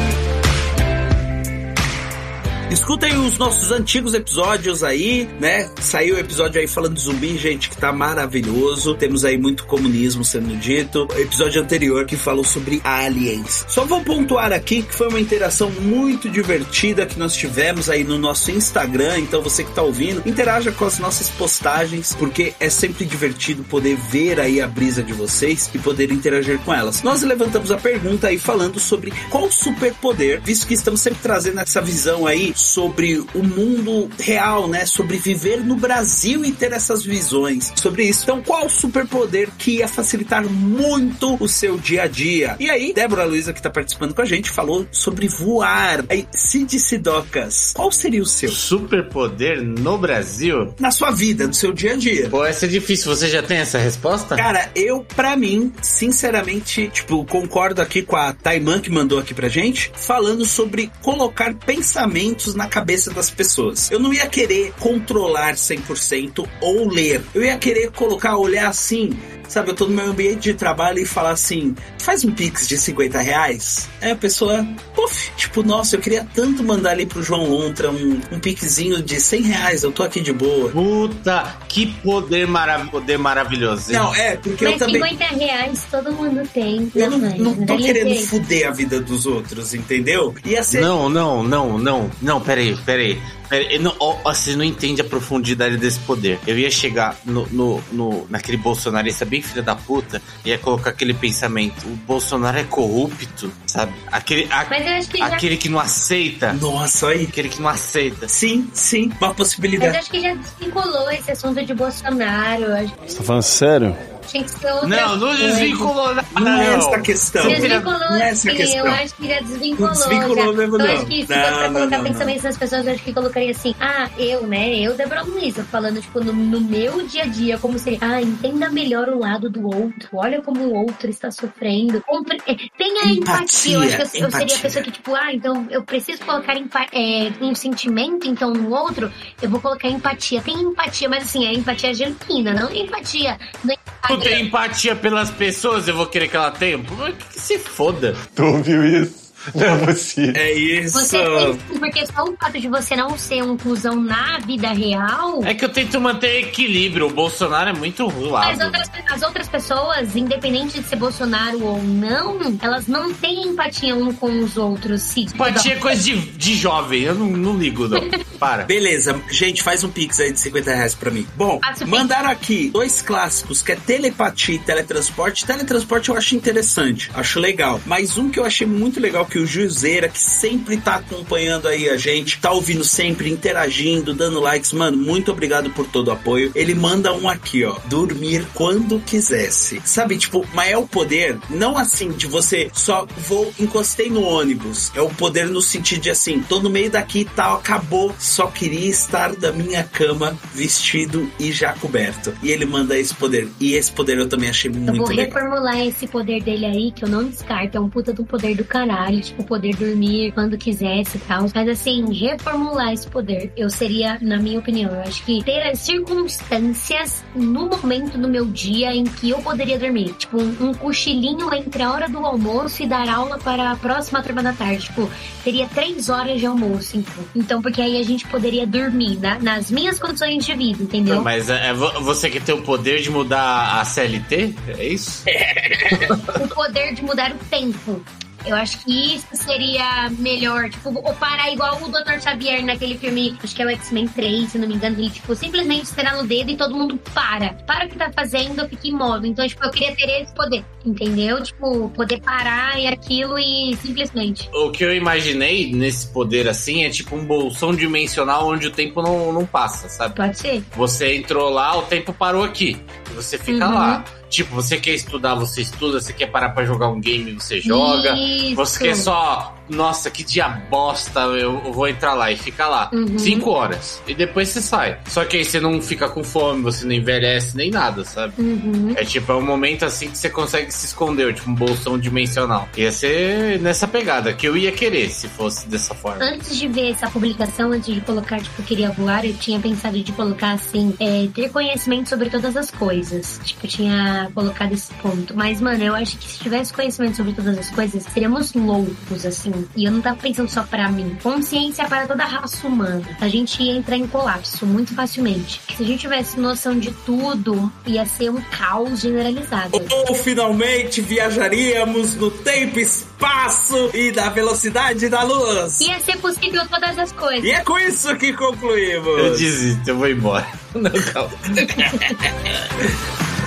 Escutem 2.71 3.19
os 3.19 3.37
nossos 3.37 3.73
antigos 3.73 4.15
episódios 4.15 4.85
aí, 4.85 5.29
né? 5.41 5.69
Saiu 5.81 6.15
o 6.15 6.19
episódio 6.21 6.61
aí 6.61 6.69
falando 6.69 6.95
de 6.95 7.01
zumbi, 7.01 7.37
gente, 7.37 7.69
que 7.69 7.77
tá 7.77 7.93
maravilhoso. 7.93 8.95
Temos 8.95 9.25
aí 9.25 9.37
muito 9.37 9.67
comunismo 9.67 10.25
sendo 10.25 10.57
dito. 10.57 11.09
O 11.13 11.19
episódio 11.19 11.61
anterior 11.61 12.07
que 12.07 12.17
falou 12.17 12.45
sobre 12.45 12.81
aliens. 12.85 13.65
Só 13.67 13.85
vou 13.85 14.05
pontuar 14.05 14.53
aqui 14.53 14.83
que 14.83 14.95
foi 14.95 15.09
uma 15.09 15.19
interação 15.19 15.69
muito 15.69 16.29
divertida 16.29 17.07
que 17.07 17.19
nós 17.19 17.35
tivemos 17.35 17.91
aí 17.91 18.05
no 18.05 18.17
nosso 18.17 18.53
Instagram. 18.53 19.19
Então 19.19 19.43
você 19.43 19.65
que 19.65 19.75
tá 19.75 19.83
ouvindo, 19.83 20.23
interaja 20.25 20.71
com 20.71 20.85
as 20.85 21.01
nossas 21.01 21.29
postagens, 21.29 22.15
porque 22.15 22.55
é 22.61 22.71
sempre 22.71 23.05
divertido 23.05 23.65
poder 23.65 23.97
ver 23.97 24.39
aí 24.39 24.61
a 24.61 24.69
brisa 24.69 25.03
de 25.03 25.13
vocês 25.13 25.69
e 25.75 25.79
poder 25.81 26.13
interagir 26.13 26.61
com 26.61 26.73
elas. 26.73 27.03
Nós 27.03 27.23
levantamos 27.23 27.73
a 27.73 27.77
pergunta 27.77 28.29
aí 28.29 28.39
falando 28.39 28.79
sobre 28.79 29.13
qual 29.29 29.51
superpoder, 29.51 30.41
visto 30.41 30.69
que 30.69 30.75
estamos 30.75 31.01
sempre 31.01 31.19
trazendo 31.21 31.59
essa 31.59 31.83
visão 31.83 32.29
aí 32.29 32.55
sobre 32.61 33.19
o 33.35 33.43
mundo 33.43 34.11
real, 34.19 34.69
né? 34.69 34.87
Sobre 34.87 35.17
viver 35.17 35.65
no 35.65 35.77
Brasil 35.77 36.45
e 36.45 36.53
ter 36.53 36.73
essas 36.73 37.05
visões 37.05 37.73
sobre 37.75 38.05
isso. 38.05 38.23
Então, 38.25 38.43
qual 38.43 38.69
superpoder 38.69 39.51
que 39.59 39.79
ia 39.79 39.89
facilitar 39.89 40.45
muito 40.45 41.37
o 41.41 41.49
seu 41.49 41.79
dia 41.79 42.03
a 42.03 42.07
dia? 42.07 42.57
E 42.61 42.71
aí, 42.71 42.93
Débora 42.93 43.25
Luiza, 43.25 43.53
que 43.53 43.63
tá 43.63 43.71
participando 43.71 44.15
com 44.15 44.23
a 44.23 44.25
gente, 44.25 44.51
falou 44.51 44.87
sobre 44.91 45.29
voar. 45.29 46.05
Aí, 46.09 46.27
Cid 46.33 46.79
Sidocas, 46.79 47.73
qual 47.75 47.91
seria 47.91 48.23
o 48.23 48.27
seu? 48.27 48.51
Superpoder 48.51 49.63
no 49.63 49.99
Brasil? 49.99 50.75
Na 50.79 50.91
sua 50.91 51.11
vida, 51.11 51.47
no 51.47 51.55
seu 51.55 51.73
dia 51.73 51.95
a 51.95 51.97
dia. 51.97 52.29
Pô, 52.29 52.45
essa 52.45 52.67
é 52.67 52.69
difícil. 52.69 53.15
Você 53.15 53.29
já 53.29 53.43
tem 53.43 53.59
essa 53.59 53.79
resposta? 53.79 54.37
Cara, 54.37 54.71
eu, 54.75 55.05
pra 55.17 55.37
mim, 55.37 55.73
sinceramente, 55.83 56.89
tipo, 56.89 57.25
concordo 57.25 57.81
aqui 57.81 58.03
com 58.03 58.17
a 58.17 58.33
Taiman 58.33 58.81
que 58.81 58.91
mandou 58.91 59.19
aqui 59.19 59.35
pra 59.35 59.49
gente, 59.49 59.91
falando 59.95 60.45
sobre 60.45 60.91
colocar 61.03 61.55
pensamentos 61.55 62.50
na 62.55 62.67
cabeça 62.67 63.11
das 63.13 63.31
pessoas. 63.31 63.91
Eu 63.91 63.99
não 63.99 64.13
ia 64.13 64.27
querer 64.27 64.73
controlar 64.79 65.55
100% 65.55 66.47
ou 66.61 66.89
ler. 66.89 67.23
Eu 67.35 67.45
ia 67.45 67.57
querer 67.59 67.91
colocar, 67.91 68.37
olhar 68.37 68.69
assim, 68.69 69.11
sabe, 69.51 69.71
eu 69.71 69.75
tô 69.75 69.87
no 69.87 69.95
meu 69.95 70.07
ambiente 70.07 70.43
de 70.43 70.55
trabalho 70.55 71.01
e 71.01 71.05
falar 71.05 71.31
assim, 71.31 71.75
faz 71.99 72.25
um 72.25 72.31
pix 72.33 72.69
de 72.69 72.79
50 72.79 73.19
reais. 73.19 73.89
Aí 74.01 74.13
a 74.13 74.17
pessoa, 74.17 74.67
puf, 74.95 75.31
tipo, 75.37 75.63
nossa, 75.63 75.97
eu 75.97 76.01
queria 76.01 76.27
tanto 76.35 76.63
mandar 76.63 76.91
ali 76.91 77.05
pro 77.05 77.23
João 77.23 77.49
Lontra 77.49 77.91
um, 77.91 78.21
um 78.31 78.39
pixzinho 78.39 79.03
de 79.03 79.21
100 79.21 79.43
reais, 79.43 79.83
eu 79.83 79.91
tô 79.91 80.03
aqui 80.03 80.21
de 80.21 80.33
boa. 80.33 80.71
Puta, 80.71 81.57
que 81.69 81.87
poder, 81.87 82.47
mara 82.47 82.79
poder 82.87 83.19
maravilhoso. 83.19 83.91
hein? 83.91 83.99
Não, 83.99 84.15
é, 84.15 84.37
porque 84.37 84.65
eu 84.65 84.71
Mas 84.71 84.79
também... 84.79 85.03
50 85.03 85.25
reais 85.37 85.87
todo 85.91 86.13
mundo 86.13 86.49
tem. 86.53 86.91
Eu 86.95 87.11
não, 87.11 87.19
né, 87.19 87.35
não 87.39 87.55
mãe? 87.55 87.67
tô 87.67 87.77
querendo 87.77 88.27
fuder 88.27 88.69
a 88.69 88.71
vida 88.71 89.01
dos 89.01 89.27
outros, 89.27 89.75
entendeu? 89.75 90.35
Ia 90.45 90.63
ser. 90.63 90.81
Não, 90.81 91.09
não, 91.09 91.43
não, 91.43 91.79
não. 91.79 92.11
Não, 92.23 92.41
peraí, 92.41 92.77
peraí. 92.85 93.21
Peraí 93.51 93.79
não, 93.79 93.95
ó, 94.01 94.17
você 94.33 94.57
não 94.57 94.65
entende 94.65 95.01
a 95.03 95.05
profundidade 95.05 95.77
desse 95.77 95.99
poder. 96.01 96.39
Eu 96.47 96.57
ia 96.59 96.71
chegar 96.71 97.17
no, 97.25 97.47
no, 97.51 97.83
no- 97.93 98.27
naquele 98.31 98.57
bolsonarista 98.57 99.25
bem 99.25 99.43
filho 99.43 99.63
da 99.63 99.75
puta 99.77 100.23
e 100.45 100.49
ia 100.51 100.59
colocar 100.59 100.91
aquele 100.91 101.13
pensamento: 101.13 101.87
o 101.87 101.97
Bolsonaro 101.97 102.57
é 102.59 102.65
corrupto, 102.65 103.53
sabe? 103.67 103.93
Aquele, 104.11 104.47
a- 104.51 104.67
Mas 104.71 104.87
eu 104.87 104.93
acho 104.95 105.09
que 105.11 105.19
já- 105.19 105.27
aquele 105.27 105.57
que 105.57 105.69
não 105.69 105.79
aceita. 105.81 106.53
Nossa, 106.55 107.09
aí. 107.09 107.25
Aquele 107.25 107.49
que 107.49 107.61
não 107.61 107.69
aceita. 107.69 108.29
Sim, 108.29 108.71
sim, 108.73 109.07
uma 109.07 109.29
Mas 109.29 109.37
possibilidade. 109.37 109.97
acho 109.99 110.11
que 110.11 110.21
já 110.23 110.35
desvinculou 110.35 111.11
esse 111.11 111.31
assunto 111.33 111.65
de 111.65 111.75
Bolsonaro. 111.75 112.63
eu 112.63 112.75
Acho 112.77 112.95
que 112.95 113.11
Você 113.11 113.17
tá 113.19 113.25
falando 113.25 113.43
sério? 113.43 113.97
Tinha 114.31 114.45
que 114.45 114.51
ser 114.51 114.73
outra 114.73 114.89
Não, 114.89 115.17
não 115.17 115.35
desvinculou 115.37 116.15
nada, 116.15 116.29
Não 116.39 116.61
é 116.61 116.75
essa 116.75 116.89
a 116.89 116.97
não. 116.97 117.03
questão. 117.03 117.49
Desvinculou, 117.49 117.99
Não 117.99 118.17
é 118.17 118.31
essa 118.31 118.49
a 118.49 118.53
sim, 118.53 118.57
questão. 118.57 118.87
eu 118.87 118.93
acho 118.93 119.15
que 119.15 119.29
já 119.29 119.41
desvinculou. 119.41 119.91
Não 119.91 119.99
desvinculou 119.99 120.37
já. 120.37 120.53
mesmo, 120.53 120.75
eu 120.75 120.79
não. 120.79 120.87
acho 120.95 121.07
que 121.07 121.27
se 121.27 121.31
Não, 121.37 121.43
fosse 121.43 121.53
pra 121.59 121.69
não, 121.69 121.73
colocar 121.81 121.99
não, 121.99 122.05
pensamentos 122.05 122.43
nas 122.45 122.57
pessoas, 122.57 122.87
eu 122.87 122.93
acho 122.93 123.03
que 123.03 123.13
colocaria 123.13 123.51
assim, 123.51 123.75
ah, 123.81 124.09
eu, 124.19 124.47
né, 124.47 124.75
eu, 124.79 124.95
Débora 124.95 125.23
Luiza, 125.23 125.65
falando, 125.65 126.01
tipo, 126.01 126.23
no, 126.23 126.33
no 126.33 126.61
meu 126.61 127.07
dia 127.07 127.23
a 127.25 127.27
dia, 127.27 127.59
como 127.59 127.79
seria, 127.79 127.99
ah, 128.03 128.21
entenda 128.23 128.71
melhor 128.71 129.09
o 129.09 129.19
lado 129.19 129.51
do 129.51 129.67
outro, 129.67 130.09
olha 130.15 130.41
como 130.43 130.61
o 130.63 130.75
outro 130.75 131.11
está 131.11 131.31
sofrendo, 131.31 132.01
Compre... 132.07 132.39
é, 132.47 132.55
tenha 132.79 133.13
empatia, 133.13 133.75
eu 133.77 133.81
acho 133.83 133.97
que 133.97 134.03
eu, 134.03 134.05
eu 134.05 134.07
seria 134.07 134.27
a 134.27 134.29
empatia. 134.29 134.59
pessoa 134.59 134.85
que, 134.85 134.91
tipo, 134.91 135.15
ah, 135.15 135.33
então 135.33 135.67
eu 135.71 135.83
preciso 135.83 136.25
colocar 136.25 136.57
empa- 136.57 136.87
é, 136.93 137.31
um 137.41 137.55
sentimento, 137.55 138.27
então, 138.29 138.51
no 138.53 138.71
outro, 138.75 139.11
eu 139.43 139.51
vou 139.51 139.61
colocar 139.61 139.89
empatia. 139.89 140.41
Tem 140.43 140.55
empatia, 140.61 141.09
mas 141.09 141.25
assim, 141.25 141.47
é 141.47 141.53
empatia 141.53 141.93
genuína, 141.95 142.53
não 142.55 142.71
empatia 142.75 143.39
no 143.65 143.75
Tu 144.09 144.17
tem 144.21 144.47
empatia 144.47 144.95
pelas 144.95 145.31
pessoas, 145.31 145.89
eu 145.89 145.97
vou 145.97 146.07
querer 146.07 146.29
que 146.29 146.37
ela 146.37 146.51
tenha? 146.51 146.79
Que 146.79 147.13
que 147.13 147.41
se 147.41 147.59
foda. 147.59 148.17
Tu 148.35 148.45
ouviu 148.45 148.85
isso? 148.85 149.30
Não 149.55 149.67
é 149.67 149.87
possível. 149.87 150.35
É 150.37 150.53
isso. 150.53 150.99
Você 150.99 151.19
tem, 151.19 151.79
porque 151.79 152.07
só 152.07 152.25
o 152.25 152.37
fato 152.37 152.61
de 152.61 152.69
você 152.69 152.95
não 152.95 153.17
ser 153.17 153.43
um 153.43 153.57
cuzão 153.57 153.97
na 153.97 154.39
vida 154.39 154.69
real. 154.69 155.43
É 155.45 155.55
que 155.55 155.65
eu 155.65 155.69
tento 155.69 156.01
manter 156.01 156.41
equilíbrio. 156.41 157.07
O 157.07 157.11
Bolsonaro 157.11 157.71
é 157.71 157.73
muito 157.73 158.07
ruim. 158.07 158.31
Mas 158.31 158.61
outras, 158.61 158.91
as 159.11 159.23
outras 159.23 159.49
pessoas, 159.49 160.15
independente 160.15 160.81
de 160.81 160.87
ser 160.87 160.97
Bolsonaro 160.97 161.65
ou 161.65 161.83
não, 161.83 162.39
elas 162.61 162.87
não 162.87 163.13
têm 163.13 163.49
empatia 163.49 163.95
um 163.95 164.13
com 164.13 164.43
os 164.43 164.57
outros. 164.57 165.03
Se 165.03 165.23
Empatia 165.23 165.75
é 165.75 165.77
coisa 165.77 166.03
de, 166.03 166.17
de 166.17 166.55
jovem, 166.55 167.03
eu 167.03 167.15
não, 167.15 167.27
não 167.27 167.57
ligo, 167.57 167.89
não. 167.89 168.01
Para. 168.39 168.65
Beleza, 168.65 169.21
gente, 169.31 169.63
faz 169.63 169.85
um 169.85 169.91
pix 169.91 170.19
aí 170.21 170.33
de 170.33 170.41
50 170.41 170.75
reais 170.75 170.95
pra 170.95 171.11
mim. 171.11 171.27
Bom, 171.37 171.61
mandaram 171.87 172.31
aqui 172.31 172.71
dois 172.71 173.03
clássicos, 173.03 173.61
que 173.63 173.73
é 173.73 173.77
telepatia 173.77 174.55
e 174.55 174.59
teletransporte. 174.59 175.45
Teletransporte 175.45 176.09
eu 176.09 176.17
acho 176.17 176.35
interessante, 176.35 177.11
acho 177.15 177.39
legal. 177.39 177.81
Mas 177.85 178.17
um 178.17 178.31
que 178.31 178.39
eu 178.39 178.45
achei 178.45 178.67
muito 178.67 178.99
legal, 178.99 179.27
que 179.31 179.39
o 179.39 179.47
Juzeira, 179.47 180.09
que 180.09 180.21
sempre 180.21 180.77
tá 180.77 180.97
acompanhando 180.97 181.69
aí 181.69 181.89
a 181.89 181.97
gente, 181.97 182.39
tá 182.41 182.51
ouvindo 182.51 182.85
sempre, 182.85 183.31
interagindo, 183.31 184.13
dando 184.13 184.41
likes. 184.41 184.73
Mano, 184.73 184.97
muito 184.97 185.31
obrigado 185.31 185.71
por 185.71 185.87
todo 185.87 186.09
o 186.09 186.13
apoio. 186.13 186.51
Ele 186.55 186.75
manda 186.75 187.13
um 187.15 187.29
aqui, 187.29 187.65
ó. 187.65 187.77
Dormir 187.87 188.47
quando 188.55 189.01
quisesse. 189.01 189.81
Sabe, 189.85 190.17
tipo, 190.19 190.45
mas 190.53 190.71
é 190.71 190.77
o 190.77 190.87
poder, 190.87 191.39
não 191.49 191.79
assim, 191.79 192.11
de 192.11 192.27
você 192.27 192.71
só 192.73 193.07
vou, 193.29 193.53
encostei 193.59 194.11
no 194.11 194.23
ônibus. 194.23 194.91
É 194.95 195.01
o 195.01 195.09
poder 195.09 195.47
no 195.47 195.63
sentido 195.63 196.01
de 196.03 196.11
assim, 196.11 196.41
tô 196.41 196.61
no 196.61 196.69
meio 196.69 196.91
daqui 196.91 197.21
e 197.21 197.25
tal, 197.25 197.57
acabou. 197.57 198.15
Só 198.19 198.49
queria 198.49 198.89
estar 198.89 199.35
da 199.37 199.53
minha 199.53 199.85
cama, 199.85 200.37
vestido 200.53 201.31
e 201.39 201.53
já 201.53 201.73
coberto. 201.75 202.33
E 202.43 202.51
ele 202.51 202.65
manda 202.67 202.99
esse 202.99 203.15
poder. 203.15 203.49
E 203.61 203.75
esse 203.75 203.93
poder 203.93 204.19
eu 204.19 204.29
também 204.29 204.49
achei 204.51 204.71
Eu 204.71 204.75
muito 204.75 204.97
vou 204.97 205.09
legal. 205.09 205.27
reformular 205.27 205.79
esse 205.87 206.07
poder 206.07 206.43
dele 206.43 206.67
aí, 206.67 206.91
que 206.93 207.05
eu 207.05 207.09
não 207.09 207.25
descarto. 207.25 207.77
É 207.77 207.81
um 207.81 207.89
puta 207.89 208.13
do 208.13 208.25
poder 208.25 208.57
do 208.57 208.65
caralho. 208.65 209.20
Tipo, 209.21 209.45
poder 209.45 209.75
dormir 209.77 210.33
quando 210.33 210.57
quisesse 210.59 211.17
e 211.17 211.21
tal. 211.21 211.47
Mas 211.55 211.69
assim, 211.69 212.05
reformular 212.13 212.93
esse 212.93 213.07
poder, 213.07 213.53
eu 213.57 213.69
seria, 213.71 214.19
na 214.21 214.37
minha 214.39 214.59
opinião, 214.59 214.91
eu 214.95 215.01
acho 215.03 215.23
que 215.25 215.43
ter 215.45 215.63
as 215.69 215.79
circunstâncias 215.79 217.25
no 217.35 217.69
momento 217.69 218.17
do 218.19 218.29
meu 218.29 218.45
dia 218.47 218.95
em 218.95 219.05
que 219.05 219.31
eu 219.31 219.39
poderia 219.39 219.79
dormir. 219.79 220.15
Tipo, 220.19 220.41
um, 220.41 220.57
um 220.71 220.75
cochilinho 220.75 221.53
entre 221.55 221.83
a 221.83 221.91
hora 221.93 222.09
do 222.09 222.19
almoço 222.25 222.83
e 222.83 222.87
dar 222.87 223.09
aula 223.09 223.39
para 223.39 223.71
a 223.73 223.77
próxima 223.77 224.23
turma 224.23 224.43
da 224.43 224.53
tarde. 224.53 224.85
Tipo, 224.87 225.11
teria 225.45 225.67
três 225.69 226.09
horas 226.09 226.39
de 226.41 226.47
almoço, 226.47 226.97
então. 226.97 227.25
Então, 227.35 227.63
porque 227.63 227.81
aí 227.81 227.99
a 227.99 228.03
gente 228.03 228.27
poderia 228.27 228.67
dormir 228.67 229.19
na- 229.19 229.39
nas 229.39 229.71
minhas 229.71 229.99
condições 229.99 230.45
de 230.45 230.55
vida, 230.55 230.83
entendeu? 230.83 231.23
Mas 231.23 231.49
é, 231.51 231.69
é 231.69 231.75
vo- 231.75 232.01
você 232.03 232.29
que 232.31 232.41
tem 232.41 232.55
o 232.55 232.63
poder 232.63 233.01
de 233.03 233.11
mudar 233.11 233.81
a 233.81 233.85
CLT? 233.85 234.55
É 234.79 234.87
isso? 234.87 235.25
o 236.43 236.49
poder 236.49 236.95
de 236.95 237.03
mudar 237.03 237.33
o 237.33 237.39
tempo. 237.51 238.03
Eu 238.47 238.57
acho 238.57 238.83
que 238.85 239.17
isso 239.17 239.27
seria 239.33 240.09
melhor. 240.19 240.71
Tipo, 240.71 240.89
ou 240.91 241.15
parar 241.15 241.51
igual 241.53 241.77
o 241.83 241.89
Dr. 241.89 242.21
Xavier 242.21 242.65
naquele 242.65 242.97
filme, 242.97 243.37
acho 243.43 243.55
que 243.55 243.63
é 243.63 243.67
o 243.67 243.71
X-Men 243.71 244.09
3, 244.09 244.51
se 244.53 244.59
não 244.59 244.67
me 244.67 244.75
engano. 244.75 244.97
Ele, 244.99 245.11
tipo, 245.11 245.35
simplesmente 245.35 245.85
esperar 245.85 246.17
no 246.17 246.27
dedo 246.27 246.51
e 246.51 246.57
todo 246.57 246.75
mundo 246.75 246.99
para. 247.15 247.51
Para 247.67 247.87
o 247.87 247.89
que 247.89 247.97
tá 247.97 248.11
fazendo, 248.15 248.67
fica 248.69 248.89
imóvel. 248.89 249.31
Então, 249.31 249.47
tipo, 249.47 249.63
eu 249.65 249.71
queria 249.71 249.95
ter 249.95 250.23
esse 250.23 250.35
poder, 250.35 250.65
entendeu? 250.85 251.43
Tipo, 251.43 251.91
poder 251.91 252.21
parar 252.21 252.79
e 252.81 252.87
aquilo 252.87 253.39
e 253.39 253.77
simplesmente. 253.77 254.49
O 254.55 254.71
que 254.71 254.85
eu 254.85 254.95
imaginei 254.95 255.71
nesse 255.73 256.07
poder 256.13 256.49
assim 256.49 256.85
é 256.85 256.91
tipo 256.91 257.15
um 257.17 257.25
bolsão 257.25 257.75
dimensional 257.75 258.49
onde 258.49 258.67
o 258.67 258.71
tempo 258.71 259.03
não, 259.03 259.33
não 259.33 259.45
passa, 259.47 259.89
sabe? 259.89 260.15
Pode 260.17 260.39
ser. 260.39 260.63
Você 260.77 261.17
entrou 261.17 261.51
lá, 261.51 261.77
o 261.77 261.83
tempo 261.83 262.13
parou 262.13 262.43
aqui. 262.45 262.77
E 263.11 263.15
você 263.15 263.37
fica 263.39 263.69
Uhum. 263.69 263.75
lá. 263.75 264.05
Tipo, 264.31 264.55
você 264.55 264.79
quer 264.79 264.95
estudar, 264.95 265.35
você 265.35 265.61
estuda. 265.61 266.01
Você 266.01 266.13
quer 266.13 266.29
parar 266.29 266.51
pra 266.51 266.65
jogar 266.65 266.89
um 266.89 267.01
game, 267.01 267.33
você 267.35 267.61
joga. 267.61 268.15
Isso. 268.17 268.55
Você 268.55 268.85
quer 268.85 268.97
só. 268.97 269.60
Nossa, 269.71 270.11
que 270.11 270.25
dia 270.25 270.49
bosta, 270.49 271.21
eu 271.21 271.61
eu 271.65 271.73
vou 271.73 271.89
entrar 271.89 272.15
lá 272.15 272.31
e 272.31 272.37
fica 272.37 272.67
lá. 272.67 272.91
Uhum. 272.93 273.19
Cinco 273.19 273.51
horas. 273.51 274.03
E 274.07 274.15
depois 274.15 274.49
você 274.49 274.61
sai. 274.61 274.99
Só 275.07 275.25
que 275.25 275.37
aí 275.37 275.45
você 275.45 275.61
não 275.61 275.81
fica 275.81 276.09
com 276.09 276.23
fome, 276.23 276.63
você 276.63 276.85
não 276.85 276.93
envelhece 276.93 277.57
nem 277.57 277.71
nada, 277.71 278.05
sabe? 278.05 278.35
Uhum. 278.39 278.93
É 278.97 279.05
tipo, 279.05 279.31
é 279.33 279.35
um 279.35 279.43
momento 279.43 279.85
assim 279.85 280.11
que 280.11 280.19
você 280.19 280.29
consegue 280.29 280.71
se 280.73 280.87
esconder, 280.87 281.35
tipo 281.35 281.51
um 281.51 281.55
bolsão 281.55 281.99
dimensional. 281.99 282.69
Ia 282.77 282.93
ser 282.93 283.61
nessa 283.61 283.87
pegada, 283.87 284.33
que 284.33 284.47
eu 284.47 284.57
ia 284.57 284.73
querer 284.73 285.09
se 285.11 285.29
fosse 285.29 285.69
dessa 285.69 285.95
forma. 285.95 286.25
Antes 286.25 286.57
de 286.57 286.69
ver 286.69 286.91
essa 286.91 287.09
publicação, 287.11 287.73
antes 287.73 287.95
de 287.95 288.01
colocar, 288.01 288.41
tipo, 288.41 288.63
queria 288.63 288.91
voar, 288.91 289.25
eu 289.25 289.35
tinha 289.35 289.59
pensado 289.61 289.99
de 290.01 290.13
colocar 290.13 290.53
assim, 290.53 290.95
é, 290.99 291.29
ter 291.35 291.51
conhecimento 291.51 292.09
sobre 292.09 292.31
todas 292.31 292.57
as 292.57 292.71
coisas. 292.71 293.41
Tipo, 293.45 293.67
eu 293.67 293.71
tinha 293.71 294.31
colocado 294.35 294.73
esse 294.73 294.93
ponto. 294.95 295.37
Mas, 295.37 295.61
mano, 295.61 295.83
eu 295.83 295.95
acho 295.95 296.17
que 296.19 296.29
se 296.29 296.39
tivesse 296.39 296.73
conhecimento 296.73 297.17
sobre 297.17 297.33
todas 297.33 297.59
as 297.59 297.71
coisas, 297.71 298.03
seríamos 298.05 298.53
loucos, 298.55 299.25
assim. 299.25 299.60
E 299.77 299.85
eu 299.85 299.93
não 299.93 300.01
tava 300.01 300.17
pensando 300.17 300.49
só 300.49 300.63
pra 300.63 300.89
mim. 300.89 301.17
Consciência 301.23 301.87
para 301.87 302.07
toda 302.07 302.23
a 302.23 302.27
raça 302.27 302.67
humana. 302.67 303.03
A 303.21 303.29
gente 303.29 303.63
ia 303.63 303.73
entrar 303.73 303.97
em 303.97 304.07
colapso 304.07 304.67
muito 304.67 304.95
facilmente. 304.95 305.61
Se 305.77 305.83
a 305.83 305.87
gente 305.87 306.01
tivesse 306.01 306.39
noção 306.39 306.79
de 306.79 306.91
tudo, 306.91 307.71
ia 307.87 308.05
ser 308.07 308.31
um 308.31 308.41
caos 308.41 309.01
generalizado. 309.01 309.71
Ou 310.09 310.15
finalmente 310.15 311.01
viajaríamos 311.01 312.15
no 312.15 312.31
tempo, 312.31 312.79
espaço 312.79 313.91
e 313.95 314.13
da 314.13 314.29
velocidade 314.29 315.09
da 315.09 315.23
luz. 315.23 315.81
Ia 315.81 316.01
ser 316.01 316.19
possível 316.19 316.67
todas 316.69 316.99
as 316.99 317.13
coisas. 317.13 317.45
E 317.45 317.51
é 317.51 317.61
com 317.61 317.79
isso 317.79 318.15
que 318.17 318.33
concluímos. 318.33 319.07
Eu 319.07 319.37
desisto, 319.37 319.91
eu 319.91 319.97
vou 319.97 320.09
embora. 320.09 320.47
Não, 320.75 320.91
calma. 320.91 321.33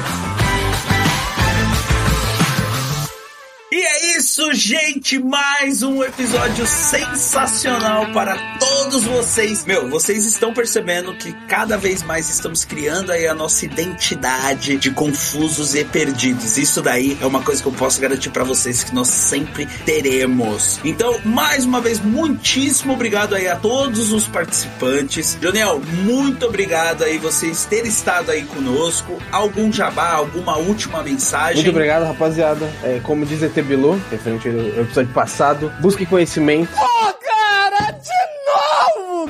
E 3.75 3.75
é 3.75 4.17
isso, 4.17 4.53
gente! 4.53 5.17
Mais 5.17 5.81
um 5.81 6.03
episódio 6.03 6.63
sensacional 6.67 8.05
para 8.13 8.37
todos 8.59 9.03
vocês. 9.03 9.65
Meu, 9.65 9.89
vocês 9.89 10.27
estão 10.27 10.53
percebendo 10.53 11.11
que 11.15 11.33
cada 11.47 11.75
vez 11.75 12.03
mais 12.03 12.29
estamos 12.29 12.63
criando 12.63 13.11
aí 13.11 13.25
a 13.27 13.33
nossa 13.33 13.65
identidade 13.65 14.77
de 14.77 14.91
confusos 14.91 15.73
e 15.73 15.83
perdidos. 15.83 16.55
Isso 16.55 16.83
daí 16.83 17.17
é 17.19 17.25
uma 17.25 17.41
coisa 17.41 17.63
que 17.63 17.67
eu 17.67 17.71
posso 17.71 17.99
garantir 17.99 18.29
para 18.29 18.43
vocês 18.43 18.83
que 18.83 18.93
nós 18.93 19.07
sempre 19.07 19.65
teremos. 19.87 20.79
Então, 20.83 21.19
mais 21.25 21.65
uma 21.65 21.81
vez, 21.81 21.99
muitíssimo 21.99 22.93
obrigado 22.93 23.33
aí 23.33 23.47
a 23.47 23.55
todos 23.55 24.11
os 24.11 24.27
participantes. 24.27 25.35
Jonel, 25.41 25.81
muito 26.03 26.45
obrigado 26.45 27.03
aí 27.03 27.17
vocês 27.17 27.65
terem 27.65 27.89
estado 27.89 28.29
aí 28.29 28.43
conosco. 28.43 29.19
Algum 29.31 29.73
jabá, 29.73 30.11
alguma 30.11 30.57
última 30.57 31.01
mensagem? 31.01 31.55
Muito 31.55 31.71
obrigado, 31.71 32.03
rapaziada. 32.03 32.71
É, 32.83 32.99
como 33.01 33.25
diz 33.25 33.41
ET 33.41 33.62
Bilu, 33.63 34.01
referente 34.11 34.47
ao 34.49 34.83
episódio 34.83 35.13
passado, 35.13 35.71
busque 35.79 36.05
conhecimento 36.05 36.71
novo! 36.75 37.22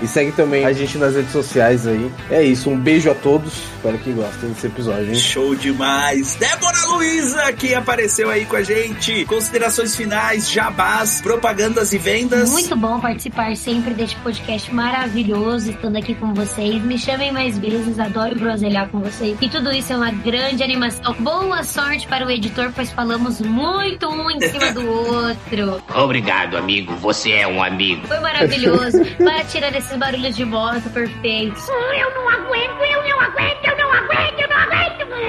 E 0.03 0.07
segue 0.07 0.33
também 0.33 0.65
a 0.65 0.73
gente 0.73 0.97
nas 0.97 1.15
redes 1.15 1.31
sociais 1.31 1.87
aí. 1.87 2.11
É 2.29 2.43
isso, 2.43 2.69
um 2.69 2.77
beijo 2.77 3.09
a 3.09 3.15
todos. 3.15 3.53
Espero 3.75 3.97
que 3.97 4.11
gostem 4.11 4.49
desse 4.49 4.67
episódio, 4.67 5.09
hein? 5.09 5.15
Show 5.15 5.55
demais! 5.55 6.35
Débora 6.35 6.85
Luiza, 6.87 7.53
que 7.53 7.73
apareceu 7.73 8.29
aí 8.29 8.45
com 8.45 8.57
a 8.57 8.63
gente. 8.63 9.25
Considerações 9.25 9.95
finais, 9.95 10.51
jabás, 10.51 11.21
propagandas 11.21 11.93
e 11.93 11.97
vendas. 11.97 12.49
Muito 12.51 12.75
bom 12.75 12.99
participar 12.99 13.55
sempre 13.55 13.93
deste 13.93 14.15
podcast 14.17 14.73
maravilhoso, 14.73 15.69
estando 15.71 15.97
aqui 15.97 16.15
com 16.15 16.33
vocês. 16.33 16.81
Me 16.83 16.97
chamem 16.97 17.31
mais 17.31 17.57
vezes, 17.57 17.99
adoro 17.99 18.35
groselhar 18.35 18.89
com 18.89 18.99
vocês. 18.99 19.37
E 19.41 19.49
tudo 19.49 19.71
isso 19.71 19.93
é 19.93 19.97
uma 19.97 20.11
grande 20.11 20.63
animação. 20.63 21.13
Boa 21.19 21.63
sorte 21.63 22.07
para 22.07 22.25
o 22.25 22.31
editor, 22.31 22.71
pois 22.75 22.91
falamos 22.91 23.39
muito 23.41 24.07
um 24.09 24.29
em 24.29 24.39
cima 24.41 24.71
do 24.73 24.85
outro. 24.91 25.81
Obrigado, 25.95 26.57
amigo. 26.57 26.93
Você 26.97 27.31
é 27.31 27.47
um 27.47 27.61
amigo. 27.63 28.05
Foi 28.07 28.19
maravilhoso. 28.19 28.99
Para 29.17 29.43
tirar 29.45 29.73
esses 29.93 29.99
barulhos 29.99 30.35
de 30.35 30.45
moto 30.45 30.89
perfeitos. 30.89 31.69
Aguento, 31.69 31.93
eu 31.93 32.15
não 32.15 32.29
aguento, 32.29 32.81
eu 32.81 33.03
não 33.09 33.21
aguento. 33.21 33.62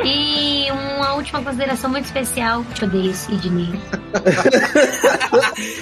E 0.05 0.71
uma 0.71 1.15
última 1.15 1.43
consideração 1.43 1.91
muito 1.91 2.05
especial. 2.05 2.65
Te 2.75 2.85
odeio, 2.85 3.15
Sidney. 3.15 3.73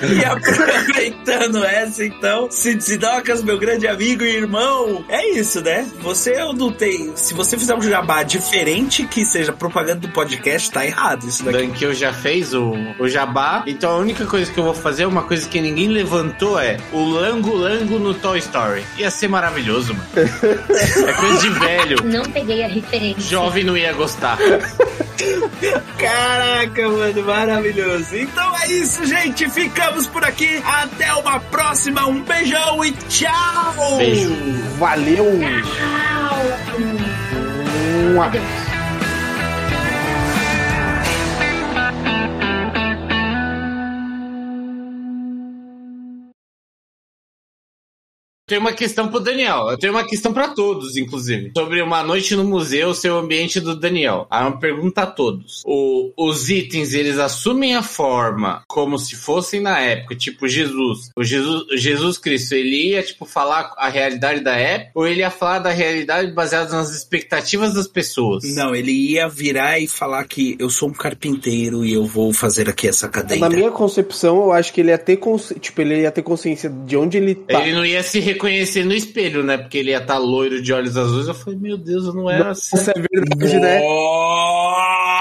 E 0.03 0.25
aproveitando 0.25 1.65
essa, 1.65 2.05
então, 2.05 2.49
Sidocas, 2.51 3.43
meu 3.43 3.59
grande 3.59 3.87
amigo 3.87 4.25
e 4.25 4.37
irmão, 4.37 5.05
é 5.09 5.31
isso, 5.31 5.61
né? 5.63 5.89
Você 6.01 6.41
eu 6.41 6.53
não 6.53 6.73
tem. 6.73 7.13
Se 7.17 7.35
você 7.35 7.57
fizer 7.57 7.75
um 7.75 7.83
jabá 7.83 8.23
diferente 8.23 9.07
que 9.07 9.25
seja 9.25 9.53
propaganda 9.53 10.01
do 10.01 10.09
podcast, 10.09 10.71
tá 10.71 10.85
errado 10.85 11.29
isso 11.29 11.45
daqui. 11.45 11.59
Dan 11.59 11.71
que 11.71 11.85
eu 11.85 11.95
já 11.95 12.13
fez 12.13 12.53
o, 12.55 12.73
o 12.99 13.09
jabá. 13.09 13.63
Então 13.67 13.91
a 13.91 13.99
única 13.99 14.25
coisa 14.27 14.51
que 14.51 14.59
eu 14.59 14.65
vou 14.65 14.75
fazer, 14.75 15.07
uma 15.07 15.23
coisa 15.23 15.49
que 15.49 15.61
ninguém 15.61 15.89
levantou 15.89 16.59
é 16.59 16.79
o 16.93 17.05
Lango 17.05 17.55
Lango 17.55 17.99
no 17.99 18.15
Toy 18.15 18.39
Story. 18.39 18.85
Ia 18.99 19.11
ser 19.11 19.29
maravilhoso, 19.29 19.95
mano. 19.95 20.09
é 20.17 21.13
coisa 21.13 21.39
de 21.39 21.51
velho. 21.51 22.05
Não 22.05 22.25
peguei 22.25 22.65
a 22.65 22.69
referência. 22.69 23.23
Jovem 23.23 23.65
não 23.65 23.77
ia 23.77 23.93
gostar. 23.93 24.12
Caraca, 25.99 26.89
mano, 26.89 27.23
maravilhoso. 27.25 28.17
Então 28.17 28.57
é 28.59 28.73
isso, 28.73 29.05
gente. 29.07 29.49
Ficamos 29.51 30.07
por 30.07 30.25
aqui. 30.25 30.63
Até 30.65 31.13
uma 31.15 31.39
próxima. 31.41 32.07
Um 32.07 32.23
beijão 32.23 32.85
e 32.85 32.93
tchau. 32.93 33.97
Beijo. 33.99 34.35
Valeu! 34.79 35.27
Mua. 38.13 38.27
Adeus. 38.27 38.62
Tenho 48.53 48.61
uma 48.61 48.73
questão 48.75 49.09
pro 49.09 49.19
Daniel. 49.19 49.71
Eu 49.71 49.79
tenho 49.79 49.93
uma 49.95 50.05
questão 50.05 50.33
pra 50.33 50.49
todos, 50.49 50.97
inclusive. 50.99 51.53
Sobre 51.57 51.81
uma 51.81 52.03
noite 52.03 52.37
no 52.37 52.45
museu, 52.45 52.93
ser 52.95 53.11
o 53.11 53.17
ambiente 53.19 53.59
do 53.61 53.75
Daniel. 53.75 54.27
Aí 54.31 54.43
uma 54.43 54.59
pergunta 54.59 55.03
a 55.03 55.07
todos. 55.07 55.63
O- 55.65 56.13
os 56.19 56.51
itens, 56.51 56.93
eles 56.93 57.19
assumem 57.19 57.75
a 57.75 57.83
forma 57.83 58.63
como 58.69 58.99
se 58.99 59.17
fossem 59.17 59.61
na 59.61 59.79
época, 59.81 60.15
tipo 60.15 60.47
Jesus. 60.47 61.11
O 61.17 61.25
Jesus, 61.25 61.65
Jesus 61.81 62.19
Cristo, 62.19 62.55
ele 62.55 62.91
ia, 62.91 63.03
tipo, 63.03 63.25
falar 63.25 63.73
a 63.79 63.89
realidade 63.89 64.41
da 64.41 64.55
época 64.55 64.91
ou 64.95 65.07
ele 65.07 65.21
ia 65.21 65.31
falar 65.31 65.61
da 65.61 65.71
realidade 65.71 66.31
baseada 66.33 66.71
nas 66.73 66.91
expectativas 66.95 67.73
das 67.73 67.87
pessoas? 67.87 68.45
Não, 68.55 68.75
ele 68.75 68.93
ia 68.93 69.29
virar 69.29 69.79
e 69.79 69.87
falar 69.89 70.25
que 70.25 70.57
eu 70.59 70.69
sou 70.69 70.91
um 70.91 70.93
carpinteiro 70.93 71.85
e 71.85 71.95
eu 71.95 72.05
vou 72.05 72.33
fazer 72.35 72.69
aqui 72.69 72.87
essa 72.89 73.09
cadeira. 73.09 73.49
Na 73.49 73.55
minha 73.55 73.71
concepção, 73.71 74.37
eu 74.43 74.53
acho 74.53 74.73
que 74.73 74.81
ele 74.83 74.91
ia 74.91 74.99
ter 74.99 75.17
consci... 75.17 75.59
tipo, 75.59 75.81
ele 75.81 76.03
ia 76.03 76.11
ter 76.11 76.23
consciência 76.23 76.69
de 76.69 76.97
onde 76.97 77.17
ele 77.17 77.35
tá. 77.35 77.61
Ele 77.63 77.73
não 77.75 77.85
ia 77.87 78.03
se 78.03 78.21
reconhecer 78.21 78.42
no 78.85 78.95
espelho, 78.95 79.43
né? 79.43 79.59
Porque 79.59 79.79
ele 79.79 79.91
ia 79.91 79.99
estar 79.99 80.19
loiro 80.19 80.63
de 80.63 80.73
olhos 80.73 80.97
azuis. 80.97 81.29
Eu 81.29 81.35
falei, 81.35 81.59
meu 81.59 81.77
Deus, 81.77 82.07
eu 82.07 82.15
não 82.15 82.31
era 82.31 82.51
assim. 82.51 82.77
Isso 82.77 82.91
é 82.91 82.95
verdade, 82.95 83.59
né? 83.59 83.81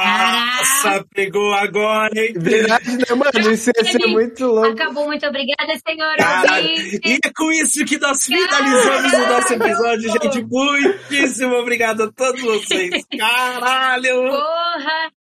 Nossa, 0.02 1.06
pegou 1.14 1.53
agora, 1.53 2.11
hein? 2.15 2.34
Verdade, 2.38 2.98
né, 2.98 3.06
mano? 3.15 3.52
Isso 3.52 3.72
ia 3.76 3.85
ser 3.85 4.07
muito 4.07 4.45
louco. 4.45 4.69
Acabou, 4.69 5.06
muito 5.06 5.26
obrigada, 5.26 5.73
senhor 5.88 6.15
Cara, 6.18 6.61
e 6.61 7.19
é 7.23 7.31
com 7.35 7.52
isso 7.52 7.85
que 7.85 7.98
nós 7.98 8.26
finalizamos 8.26 9.14
o 9.14 9.27
nosso 9.27 9.53
episódio, 9.53 10.11
gente. 10.11 10.43
Muitíssimo 10.49 11.56
obrigado 11.56 12.03
a 12.03 12.11
todos 12.11 12.41
vocês. 12.41 13.06
Caralho! 13.18 14.30
Porra! 14.30 15.20